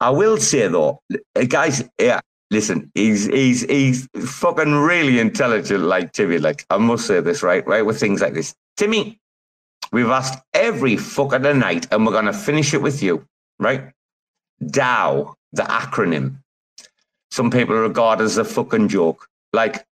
I 0.00 0.10
will 0.10 0.38
say 0.38 0.66
though, 0.66 1.00
guys, 1.48 1.88
yeah, 2.00 2.20
listen, 2.50 2.90
he's 2.94 3.26
he's 3.26 3.62
he's 3.62 4.08
fucking 4.18 4.74
really 4.74 5.20
intelligent, 5.20 5.84
like 5.84 6.12
Timmy. 6.12 6.38
Like 6.38 6.64
I 6.70 6.78
must 6.78 7.06
say 7.06 7.20
this, 7.20 7.42
right, 7.42 7.66
right, 7.66 7.82
with 7.82 8.00
things 8.00 8.20
like 8.20 8.34
this, 8.34 8.54
Timmy. 8.76 9.18
We've 9.92 10.08
asked 10.08 10.42
every 10.54 10.96
fucker 10.96 11.42
tonight, 11.42 11.86
and 11.90 12.06
we're 12.06 12.12
gonna 12.12 12.32
finish 12.32 12.74
it 12.74 12.82
with 12.82 13.02
you, 13.02 13.24
right? 13.58 13.92
DAO, 14.62 15.34
the 15.52 15.62
acronym. 15.62 16.36
Some 17.30 17.50
people 17.50 17.76
regard 17.76 18.20
as 18.20 18.38
a 18.38 18.44
fucking 18.44 18.88
joke. 18.88 19.28
Like, 19.52 19.84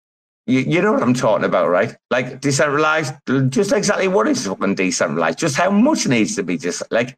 you, 0.47 0.61
you 0.61 0.81
know 0.81 0.93
what 0.93 1.03
I'm 1.03 1.15
talking 1.15 1.45
about, 1.45 1.69
right? 1.69 1.97
Like 2.11 2.41
decentralized, 2.41 3.15
just 3.49 3.73
exactly 3.73 4.09
what 4.09 4.29
is 4.29 4.47
fucking 4.47 4.77
decentralized, 4.77 5.39
just 5.39 5.57
how 5.57 5.71
much 5.71 6.07
needs 6.07 6.37
to 6.37 6.43
be 6.43 6.57
just 6.57 6.83
like 6.91 7.17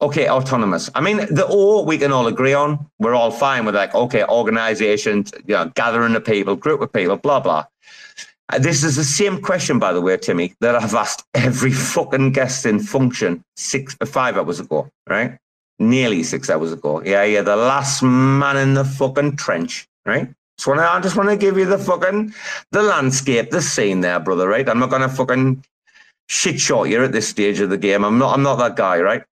okay, 0.00 0.28
autonomous. 0.28 0.90
I 0.94 1.00
mean, 1.00 1.16
the 1.16 1.46
O 1.48 1.82
we 1.82 1.98
can 1.98 2.12
all 2.12 2.26
agree 2.26 2.54
on. 2.54 2.86
We're 2.98 3.14
all 3.14 3.30
fine 3.30 3.64
with 3.64 3.74
like, 3.74 3.94
okay, 3.94 4.24
organizations, 4.24 5.32
you 5.46 5.54
know, 5.54 5.70
gathering 5.74 6.14
of 6.14 6.24
people, 6.24 6.56
group 6.56 6.80
of 6.80 6.92
people, 6.92 7.16
blah, 7.16 7.40
blah. 7.40 7.64
Uh, 8.48 8.58
this 8.58 8.84
is 8.84 8.96
the 8.96 9.04
same 9.04 9.42
question, 9.42 9.78
by 9.78 9.92
the 9.92 10.00
way, 10.00 10.16
Timmy, 10.16 10.54
that 10.60 10.76
I've 10.76 10.94
asked 10.94 11.24
every 11.34 11.72
fucking 11.72 12.32
guest 12.32 12.66
in 12.66 12.78
function 12.80 13.42
six, 13.56 13.96
or 14.00 14.06
five 14.06 14.36
hours 14.36 14.60
ago, 14.60 14.88
right? 15.08 15.38
Nearly 15.78 16.22
six 16.22 16.48
hours 16.48 16.72
ago. 16.72 17.02
Yeah, 17.02 17.24
yeah, 17.24 17.42
the 17.42 17.56
last 17.56 18.02
man 18.02 18.56
in 18.56 18.74
the 18.74 18.84
fucking 18.84 19.36
trench, 19.36 19.86
right? 20.06 20.28
So 20.58 20.72
I 20.72 21.00
just 21.00 21.16
want 21.16 21.28
to 21.28 21.36
give 21.36 21.58
you 21.58 21.66
the 21.66 21.78
fucking 21.78 22.32
the 22.72 22.82
landscape, 22.82 23.50
the 23.50 23.60
scene 23.60 24.00
there, 24.00 24.18
brother. 24.18 24.48
Right? 24.48 24.68
I'm 24.68 24.78
not 24.78 24.90
gonna 24.90 25.08
fucking 25.08 25.62
shit 26.28 26.58
shot 26.58 26.84
you 26.84 27.04
at 27.04 27.12
this 27.12 27.28
stage 27.28 27.60
of 27.60 27.68
the 27.68 27.76
game. 27.76 28.04
I'm 28.04 28.18
not. 28.18 28.32
I'm 28.32 28.42
not 28.42 28.56
that 28.56 28.76
guy. 28.76 29.00
Right? 29.00 29.22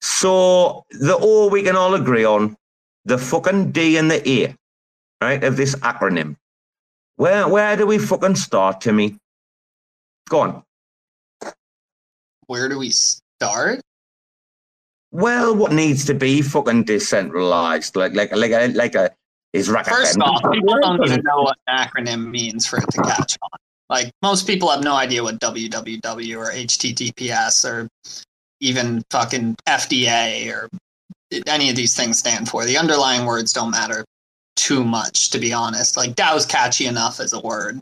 So 0.00 0.86
the 0.90 1.18
O 1.20 1.48
we 1.48 1.62
can 1.62 1.76
all 1.76 1.94
agree 1.94 2.24
on, 2.24 2.56
the 3.04 3.18
fucking 3.18 3.72
D 3.72 3.98
and 3.98 4.10
the 4.10 4.26
A, 4.26 4.56
right, 5.20 5.44
of 5.44 5.58
this 5.58 5.74
acronym. 5.76 6.36
Where 7.16 7.46
where 7.46 7.76
do 7.76 7.86
we 7.86 7.98
fucking 7.98 8.36
start, 8.36 8.80
Timmy? 8.80 9.18
Go 10.30 10.40
on. 10.40 10.62
Where 12.46 12.68
do 12.70 12.78
we 12.78 12.90
start? 12.90 13.80
Well, 15.12 15.56
what 15.56 15.72
needs 15.72 16.04
to 16.06 16.14
be 16.14 16.40
fucking 16.42 16.84
decentralized, 16.84 17.96
like 17.96 18.14
like 18.14 18.34
like 18.34 18.52
a 18.52 18.68
like 18.68 18.94
a 18.94 19.10
is 19.52 19.68
First 19.68 20.18
off, 20.20 20.42
people 20.52 20.78
don't 20.80 21.04
even 21.04 21.22
know 21.24 21.42
what 21.42 21.58
an 21.66 21.76
acronym 21.76 22.30
means 22.30 22.66
for 22.66 22.78
it 22.78 22.88
to 22.92 23.02
catch 23.02 23.36
on. 23.42 23.58
Like 23.88 24.12
most 24.22 24.46
people 24.46 24.70
have 24.70 24.84
no 24.84 24.94
idea 24.94 25.24
what 25.24 25.40
www 25.40 26.38
or 26.38 26.52
HTTPS 26.52 27.68
or 27.68 27.88
even 28.60 29.02
fucking 29.10 29.56
FDA 29.66 30.54
or 30.54 30.68
any 31.48 31.70
of 31.70 31.76
these 31.76 31.96
things 31.96 32.18
stand 32.18 32.48
for. 32.48 32.64
The 32.64 32.78
underlying 32.78 33.26
words 33.26 33.52
don't 33.52 33.72
matter 33.72 34.04
too 34.54 34.84
much, 34.84 35.30
to 35.30 35.38
be 35.38 35.52
honest. 35.52 35.96
Like 35.96 36.14
DAO's 36.14 36.46
catchy 36.46 36.86
enough 36.86 37.18
as 37.18 37.32
a 37.32 37.40
word. 37.40 37.80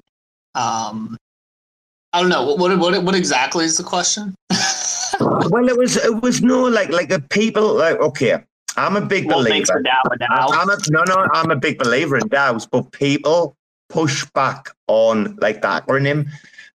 Um, 0.55 1.19
I 2.15 2.21
don't 2.21 2.31
know 2.31 2.47
what 2.47 2.59
what 2.59 2.79
what, 2.79 3.03
what 3.03 3.15
exactly 3.15 3.67
is 3.67 3.77
the 3.77 3.85
question. 3.85 4.35
well, 5.20 5.68
it 5.68 5.76
was 5.76 5.97
it 5.97 6.22
was 6.22 6.43
no 6.43 6.62
like 6.64 6.90
like 6.90 7.10
a 7.10 7.20
people 7.20 7.74
like 7.74 7.98
okay. 8.01 8.39
I'm 8.76 8.94
a 8.94 9.01
big 9.01 9.26
what 9.26 9.39
believer. 9.39 9.82
I'm 10.30 10.70
a, 10.70 10.78
no, 10.90 11.02
no, 11.02 11.26
I'm 11.32 11.51
a 11.51 11.56
big 11.56 11.78
believer 11.78 12.16
in 12.16 12.28
DAOs, 12.28 12.68
but 12.70 12.93
people 12.93 13.56
push 13.89 14.24
back 14.26 14.70
on 14.86 15.36
like 15.40 15.62
the 15.62 15.68
acronym. 15.68 16.28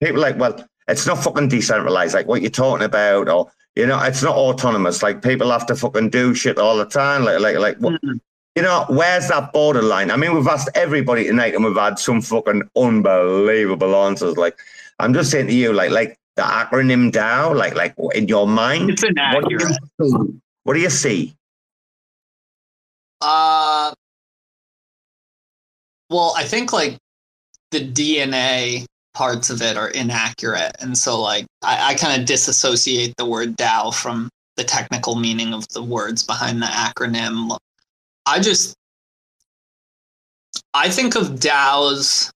People 0.02 0.22
like, 0.22 0.38
well, 0.38 0.66
it's 0.88 1.06
not 1.06 1.22
fucking 1.22 1.50
decentralized, 1.50 2.14
like 2.14 2.28
what 2.28 2.42
you're 2.42 2.52
talking 2.52 2.86
about, 2.86 3.28
or 3.28 3.52
you 3.76 3.86
know, 3.86 4.02
it's 4.02 4.24
not 4.24 4.36
autonomous. 4.36 5.04
Like 5.04 5.22
people 5.22 5.52
have 5.52 5.66
to 5.68 5.76
fucking 5.76 6.10
do 6.10 6.34
shit 6.34 6.58
all 6.58 6.78
the 6.78 6.86
time. 6.86 7.24
Like, 7.24 7.40
like, 7.40 7.58
like, 7.58 7.78
what, 7.78 7.94
mm-hmm. 7.94 8.18
you 8.56 8.62
know, 8.62 8.86
where's 8.90 9.28
that 9.28 9.54
borderline? 9.54 10.12
I 10.12 10.18
mean, 10.18 10.34
we've 10.36 10.48
asked 10.48 10.70
everybody 10.76 11.26
tonight, 11.26 11.54
and 11.54 11.64
we've 11.64 11.76
had 11.76 12.00
some 12.00 12.22
fucking 12.22 12.64
unbelievable 12.76 13.96
answers. 13.96 14.38
Like, 14.38 14.58
I'm 15.00 15.14
just 15.14 15.32
saying 15.32 15.48
to 15.48 15.54
you, 15.54 15.74
like, 15.74 15.92
like 15.92 16.18
the 16.36 16.44
acronym 16.44 17.12
DAO, 17.12 17.56
like, 17.56 17.76
like 17.76 17.96
in 18.14 18.28
your 18.28 18.48
mind, 18.48 18.92
it's 18.92 19.04
inaccurate. 19.04 19.62
What 19.98 20.00
do 20.00 20.10
you 20.10 20.10
see? 20.10 20.40
What 20.64 20.74
do 20.74 20.80
you 20.80 20.90
see? 20.90 21.36
Uh, 23.22 23.94
well, 26.10 26.34
I 26.38 26.44
think 26.44 26.72
like 26.72 26.98
the 27.72 27.80
DNA 27.80 28.86
parts 29.14 29.50
of 29.50 29.62
it 29.62 29.78
are 29.78 29.90
inaccurate. 29.90 30.72
And 30.80 30.98
so, 30.98 31.22
like, 31.22 31.46
I, 31.62 31.92
I 31.92 31.96
kind 31.96 32.20
of 32.20 32.28
disassociate 32.28 33.16
the 33.18 33.26
word 33.26 33.58
DAO 33.58 33.94
from 33.94 34.30
the 34.56 34.64
technical 34.64 35.16
meaning 35.16 35.54
of 35.54 35.68
the 35.70 35.84
words 35.84 36.24
behind 36.24 36.62
the 36.62 36.68
acronym. 36.68 37.58
I 38.26 38.40
just, 38.40 38.76
I 40.74 40.90
think 40.90 41.16
of 41.16 41.40
DAOs. 41.40 42.32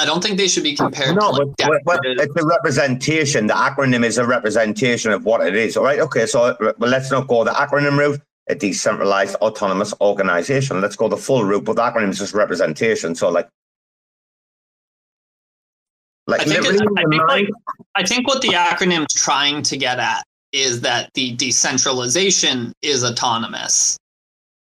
I 0.00 0.06
don't 0.06 0.22
think 0.22 0.38
they 0.38 0.48
should 0.48 0.62
be 0.62 0.74
compared 0.74 1.14
no, 1.14 1.30
like 1.30 1.48
but, 1.58 1.82
but, 1.84 2.00
it's 2.04 2.34
a 2.34 2.46
representation. 2.46 3.46
The 3.46 3.52
acronym 3.52 4.02
is 4.02 4.16
a 4.16 4.26
representation 4.26 5.12
of 5.12 5.26
what 5.26 5.46
it 5.46 5.54
is. 5.54 5.76
All 5.76 5.84
right. 5.84 6.00
Okay. 6.00 6.24
So 6.24 6.56
let's 6.78 7.10
not 7.10 7.28
go 7.28 7.44
the 7.44 7.50
acronym 7.50 7.98
route 7.98 8.20
a 8.48 8.54
decentralized 8.54 9.36
autonomous 9.36 9.92
organization. 10.00 10.80
Let's 10.80 10.96
go 10.96 11.08
the 11.08 11.18
full 11.18 11.44
route, 11.44 11.64
but 11.64 11.76
the 11.76 11.82
acronym 11.82 12.08
is 12.08 12.18
just 12.18 12.34
representation. 12.34 13.14
So 13.14 13.28
like 13.28 13.48
like, 16.26 16.42
I 16.42 16.44
think, 16.44 16.64
I 16.64 16.70
think, 16.70 17.22
like, 17.28 17.48
I 17.96 18.06
think 18.06 18.28
what 18.28 18.40
the 18.40 18.48
acronym's 18.48 19.12
trying 19.14 19.62
to 19.62 19.76
get 19.76 19.98
at 19.98 20.22
is 20.52 20.80
that 20.82 21.10
the 21.14 21.32
decentralization 21.32 22.72
is 22.82 23.04
autonomous 23.04 23.98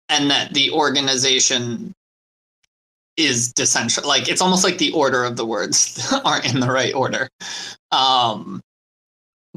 and 0.08 0.32
that 0.32 0.54
the 0.54 0.72
organization 0.72 1.94
is 3.20 3.54
decentral 3.54 4.06
like 4.06 4.28
it's 4.30 4.42
almost 4.42 4.64
like 4.64 4.78
the 4.78 4.92
order 4.94 5.24
of 5.24 5.36
the 5.36 5.46
words 5.46 6.12
aren't 6.26 6.52
in 6.52 6.60
the 6.60 6.72
right 6.72 6.94
order 6.96 7.30
um 7.92 8.62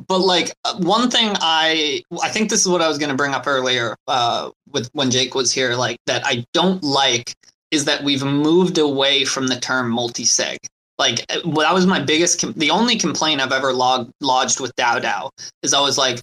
but 0.08 0.18
like 0.18 0.52
one 0.78 1.08
thing 1.08 1.34
i 1.40 2.02
i 2.22 2.28
think 2.28 2.50
this 2.50 2.60
is 2.60 2.68
what 2.68 2.82
i 2.82 2.88
was 2.88 2.98
going 2.98 3.10
to 3.10 3.16
bring 3.16 3.32
up 3.32 3.46
earlier 3.46 3.96
uh 4.08 4.50
with 4.72 4.90
when 4.92 5.10
jake 5.10 5.34
was 5.34 5.52
here 5.52 5.74
like 5.74 5.96
that 6.06 6.22
i 6.26 6.44
don't 6.52 6.82
like 6.82 7.32
is 7.70 7.84
that 7.86 8.02
we've 8.02 8.24
moved 8.24 8.78
away 8.78 9.24
from 9.24 9.46
the 9.46 9.58
term 9.60 9.90
multi-sig 9.90 10.58
like 11.02 11.20
uh, 11.30 11.40
that 11.60 11.74
was 11.74 11.86
my 11.86 12.00
biggest. 12.00 12.40
Com- 12.40 12.52
the 12.56 12.70
only 12.70 12.96
complaint 12.96 13.40
I've 13.40 13.52
ever 13.52 13.72
log- 13.72 14.10
lodged 14.20 14.60
with 14.60 14.74
DAO 14.76 15.00
DAO 15.00 15.30
is 15.62 15.74
I 15.74 15.80
was 15.80 15.98
like, 15.98 16.20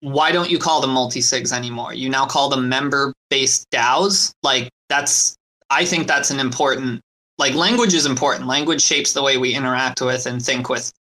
why 0.00 0.32
don't 0.32 0.50
you 0.50 0.58
call 0.58 0.80
them 0.80 0.90
multi 0.90 1.20
sigs 1.20 1.52
anymore? 1.52 1.94
You 1.94 2.08
now 2.08 2.26
call 2.26 2.48
them 2.48 2.68
member 2.68 3.14
based 3.30 3.70
DAOs. 3.70 4.32
Like 4.42 4.68
that's. 4.88 5.36
I 5.70 5.84
think 5.84 6.06
that's 6.06 6.30
an 6.30 6.40
important. 6.40 7.00
Like 7.38 7.54
language 7.54 7.94
is 7.94 8.06
important. 8.06 8.46
Language 8.46 8.82
shapes 8.82 9.12
the 9.12 9.22
way 9.22 9.36
we 9.36 9.54
interact 9.54 10.00
with 10.00 10.26
and 10.26 10.42
think 10.44 10.68
with 10.68 10.92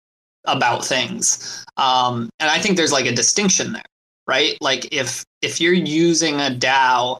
about 0.44 0.84
things. 0.84 1.64
Um, 1.76 2.30
and 2.40 2.51
I 2.51 2.59
think 2.59 2.76
there's 2.76 2.93
like 2.93 3.06
a 3.06 3.14
distinction 3.14 3.72
there, 3.72 3.82
right? 4.26 4.56
Like 4.60 4.93
if 4.93 5.24
if 5.43 5.60
you're 5.60 5.72
using 5.72 6.36
a 6.36 6.51
DAO 6.51 7.18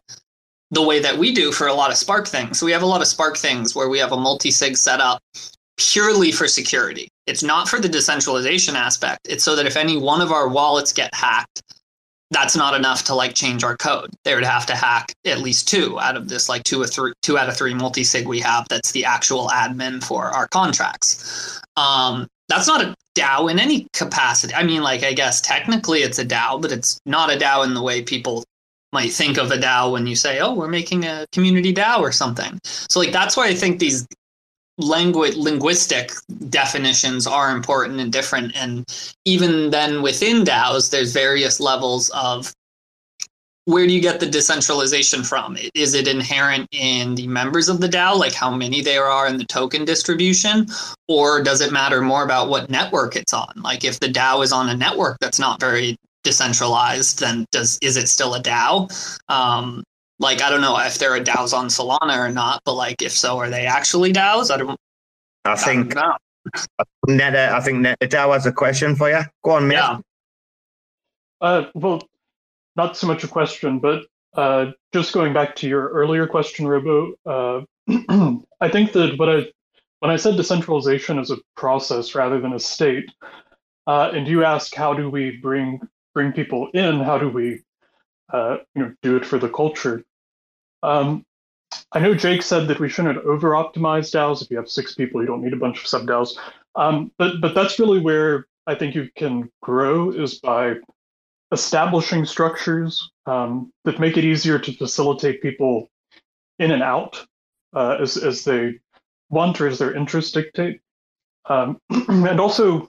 the 0.71 0.83
way 0.83 0.99
that 0.99 1.17
we 1.17 1.33
do 1.33 1.53
for 1.53 1.69
a 1.69 1.75
lot 1.75 1.91
of 1.91 1.97
Spark 1.97 2.27
things. 2.27 2.59
So 2.59 2.67
we 2.67 2.73
have 2.73 2.83
a 2.83 2.87
lot 2.87 3.01
of 3.01 3.07
Spark 3.07 3.37
things 3.37 3.75
where 3.75 3.89
we 3.89 3.99
have 3.99 4.13
a 4.13 4.17
multi-sig 4.17 4.77
setup 4.77 5.23
purely 5.77 6.33
for 6.33 6.49
security. 6.49 7.09
It's 7.27 7.43
not 7.43 7.69
for 7.69 7.79
the 7.79 7.89
decentralization 7.89 8.77
aspect. 8.77 9.21
It's 9.29 9.45
so 9.45 9.55
that 9.57 9.67
if 9.67 9.77
any 9.77 9.97
one 9.97 10.21
of 10.21 10.33
our 10.33 10.49
wallets 10.49 10.93
get 10.93 11.15
hacked, 11.15 11.63
that's 12.31 12.57
not 12.57 12.75
enough 12.75 13.05
to 13.05 13.15
like 13.15 13.35
change 13.35 13.63
our 13.63 13.77
code. 13.77 14.11
They 14.25 14.35
would 14.35 14.45
have 14.45 14.67
to 14.67 14.75
hack 14.75 15.15
at 15.25 15.41
least 15.41 15.69
two 15.69 15.99
out 16.01 16.17
of 16.17 16.29
this 16.29 16.49
like 16.49 16.65
two 16.65 16.81
or 16.81 16.87
three 16.87 17.13
two 17.23 17.39
out 17.39 17.49
of 17.49 17.57
three 17.57 17.75
multi-sig 17.75 18.27
we 18.27 18.41
have 18.41 18.67
that's 18.69 18.93
the 18.93 19.05
actual 19.05 19.49
admin 19.49 20.03
for 20.03 20.27
our 20.27 20.49
contracts. 20.49 21.61
Um, 21.77 22.27
that's 22.49 22.67
not 22.67 22.83
a 22.83 22.95
DAO 23.17 23.51
in 23.51 23.59
any 23.59 23.87
capacity. 23.93 24.55
I 24.55 24.63
mean, 24.63 24.83
like 24.83 25.03
I 25.03 25.13
guess 25.13 25.41
technically 25.41 26.01
it's 26.01 26.19
a 26.19 26.25
DAO, 26.25 26.61
but 26.61 26.73
it's 26.73 27.01
not 27.07 27.33
a 27.33 27.37
DAO 27.37 27.65
in 27.65 27.75
the 27.75 27.83
way 27.83 28.03
people 28.03 28.45
might 28.93 29.13
think 29.13 29.37
of 29.37 29.51
a 29.51 29.57
DAO 29.57 29.93
when 29.93 30.07
you 30.07 30.17
say, 30.17 30.41
"Oh, 30.41 30.55
we're 30.55 30.69
making 30.69 31.05
a 31.05 31.27
community 31.33 31.73
DAO 31.73 32.01
or 32.01 32.13
something." 32.13 32.59
So 32.65 33.01
like 33.01 33.13
that's 33.13 33.37
why 33.37 33.47
I 33.47 33.55
think 33.55 33.79
these 33.79 34.07
language 34.79 35.37
linguistic 35.37 36.13
definitions 36.51 37.27
are 37.27 37.51
important 37.51 37.99
and 37.99 38.13
different 38.13 38.55
and 38.55 38.85
even 39.25 39.71
then 39.71 40.03
within 40.03 40.45
DAOs 40.45 40.91
there's 40.91 41.13
various 41.13 41.61
levels 41.61 42.11
of 42.11 42.53
where 43.67 43.87
do 43.87 43.93
you 43.93 44.01
get 44.01 44.21
the 44.21 44.27
decentralization 44.27 45.25
from? 45.25 45.59
Is 45.75 45.95
it 45.95 46.07
inherent 46.07 46.69
in 46.71 47.17
the 47.17 47.27
members 47.27 47.69
of 47.69 47.81
the 47.81 47.89
DAO, 47.89 48.17
like 48.17 48.33
how 48.33 48.51
many 48.51 48.81
there 48.81 49.07
are 49.07 49.27
in 49.27 49.39
the 49.39 49.45
token 49.45 49.85
distribution? 49.85 50.67
Or 51.09 51.43
does 51.43 51.61
it 51.61 51.73
matter 51.73 52.01
more 52.01 52.23
about 52.23 52.49
what 52.49 52.71
network 52.71 53.17
it's 53.17 53.35
on? 53.35 53.53
Like 53.57 53.85
if 53.85 53.99
the 53.99 54.07
DAO 54.07 54.45
is 54.45 54.53
on 54.53 54.69
a 54.69 54.77
network 54.77 55.19
that's 55.21 55.41
not 55.41 55.59
very 55.59 55.97
decentralized, 56.23 57.19
then 57.19 57.45
does 57.51 57.77
is 57.83 57.97
it 57.97 58.09
still 58.09 58.35
a 58.35 58.41
DAO? 58.41 58.89
Um, 59.29 59.83
like 60.19 60.43
I 60.43 60.51
don't 60.51 60.61
know 60.61 60.79
if 60.79 60.99
there 60.99 61.15
are 61.15 61.21
DAOs 61.21 61.53
on 61.53 61.69
Solana 61.69 62.17
or 62.17 62.31
not, 62.31 62.63
but 62.65 62.75
like 62.75 63.03
if 63.03 63.13
so, 63.13 63.39
are 63.39 63.51
they 63.51 63.67
actually 63.67 64.13
DAOs? 64.13 64.51
I 64.51 64.57
don't. 64.57 64.81
I 65.45 65.57
think. 65.57 65.97
I 65.97 66.17
Neta, 67.09 67.53
I 67.53 67.61
think 67.61 67.79
Neta 67.79 68.07
DAO 68.07 68.33
has 68.33 68.47
a 68.47 68.53
question 68.53 68.95
for 68.95 69.11
you. 69.11 69.21
Go 69.43 69.53
on, 69.53 69.69
mate. 69.69 69.77
Yeah. 69.77 69.99
Uh, 71.41 71.65
well, 71.75 72.03
not 72.77 72.97
so 72.97 73.07
much 73.07 73.25
a 73.25 73.29
question, 73.29 73.79
but 73.79 74.05
uh, 74.35 74.73
just 74.93 75.13
going 75.13 75.33
back 75.33 75.57
to 75.57 75.69
your 75.69 75.89
earlier 75.89 76.27
question, 76.27 76.67
Robo, 76.67 77.15
uh, 77.27 77.63
I 78.61 78.69
think 78.69 78.93
that 78.93 79.19
what 79.19 79.29
I 79.29 79.47
when 80.01 80.11
I 80.11 80.17
said 80.17 80.37
decentralization 80.37 81.19
is 81.19 81.31
a 81.31 81.39
process 81.57 82.15
rather 82.15 82.41
than 82.41 82.53
a 82.53 82.61
state, 82.61 83.11
uh, 83.87 84.11
and 84.13 84.27
you 84.29 84.45
ask 84.45 84.75
how 84.75 84.95
do 84.95 85.11
we 85.11 85.39
bring 85.39 85.81
bring 86.15 86.33
people 86.33 86.69
in, 86.75 87.01
how 87.01 87.19
do 87.19 87.29
we 87.29 87.63
uh, 88.33 88.59
you 88.75 88.83
know 88.83 88.95
do 89.03 89.17
it 89.17 89.27
for 89.27 89.39
the 89.39 89.49
culture? 89.49 90.05
Um, 90.83 91.25
I 91.93 91.99
know 91.99 92.15
Jake 92.15 92.43
said 92.43 92.69
that 92.69 92.81
we 92.81 92.89
shouldn't 92.89 93.19
over 93.19 93.51
optimize 93.51 94.11
DAOs. 94.13 94.43
If 94.43 94.51
you 94.51 94.57
have 94.57 94.69
six 94.69 94.95
people, 94.95 95.21
you 95.21 95.27
don't 95.27 95.43
need 95.43 95.53
a 95.53 95.57
bunch 95.57 95.81
of 95.81 95.87
sub 95.87 96.07
DAOs. 96.07 96.37
Um, 96.75 97.13
but 97.19 97.41
but 97.41 97.55
that's 97.55 97.79
really 97.79 98.01
where 98.01 98.47
I 98.67 98.75
think 98.75 98.95
you 98.95 99.09
can 99.17 99.51
grow 99.63 100.11
is 100.11 100.41
by 100.41 100.77
establishing 101.53 102.25
structures 102.25 103.11
um, 103.27 103.73
that 103.85 104.01
make 104.01 104.17
it 104.17 104.25
easier 104.25 104.59
to 104.59 104.73
facilitate 104.73 105.43
people 105.43 105.89
in 106.59 106.73
and 106.73 106.83
out 106.83 107.25
uh, 107.75 107.97
as, 108.01 108.17
as 108.17 108.45
they 108.45 108.79
want 109.31 109.61
or 109.61 109.69
as 109.69 109.79
their 109.79 109.95
interests 109.95 110.33
dictate. 110.33 110.81
Um, 111.49 111.79
and 112.09 112.41
also, 112.41 112.89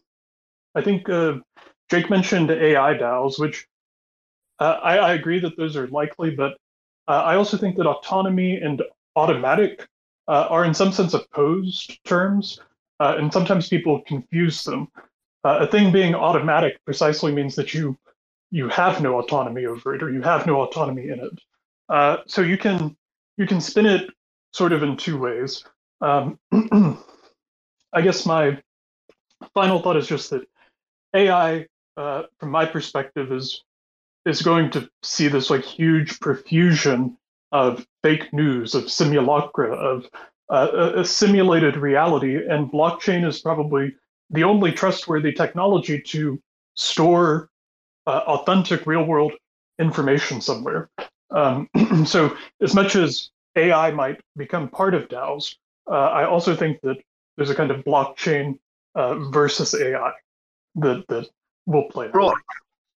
I 0.76 0.82
think 0.82 1.08
uh, 1.10 1.36
Jake 1.90 2.10
mentioned 2.10 2.50
AI 2.50 2.96
DAOs, 2.96 3.40
which 3.40 3.68
uh, 4.60 4.80
I, 4.84 4.98
I, 4.98 5.14
agree 5.14 5.40
that 5.40 5.56
those 5.58 5.76
are 5.76 5.88
likely, 5.88 6.32
but 6.32 6.54
uh, 7.08 7.24
I 7.24 7.36
also 7.36 7.58
think 7.58 7.78
that 7.78 7.86
autonomy 7.86 8.56
and 8.58 8.82
automatic 9.16 9.88
uh, 10.28 10.48
are 10.50 10.66
in 10.66 10.74
some 10.74 10.92
sense 10.92 11.14
opposed 11.14 12.04
terms, 12.06 12.60
uh, 13.00 13.16
and 13.18 13.32
sometimes 13.32 13.70
people 13.70 14.02
confuse 14.08 14.64
them. 14.64 14.88
a 15.44 15.68
thing 15.68 15.92
being 15.92 16.16
automatic 16.16 16.84
precisely 16.86 17.32
means 17.32 17.56
that 17.56 17.74
you 17.74 17.98
you 18.52 18.70
have 18.70 19.02
no 19.02 19.20
autonomy 19.20 19.66
over 19.66 19.94
it 19.94 20.02
or 20.02 20.10
you 20.10 20.22
have 20.22 20.48
no 20.48 20.62
autonomy 20.62 21.10
in 21.10 21.20
it. 21.20 21.42
Uh, 21.90 22.18
so 22.26 22.42
you 22.42 22.58
can 22.58 22.96
you 23.38 23.46
can 23.46 23.62
spin 23.62 23.86
it 23.86 24.10
sort 24.54 24.74
of 24.74 24.84
in 24.84 24.98
two 24.98 25.18
ways. 25.18 25.64
Um, 26.02 26.40
I 27.94 28.02
guess 28.02 28.26
my 28.26 28.62
final 29.54 29.82
thought 29.82 29.98
is 29.98 30.08
just 30.08 30.30
that 30.32 30.48
AI, 31.14 31.68
uh, 31.96 32.24
from 32.40 32.52
my 32.52 32.66
perspective, 32.66 33.32
is 33.32 33.64
is 34.28 34.42
going 34.42 34.70
to 34.72 34.90
see 35.04 35.28
this 35.28 35.50
like 35.50 35.64
huge 35.64 36.20
profusion 36.20 37.18
of 37.52 37.86
fake 38.04 38.34
news, 38.34 38.76
of 38.76 38.92
simulacra, 38.92 39.74
of 39.74 40.06
uh, 40.50 40.68
a, 40.74 41.00
a 41.02 41.06
simulated 41.06 41.78
reality, 41.78 42.36
and 42.36 42.72
blockchain 42.72 43.26
is 43.26 43.40
probably 43.40 43.94
the 44.30 44.44
only 44.44 44.72
trustworthy 44.72 45.32
technology 45.32 46.02
to 46.02 46.42
store 46.76 47.50
uh, 48.06 48.22
authentic 48.28 48.86
real 48.86 49.04
world 49.04 49.34
information 49.80 50.42
somewhere. 50.42 50.90
Um, 51.32 51.70
so, 52.06 52.36
as 52.62 52.74
much 52.74 52.96
as 52.96 53.30
AI 53.56 53.92
might 53.92 54.20
become 54.36 54.70
part 54.70 54.94
of 54.94 55.08
DAOs, 55.08 55.56
uh, 55.90 55.94
I 55.94 56.26
also 56.26 56.56
think 56.56 56.80
that 56.82 56.98
there's 57.36 57.50
a 57.50 57.56
kind 57.56 57.72
of 57.72 57.84
blockchain 57.84 58.60
uh, 58.96 59.16
versus 59.30 59.74
AI 59.74 60.12
that 60.76 61.06
that 61.08 61.28
will 61.66 61.90
play. 61.90 62.08
Bro, 62.08 62.34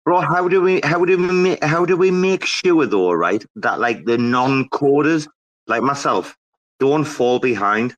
bro, 0.04 0.20
how 0.20 0.48
do 0.48 0.60
we 0.60 0.80
how 0.84 1.04
do 1.04 1.16
we 1.16 1.32
make, 1.32 1.62
how 1.64 1.84
do 1.84 1.96
we 1.96 2.10
make 2.10 2.44
sure 2.44 2.86
though, 2.86 3.12
right, 3.12 3.44
that 3.56 3.80
like 3.80 4.04
the 4.04 4.18
non-coders 4.18 5.28
like 5.66 5.82
myself 5.82 6.36
don't 6.78 7.04
fall 7.04 7.38
behind? 7.38 7.94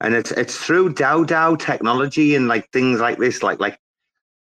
And 0.00 0.14
it's 0.14 0.32
it's 0.32 0.56
through 0.56 0.94
DAO 0.94 1.24
DAO 1.24 1.58
technology 1.58 2.34
and 2.34 2.48
like 2.48 2.68
things 2.72 3.00
like 3.00 3.18
this, 3.18 3.42
like 3.42 3.60
like 3.60 3.78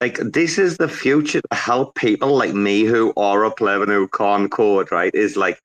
like 0.02 0.18
this 0.18 0.58
is 0.58 0.78
the 0.78 0.88
future 0.88 1.42
to 1.42 1.58
help 1.58 1.96
people 1.96 2.36
like 2.36 2.54
me 2.54 2.84
who 2.84 3.14
are 3.18 3.44
a 3.46 3.54
and 3.64 3.92
who 3.92 4.08
can't 4.10 4.52
code, 4.52 4.92
right? 4.92 5.14
Is 5.16 5.36
like 5.36 5.60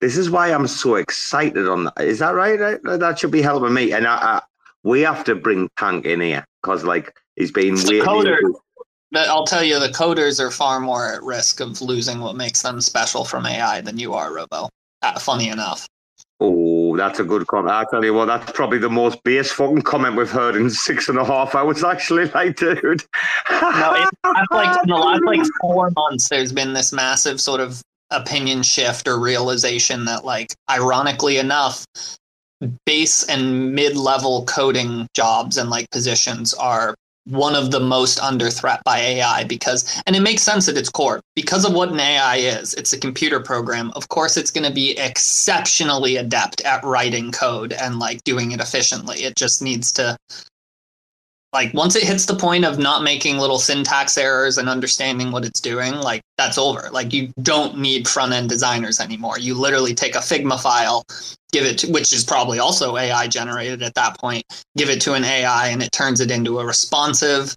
this 0.00 0.16
is 0.16 0.30
why 0.30 0.52
I'm 0.52 0.66
so 0.66 0.94
excited 0.96 1.68
on 1.68 1.84
that. 1.84 2.00
Is 2.00 2.20
that 2.20 2.34
right? 2.34 2.80
That 2.84 3.18
should 3.18 3.30
be 3.30 3.42
helping 3.42 3.74
me. 3.74 3.92
And 3.92 4.06
I, 4.06 4.16
I, 4.16 4.42
we 4.84 5.00
have 5.02 5.24
to 5.24 5.34
bring 5.34 5.68
Tank 5.76 6.06
in 6.06 6.20
here 6.20 6.44
because 6.62 6.84
like 6.84 7.14
he's 7.36 7.52
been 7.52 7.74
waiting. 7.74 8.00
But 9.10 9.28
I'll 9.28 9.46
tell 9.46 9.64
you, 9.64 9.78
the 9.80 9.88
coders 9.88 10.38
are 10.38 10.50
far 10.50 10.80
more 10.80 11.12
at 11.14 11.22
risk 11.22 11.60
of 11.60 11.80
losing 11.80 12.20
what 12.20 12.36
makes 12.36 12.62
them 12.62 12.80
special 12.80 13.24
from 13.24 13.46
AI 13.46 13.80
than 13.80 13.98
you 13.98 14.14
are, 14.14 14.34
Robo. 14.34 14.68
Uh, 15.02 15.18
funny 15.18 15.48
enough. 15.48 15.86
Oh, 16.40 16.96
that's 16.96 17.18
a 17.18 17.24
good 17.24 17.46
comment. 17.46 17.74
I 17.74 17.84
tell 17.90 18.04
you 18.04 18.14
what, 18.14 18.26
that's 18.26 18.52
probably 18.52 18.78
the 18.78 18.90
most 18.90 19.22
base 19.24 19.50
fucking 19.50 19.82
comment 19.82 20.14
we've 20.14 20.30
heard 20.30 20.54
in 20.54 20.70
six 20.70 21.08
and 21.08 21.18
a 21.18 21.24
half 21.24 21.54
hours. 21.54 21.82
Actually, 21.84 22.26
like, 22.26 22.56
dude. 22.56 22.82
no, 23.50 23.94
it's 23.94 24.10
like 24.50 24.82
in 24.82 24.88
the 24.88 24.96
last 24.96 25.22
like 25.24 25.40
four 25.60 25.90
months, 25.96 26.28
there's 26.28 26.52
been 26.52 26.74
this 26.74 26.92
massive 26.92 27.40
sort 27.40 27.60
of 27.60 27.82
opinion 28.10 28.62
shift 28.62 29.08
or 29.08 29.18
realization 29.18 30.04
that, 30.04 30.24
like, 30.24 30.54
ironically 30.70 31.38
enough, 31.38 31.84
base 32.86 33.24
and 33.24 33.74
mid-level 33.74 34.44
coding 34.44 35.08
jobs 35.14 35.56
and 35.56 35.70
like 35.70 35.90
positions 35.90 36.54
are 36.54 36.94
one 37.28 37.54
of 37.54 37.70
the 37.70 37.80
most 37.80 38.18
under 38.20 38.50
threat 38.50 38.82
by 38.84 38.98
AI 38.98 39.44
because, 39.44 40.00
and 40.06 40.16
it 40.16 40.20
makes 40.20 40.42
sense 40.42 40.68
at 40.68 40.76
its 40.76 40.88
core, 40.88 41.20
because 41.36 41.64
of 41.64 41.72
what 41.72 41.90
an 41.90 42.00
AI 42.00 42.36
is. 42.36 42.74
It's 42.74 42.92
a 42.92 42.98
computer 42.98 43.40
program. 43.40 43.92
Of 43.94 44.08
course, 44.08 44.36
it's 44.36 44.50
going 44.50 44.66
to 44.66 44.72
be 44.72 44.98
exceptionally 44.98 46.16
adept 46.16 46.60
at 46.62 46.82
writing 46.84 47.32
code 47.32 47.72
and 47.72 47.98
like 47.98 48.24
doing 48.24 48.52
it 48.52 48.60
efficiently. 48.60 49.24
It 49.24 49.36
just 49.36 49.62
needs 49.62 49.92
to 49.92 50.16
like 51.52 51.72
once 51.72 51.96
it 51.96 52.02
hits 52.02 52.26
the 52.26 52.34
point 52.34 52.64
of 52.64 52.78
not 52.78 53.02
making 53.02 53.38
little 53.38 53.58
syntax 53.58 54.18
errors 54.18 54.58
and 54.58 54.68
understanding 54.68 55.32
what 55.32 55.44
it's 55.44 55.60
doing 55.60 55.94
like 55.94 56.22
that's 56.36 56.58
over. 56.58 56.90
Like 56.92 57.12
you 57.12 57.32
don't 57.42 57.78
need 57.78 58.06
front 58.06 58.32
end 58.32 58.48
designers 58.48 59.00
anymore. 59.00 59.38
You 59.38 59.54
literally 59.54 59.94
take 59.94 60.14
a 60.14 60.18
figma 60.18 60.60
file 60.60 61.04
give 61.52 61.64
it 61.64 61.78
to, 61.78 61.90
which 61.90 62.12
is 62.12 62.24
probably 62.24 62.58
also 62.58 62.96
ai 62.96 63.26
generated 63.26 63.82
at 63.82 63.94
that 63.94 64.18
point 64.18 64.44
give 64.76 64.90
it 64.90 65.00
to 65.00 65.14
an 65.14 65.24
ai 65.24 65.68
and 65.68 65.82
it 65.82 65.90
turns 65.92 66.20
it 66.20 66.30
into 66.30 66.58
a 66.58 66.66
responsive 66.66 67.54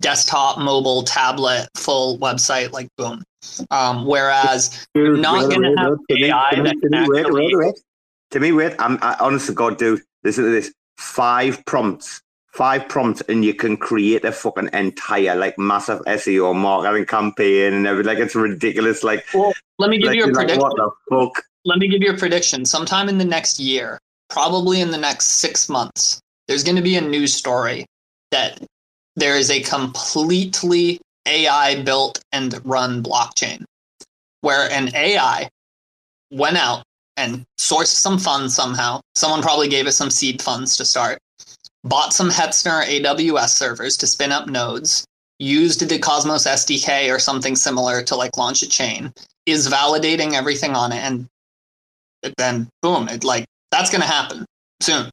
desktop 0.00 0.58
mobile 0.58 1.02
tablet 1.02 1.68
full 1.76 2.18
website 2.18 2.72
like 2.72 2.88
boom. 2.96 3.22
Um, 3.70 4.06
whereas 4.06 4.86
you're 4.94 5.16
not 5.16 5.50
going 5.50 5.62
to 5.62 5.74
have 5.78 5.98
ai 6.10 6.62
that 6.62 6.76
can 6.80 6.94
actually... 6.94 7.72
to 8.30 8.40
me 8.40 8.52
wait 8.52 8.74
i'm 8.78 8.98
I, 9.02 9.16
honest 9.20 9.46
to 9.46 9.52
god 9.52 9.78
dude 9.78 10.02
listen 10.22 10.44
to 10.44 10.50
this. 10.50 10.72
Five 10.98 11.64
prompts 11.64 12.20
five 12.52 12.88
prompts 12.88 13.22
and 13.28 13.44
you 13.44 13.54
can 13.54 13.76
create 13.76 14.24
a 14.24 14.32
fucking 14.32 14.68
entire 14.72 15.34
like 15.34 15.58
massive 15.58 16.00
SEO 16.00 16.54
marketing 16.54 17.06
campaign 17.06 17.72
and 17.72 17.86
everything. 17.86 18.14
Like 18.14 18.22
it's 18.22 18.34
ridiculous. 18.34 19.02
Like, 19.02 19.24
well, 19.34 19.52
let 19.78 19.90
me 19.90 19.98
give 19.98 20.08
like, 20.08 20.16
you 20.16 20.24
a 20.24 20.32
prediction. 20.32 20.60
Like, 20.60 20.76
what 20.76 20.94
the 21.10 21.16
fuck? 21.16 21.44
Let 21.64 21.78
me 21.78 21.88
give 21.88 22.02
you 22.02 22.10
a 22.10 22.16
prediction. 22.16 22.64
Sometime 22.64 23.08
in 23.08 23.18
the 23.18 23.24
next 23.24 23.58
year, 23.58 23.98
probably 24.28 24.80
in 24.80 24.90
the 24.90 24.98
next 24.98 25.26
six 25.26 25.68
months, 25.68 26.20
there's 26.48 26.64
going 26.64 26.76
to 26.76 26.82
be 26.82 26.96
a 26.96 27.00
news 27.00 27.32
story 27.32 27.86
that 28.30 28.60
there 29.16 29.36
is 29.36 29.50
a 29.50 29.62
completely 29.62 31.00
AI 31.26 31.82
built 31.82 32.22
and 32.32 32.60
run 32.64 33.02
blockchain 33.02 33.64
where 34.40 34.70
an 34.70 34.94
AI 34.94 35.48
went 36.30 36.56
out 36.56 36.82
and 37.16 37.44
sourced 37.58 37.86
some 37.86 38.18
funds 38.18 38.54
somehow. 38.54 39.00
Someone 39.14 39.42
probably 39.42 39.68
gave 39.68 39.86
it 39.86 39.92
some 39.92 40.10
seed 40.10 40.42
funds 40.42 40.76
to 40.76 40.84
start 40.84 41.18
bought 41.84 42.12
some 42.12 42.30
Hetzner 42.30 42.84
AWS 42.84 43.50
servers 43.50 43.96
to 43.98 44.06
spin 44.06 44.32
up 44.32 44.48
nodes, 44.48 45.04
used 45.38 45.88
the 45.88 45.98
Cosmos 45.98 46.46
SDK 46.46 47.14
or 47.14 47.18
something 47.18 47.56
similar 47.56 48.02
to 48.02 48.16
like 48.16 48.36
launch 48.36 48.62
a 48.62 48.68
chain, 48.68 49.12
is 49.46 49.68
validating 49.68 50.34
everything 50.34 50.74
on 50.74 50.92
it, 50.92 51.00
and 51.00 51.28
then 52.36 52.68
boom, 52.82 53.08
it 53.08 53.24
like 53.24 53.46
that's 53.70 53.90
gonna 53.90 54.04
happen 54.04 54.44
soon. 54.80 55.10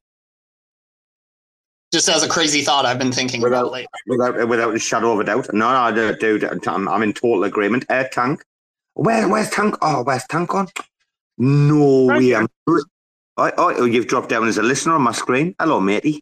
Just 1.91 2.08
as 2.08 2.22
a 2.22 2.30
crazy 2.30 2.62
thought 2.62 2.86
I've 2.86 3.00
been 3.00 3.12
thinking 3.12 3.41
without, 3.41 3.62
about 3.62 3.72
lately. 3.72 3.88
without 4.06 4.48
without 4.48 4.76
a 4.76 4.80
shadow 4.80 5.14
of 5.14 5.20
a 5.20 5.24
doubt. 5.24 5.52
No, 5.54 5.90
no, 5.91 6.14
dude, 6.14 6.44
I'm, 6.44 6.88
I'm 6.88 7.02
in 7.02 7.14
total 7.14 7.46
agreement. 7.46 7.86
Air 7.90 8.10
tank. 8.12 8.44
Where, 8.94 9.28
where's 9.28 9.50
tank? 9.50 9.76
Oh, 9.82 10.04
where's 10.04 10.26
tank 10.26 10.54
on? 10.54 10.68
No 11.40 12.10
Right 12.10 12.22
way. 12.22 12.48
oh, 13.38 13.52
oh, 13.58 13.86
you've 13.86 14.08
dropped 14.08 14.30
down 14.30 14.48
as 14.48 14.58
a 14.58 14.62
listener 14.62 14.94
on 14.94 15.02
my 15.02 15.14
screen. 15.14 15.56
Hello, 15.58 15.80
matey. 15.80 16.22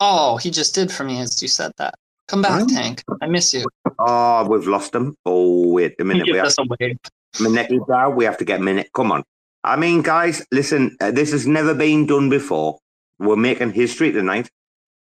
Oh, 0.00 0.36
he 0.36 0.50
just 0.50 0.74
did 0.74 0.90
for 0.92 1.04
me 1.04 1.20
as 1.20 1.40
you 1.42 1.48
said 1.48 1.72
that. 1.78 1.94
Come 2.28 2.42
back, 2.42 2.62
Oh. 2.62 2.66
Tank. 2.66 3.02
I 3.22 3.26
miss 3.26 3.52
you. 3.54 3.64
Oh, 3.98 4.46
we've 4.48 4.66
lost 4.66 4.94
him. 4.94 5.16
Oh, 5.24 5.68
wait 5.72 5.94
a 6.00 6.04
minute. 6.04 6.26
We 6.30 6.36
have, 6.38 6.46
us 6.46 6.56
a 6.58 6.64
wave. 6.80 6.98
Minute 7.40 7.70
down. 7.88 8.16
We 8.16 8.24
have 8.24 8.36
to 8.38 8.44
get 8.44 8.60
minute. 8.60 8.90
Come 8.94 9.12
on. 9.12 9.22
I 9.62 9.76
mean, 9.76 10.02
guys, 10.02 10.44
listen. 10.50 10.96
Uh, 11.00 11.12
this 11.12 11.30
has 11.32 11.46
never 11.46 11.74
been 11.74 12.06
done 12.06 12.28
before. 12.28 12.78
We're 13.18 13.36
making 13.36 13.72
history 13.72 14.12
tonight 14.12 14.50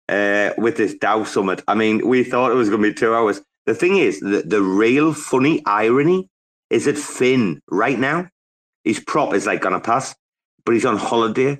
uh, 0.08 0.50
with 0.58 0.76
this 0.76 0.94
DAO 0.98 1.26
Summit. 1.26 1.62
I 1.68 1.74
mean, 1.74 2.06
we 2.06 2.24
thought 2.24 2.50
it 2.50 2.56
was 2.56 2.68
going 2.68 2.82
to 2.82 2.88
be 2.88 2.94
two 2.94 3.14
hours. 3.14 3.40
The 3.66 3.74
thing 3.74 3.96
is, 3.98 4.20
the, 4.20 4.42
the 4.44 4.60
real 4.60 5.14
funny 5.14 5.62
irony 5.64 6.28
is 6.70 6.86
that 6.86 6.98
Finn, 6.98 7.60
right 7.70 7.98
now, 7.98 8.28
his 8.84 8.98
prop 9.00 9.32
is 9.34 9.46
like 9.46 9.60
going 9.60 9.74
to 9.74 9.80
pass, 9.80 10.14
but 10.64 10.72
he's 10.72 10.84
on 10.84 10.96
holiday 10.96 11.58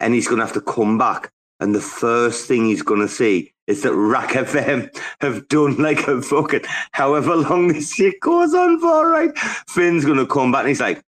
and 0.00 0.12
he's 0.12 0.26
going 0.26 0.40
to 0.40 0.44
have 0.46 0.54
to 0.54 0.60
come 0.60 0.98
back. 0.98 1.30
And 1.60 1.74
the 1.74 1.80
first 1.80 2.46
thing 2.46 2.66
he's 2.66 2.82
going 2.82 3.00
to 3.00 3.08
see 3.08 3.52
is 3.66 3.82
that 3.82 3.94
RAC 3.94 4.30
FM 4.30 4.94
have 5.20 5.48
done 5.48 5.76
like 5.76 6.06
a 6.06 6.20
fucking 6.20 6.62
however 6.92 7.36
long 7.36 7.68
this 7.68 7.94
shit 7.94 8.20
goes 8.20 8.54
on 8.54 8.80
for, 8.80 9.08
right? 9.08 9.36
Finn's 9.68 10.04
going 10.04 10.18
to 10.18 10.26
come 10.26 10.52
back 10.52 10.60
and 10.60 10.68
he's 10.68 10.80
like, 10.80 11.02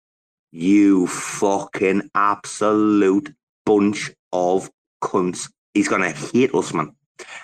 you 0.50 1.06
fucking 1.06 2.10
absolute 2.14 3.34
bunch 3.64 4.10
of 4.32 4.70
cunts. 5.02 5.50
He's 5.72 5.88
going 5.88 6.02
to 6.02 6.10
hate 6.10 6.54
us, 6.54 6.74
man. 6.74 6.94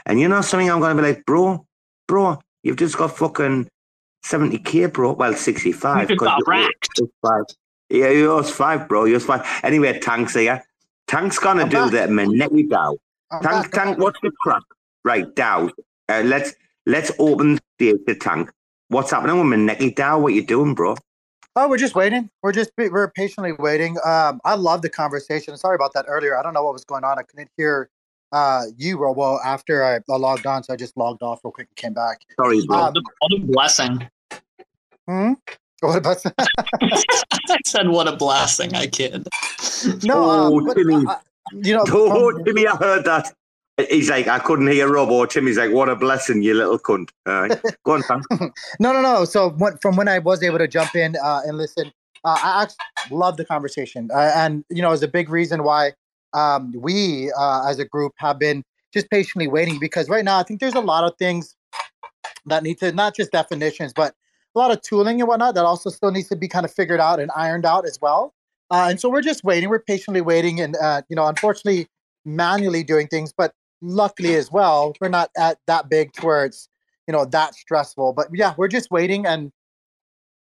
And 0.05 0.21
you 0.21 0.29
know 0.29 0.43
something? 0.43 0.71
I'm 0.71 0.81
going 0.81 0.97
to 0.97 1.03
be 1.03 1.09
like, 1.09 1.25
bro, 1.25 1.67
bro, 2.07 2.39
you've 2.63 2.77
just 2.77 2.99
got 2.99 3.17
fucking 3.17 3.69
70k, 4.27 4.93
bro. 4.93 5.13
Well, 5.13 5.33
65. 5.33 6.11
You 6.11 6.17
got 6.17 6.43
racked. 6.47 6.89
Yeah, 7.89 8.11
yours 8.11 8.51
five, 8.51 8.87
bro. 8.87 9.07
Yours 9.07 9.25
five. 9.25 9.47
Anyway, 9.63 9.99
Tank's 9.99 10.35
here. 10.35 10.63
Tank's 11.09 11.39
going 11.39 11.57
to 11.57 11.63
I'm 11.65 11.69
do 11.69 11.91
back. 11.91 12.09
the 12.09 12.13
Maneki 12.13 12.69
DAO. 12.69 12.97
I'm 13.31 13.43
Tank, 13.43 13.71
back. 13.71 13.85
Tank, 13.85 13.99
what's 13.99 14.21
the 14.23 14.31
crack? 14.41 14.63
Right, 15.05 15.35
Dow. 15.35 15.71
Uh, 16.09 16.23
let's 16.25 16.55
let's 16.87 17.11
open 17.19 17.59
the, 17.79 17.95
the 18.07 18.15
tank. 18.15 18.51
What's 18.89 19.11
happening 19.11 19.37
with 19.39 19.59
Maneki 19.59 19.95
DAO? 19.95 20.21
What 20.21 20.35
you 20.35 20.45
doing, 20.45 20.75
bro? 20.75 20.97
Oh, 21.57 21.69
we're 21.69 21.79
just 21.79 21.95
waiting. 21.95 22.31
We're 22.43 22.53
just 22.53 22.71
we're 22.77 23.11
patiently 23.11 23.53
waiting. 23.53 23.97
Um, 24.05 24.41
I 24.45 24.55
love 24.55 24.83
the 24.83 24.89
conversation. 24.91 25.57
Sorry 25.57 25.75
about 25.75 25.93
that 25.95 26.05
earlier. 26.09 26.39
I 26.39 26.43
don't 26.43 26.55
know 26.55 26.63
what 26.63 26.73
was 26.73 26.85
going 26.85 27.05
on. 27.05 27.19
I 27.19 27.23
couldn't 27.23 27.51
hear 27.57 27.91
uh 28.33 28.65
you, 28.77 28.99
Robo, 28.99 29.39
after 29.45 29.83
I, 29.85 29.97
I 29.97 30.17
logged 30.17 30.47
on, 30.47 30.63
so 30.63 30.73
I 30.73 30.77
just 30.77 30.97
logged 30.97 31.23
off 31.23 31.41
real 31.43 31.51
quick 31.53 31.69
and 31.69 31.77
came 31.77 31.95
back. 31.95 32.21
Sorry, 32.39 32.65
bro. 32.67 32.79
Um, 32.79 32.95
What 33.21 33.33
a 33.33 33.41
blessing. 33.41 34.09
hmm? 35.09 35.33
What 35.81 35.97
about 35.99 36.23
that? 36.25 36.35
I 37.51 37.57
said, 37.65 37.89
what 37.89 38.09
a 38.09 38.17
blessing. 38.17 38.75
I 38.75 38.87
kid. 38.87 39.29
no? 40.03 40.15
oh, 40.25 40.57
Um, 40.59 40.65
but, 40.67 40.75
Timmy. 40.77 41.07
uh, 41.07 41.15
you 41.53 41.75
know, 41.75 41.85
oh, 41.89 42.33
from- 42.33 42.45
Timmy, 42.45 42.67
I 42.67 42.77
heard 42.77 43.05
that. 43.05 43.33
He's 43.89 44.11
like, 44.11 44.27
I 44.27 44.41
couldn't 44.41 44.67
hear 44.67 44.93
Robo. 44.93 45.25
Timmy's 45.27 45.57
like, 45.57 45.71
what 45.71 45.89
a 45.89 45.95
blessing, 45.95 46.43
you 46.43 46.53
little 46.55 46.81
cunt. 46.81 47.11
All 47.27 47.43
right. 47.43 47.61
Go 47.85 47.93
on, 47.93 48.03
Tank. 48.03 48.25
no, 48.81 48.93
no, 48.93 49.01
no. 49.01 49.25
So 49.25 49.51
what, 49.51 49.81
from 49.81 49.95
when 49.95 50.09
I 50.09 50.19
was 50.19 50.43
able 50.43 50.59
to 50.59 50.67
jump 50.67 50.97
in 50.97 51.15
uh, 51.23 51.43
and 51.45 51.57
listen, 51.57 51.93
uh, 52.25 52.37
I 52.43 52.63
actually 52.65 53.17
love 53.17 53.37
the 53.37 53.45
conversation, 53.45 54.09
uh, 54.13 54.33
and 54.35 54.65
you 54.71 54.83
know, 54.83 54.91
it's 54.91 55.05
a 55.05 55.09
big 55.09 55.31
reason 55.31 55.63
why 55.63 55.93
um, 56.33 56.73
we 56.77 57.31
uh, 57.39 57.69
as 57.69 57.79
a 57.79 57.85
group 57.85 58.15
have 58.17 58.41
been 58.41 58.65
just 58.93 59.09
patiently 59.11 59.47
waiting 59.47 59.79
because 59.79 60.09
right 60.09 60.25
now 60.25 60.41
I 60.41 60.43
think 60.43 60.59
there's 60.59 60.75
a 60.75 60.81
lot 60.81 61.05
of 61.05 61.17
things 61.17 61.55
that 62.47 62.65
need 62.65 62.81
to 62.81 62.91
not 62.91 63.15
just 63.15 63.31
definitions, 63.31 63.93
but 63.95 64.17
a 64.59 64.61
lot 64.61 64.73
of 64.73 64.83
tooling 64.83 65.21
and 65.21 65.29
whatnot 65.29 65.55
that 65.55 65.65
also 65.65 65.89
still 65.89 66.11
needs 66.11 66.29
to 66.29 66.37
be 66.37 66.49
kind 66.49 66.65
of 66.65 66.73
figured 66.73 67.01
out 67.01 67.21
and 67.21 67.31
ironed 67.37 67.65
out 67.65 67.87
as 67.87 68.01
well. 68.01 68.35
Uh, 68.71 68.89
and 68.91 69.01
so 69.01 69.09
we're 69.09 69.23
just 69.23 69.45
waiting. 69.45 69.69
We're 69.69 69.79
patiently 69.79 70.21
waiting, 70.21 70.61
and 70.61 70.77
uh, 70.77 71.03
you 71.09 71.17
know, 71.17 71.27
unfortunately, 71.27 71.87
manually 72.25 72.83
doing 72.83 73.07
things, 73.07 73.33
but 73.33 73.55
luckily 73.81 74.35
as 74.35 74.51
well, 74.51 74.93
we're 75.01 75.09
not 75.09 75.31
at 75.39 75.59
that 75.67 75.89
big 75.89 76.13
to 76.15 76.27
where 76.27 76.45
it's 76.45 76.69
you 77.07 77.13
know 77.13 77.25
that 77.25 77.55
stressful. 77.55 78.13
But 78.13 78.29
yeah, 78.35 78.55
we're 78.59 78.69
just 78.69 78.91
waiting, 78.91 79.25
and 79.27 79.53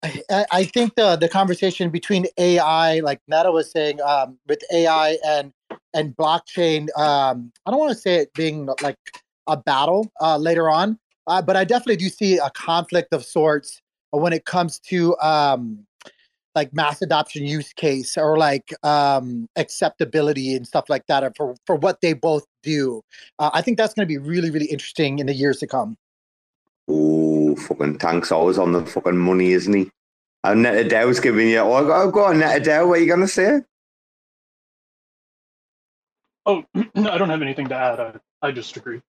I, 0.02 0.46
I- 0.50 0.64
think 0.64 0.94
the 0.94 1.16
the 1.16 1.28
conversation 1.28 1.90
between 1.90 2.26
AI, 2.38 3.00
like 3.00 3.20
Neta 3.28 3.50
was 3.50 3.70
saying, 3.70 4.00
um, 4.00 4.38
with 4.48 4.62
AI 4.72 5.18
and 5.26 5.52
and 5.92 6.16
blockchain, 6.16 6.88
um, 6.98 7.52
I 7.66 7.70
don't 7.70 7.80
want 7.80 7.92
to 7.92 7.98
say 7.98 8.16
it 8.16 8.32
being 8.34 8.66
like 8.80 8.96
a 9.46 9.56
battle 9.58 10.10
uh, 10.22 10.38
later 10.38 10.70
on, 10.70 10.98
uh, 11.26 11.42
but 11.42 11.56
I 11.56 11.64
definitely 11.64 11.96
do 11.96 12.08
see 12.08 12.38
a 12.38 12.48
conflict 12.50 13.12
of 13.12 13.24
sorts 13.26 13.82
when 14.20 14.32
it 14.32 14.44
comes 14.44 14.78
to 14.80 15.16
um, 15.18 15.86
like 16.54 16.72
mass 16.74 17.02
adoption 17.02 17.46
use 17.46 17.72
case 17.72 18.16
or 18.16 18.36
like 18.36 18.72
um, 18.82 19.48
acceptability 19.56 20.54
and 20.54 20.66
stuff 20.66 20.86
like 20.88 21.06
that 21.06 21.36
for 21.36 21.54
for 21.66 21.76
what 21.76 22.00
they 22.00 22.12
both 22.12 22.46
do. 22.62 23.02
Uh, 23.38 23.50
I 23.52 23.62
think 23.62 23.78
that's 23.78 23.94
going 23.94 24.06
to 24.06 24.08
be 24.08 24.18
really 24.18 24.50
really 24.50 24.66
interesting 24.66 25.18
in 25.18 25.26
the 25.26 25.34
years 25.34 25.58
to 25.58 25.66
come. 25.66 25.96
Oh, 26.88 27.56
fucking 27.56 27.98
Tank's 27.98 28.32
always 28.32 28.58
on 28.58 28.72
the 28.72 28.84
fucking 28.86 29.16
money, 29.16 29.52
isn't 29.52 29.72
he? 29.72 29.90
And 30.44 30.62
Neta 30.62 30.88
DAO's 30.88 31.18
giving 31.18 31.48
you, 31.48 31.58
oh, 31.58 31.84
go, 31.84 32.10
go 32.10 32.24
on, 32.26 32.38
Neta 32.38 32.60
DAO, 32.60 32.86
what 32.86 32.98
are 32.98 33.02
you 33.02 33.08
going 33.08 33.20
to 33.20 33.28
say? 33.28 33.60
Oh, 36.44 36.64
I 36.74 37.18
don't 37.18 37.28
have 37.28 37.42
anything 37.42 37.68
to 37.68 37.74
add. 37.74 37.98
I, 37.98 38.12
I 38.40 38.52
just 38.52 38.76
agree. 38.76 39.02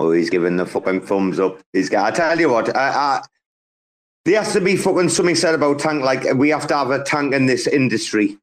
Oh, 0.00 0.10
he's 0.12 0.30
giving 0.30 0.56
the 0.56 0.64
fucking 0.66 1.02
thumbs 1.02 1.38
up. 1.38 1.60
He's 1.74 1.88
got. 1.90 2.12
I 2.12 2.16
tell 2.16 2.40
you 2.40 2.48
what, 2.48 2.74
I, 2.74 2.88
I, 2.88 3.22
there 4.24 4.42
has 4.42 4.52
to 4.54 4.60
be 4.60 4.76
fucking 4.76 5.10
something 5.10 5.34
said 5.36 5.54
about 5.54 5.78
tank. 5.78 6.02
Like 6.02 6.24
we 6.34 6.48
have 6.48 6.66
to 6.68 6.76
have 6.76 6.90
a 6.90 7.04
tank 7.04 7.34
in 7.34 7.44
this 7.46 7.66
industry. 7.66 8.38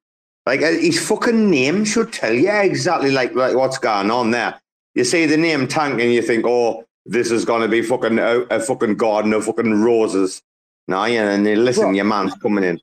Like 0.45 0.61
uh, 0.61 0.69
his 0.71 1.05
fucking 1.05 1.49
name 1.49 1.83
should 1.83 2.13
tell 2.13 2.31
you 2.33 2.51
exactly 2.51 3.11
like, 3.11 3.33
like 3.35 3.55
what's 3.55 3.79
going 3.79 4.11
on 4.11 4.31
there. 4.31 4.61
You 4.95 5.03
see 5.03 5.25
the 5.25 5.35
name 5.35 5.67
tank 5.67 5.99
and 5.99 6.13
you 6.13 6.21
think, 6.21 6.45
oh, 6.47 6.85
this 7.07 7.31
is 7.31 7.43
going 7.43 7.63
to 7.63 7.67
be 7.67 7.81
fucking 7.81 8.19
a, 8.19 8.41
a 8.51 8.59
fucking 8.59 8.95
garden 8.95 9.33
of 9.33 9.45
fucking 9.45 9.81
roses. 9.81 10.41
No, 10.87 11.03
yeah, 11.05 11.31
and 11.31 11.45
then 11.45 11.65
listen, 11.65 11.83
Bro. 11.85 11.91
your 11.93 12.05
man's 12.05 12.33
coming 12.35 12.63
in. 12.63 12.79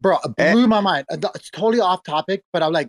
bro 0.00 0.18
it 0.24 0.32
Eh? 0.38 0.52
blew 0.52 0.66
my 0.66 0.80
mind 0.80 1.06
Uh, 1.10 1.16
it's 1.34 1.50
totally 1.50 1.80
off 1.80 2.02
topic 2.04 2.42
but 2.52 2.62
i'm 2.62 2.72
like 2.72 2.88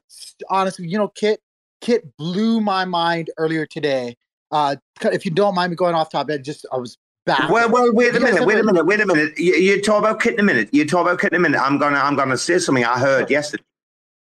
honestly 0.49 0.87
you 0.87 0.97
know 0.97 1.07
kit 1.07 1.39
kit 1.81 2.03
blew 2.17 2.61
my 2.61 2.85
mind 2.85 3.29
earlier 3.37 3.65
today 3.65 4.15
uh 4.51 4.75
if 5.03 5.25
you 5.25 5.31
don't 5.31 5.55
mind 5.55 5.69
me 5.71 5.75
going 5.75 5.95
off 5.95 6.11
topic 6.11 6.39
I 6.39 6.41
just 6.41 6.65
i 6.71 6.77
was 6.77 6.97
back 7.25 7.49
Well, 7.49 7.69
well, 7.69 7.93
wait 7.93 8.15
a 8.15 8.19
minute, 8.19 8.37
have 8.39 8.45
wait 8.47 8.57
a 8.57 8.61
a- 8.61 8.63
minute, 8.63 8.85
wait 8.85 8.99
a 8.99 9.05
minute. 9.05 9.37
You, 9.37 9.53
you 9.55 9.81
talk 9.81 9.99
about 9.99 10.19
kit 10.19 10.33
in 10.33 10.39
a 10.39 10.43
minute. 10.43 10.69
You 10.71 10.85
talk 10.85 11.01
about 11.01 11.19
kit 11.19 11.31
in 11.33 11.37
a 11.37 11.39
minute. 11.39 11.61
I'm 11.61 11.77
gonna, 11.77 11.97
I'm 11.99 12.15
gonna 12.15 12.37
say 12.37 12.57
something 12.59 12.83
I 12.83 12.97
heard 12.99 13.29
yesterday. 13.29 13.63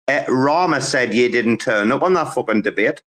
Uh, 0.08 0.24
Rama 0.28 0.80
said 0.80 1.14
you 1.14 1.28
didn't 1.28 1.58
turn 1.58 1.92
up 1.92 2.02
on 2.02 2.14
that 2.14 2.34
fucking 2.34 2.62
debate, 2.62 3.02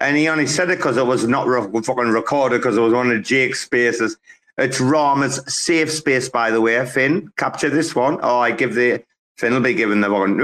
and 0.00 0.16
he 0.16 0.28
only 0.28 0.46
said 0.46 0.70
it 0.70 0.78
because 0.78 0.96
it 0.96 1.06
was 1.06 1.26
not 1.26 1.46
re- 1.46 1.82
fucking 1.82 2.08
recorded 2.08 2.58
because 2.58 2.76
it 2.76 2.80
was 2.80 2.92
one 2.94 3.10
of 3.10 3.22
Jake's 3.22 3.60
spaces. 3.60 4.16
It's 4.56 4.80
Rama's 4.80 5.40
safe 5.52 5.90
space, 5.90 6.28
by 6.28 6.50
the 6.50 6.60
way. 6.60 6.84
Finn, 6.86 7.30
capture 7.36 7.68
this 7.68 7.94
one. 7.94 8.18
Oh, 8.22 8.38
I 8.38 8.50
give 8.50 8.74
the 8.74 9.02
Finn 9.36 9.52
will 9.52 9.60
be 9.60 9.74
giving 9.74 10.00
the 10.00 10.10
one. 10.10 10.36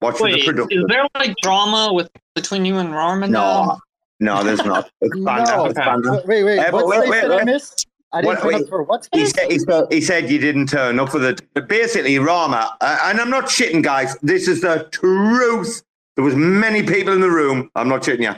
Watching 0.00 0.24
Wait, 0.24 0.46
the 0.46 0.66
is 0.70 0.84
there 0.88 1.06
like 1.14 1.34
drama 1.42 1.92
with 1.92 2.08
between 2.34 2.64
you 2.64 2.78
and 2.78 2.92
Rama 2.92 3.28
now? 3.28 3.78
No, 4.20 4.42
there's 4.42 4.64
not. 4.64 4.90
Banter. 5.00 5.56
no 5.56 5.72
banter. 5.72 6.22
wait 6.26 6.42
wait 6.44 6.72
what 6.72 6.86
wait, 6.86 7.08
wait, 7.08 7.20
did 7.22 7.30
i 7.32 7.36
wait. 7.36 7.44
miss 7.44 7.74
i 8.12 8.22
didn't 8.22 8.26
What- 8.36 8.38
turn 8.42 8.48
wait. 8.52 8.62
up 8.62 8.68
for 8.68 8.82
what 8.82 9.08
He 9.12 9.26
said, 9.26 9.50
he, 9.52 9.58
said, 9.58 9.84
he 9.90 10.00
said 10.00 10.30
you 10.30 10.38
didn't 10.38 10.68
turn 10.68 10.98
up 10.98 11.10
for 11.10 11.18
the. 11.18 11.38
Basically, 11.68 12.18
Rama, 12.18 12.74
uh, 12.80 12.98
and 13.04 13.20
I'm 13.20 13.30
not 13.30 13.44
shitting, 13.46 13.82
guys. 13.82 14.16
This 14.22 14.48
is 14.48 14.60
the 14.62 14.88
truth. 14.92 15.82
There 16.14 16.24
was 16.24 16.34
many 16.34 16.82
people 16.82 17.12
in 17.12 17.20
the 17.20 17.30
room. 17.30 17.70
I'm 17.74 17.88
not 17.88 18.02
shitting 18.02 18.22
you. 18.22 18.34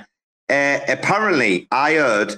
Uh, 0.55 0.81
apparently, 0.89 1.69
I 1.71 1.95
heard. 1.95 2.33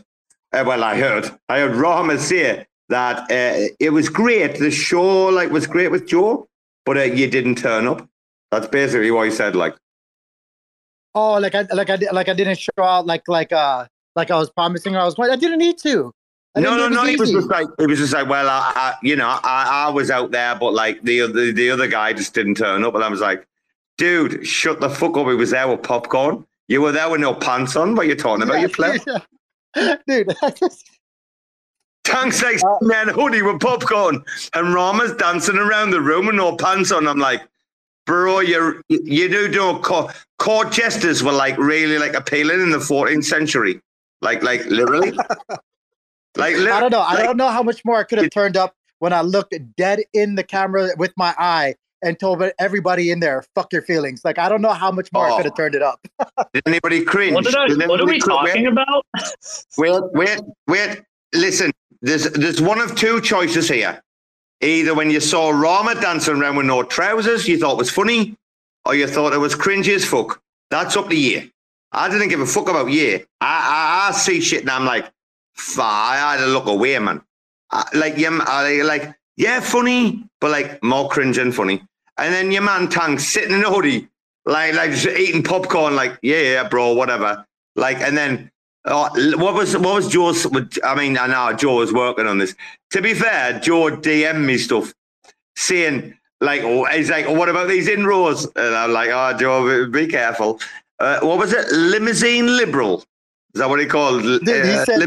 Uh, 0.52 0.64
well, 0.66 0.82
I 0.84 0.98
heard. 0.98 1.30
I 1.48 1.60
heard 1.60 1.76
Rama 1.76 2.18
say 2.18 2.66
that 2.88 3.20
uh, 3.30 3.72
it 3.78 3.90
was 3.90 4.08
great. 4.08 4.58
The 4.58 4.70
show 4.70 5.26
like 5.28 5.50
was 5.50 5.66
great 5.66 5.90
with 5.92 6.06
Joe, 6.08 6.46
but 6.84 6.98
uh, 6.98 7.02
you 7.04 7.28
didn't 7.30 7.54
turn 7.56 7.86
up. 7.86 8.06
That's 8.50 8.66
basically 8.66 9.12
what 9.12 9.26
he 9.26 9.30
said. 9.30 9.54
Like, 9.54 9.76
oh 11.14 11.34
like 11.34 11.54
i 11.54 11.62
like 11.72 11.90
i 11.90 11.96
like 12.12 12.28
i 12.28 12.34
didn't 12.34 12.58
show 12.58 12.70
out 12.82 13.06
like 13.06 13.22
like 13.28 13.52
uh 13.52 13.86
like 14.16 14.30
i 14.30 14.36
was 14.36 14.50
promising 14.50 14.96
i 14.96 15.04
was 15.04 15.14
going 15.14 15.30
i 15.30 15.36
didn't 15.36 15.58
need 15.58 15.78
to 15.78 16.12
I 16.56 16.60
no, 16.60 16.76
no, 16.76 16.88
no. 16.88 17.04
He 17.04 17.14
was 17.14 17.30
just 17.30 17.48
like, 17.48 17.68
he 17.78 17.86
was 17.86 18.00
just 18.00 18.12
like, 18.12 18.28
well, 18.28 18.48
I, 18.48 18.72
I 18.74 18.94
you 19.04 19.14
know, 19.14 19.28
I, 19.28 19.86
I 19.86 19.88
was 19.90 20.10
out 20.10 20.32
there, 20.32 20.56
but 20.56 20.72
like 20.74 21.00
the 21.02 21.20
other, 21.20 21.52
the 21.52 21.70
other 21.70 21.86
guy 21.86 22.12
just 22.12 22.34
didn't 22.34 22.56
turn 22.56 22.82
up, 22.82 22.92
and 22.96 23.04
I 23.04 23.08
was 23.08 23.20
like, 23.20 23.46
dude, 23.98 24.44
shut 24.44 24.80
the 24.80 24.90
fuck 24.90 25.16
up. 25.16 25.28
He 25.28 25.34
was 25.34 25.50
there 25.50 25.68
with 25.68 25.84
popcorn. 25.84 26.44
You 26.66 26.82
were 26.82 26.90
there 26.90 27.08
with 27.08 27.20
no 27.20 27.34
pants 27.34 27.76
on. 27.76 27.94
What 27.94 28.06
are 28.06 28.08
you 28.08 28.16
talking 28.16 28.42
about? 28.42 28.60
You 28.60 28.68
pleb. 28.68 29.00
dude 30.08 30.34
I 30.42 30.50
just- 30.50 30.90
Tank's 32.02 32.42
like 32.42 32.60
Uh, 32.64 32.78
man 32.80 33.08
hoodie 33.08 33.42
with 33.42 33.60
popcorn, 33.60 34.24
and 34.54 34.74
Rama's 34.74 35.12
dancing 35.14 35.56
around 35.56 35.90
the 35.90 36.00
room 36.00 36.26
with 36.26 36.34
no 36.34 36.56
pants 36.56 36.90
on. 36.90 37.06
I'm 37.06 37.18
like, 37.18 37.42
bro, 38.06 38.40
you 38.40 38.82
you 38.88 39.28
do 39.28 39.48
do 39.48 39.78
co- 39.80 40.10
court 40.40 40.72
jesters 40.72 41.22
were 41.22 41.32
like 41.32 41.56
really 41.58 41.98
like 41.98 42.14
appealing 42.14 42.60
in 42.60 42.70
the 42.70 42.78
14th 42.78 43.24
century. 43.24 43.80
Like, 44.22 44.42
like 44.42 44.64
literally. 44.66 45.12
like, 46.36 46.56
li- 46.56 46.70
I 46.70 46.80
don't 46.80 46.90
know. 46.90 47.00
I 47.02 47.22
don't 47.22 47.36
know 47.36 47.48
how 47.48 47.62
much 47.62 47.84
more 47.84 47.98
I 47.98 48.04
could 48.04 48.18
have 48.18 48.30
turned 48.30 48.56
up 48.56 48.74
when 48.98 49.12
I 49.12 49.20
looked 49.20 49.54
dead 49.76 50.00
in 50.12 50.34
the 50.34 50.42
camera 50.42 50.88
with 50.98 51.12
my 51.16 51.34
eye 51.38 51.74
and 52.02 52.18
told 52.18 52.42
everybody 52.58 53.10
in 53.10 53.20
there, 53.20 53.44
"Fuck 53.54 53.72
your 53.72 53.82
feelings." 53.82 54.22
Like 54.24 54.38
I 54.38 54.48
don't 54.48 54.62
know 54.62 54.72
how 54.72 54.90
much 54.90 55.10
more 55.12 55.26
I 55.26 55.32
Oh. 55.32 55.36
could 55.36 55.44
have 55.46 55.56
turned 55.56 55.74
it 55.74 55.82
up. 55.82 56.00
Did 56.54 56.62
anybody 56.66 57.04
cringe? 57.04 57.34
What, 57.34 57.44
did 57.44 57.54
I, 57.54 57.68
Did 57.68 57.88
what 57.88 58.00
are 58.00 58.06
we 58.06 58.18
cr- 58.20 58.30
talking 58.30 58.64
wait, 58.64 58.72
about? 58.72 59.06
Wait, 59.78 60.02
wait, 60.12 60.40
wait. 60.66 61.02
Listen, 61.34 61.70
there's 62.02 62.24
there's 62.32 62.60
one 62.60 62.80
of 62.80 62.94
two 62.96 63.20
choices 63.20 63.68
here. 63.68 64.02
Either 64.62 64.94
when 64.94 65.10
you 65.10 65.20
saw 65.20 65.50
Rama 65.50 65.94
dancing 65.94 66.36
around 66.36 66.56
with 66.56 66.66
no 66.66 66.82
trousers, 66.82 67.48
you 67.48 67.58
thought 67.58 67.72
it 67.72 67.78
was 67.78 67.90
funny, 67.90 68.36
or 68.84 68.94
you 68.94 69.06
thought 69.06 69.32
it 69.32 69.38
was 69.38 69.54
cringy 69.54 69.94
as 69.94 70.04
fuck. 70.04 70.42
That's 70.70 70.96
up 70.96 71.08
to 71.08 71.16
you. 71.16 71.50
I 71.92 72.08
didn't 72.08 72.28
give 72.28 72.40
a 72.40 72.46
fuck 72.46 72.68
about 72.68 72.90
you. 72.90 73.24
I 73.40 74.06
I, 74.06 74.08
I 74.08 74.12
see 74.12 74.40
shit 74.40 74.62
and 74.62 74.70
I'm 74.70 74.84
like, 74.84 75.10
"Fuck, 75.54 75.84
I 75.84 76.36
had 76.36 76.44
to 76.44 76.46
look 76.46 76.66
away, 76.66 76.98
man. 76.98 77.22
I, 77.70 77.84
like 77.94 78.16
yeah, 78.16 78.38
I, 78.42 78.82
like 78.82 79.14
yeah, 79.36 79.60
funny, 79.60 80.24
but 80.40 80.50
like 80.50 80.82
more 80.82 81.08
cringe 81.08 81.36
than 81.36 81.52
funny. 81.52 81.82
And 82.18 82.34
then 82.34 82.52
your 82.52 82.62
man 82.62 82.88
Tank 82.88 83.20
sitting 83.20 83.54
in 83.54 83.64
a 83.64 83.70
hoodie, 83.70 84.08
like 84.44 84.74
like 84.74 84.92
just 84.92 85.06
eating 85.06 85.42
popcorn, 85.42 85.96
like 85.96 86.18
yeah, 86.22 86.40
yeah, 86.40 86.68
bro, 86.68 86.92
whatever. 86.92 87.44
Like 87.76 88.00
and 88.00 88.16
then 88.16 88.50
Oh, 88.86 89.10
what 89.36 89.54
was 89.54 89.76
what 89.76 89.94
was 89.94 90.08
Joe's? 90.08 90.46
I 90.82 90.94
mean, 90.94 91.18
I 91.18 91.26
know 91.26 91.54
Joe 91.54 91.76
was 91.76 91.92
working 91.92 92.26
on 92.26 92.38
this. 92.38 92.54
To 92.92 93.02
be 93.02 93.12
fair, 93.12 93.60
Joe 93.60 93.90
DM 93.90 94.44
me 94.44 94.56
stuff 94.56 94.94
saying 95.54 96.16
like, 96.40 96.62
he's 96.92 97.10
like, 97.10 97.28
what 97.28 97.48
about 97.48 97.68
these 97.68 97.88
inroads? 97.88 98.46
And 98.56 98.74
I'm 98.74 98.92
like, 98.92 99.10
oh, 99.12 99.36
Joe, 99.38 99.86
be 99.88 100.06
careful. 100.06 100.60
Uh, 100.98 101.20
what 101.20 101.38
was 101.38 101.52
it? 101.52 101.70
Limousine 101.72 102.46
liberal. 102.56 103.04
Is 103.54 103.58
that 103.60 103.68
what 103.68 103.80
he 103.80 103.86
called? 103.86 104.22
Dude, 104.22 104.46
he 104.46 104.52
Uh, 104.72 104.84
said 104.84 105.00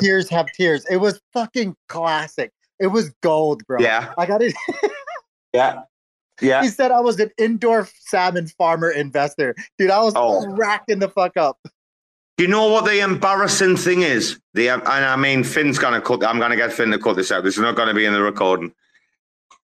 tears 0.00 0.28
have 0.28 0.46
tears. 0.52 0.84
It 0.90 0.98
was 0.98 1.20
fucking 1.32 1.74
classic. 1.88 2.52
It 2.78 2.88
was 2.88 3.10
gold, 3.22 3.62
bro. 3.66 3.78
Yeah. 3.80 4.12
I 4.18 4.26
got 4.26 4.42
it. 4.42 4.54
yeah, 5.52 5.82
yeah. 6.40 6.62
he 6.62 6.68
said 6.68 6.90
I 6.90 7.00
was 7.00 7.18
an 7.20 7.30
indoor 7.38 7.88
salmon 8.06 8.48
farmer 8.48 8.90
investor. 8.90 9.54
Dude, 9.78 9.90
I 9.90 10.02
was 10.02 10.14
Oh. 10.16 10.46
racking 10.48 10.98
the 10.98 11.08
fuck 11.08 11.36
up. 11.36 11.58
Do 12.36 12.44
you 12.44 12.48
know 12.48 12.68
what 12.68 12.86
the 12.86 13.00
embarrassing 13.00 13.76
thing 13.76 14.00
is? 14.02 14.38
The 14.54 14.68
and 14.68 14.82
I 14.86 15.14
mean, 15.16 15.44
Finn's 15.44 15.78
gonna 15.78 16.00
cut. 16.00 16.24
I'm 16.24 16.38
gonna 16.38 16.56
get 16.56 16.72
Finn 16.72 16.90
to 16.90 16.98
cut 16.98 17.16
this 17.16 17.30
out. 17.30 17.44
This 17.44 17.54
is 17.56 17.60
not 17.60 17.76
gonna 17.76 17.92
be 17.94 18.06
in 18.06 18.14
the 18.14 18.22
recording. 18.22 18.72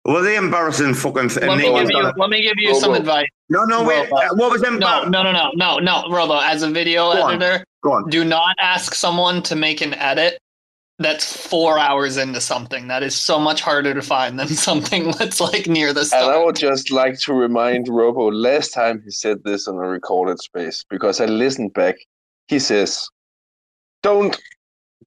Well, 0.05 0.23
they 0.23 0.37
embarrassing 0.37 0.95
fucking 0.95 1.29
thing. 1.29 1.49
Let 1.49 1.59
me 1.59 1.65
give 1.73 1.91
you. 1.91 2.13
Let 2.17 2.31
me 2.31 2.43
give 2.43 2.55
you 2.57 2.75
some 2.75 2.95
advice. 2.95 3.29
No, 3.49 3.65
no, 3.65 3.85
wait. 3.85 4.11
Robo. 4.11 4.17
uh, 4.17 4.29
What 4.35 4.51
was 4.53 4.63
No, 4.63 4.69
embarrassing? 4.75 5.11
no, 5.13 5.23
no, 5.23 5.33
no, 5.33 5.51
no, 5.55 5.79
no, 5.79 6.03
Robo. 6.11 6.39
As 6.41 6.63
a 6.63 6.71
video 6.71 7.13
Go 7.13 7.23
on. 7.23 7.35
editor, 7.35 7.65
Go 7.85 7.93
on. 7.93 8.09
do 8.11 8.25
not 8.25 8.57
ask 8.59 8.95
someone 8.95 9.43
to 9.45 9.55
make 9.55 9.81
an 9.81 9.95
edit 9.95 10.39
that's 10.99 11.47
four 11.47 11.79
hours 11.79 12.17
into 12.17 12.41
something. 12.41 12.89
That 12.89 13.03
is 13.05 13.15
so 13.15 13.39
much 13.39 13.61
harder 13.61 13.95
to 13.95 14.03
find 14.03 14.39
than 14.41 14.49
something 14.69 15.13
that's 15.13 15.41
like 15.41 15.69
near 15.69 15.93
the 15.93 16.05
start. 16.05 16.25
And. 16.25 16.33
I 16.33 16.45
would 16.45 16.57
just 16.57 16.91
like 16.91 17.19
to 17.21 17.33
remind 17.33 17.87
Robo 17.89 18.29
last 18.31 18.75
time 18.75 19.01
he 19.05 19.11
said 19.11 19.45
this 19.45 19.69
on 19.69 19.77
a 19.77 19.89
recorded 19.89 20.41
space 20.41 20.85
because 20.91 21.21
I 21.21 21.27
listened 21.27 21.75
back. 21.75 21.95
He 22.49 22.59
says, 22.59 23.09
"Don't, 24.03 24.37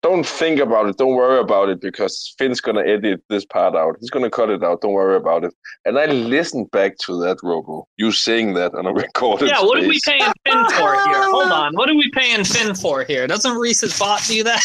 don't 0.02 0.26
think 0.26 0.60
about 0.60 0.88
it. 0.88 0.98
Don't 0.98 1.16
worry 1.16 1.40
about 1.40 1.70
it 1.70 1.80
because 1.82 2.34
Finn's 2.38 2.62
gonna 2.62 2.82
edit 2.82 3.22
this 3.30 3.46
part 3.46 3.76
out. 3.76 3.98
He's 4.00 4.10
gonna 4.10 4.30
cut 4.30 4.50
it 4.50 4.64
out. 4.64 4.82
Don't 4.82 4.94
worry 4.94 5.16
about 5.16 5.44
it." 5.44 5.54
And 5.86 5.98
I 5.98 6.06
listened 6.06 6.72
back 6.72 6.98
to 7.06 7.20
that, 7.22 7.38
Robo. 7.44 7.88
You 7.98 8.12
saying 8.12 8.54
that 8.56 8.74
on 8.74 8.86
a 8.86 8.94
recorded 9.06 9.50
Yeah, 9.50 9.62
what 9.62 9.84
are 9.84 9.88
we 9.88 10.00
paying 10.06 10.32
Finn 10.46 10.66
for 10.72 10.94
here? 11.06 11.24
Hold 11.32 11.52
on, 11.52 11.76
what 11.76 11.90
are 11.90 11.96
we 11.96 12.10
paying 12.12 12.44
Finn 12.44 12.76
for 12.76 13.04
here? 13.04 13.28
Doesn't 13.28 13.58
Reese's 13.58 13.98
bot 13.98 14.22
do 14.28 14.44
that? 14.44 14.62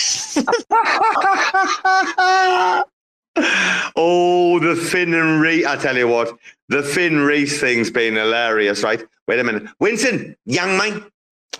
oh, 3.97 4.59
the 4.61 4.77
Finn 4.77 5.15
and 5.15 5.40
Reese. 5.40 5.66
I 5.66 5.77
tell 5.77 5.97
you 5.97 6.09
what, 6.09 6.36
the 6.69 6.82
Finn 6.82 7.20
Reese 7.20 7.61
thing's 7.61 7.90
been 7.90 8.16
hilarious, 8.16 8.82
right? 8.82 9.05
Wait 9.27 9.39
a 9.39 9.44
minute. 9.44 9.65
Winston, 9.78 10.36
young 10.47 10.77
man. 10.77 11.05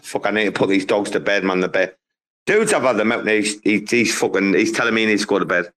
Fuck, 0.03 0.27
I 0.27 0.31
need 0.31 0.47
to 0.47 0.53
put 0.53 0.69
these 0.69 0.85
dogs 0.85 1.11
to 1.11 1.21
bed, 1.21 1.45
man. 1.45 1.61
The 1.61 1.69
bed. 1.69 1.95
Dudes, 2.47 2.73
I've 2.73 2.83
had 2.83 2.97
them 2.97 3.13
out. 3.13 3.27
He's, 3.27 3.61
he, 3.61 3.85
he's 3.89 4.15
fucking, 4.15 4.55
he's 4.55 4.73
telling 4.73 4.95
me 4.95 5.03
he 5.03 5.07
needs 5.09 5.23
to 5.23 5.29
go 5.29 5.39
to 5.39 5.45
bed. 5.45 5.71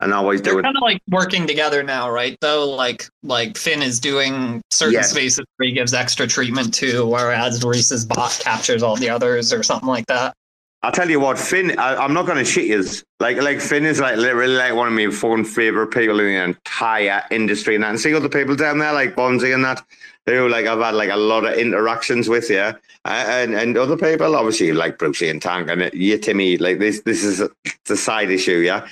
And 0.00 0.12
I 0.12 0.18
always 0.18 0.40
do 0.42 0.50
They're 0.50 0.60
it. 0.60 0.62
kind 0.64 0.76
of 0.76 0.82
like 0.82 1.00
working 1.10 1.46
together 1.46 1.82
now, 1.82 2.10
right? 2.10 2.36
Though, 2.42 2.68
like 2.68 3.06
like 3.22 3.56
Finn 3.56 3.80
is 3.82 3.98
doing 3.98 4.60
certain 4.70 4.92
Yes. 4.92 5.10
spaces 5.10 5.46
where 5.56 5.68
he 5.68 5.72
gives 5.72 5.94
extra 5.94 6.26
treatment 6.26 6.74
to, 6.74 7.06
whereas 7.06 7.64
Reese's 7.64 8.04
bot 8.04 8.38
captures 8.42 8.82
all 8.82 8.96
the 8.96 9.08
others, 9.08 9.54
or 9.54 9.62
something 9.62 9.88
like 9.88 10.04
that. 10.06 10.34
I'll 10.82 10.92
tell 10.92 11.08
you 11.08 11.18
what, 11.18 11.38
Finn. 11.38 11.78
I, 11.78 11.96
I'm 11.96 12.12
not 12.12 12.26
going 12.26 12.36
to 12.36 12.44
shit 12.44 12.66
you. 12.66 12.84
Like, 13.20 13.38
like 13.38 13.58
Finn 13.58 13.86
is 13.86 13.98
like 13.98 14.18
literally 14.18 14.54
like 14.54 14.74
one 14.74 14.86
of 14.88 14.92
my 14.92 15.08
fucking 15.10 15.46
favorite 15.46 15.86
people 15.88 16.20
in 16.20 16.26
the 16.26 16.44
entire 16.44 17.22
industry, 17.30 17.74
and 17.74 17.82
that. 17.82 17.90
And 17.90 17.98
see 17.98 18.14
other 18.14 18.28
people 18.28 18.54
down 18.54 18.78
there 18.78 18.92
like 18.92 19.14
Bonzi 19.16 19.54
and 19.54 19.64
that, 19.64 19.82
who 20.26 20.48
like 20.48 20.66
I've 20.66 20.80
had 20.80 20.94
like 20.94 21.10
a 21.10 21.16
lot 21.16 21.44
of 21.44 21.54
interactions 21.54 22.28
with, 22.28 22.50
yeah, 22.50 22.74
Uh, 23.04 23.24
and 23.28 23.54
and 23.54 23.76
other 23.78 23.96
people, 23.96 24.34
obviously 24.34 24.72
like 24.72 24.98
Brucey 24.98 25.28
and 25.28 25.40
Tank, 25.40 25.70
and 25.70 25.92
you, 25.94 26.18
Timmy, 26.18 26.56
like 26.58 26.78
this. 26.78 27.00
This 27.02 27.22
is 27.22 27.40
a, 27.40 27.50
it's 27.64 27.90
a 27.90 27.96
side 27.96 28.30
issue, 28.30 28.58
yeah. 28.58 28.86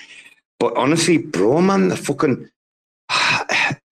But 0.61 0.77
honestly, 0.77 1.19
bro, 1.19 1.61
man, 1.61 1.89
the 1.89 1.97
fucking 1.97 2.49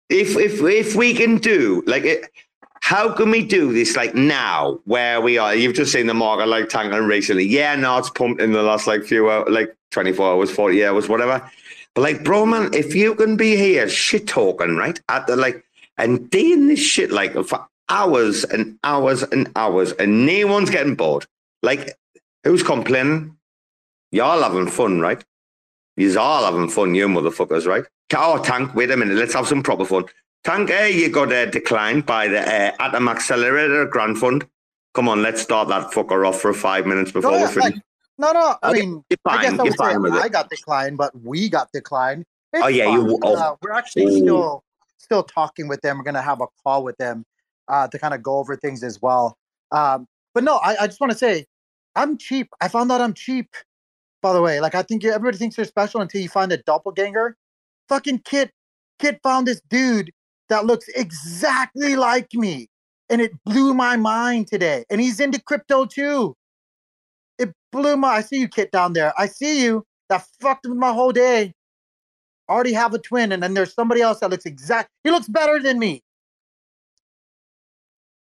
if 0.09 0.37
if 0.37 0.63
if 0.63 0.95
we 0.97 1.15
can 1.15 1.39
do 1.39 1.83
like 1.87 2.05
it. 2.05 2.27
How 2.83 3.13
can 3.13 3.33
we 3.33 3.45
do 3.45 3.73
this 3.73 3.97
like 3.97 4.15
now 4.15 4.79
where 4.85 5.21
we 5.21 5.39
are? 5.39 5.57
You've 5.57 5.75
just 5.75 5.91
seen 5.91 6.07
the 6.07 6.15
market 6.15 6.47
like 6.47 6.69
tanking 6.69 6.97
recently. 7.01 7.45
Yeah, 7.45 7.75
no, 7.75 7.99
it's 7.99 8.11
pumped 8.11 8.41
in 8.41 8.53
the 8.53 8.63
last 8.63 8.87
like 8.87 9.03
few 9.03 9.29
hours, 9.29 9.49
like 9.51 9.75
24 9.91 10.35
hours, 10.35 10.53
40 10.53 10.85
hours, 10.85 11.09
whatever. 11.09 11.51
But 11.95 12.03
like, 12.03 12.23
bro, 12.23 12.47
man, 12.47 12.73
if 12.75 12.95
you 12.95 13.17
can 13.17 13.37
be 13.37 13.57
here 13.57 13.89
shit 13.89 14.29
talking, 14.29 14.77
right? 14.77 15.01
At 15.09 15.27
the 15.27 15.35
like, 15.35 15.66
and 15.99 16.29
doing 16.31 16.67
this 16.69 16.81
shit 16.81 17.11
like 17.11 17.33
for 17.45 17.67
hours 17.89 18.45
and 18.45 18.79
hours 18.85 19.23
and 19.23 19.51
hours, 19.57 19.93
and 19.93 20.27
no 20.27 20.47
one's 20.47 20.71
getting 20.71 20.95
bored. 20.95 21.27
Like, 21.63 21.97
who's 22.45 22.63
complaining? 22.63 23.37
Y'all 24.13 24.43
having 24.43 24.69
fun, 24.69 25.01
right? 25.01 25.23
You're 25.97 26.19
all 26.19 26.45
having 26.45 26.69
fun, 26.69 26.95
you 26.95 27.09
motherfuckers, 27.09 27.67
right? 27.67 27.85
Oh, 28.15 28.39
Tank, 28.43 28.75
wait 28.75 28.91
a 28.91 28.97
minute. 28.97 29.17
Let's 29.17 29.35
have 29.35 29.49
some 29.49 29.63
proper 29.63 29.85
fun. 29.85 30.05
Tank, 30.45 30.71
eh, 30.71 30.87
you 30.89 31.09
got 31.09 31.33
uh, 31.33 31.47
declined 31.47 32.07
by 32.07 32.29
the 32.29 32.41
uh, 32.41 32.73
Atom 32.79 33.09
Accelerator 33.09 33.87
Grant 33.87 34.19
Fund. 34.19 34.47
Come 34.95 35.09
on, 35.09 35.23
let's 35.23 35.43
start 35.43 35.69
that 35.69 35.91
fucker 35.91 36.27
off 36.27 36.41
for 36.41 36.53
five 36.55 36.87
minutes 36.87 37.11
before 37.13 37.33
No, 37.33 37.41
we 37.43 37.47
finish. 37.49 37.63
like, 37.75 37.75
no, 38.19 38.33
no. 38.33 38.57
I 38.63 38.71
Okay, 38.71 38.81
mean, 38.83 39.05
you're 39.11 39.19
I 39.27 39.43
guess 39.43 39.51
fine, 39.51 39.61
I 39.61 39.65
you're 39.65 39.65
would 39.73 39.77
fine 39.77 40.03
with 40.03 40.13
say 40.13 40.19
it. 40.21 40.23
I 40.23 40.29
got 40.29 40.51
declined, 40.51 40.97
but 40.99 41.21
we 41.21 41.49
got 41.49 41.73
declined. 41.73 42.25
It's 42.53 42.63
Oh, 42.65 42.69
yeah, 42.69 42.89
you- 42.93 43.19
oh. 43.23 43.35
Uh, 43.37 43.57
we're 43.63 43.73
actually 43.73 44.21
still 44.21 44.63
still 45.07 45.23
talking 45.23 45.69
with 45.69 45.81
them. 45.81 45.97
We're 45.97 46.05
gonna 46.05 46.21
have 46.21 46.43
a 46.43 46.47
call 46.63 46.85
with 46.85 46.97
them 46.99 47.25
uh, 47.69 47.89
to 47.89 47.99
kind 47.99 48.13
of 48.13 48.23
go 48.23 48.37
over 48.37 48.57
things 48.57 48.83
as 48.83 49.01
well. 49.01 49.37
Um, 49.73 50.07
but 50.35 50.45
no, 50.45 50.57
I, 50.57 50.83
I 50.83 50.87
just 50.87 51.01
want 51.01 51.13
to 51.13 51.19
say 51.19 51.47
I'm 51.95 52.19
cheap. 52.19 52.49
I 52.61 52.69
found 52.69 52.93
out 52.93 53.01
I'm 53.01 53.15
cheap. 53.15 53.55
By 54.23 54.33
the 54.33 54.43
way, 54.43 54.61
like 54.61 54.75
I 54.75 54.83
think 54.83 55.05
everybody 55.05 55.39
thinks 55.39 55.57
they're 55.57 55.65
special 55.65 56.01
until 56.01 56.21
you 56.21 56.29
find 56.29 56.53
a 56.53 56.59
doppelganger. 56.59 57.37
Fucking 57.89 58.21
Kit, 58.25 58.51
Kit 58.99 59.21
found 59.23 59.47
this 59.47 59.61
dude 59.71 60.11
that 60.49 60.67
looks 60.67 60.89
exactly 60.89 61.97
like 61.97 62.29
me, 62.35 62.69
and 63.09 63.21
it 63.21 63.33
blew 63.45 63.73
my 63.73 63.97
mind 63.97 64.49
today. 64.49 64.85
And 64.91 65.01
he's 65.01 65.21
into 65.21 65.41
crypto 65.41 65.85
too. 65.85 66.35
It 67.39 67.53
blew 67.71 67.97
my. 67.97 68.09
I 68.09 68.21
see 68.23 68.41
you, 68.41 68.49
Kit, 68.49 68.73
down 68.73 68.93
there. 68.95 69.13
I 69.17 69.27
see 69.27 69.63
you. 69.63 69.85
That 70.09 70.27
fucked 70.41 70.67
with 70.67 70.79
my 70.79 70.93
whole 70.93 71.13
day. 71.13 71.53
Already 72.49 72.73
have 72.73 72.95
a 72.95 72.99
twin, 72.99 73.33
and 73.33 73.43
then 73.43 73.55
there's 73.55 73.75
somebody 73.75 74.01
else 74.01 74.21
that 74.21 74.31
looks 74.31 74.47
exact. 74.47 74.91
He 75.03 75.11
looks 75.11 75.29
better 75.29 75.61
than 75.61 75.79
me. 75.79 76.03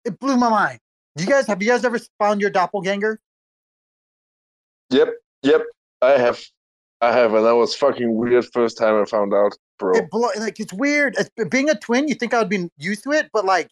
It 0.04 0.18
blew 0.18 0.36
my 0.36 0.48
mind. 0.48 0.78
You 1.16 1.26
guys, 1.26 1.46
have 1.46 1.62
you 1.62 1.68
guys 1.68 1.84
ever 1.84 1.98
found 2.18 2.40
your 2.40 2.50
doppelganger? 2.50 3.20
Yep, 4.90 5.08
yep. 5.42 5.62
I 6.00 6.12
have, 6.12 6.40
I 7.00 7.12
have, 7.12 7.34
and 7.34 7.44
that 7.44 7.54
was 7.54 7.74
fucking 7.74 8.14
weird. 8.14 8.46
First 8.52 8.78
time 8.78 9.00
I 9.00 9.04
found 9.04 9.34
out, 9.34 9.52
bro. 9.78 9.96
It 9.96 10.10
blow, 10.10 10.30
like 10.38 10.58
it's 10.58 10.72
weird. 10.72 11.16
It's, 11.18 11.30
being 11.50 11.68
a 11.68 11.74
twin, 11.74 12.08
you 12.08 12.14
think 12.14 12.32
I 12.32 12.38
would 12.38 12.48
be 12.48 12.68
used 12.78 13.04
to 13.04 13.12
it, 13.12 13.28
but 13.32 13.44
like 13.44 13.68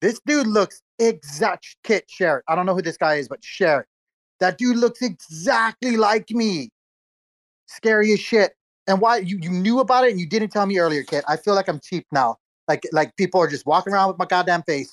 this 0.00 0.20
dude 0.26 0.46
looks 0.46 0.82
exact. 0.98 1.76
Kit, 1.84 2.04
share 2.08 2.38
it. 2.38 2.44
I 2.48 2.54
don't 2.54 2.66
know 2.66 2.74
who 2.74 2.82
this 2.82 2.96
guy 2.96 3.16
is, 3.16 3.28
but 3.28 3.44
share 3.44 3.80
it. 3.80 3.86
That 4.40 4.58
dude 4.58 4.76
looks 4.76 5.02
exactly 5.02 5.96
like 5.96 6.30
me. 6.30 6.70
Scary 7.66 8.12
as 8.12 8.20
shit. 8.20 8.54
And 8.86 9.00
why 9.00 9.18
you, 9.18 9.38
you 9.40 9.50
knew 9.50 9.80
about 9.80 10.04
it 10.04 10.10
and 10.10 10.20
you 10.20 10.26
didn't 10.26 10.50
tell 10.50 10.66
me 10.66 10.78
earlier, 10.78 11.04
kid. 11.04 11.24
I 11.28 11.36
feel 11.36 11.54
like 11.54 11.68
I'm 11.68 11.80
cheap 11.80 12.06
now. 12.10 12.36
Like 12.68 12.82
like 12.92 13.16
people 13.16 13.40
are 13.40 13.48
just 13.48 13.66
walking 13.66 13.92
around 13.92 14.08
with 14.08 14.18
my 14.18 14.26
goddamn 14.26 14.62
face. 14.62 14.90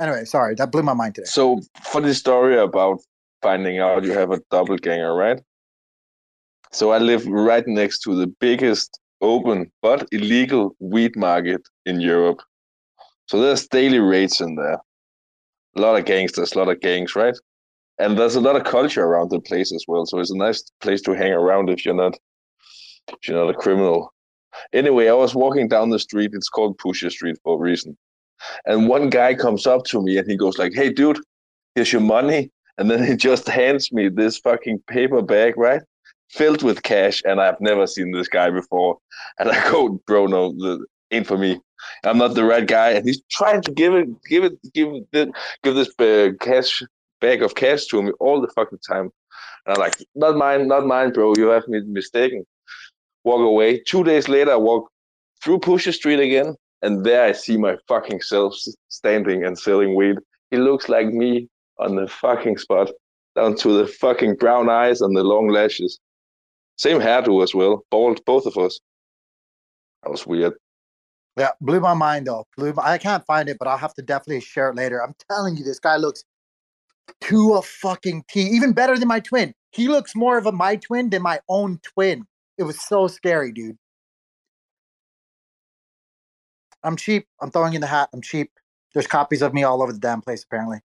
Anyway, 0.00 0.24
sorry, 0.24 0.54
that 0.56 0.70
blew 0.70 0.82
my 0.82 0.94
mind 0.94 1.14
today. 1.14 1.26
So, 1.26 1.60
funny 1.82 2.12
story 2.12 2.58
about 2.58 3.00
finding 3.40 3.78
out 3.78 4.04
you 4.04 4.12
have 4.12 4.30
a 4.30 4.40
doppelganger, 4.50 5.14
right? 5.14 5.40
So, 6.70 6.90
I 6.90 6.98
live 6.98 7.26
right 7.26 7.66
next 7.66 8.00
to 8.00 8.14
the 8.14 8.26
biggest 8.26 9.00
open 9.20 9.70
but 9.82 10.06
illegal 10.12 10.76
weed 10.78 11.16
market 11.16 11.62
in 11.84 12.00
Europe. 12.00 12.40
So 13.26 13.40
there's 13.40 13.66
daily 13.66 13.98
raids 13.98 14.40
in 14.40 14.54
there. 14.54 14.78
A 15.76 15.80
lot 15.80 15.98
of 15.98 16.04
gangsters, 16.04 16.52
a 16.52 16.58
lot 16.58 16.68
of 16.68 16.80
gangs, 16.80 17.16
right? 17.16 17.34
And 17.98 18.18
there's 18.18 18.36
a 18.36 18.40
lot 18.40 18.56
of 18.56 18.64
culture 18.64 19.04
around 19.04 19.30
the 19.30 19.40
place 19.40 19.72
as 19.72 19.84
well. 19.88 20.04
So 20.06 20.18
it's 20.18 20.30
a 20.30 20.36
nice 20.36 20.62
place 20.80 21.00
to 21.02 21.12
hang 21.12 21.32
around 21.32 21.70
if 21.70 21.84
you're 21.84 21.94
not 21.94 22.16
if 23.08 23.28
you're 23.28 23.38
not 23.38 23.54
a 23.54 23.58
criminal. 23.58 24.12
Anyway, 24.72 25.08
I 25.08 25.12
was 25.12 25.34
walking 25.34 25.68
down 25.68 25.90
the 25.90 25.98
street. 25.98 26.32
It's 26.34 26.48
called 26.48 26.78
Pusher 26.78 27.10
Street 27.10 27.36
for 27.42 27.54
a 27.54 27.60
reason. 27.60 27.96
And 28.66 28.88
one 28.88 29.10
guy 29.10 29.34
comes 29.34 29.66
up 29.66 29.84
to 29.86 30.02
me 30.02 30.18
and 30.18 30.28
he 30.28 30.36
goes 30.36 30.58
like, 30.58 30.74
"Hey, 30.74 30.90
dude, 30.90 31.20
here's 31.74 31.92
your 31.92 32.02
money." 32.02 32.50
And 32.78 32.90
then 32.90 33.02
he 33.04 33.16
just 33.28 33.48
hands 33.48 33.92
me 33.92 34.08
this 34.08 34.38
fucking 34.38 34.82
paper 34.88 35.22
bag, 35.22 35.56
right, 35.56 35.82
filled 36.30 36.62
with 36.62 36.82
cash. 36.82 37.22
And 37.24 37.40
I've 37.40 37.60
never 37.60 37.86
seen 37.86 38.12
this 38.12 38.28
guy 38.28 38.50
before. 38.50 38.98
And 39.38 39.50
I 39.50 39.70
go, 39.70 40.00
"Bro, 40.06 40.26
no, 40.26 40.52
the, 40.52 40.84
ain't 41.10 41.26
for 41.26 41.38
me. 41.38 41.60
I'm 42.04 42.18
not 42.18 42.34
the 42.34 42.44
right 42.44 42.66
guy." 42.66 42.90
And 42.90 43.06
he's 43.06 43.22
trying 43.30 43.62
to 43.62 43.72
give 43.72 43.94
it, 43.94 44.08
give 44.24 44.44
it, 44.44 44.58
give 44.74 44.88
it, 45.12 45.30
give 45.62 45.74
this 45.74 45.90
uh, 45.98 46.32
cash 46.40 46.82
bag 47.20 47.42
of 47.42 47.54
cash 47.54 47.86
to 47.86 48.02
me 48.02 48.12
all 48.20 48.40
the 48.40 48.48
fucking 48.48 48.78
time. 48.88 49.10
And 49.64 49.74
I'm 49.74 49.80
like, 49.80 49.96
"Not 50.14 50.36
mine, 50.36 50.68
not 50.68 50.86
mine, 50.86 51.12
bro. 51.12 51.34
You 51.36 51.48
have 51.48 51.66
me 51.68 51.80
mistaken." 51.86 52.44
Walk 53.24 53.40
away. 53.40 53.80
Two 53.80 54.04
days 54.04 54.28
later, 54.28 54.52
I 54.52 54.56
walk 54.56 54.90
through 55.42 55.58
Pusher 55.60 55.92
Street 55.92 56.20
again, 56.20 56.54
and 56.82 57.04
there 57.04 57.24
I 57.24 57.32
see 57.32 57.56
my 57.56 57.76
fucking 57.88 58.20
self 58.22 58.54
standing 58.88 59.44
and 59.44 59.58
selling 59.58 59.94
weed. 59.94 60.18
He 60.50 60.58
looks 60.58 60.88
like 60.88 61.08
me 61.08 61.48
on 61.78 61.96
the 61.96 62.06
fucking 62.08 62.58
spot, 62.58 62.90
down 63.34 63.56
to 63.56 63.72
the 63.78 63.86
fucking 63.86 64.36
brown 64.36 64.68
eyes 64.70 65.00
and 65.00 65.16
the 65.16 65.24
long 65.24 65.48
lashes. 65.48 65.98
Same 66.76 67.00
hairdo 67.00 67.42
as 67.42 67.54
well, 67.54 67.84
bald, 67.90 68.24
both 68.24 68.46
of 68.46 68.56
us. 68.58 68.78
That 70.02 70.10
was 70.10 70.26
weird. 70.26 70.54
Yeah, 71.36 71.50
blew 71.60 71.80
my 71.80 71.94
mind 71.94 72.26
though. 72.26 72.46
Blew 72.56 72.72
my, 72.72 72.82
I 72.82 72.98
can't 72.98 73.24
find 73.26 73.48
it, 73.48 73.58
but 73.58 73.68
I'll 73.68 73.76
have 73.76 73.94
to 73.94 74.02
definitely 74.02 74.40
share 74.40 74.70
it 74.70 74.76
later. 74.76 75.02
I'm 75.02 75.14
telling 75.28 75.56
you, 75.56 75.64
this 75.64 75.78
guy 75.78 75.96
looks 75.96 76.24
to 77.22 77.54
a 77.54 77.62
fucking 77.62 78.24
T. 78.28 78.40
Even 78.40 78.72
better 78.72 78.98
than 78.98 79.08
my 79.08 79.20
twin. 79.20 79.52
He 79.72 79.88
looks 79.88 80.14
more 80.14 80.38
of 80.38 80.46
a 80.46 80.52
my 80.52 80.76
twin 80.76 81.10
than 81.10 81.22
my 81.22 81.40
own 81.48 81.80
twin. 81.82 82.24
It 82.58 82.62
was 82.64 82.80
so 82.80 83.08
scary, 83.08 83.52
dude. 83.52 83.76
I'm 86.82 86.96
cheap. 86.96 87.26
I'm 87.40 87.50
throwing 87.50 87.74
in 87.74 87.80
the 87.80 87.86
hat. 87.86 88.08
I'm 88.12 88.22
cheap. 88.22 88.50
There's 88.94 89.06
copies 89.06 89.42
of 89.42 89.52
me 89.52 89.64
all 89.64 89.82
over 89.82 89.92
the 89.92 89.98
damn 89.98 90.22
place, 90.22 90.44
apparently. 90.44 90.78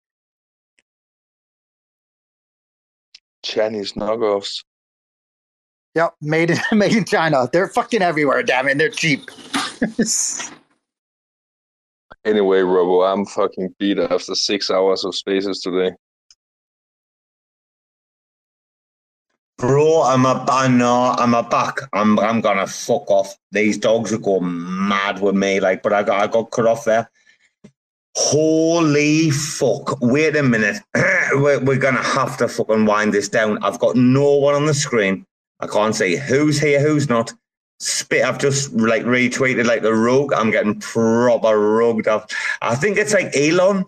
Chinese 3.43 3.93
knockoffs. 3.93 4.63
Yep, 5.95 6.15
made 6.21 6.51
in 6.51 6.57
made 6.77 6.95
in 6.95 7.05
China. 7.05 7.49
They're 7.51 7.67
fucking 7.67 8.01
everywhere. 8.01 8.43
Damn 8.43 8.67
it, 8.67 8.77
they're 8.77 8.89
cheap. 8.89 9.29
Anyway, 12.23 12.59
Robo, 12.59 13.01
I'm 13.01 13.25
fucking 13.25 13.73
beat 13.79 13.97
after 13.97 14.35
six 14.35 14.69
hours 14.69 15.03
of 15.03 15.15
spaces 15.15 15.59
today. 15.59 15.95
Bro, 19.61 20.01
I'm 20.01 20.25
a 20.25 20.69
know 20.69 21.13
I'm 21.19 21.35
a 21.35 21.43
back. 21.43 21.77
I'm 21.93 22.17
I'm 22.17 22.41
gonna 22.41 22.65
fuck 22.65 23.11
off. 23.11 23.37
These 23.51 23.77
dogs 23.77 24.11
are 24.11 24.17
going 24.17 24.87
mad 24.87 25.21
with 25.21 25.35
me. 25.35 25.59
Like, 25.59 25.83
but 25.83 25.93
I 25.93 26.01
got 26.01 26.19
I 26.19 26.25
got 26.25 26.49
cut 26.49 26.65
off 26.65 26.85
there. 26.85 27.11
Holy 28.15 29.29
fuck! 29.29 30.01
Wait 30.01 30.35
a 30.35 30.41
minute. 30.41 30.81
we're, 31.33 31.59
we're 31.59 31.77
gonna 31.77 32.01
have 32.01 32.37
to 32.37 32.47
fucking 32.47 32.85
wind 32.85 33.13
this 33.13 33.29
down. 33.29 33.63
I've 33.63 33.77
got 33.77 33.95
no 33.95 34.37
one 34.37 34.55
on 34.55 34.65
the 34.65 34.73
screen. 34.73 35.27
I 35.59 35.67
can't 35.67 35.93
see 35.93 36.15
who's 36.15 36.59
here, 36.59 36.81
who's 36.81 37.07
not. 37.07 37.31
Spit. 37.79 38.25
I've 38.25 38.39
just 38.39 38.73
like 38.73 39.03
retweeted 39.03 39.67
like 39.67 39.83
the 39.83 39.93
rogue. 39.93 40.33
I'm 40.33 40.49
getting 40.49 40.79
proper 40.79 41.59
rugged 41.59 42.07
off. 42.07 42.25
I 42.63 42.73
think 42.73 42.97
it's 42.97 43.13
like 43.13 43.37
Elon. 43.37 43.85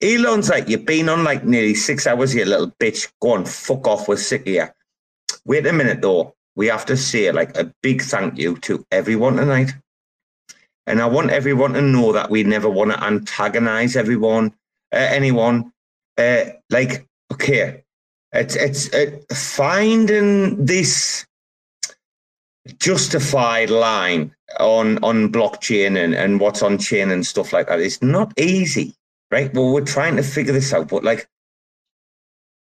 Elon's 0.00 0.50
like, 0.50 0.68
you've 0.68 0.86
been 0.86 1.08
on 1.08 1.24
like 1.24 1.42
nearly 1.42 1.74
six 1.74 2.06
hours, 2.06 2.32
you 2.32 2.44
little 2.44 2.70
bitch. 2.80 3.10
Go 3.20 3.32
on, 3.32 3.44
fuck 3.44 3.88
off. 3.88 4.06
We're 4.06 4.18
sick 4.18 4.42
of 4.42 4.46
you. 4.46 4.66
Wait 5.46 5.66
a 5.66 5.72
minute 5.72 6.02
though. 6.02 6.34
We 6.56 6.66
have 6.66 6.86
to 6.86 6.96
say 6.96 7.30
like 7.32 7.56
a 7.56 7.72
big 7.82 8.02
thank 8.02 8.36
you 8.38 8.56
to 8.58 8.84
everyone 8.90 9.36
tonight. 9.36 9.72
And 10.86 11.00
I 11.00 11.06
want 11.06 11.30
everyone 11.30 11.72
to 11.74 11.82
know 11.82 12.12
that 12.12 12.30
we 12.30 12.42
never 12.44 12.68
want 12.68 12.92
to 12.92 13.02
antagonize 13.02 13.96
everyone, 13.96 14.52
uh, 14.92 14.96
anyone. 14.96 15.72
Uh, 16.18 16.46
like, 16.70 17.06
okay, 17.32 17.84
it's 18.32 18.56
it's 18.56 18.92
uh, 18.94 19.10
finding 19.34 20.64
this 20.64 21.26
justified 22.78 23.70
line 23.70 24.34
on 24.58 24.98
on 25.04 25.30
blockchain 25.30 26.02
and, 26.02 26.14
and 26.14 26.40
what's 26.40 26.62
on 26.62 26.78
chain 26.78 27.10
and 27.10 27.26
stuff 27.26 27.52
like 27.52 27.68
that. 27.68 27.80
It's 27.80 28.00
not 28.02 28.32
easy, 28.38 28.94
right? 29.30 29.52
Well, 29.52 29.72
we're 29.72 29.84
trying 29.84 30.16
to 30.16 30.22
figure 30.22 30.52
this 30.52 30.72
out, 30.72 30.88
but 30.88 31.04
like, 31.04 31.28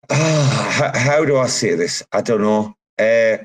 ah, 0.09 0.91
how, 0.95 1.25
do 1.25 1.37
I 1.37 1.47
say 1.47 1.75
this? 1.75 2.03
I 2.11 2.21
don't 2.21 2.41
know. 2.41 2.75
Uh, 2.99 3.43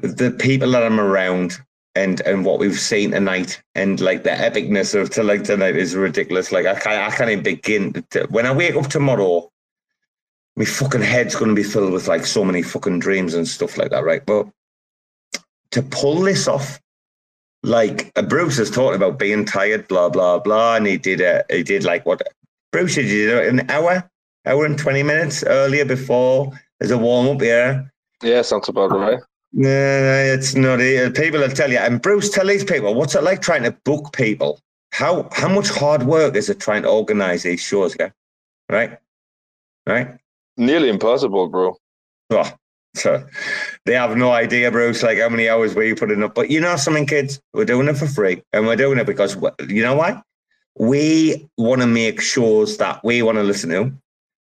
the 0.00 0.36
people 0.38 0.70
that 0.72 0.82
I'm 0.82 1.00
around 1.00 1.58
and 1.94 2.20
and 2.20 2.44
what 2.44 2.60
we've 2.60 2.78
seen 2.78 3.10
tonight 3.10 3.60
and 3.74 4.00
like 4.00 4.22
the 4.22 4.30
epicness 4.30 4.94
of 4.94 5.10
to 5.10 5.24
like 5.24 5.44
tonight 5.44 5.76
is 5.76 5.96
ridiculous. 5.96 6.52
Like 6.52 6.66
I 6.66 6.78
can't 6.78 7.12
I 7.12 7.16
can't 7.16 7.30
even 7.30 7.42
begin. 7.42 8.04
To, 8.10 8.26
when 8.30 8.46
I 8.46 8.52
wake 8.52 8.76
up 8.76 8.86
tomorrow, 8.86 9.50
my 10.56 10.64
fucking 10.64 11.02
head's 11.02 11.34
going 11.34 11.48
to 11.48 11.54
be 11.54 11.62
filled 11.62 11.92
with 11.92 12.08
like 12.08 12.26
so 12.26 12.44
many 12.44 12.62
fucking 12.62 13.00
dreams 13.00 13.34
and 13.34 13.48
stuff 13.48 13.76
like 13.76 13.90
that, 13.90 14.04
right? 14.04 14.24
But 14.24 14.46
to 15.72 15.82
pull 15.82 16.20
this 16.20 16.46
off, 16.46 16.80
like 17.62 18.12
uh, 18.16 18.22
Bruce 18.22 18.58
has 18.58 18.70
talked 18.70 18.96
about 18.96 19.18
being 19.18 19.44
tired, 19.44 19.88
blah 19.88 20.08
blah 20.08 20.38
blah, 20.38 20.76
and 20.76 20.86
he 20.86 20.98
did 20.98 21.20
a 21.20 21.44
he 21.50 21.62
did 21.62 21.84
like 21.84 22.06
what 22.06 22.22
Bruce 22.70 22.94
did 22.94 23.08
do 23.08 23.38
an 23.40 23.68
hour, 23.70 24.08
hour 24.48 24.64
and 24.66 24.78
twenty 24.78 25.02
minutes 25.02 25.44
earlier 25.44 25.84
before 25.84 26.50
as 26.80 26.90
a 26.90 26.98
warm 26.98 27.28
up, 27.28 27.42
yeah. 27.42 27.82
Yeah, 28.22 28.42
sounds 28.42 28.68
about 28.68 28.90
right. 28.90 29.18
No, 29.52 29.68
it's 30.34 30.54
not. 30.54 30.80
uh, 30.80 31.10
People 31.10 31.40
will 31.40 31.48
tell 31.48 31.70
you, 31.70 31.78
and 31.78 32.02
Bruce, 32.02 32.30
tell 32.30 32.46
these 32.46 32.64
people 32.64 32.94
what's 32.94 33.14
it 33.14 33.22
like 33.22 33.40
trying 33.40 33.62
to 33.62 33.72
book 33.84 34.12
people. 34.12 34.60
How 34.92 35.28
how 35.32 35.48
much 35.48 35.68
hard 35.70 36.02
work 36.04 36.34
is 36.36 36.48
it 36.50 36.60
trying 36.60 36.82
to 36.82 36.88
organize 36.88 37.42
these 37.44 37.60
shows? 37.60 37.96
Yeah, 37.98 38.10
right, 38.70 38.98
right. 39.86 40.16
Nearly 40.56 40.88
impossible, 40.88 41.48
bro. 41.48 41.76
Oh, 42.30 42.52
so 42.94 43.24
they 43.86 43.94
have 43.94 44.16
no 44.16 44.32
idea, 44.32 44.70
Bruce, 44.70 45.02
like 45.02 45.18
how 45.18 45.28
many 45.28 45.48
hours 45.48 45.74
we 45.74 45.94
put 45.94 46.10
in 46.10 46.22
up. 46.22 46.34
But 46.34 46.50
you 46.50 46.60
know 46.60 46.76
something, 46.76 47.06
kids, 47.06 47.40
we're 47.54 47.64
doing 47.64 47.88
it 47.88 47.96
for 47.96 48.06
free, 48.06 48.42
and 48.52 48.66
we're 48.66 48.76
doing 48.76 48.98
it 48.98 49.06
because 49.06 49.36
you 49.68 49.82
know 49.82 49.94
why? 49.94 50.20
We 50.78 51.48
want 51.56 51.80
to 51.80 51.86
make 51.86 52.20
shows 52.20 52.76
that 52.78 53.02
we 53.04 53.22
want 53.22 53.36
to 53.36 53.42
listen 53.44 53.70
to, 53.70 53.92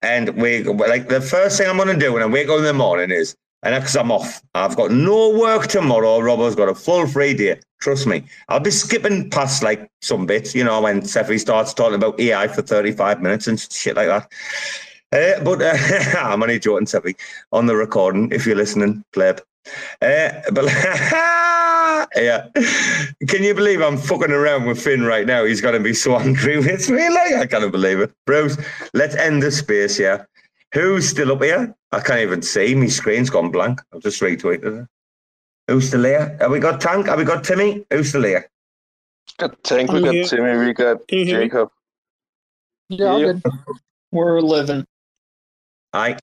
and 0.01 0.29
we 0.41 0.63
like 0.63 1.09
the 1.09 1.21
first 1.21 1.57
thing 1.57 1.67
I'm 1.67 1.77
going 1.77 1.87
to 1.87 1.97
do 1.97 2.13
when 2.13 2.23
I 2.23 2.27
wake 2.27 2.49
up 2.49 2.57
in 2.57 2.63
the 2.63 2.73
morning 2.73 3.11
is 3.11 3.35
and 3.63 3.75
because 3.75 3.95
I'm 3.95 4.11
off, 4.11 4.41
I've 4.53 4.75
got 4.75 4.91
no 4.91 5.37
work 5.37 5.67
tomorrow. 5.67 6.19
Robo's 6.19 6.55
got 6.55 6.69
a 6.69 6.75
full 6.75 7.07
free 7.07 7.33
day. 7.33 7.59
Trust 7.81 8.05
me. 8.05 8.23
I'll 8.49 8.59
be 8.59 8.71
skipping 8.71 9.29
past 9.29 9.63
like 9.63 9.89
some 10.01 10.25
bits, 10.25 10.53
you 10.53 10.63
know, 10.63 10.81
when 10.81 11.03
Cephii 11.03 11.39
starts 11.39 11.73
talking 11.73 11.95
about 11.95 12.19
AI 12.19 12.47
for 12.47 12.61
35 12.61 13.21
minutes 13.21 13.47
and 13.47 13.59
shit 13.59 13.95
like 13.95 14.07
that. 14.07 14.31
Uh, 15.11 15.43
but 15.43 15.61
uh, 15.61 16.17
I'm 16.19 16.43
only 16.43 16.59
joking, 16.59 16.85
Cephii, 16.85 17.15
on 17.51 17.65
the 17.65 17.75
recording, 17.75 18.31
if 18.31 18.45
you're 18.45 18.55
listening, 18.55 19.03
pleb. 19.11 19.41
Uh, 20.01 20.29
but 20.51 20.65
yeah, 22.15 22.47
can 23.27 23.43
you 23.43 23.53
believe 23.53 23.81
I'm 23.81 23.97
fucking 23.97 24.31
around 24.31 24.65
with 24.65 24.81
Finn 24.81 25.03
right 25.03 25.25
now? 25.25 25.43
He's 25.45 25.61
going 25.61 25.73
to 25.73 25.79
be 25.79 25.93
so 25.93 26.15
angry 26.19 26.57
with 26.57 26.89
me. 26.89 27.09
Like, 27.09 27.33
I 27.33 27.45
can't 27.47 27.71
believe 27.71 27.99
it. 27.99 28.11
Bros, 28.25 28.57
let's 28.93 29.15
end 29.15 29.43
the 29.43 29.51
space, 29.51 29.99
yeah. 29.99 30.23
Who's 30.73 31.07
still 31.07 31.31
up 31.31 31.43
here? 31.43 31.73
I 31.91 31.99
can't 32.01 32.19
even 32.19 32.41
see. 32.41 32.75
My 32.75 32.87
screen's 32.87 33.29
gone 33.29 33.51
blank. 33.51 33.81
I've 33.93 34.01
just 34.01 34.21
retweeted 34.21 34.83
it. 34.83 34.87
Who's 35.67 35.87
still 35.87 36.03
here? 36.03 36.37
Have 36.39 36.51
we 36.51 36.59
got 36.59 36.81
Tank? 36.81 37.07
Have 37.07 37.17
we 37.19 37.25
got 37.25 37.43
Timmy? 37.43 37.85
Who's 37.89 38.09
still 38.09 38.23
here? 38.23 38.49
Got 39.37 39.61
Tank, 39.63 39.91
we 39.91 39.97
I'm 39.97 40.03
got. 40.21 40.29
Timmy, 40.29 40.65
we 40.65 40.73
got 40.73 41.07
Can 41.07 41.19
you? 41.19 41.25
Jacob. 41.25 41.69
Yeah, 42.89 43.17
Yeah. 43.17 43.33
We're 44.11 44.41
living. 44.41 44.85
Aye. 45.93 46.17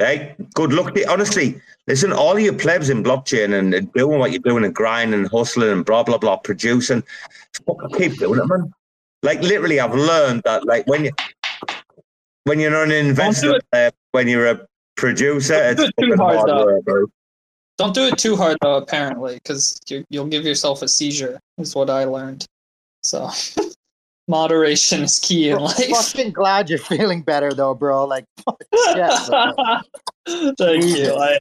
Hey, 0.00 0.34
good 0.54 0.72
luck. 0.72 0.94
to 0.94 1.00
you. 1.00 1.06
Honestly, 1.10 1.60
listen, 1.86 2.10
all 2.10 2.38
your 2.38 2.54
plebs 2.54 2.88
in 2.88 3.04
blockchain 3.04 3.58
and 3.58 3.74
and 3.74 3.92
doing 3.92 4.18
what 4.18 4.32
you're 4.32 4.40
doing 4.40 4.64
and 4.64 4.74
grinding 4.74 5.20
and 5.20 5.30
hustling 5.30 5.68
and 5.68 5.84
blah, 5.84 6.02
blah, 6.02 6.16
blah, 6.16 6.36
producing, 6.36 7.04
keep 7.98 8.18
doing 8.18 8.40
it, 8.40 8.46
man. 8.46 8.72
Like, 9.22 9.42
literally, 9.42 9.78
I've 9.78 9.94
learned 9.94 10.40
that, 10.46 10.64
like, 10.64 10.86
when 10.86 11.04
you 11.04 11.10
when 12.44 12.58
you're 12.58 12.82
an 12.82 12.90
investor, 12.90 13.60
uh, 13.74 13.90
when 14.12 14.26
you're 14.26 14.46
a 14.46 14.66
producer, 14.96 15.54
Don't 15.54 15.66
it's 15.72 15.80
do 15.82 15.86
it 15.86 15.94
fucking 15.96 16.16
hard, 16.16 16.36
hard 16.36 16.48
though. 16.86 16.92
work. 16.92 17.10
Don't 17.76 17.94
do 17.94 18.06
it 18.06 18.16
too 18.16 18.36
hard 18.36 18.56
though, 18.62 18.76
apparently, 18.76 19.34
because 19.34 19.78
you, 19.88 20.04
you'll 20.08 20.26
give 20.26 20.44
yourself 20.44 20.80
a 20.80 20.88
seizure. 20.88 21.38
Is 21.58 21.74
what 21.74 21.90
I 21.90 22.04
learned. 22.04 22.46
So 23.02 23.30
moderation 24.30 25.02
is 25.02 25.18
key 25.18 25.50
in 25.50 25.58
life. 25.58 25.76
fucking 25.76 26.32
glad 26.32 26.70
you're 26.70 26.78
feeling 26.78 27.22
better 27.22 27.52
though, 27.52 27.74
bro. 27.74 28.06
Like, 28.06 28.24
fuck, 28.44 28.62
yeah, 28.96 29.18
bro. 29.26 29.80
Thank 30.58 30.84
you. 30.84 31.14
I, 31.14 31.38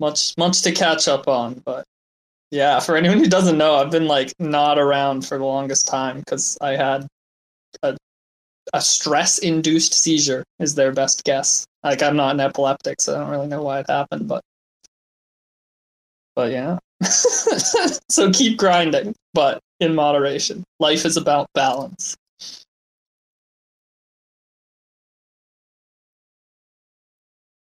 much 0.00 0.34
much 0.36 0.62
to 0.62 0.72
catch 0.72 1.08
up 1.08 1.28
on, 1.28 1.62
but 1.64 1.84
Yeah, 2.50 2.80
for 2.80 2.96
anyone 2.96 3.18
who 3.18 3.28
doesn't 3.28 3.58
know, 3.58 3.76
I've 3.76 3.90
been 3.90 4.06
like 4.06 4.32
not 4.38 4.78
around 4.78 5.26
for 5.26 5.38
the 5.38 5.44
longest 5.44 5.88
time 5.88 6.20
because 6.20 6.58
I 6.60 6.72
had 6.76 7.06
a 7.82 7.96
a 8.72 8.80
stress 8.80 9.38
induced 9.38 9.94
seizure 9.94 10.44
is 10.58 10.74
their 10.74 10.92
best 10.92 11.24
guess. 11.24 11.66
Like 11.84 12.02
I'm 12.02 12.16
not 12.16 12.34
an 12.34 12.40
epileptic, 12.40 13.00
so 13.00 13.14
I 13.14 13.20
don't 13.20 13.30
really 13.30 13.46
know 13.48 13.62
why 13.62 13.80
it 13.80 13.86
happened, 13.88 14.28
but 14.28 14.42
but 16.34 16.50
yeah. 16.52 16.78
so 18.10 18.30
keep 18.32 18.58
grinding, 18.58 19.14
but 19.34 19.60
in 19.80 19.94
moderation. 19.94 20.64
Life 20.80 21.04
is 21.04 21.16
about 21.16 21.46
balance. 21.54 22.16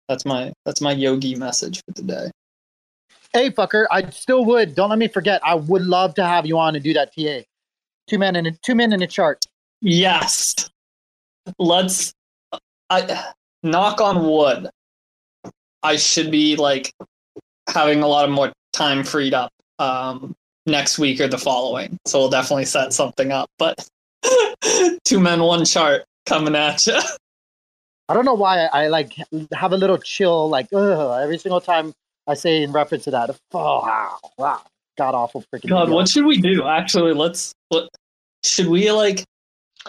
That's 0.09 0.25
my 0.25 0.53
that's 0.67 0.81
my 0.81 0.93
yogi 0.93 1.35
message 1.35 1.81
for 1.87 1.95
today. 1.95 2.31
Hey, 3.33 3.51
fucker, 3.51 3.87
I 3.91 4.09
still 4.11 4.45
would. 4.45 4.75
Don't 4.75 4.91
let 4.91 4.99
me 4.99 5.09
forget. 5.09 5.41
I 5.45 5.55
would 5.55 5.83
love 5.83 6.15
to 6.15 6.25
have 6.25 6.47
you 6.47 6.59
on 6.59 6.75
and 6.75 6.85
do 6.85 6.93
that 6.93 7.15
TA. 7.15 7.41
Two 8.07 8.19
men 8.19 8.37
in 8.37 8.47
a 8.47 8.53
two 8.53 8.75
men 8.75 8.93
in 8.93 9.03
a 9.03 9.07
chart. 9.07 9.45
Yes. 9.81 10.55
Let's 11.59 12.13
I 12.91 13.33
knock 13.63 14.01
on 14.01 14.25
wood. 14.27 14.69
I 15.83 15.97
should 15.97 16.31
be 16.31 16.57
like 16.57 16.93
having 17.69 18.03
a 18.03 18.07
lot 18.07 18.25
of 18.25 18.31
more 18.31 18.53
time 18.73 19.05
freed 19.05 19.35
up 19.35 19.51
um 19.79 20.35
next 20.67 20.99
week 20.99 21.21
or 21.21 21.29
the 21.29 21.39
following. 21.39 21.99
So 22.07 22.19
we'll 22.19 22.31
definitely 22.31 22.65
set 22.65 22.93
something 22.93 23.33
up. 23.33 23.51
But 23.59 23.89
two 25.05 25.21
men, 25.21 25.43
one 25.43 25.65
chart 25.65 26.05
coming 26.27 26.55
at 26.55 26.87
you. 26.87 26.99
I 28.09 28.15
don't 28.15 28.25
know 28.25 28.35
why 28.35 28.67
I, 28.67 28.85
I 28.85 28.89
like 28.89 29.15
have 29.55 29.73
a 29.73 29.77
little 29.77 29.99
chill, 29.99 30.49
like 30.49 30.67
ugh, 30.75 31.23
every 31.23 31.39
single 31.39 31.61
time 31.61 31.95
I 32.27 32.35
say 32.35 32.63
in 32.63 32.73
reference 32.73 33.05
to 33.05 33.11
that. 33.13 33.31
Oh 33.53 33.81
wow, 33.81 34.19
wow, 34.37 34.63
god 34.99 35.15
awful 35.15 35.43
freaking. 35.43 35.71
God, 35.71 35.87
deal. 35.87 35.95
what 35.95 36.09
should 36.09 36.27
we 36.27 36.39
do? 36.39 36.67
Actually, 36.67 37.15
let's. 37.15 37.55
What 37.71 37.89
should 38.45 38.67
we 38.67 38.91
like? 38.93 39.25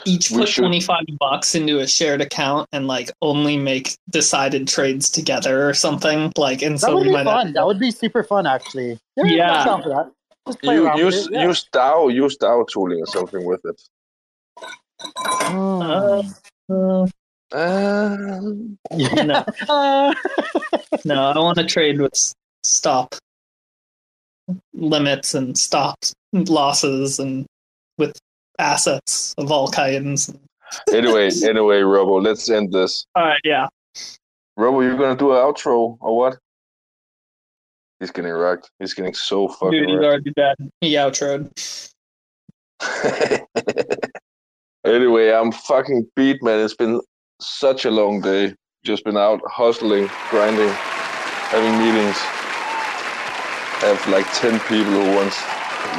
Each 0.05 0.31
put 0.31 0.53
twenty 0.53 0.79
five 0.79 1.05
bucks 1.19 1.55
into 1.55 1.79
a 1.79 1.87
shared 1.87 2.21
account 2.21 2.67
and 2.71 2.87
like 2.87 3.11
only 3.21 3.57
make 3.57 3.95
decided 4.09 4.67
trades 4.67 5.09
together 5.09 5.67
or 5.67 5.73
something. 5.73 6.31
Like, 6.37 6.61
and 6.61 6.75
that 6.75 6.81
so 6.81 6.95
would 6.95 7.03
we 7.03 7.09
be 7.09 7.13
might 7.13 7.25
fun. 7.25 7.53
That 7.53 7.65
would 7.65 7.79
be 7.79 7.91
super 7.91 8.23
fun, 8.23 8.45
actually. 8.45 8.97
Yeah, 9.17 9.25
Yeah. 9.25 10.05
I'm 10.47 10.53
down 10.53 10.55
for 10.55 10.61
that. 10.61 10.61
Just 10.61 10.61
play 10.61 10.75
You, 10.75 10.85
around 10.85 10.97
use 10.97 11.15
with 11.15 11.25
it. 11.27 11.33
Yeah. 11.33 11.43
use 11.47 11.65
DAO 11.73 12.13
use 12.13 12.37
DAO 12.37 12.67
tooling 12.67 13.01
or 13.01 13.07
something 13.07 13.45
with 13.45 13.61
it. 13.65 13.81
Mm. 15.19 16.33
Uh, 16.69 17.05
Um, 17.53 18.77
no, 18.91 19.45
Uh, 19.69 20.13
no, 21.05 21.23
I 21.31 21.37
want 21.37 21.57
to 21.59 21.63
trade 21.65 22.01
with 22.01 22.33
stop 22.63 23.15
limits 24.73 25.35
and 25.35 25.57
stop 25.57 25.95
losses 26.33 27.19
and 27.19 27.45
with 27.97 28.17
assets 28.59 29.33
of 29.37 29.51
all 29.51 29.67
kinds. 29.69 30.33
anyway, 30.91 31.29
anyway, 31.43 31.81
Robo, 31.81 32.19
let's 32.19 32.49
end 32.49 32.73
this. 32.73 33.05
All 33.15 33.23
right, 33.25 33.39
yeah. 33.43 33.67
Robo, 34.57 34.81
you're 34.81 34.97
gonna 34.97 35.15
do 35.15 35.31
an 35.31 35.37
outro 35.37 35.97
or 35.99 36.17
what? 36.17 36.37
He's 37.99 38.11
getting 38.11 38.31
wrecked. 38.31 38.69
He's 38.79 38.93
getting 38.93 39.13
so 39.13 39.47
fucking 39.47 39.71
Dude, 39.71 39.89
he's 39.89 39.97
wrecked. 39.97 40.05
already 40.05 40.31
dead. 40.35 40.55
He 40.81 40.93
outroed. 40.95 41.91
anyway, 44.85 45.31
I'm 45.31 45.51
fucking 45.51 46.07
beat, 46.15 46.43
man. 46.43 46.59
It's 46.59 46.75
been 46.75 47.01
such 47.39 47.85
a 47.85 47.91
long 47.91 48.21
day. 48.21 48.53
Just 48.83 49.05
been 49.05 49.17
out 49.17 49.41
hustling, 49.47 50.09
grinding, 50.29 50.69
having 50.69 51.77
meetings. 51.79 52.17
I 53.81 53.93
have 53.93 54.07
like 54.07 54.25
ten 54.33 54.59
people 54.67 54.91
who 54.91 55.15
wants 55.15 55.41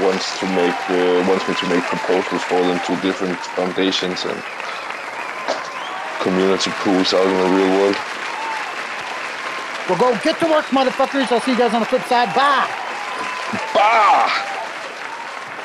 wants 0.01 0.39
to 0.41 0.47
make 0.53 0.77
uh, 0.91 1.25
wants 1.29 1.49
me 1.49 1.55
to 1.55 1.67
make 1.69 1.85
proposals 1.85 2.43
for 2.45 2.61
them 2.61 2.79
to 2.87 3.01
different 3.01 3.39
foundations 3.57 4.25
and 4.25 4.43
community 6.21 6.71
pools 6.83 7.15
out 7.15 7.27
in 7.27 7.37
the 7.39 7.57
real 7.57 7.73
world. 7.81 7.97
Well, 9.89 9.99
go 9.99 10.19
get 10.23 10.39
to 10.41 10.47
work, 10.47 10.65
motherfuckers. 10.67 11.31
I'll 11.31 11.41
see 11.41 11.53
you 11.53 11.59
guys 11.59 11.73
on 11.75 11.81
the 11.81 11.87
flip 11.87 12.03
side. 12.03 12.35
Bye. 12.35 12.69
Bye. 13.75 14.43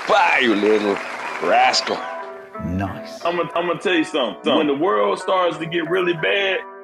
Bah, 0.07 0.37
you 0.41 0.55
little 0.55 0.95
rascal. 1.41 1.97
Nice. 2.65 3.23
I'm 3.25 3.37
gonna 3.37 3.49
I'm 3.55 3.67
gonna 3.67 3.79
tell 3.79 3.95
you 3.95 4.03
something. 4.03 4.55
When 4.55 4.67
the 4.67 4.75
world 4.75 5.19
starts 5.19 5.57
to 5.57 5.65
get 5.65 5.89
really 5.89 6.13
bad 6.13 6.59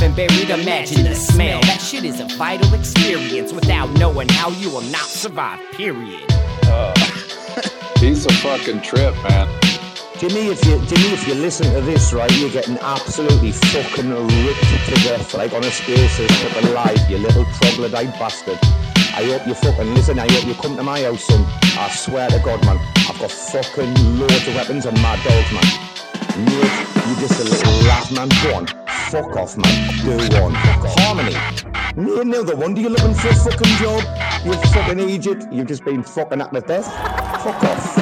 and 0.00 0.14
buried. 0.16 0.48
Imagine 0.48 1.04
the 1.04 1.14
smell. 1.14 1.60
That 1.62 1.80
shit 1.80 2.04
is 2.04 2.20
a 2.20 2.26
vital 2.36 2.72
experience. 2.72 3.52
Without 3.52 3.90
knowing 3.98 4.28
how, 4.28 4.50
you 4.50 4.70
will 4.70 4.88
not 4.92 5.06
survive. 5.06 5.60
Period. 5.72 6.24
He's 7.98 8.24
a 8.26 8.32
fucking 8.32 8.80
trip, 8.82 9.14
man. 9.28 9.48
Jimmy, 10.18 10.48
if 10.48 10.64
you 10.64 10.78
Jimmy, 10.86 11.12
if 11.12 11.26
you 11.26 11.34
listen 11.34 11.72
to 11.74 11.80
this, 11.80 12.12
right, 12.12 12.30
you're 12.38 12.50
getting 12.50 12.78
absolutely 12.78 13.50
fucking 13.50 14.08
ripped 14.08 14.86
to 14.86 14.94
death, 15.02 15.34
like 15.34 15.52
on 15.52 15.64
a 15.64 15.70
spaces 15.70 16.30
fucking 16.42 16.72
live, 16.72 17.10
you 17.10 17.18
little 17.18 17.44
troglodyte 17.60 18.12
bastard. 18.20 18.58
I 19.14 19.24
hope 19.24 19.46
you 19.46 19.54
fucking 19.54 19.94
listen. 19.94 20.18
I 20.18 20.30
hope 20.30 20.46
you 20.46 20.54
come 20.54 20.76
to 20.76 20.82
my 20.82 21.02
house, 21.02 21.24
son. 21.24 21.44
I 21.76 21.90
swear 21.90 22.30
to 22.30 22.38
God, 22.38 22.64
man, 22.64 22.78
I've 23.08 23.18
got 23.18 23.30
fucking 23.30 24.18
loads 24.18 24.46
of 24.48 24.54
weapons 24.54 24.86
and 24.86 24.96
mad 25.02 25.18
dogs, 25.24 25.52
man. 25.52 25.92
Mate, 26.46 27.08
you 27.08 27.14
just 27.20 27.40
a 27.40 27.44
little 27.44 27.88
rat, 27.88 28.10
man. 28.12 28.28
Go 28.42 28.54
on, 28.54 28.81
fuck 29.12 29.36
off, 29.36 29.58
man. 29.58 29.98
Do 30.04 30.40
one. 30.40 30.54
Harmony. 30.54 31.36
Me 31.96 32.18
another 32.22 32.56
one. 32.56 32.72
Do 32.72 32.80
you 32.80 32.88
looking 32.88 33.12
for 33.12 33.28
a 33.28 33.34
fucking 33.34 33.76
job? 33.76 34.02
You 34.42 34.54
fucking 34.72 34.98
idiot. 34.98 35.44
You've 35.52 35.66
just 35.66 35.84
been 35.84 36.02
fucking 36.02 36.40
at 36.40 36.50
the 36.50 36.62
death. 36.62 36.86
Fuck 37.44 37.62
off. 37.62 38.01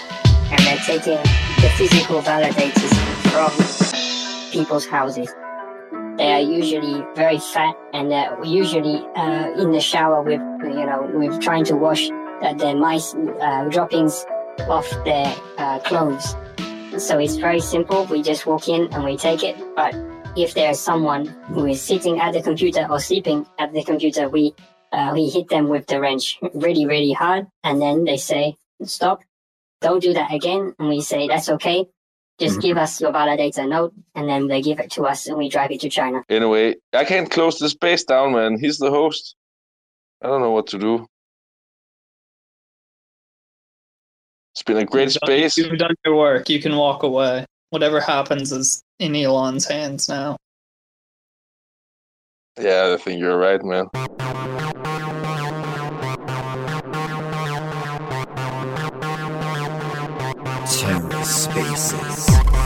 and 0.51 0.59
they're 0.65 0.77
taking 0.77 1.21
the 1.61 1.69
physical 1.77 2.21
validators 2.21 2.93
from 3.31 4.51
people's 4.51 4.85
houses. 4.85 5.29
They 6.17 6.33
are 6.33 6.41
usually 6.41 7.03
very 7.15 7.39
fat, 7.39 7.75
and 7.93 8.11
they're 8.11 8.37
usually 8.43 9.05
uh, 9.15 9.51
in 9.57 9.71
the 9.71 9.79
shower 9.79 10.21
with, 10.21 10.41
you 10.63 10.85
know, 10.85 11.09
with 11.13 11.41
trying 11.41 11.63
to 11.65 11.75
wash 11.75 12.09
their 12.57 12.75
mice 12.75 13.13
uh, 13.15 13.69
droppings 13.69 14.25
off 14.67 14.89
their 15.05 15.33
uh, 15.57 15.79
clothes. 15.79 16.35
So 16.97 17.17
it's 17.17 17.37
very 17.37 17.61
simple. 17.61 18.05
We 18.05 18.21
just 18.21 18.45
walk 18.45 18.67
in 18.67 18.93
and 18.93 19.03
we 19.05 19.15
take 19.15 19.43
it. 19.43 19.55
But 19.75 19.95
if 20.35 20.53
there's 20.53 20.79
someone 20.79 21.25
who 21.53 21.65
is 21.65 21.81
sitting 21.81 22.19
at 22.19 22.33
the 22.33 22.41
computer 22.41 22.85
or 22.89 22.99
sleeping 22.99 23.47
at 23.57 23.71
the 23.73 23.83
computer, 23.83 24.27
we 24.27 24.53
uh, 24.91 25.11
we 25.13 25.29
hit 25.29 25.47
them 25.47 25.69
with 25.69 25.87
the 25.87 26.01
wrench 26.01 26.37
really, 26.53 26.85
really 26.85 27.13
hard, 27.13 27.47
and 27.63 27.81
then 27.81 28.03
they 28.03 28.17
say, 28.17 28.57
"Stop! 28.83 29.23
Don't 29.81 30.01
do 30.01 30.13
that 30.13 30.33
again." 30.33 30.73
And 30.79 30.87
we 30.87 31.01
say, 31.01 31.27
"That's 31.27 31.49
okay. 31.49 31.85
Just 32.39 32.53
mm-hmm. 32.55 32.61
give 32.61 32.77
us 32.77 32.99
your 32.99 33.11
validator 33.11 33.67
note, 33.67 33.93
and 34.15 34.27
then 34.27 34.47
they 34.47 34.61
give 34.61 34.79
it 34.79 34.89
to 34.91 35.03
us, 35.03 35.27
and 35.27 35.37
we 35.37 35.47
drive 35.47 35.71
it 35.71 35.81
to 35.81 35.89
China. 35.89 36.23
Anyway, 36.27 36.75
I 36.93 37.05
can't 37.05 37.29
close 37.29 37.59
the 37.59 37.69
space 37.69 38.03
down, 38.03 38.33
man. 38.33 38.57
He's 38.59 38.77
the 38.77 38.89
host. 38.89 39.35
I 40.23 40.27
don't 40.27 40.41
know 40.41 40.51
what 40.51 40.67
to 40.67 40.79
do. 40.79 41.05
It's 44.53 44.63
been 44.63 44.77
a 44.77 44.85
great 44.85 45.13
You've 45.13 45.13
done- 45.15 45.27
space. 45.27 45.57
You've 45.57 45.77
done 45.77 45.95
your 46.05 46.15
work. 46.15 46.49
You 46.49 46.59
can 46.59 46.75
walk 46.75 47.03
away. 47.03 47.45
Whatever 47.69 48.01
happens 48.01 48.51
is 48.51 48.83
in 48.99 49.15
Elon's 49.15 49.67
hands 49.67 50.09
now. 50.09 50.37
Yeah, 52.59 52.91
I 52.93 52.97
think 52.97 53.19
you're 53.19 53.37
right, 53.37 53.63
man. 53.63 53.87
spaces. 61.23 62.60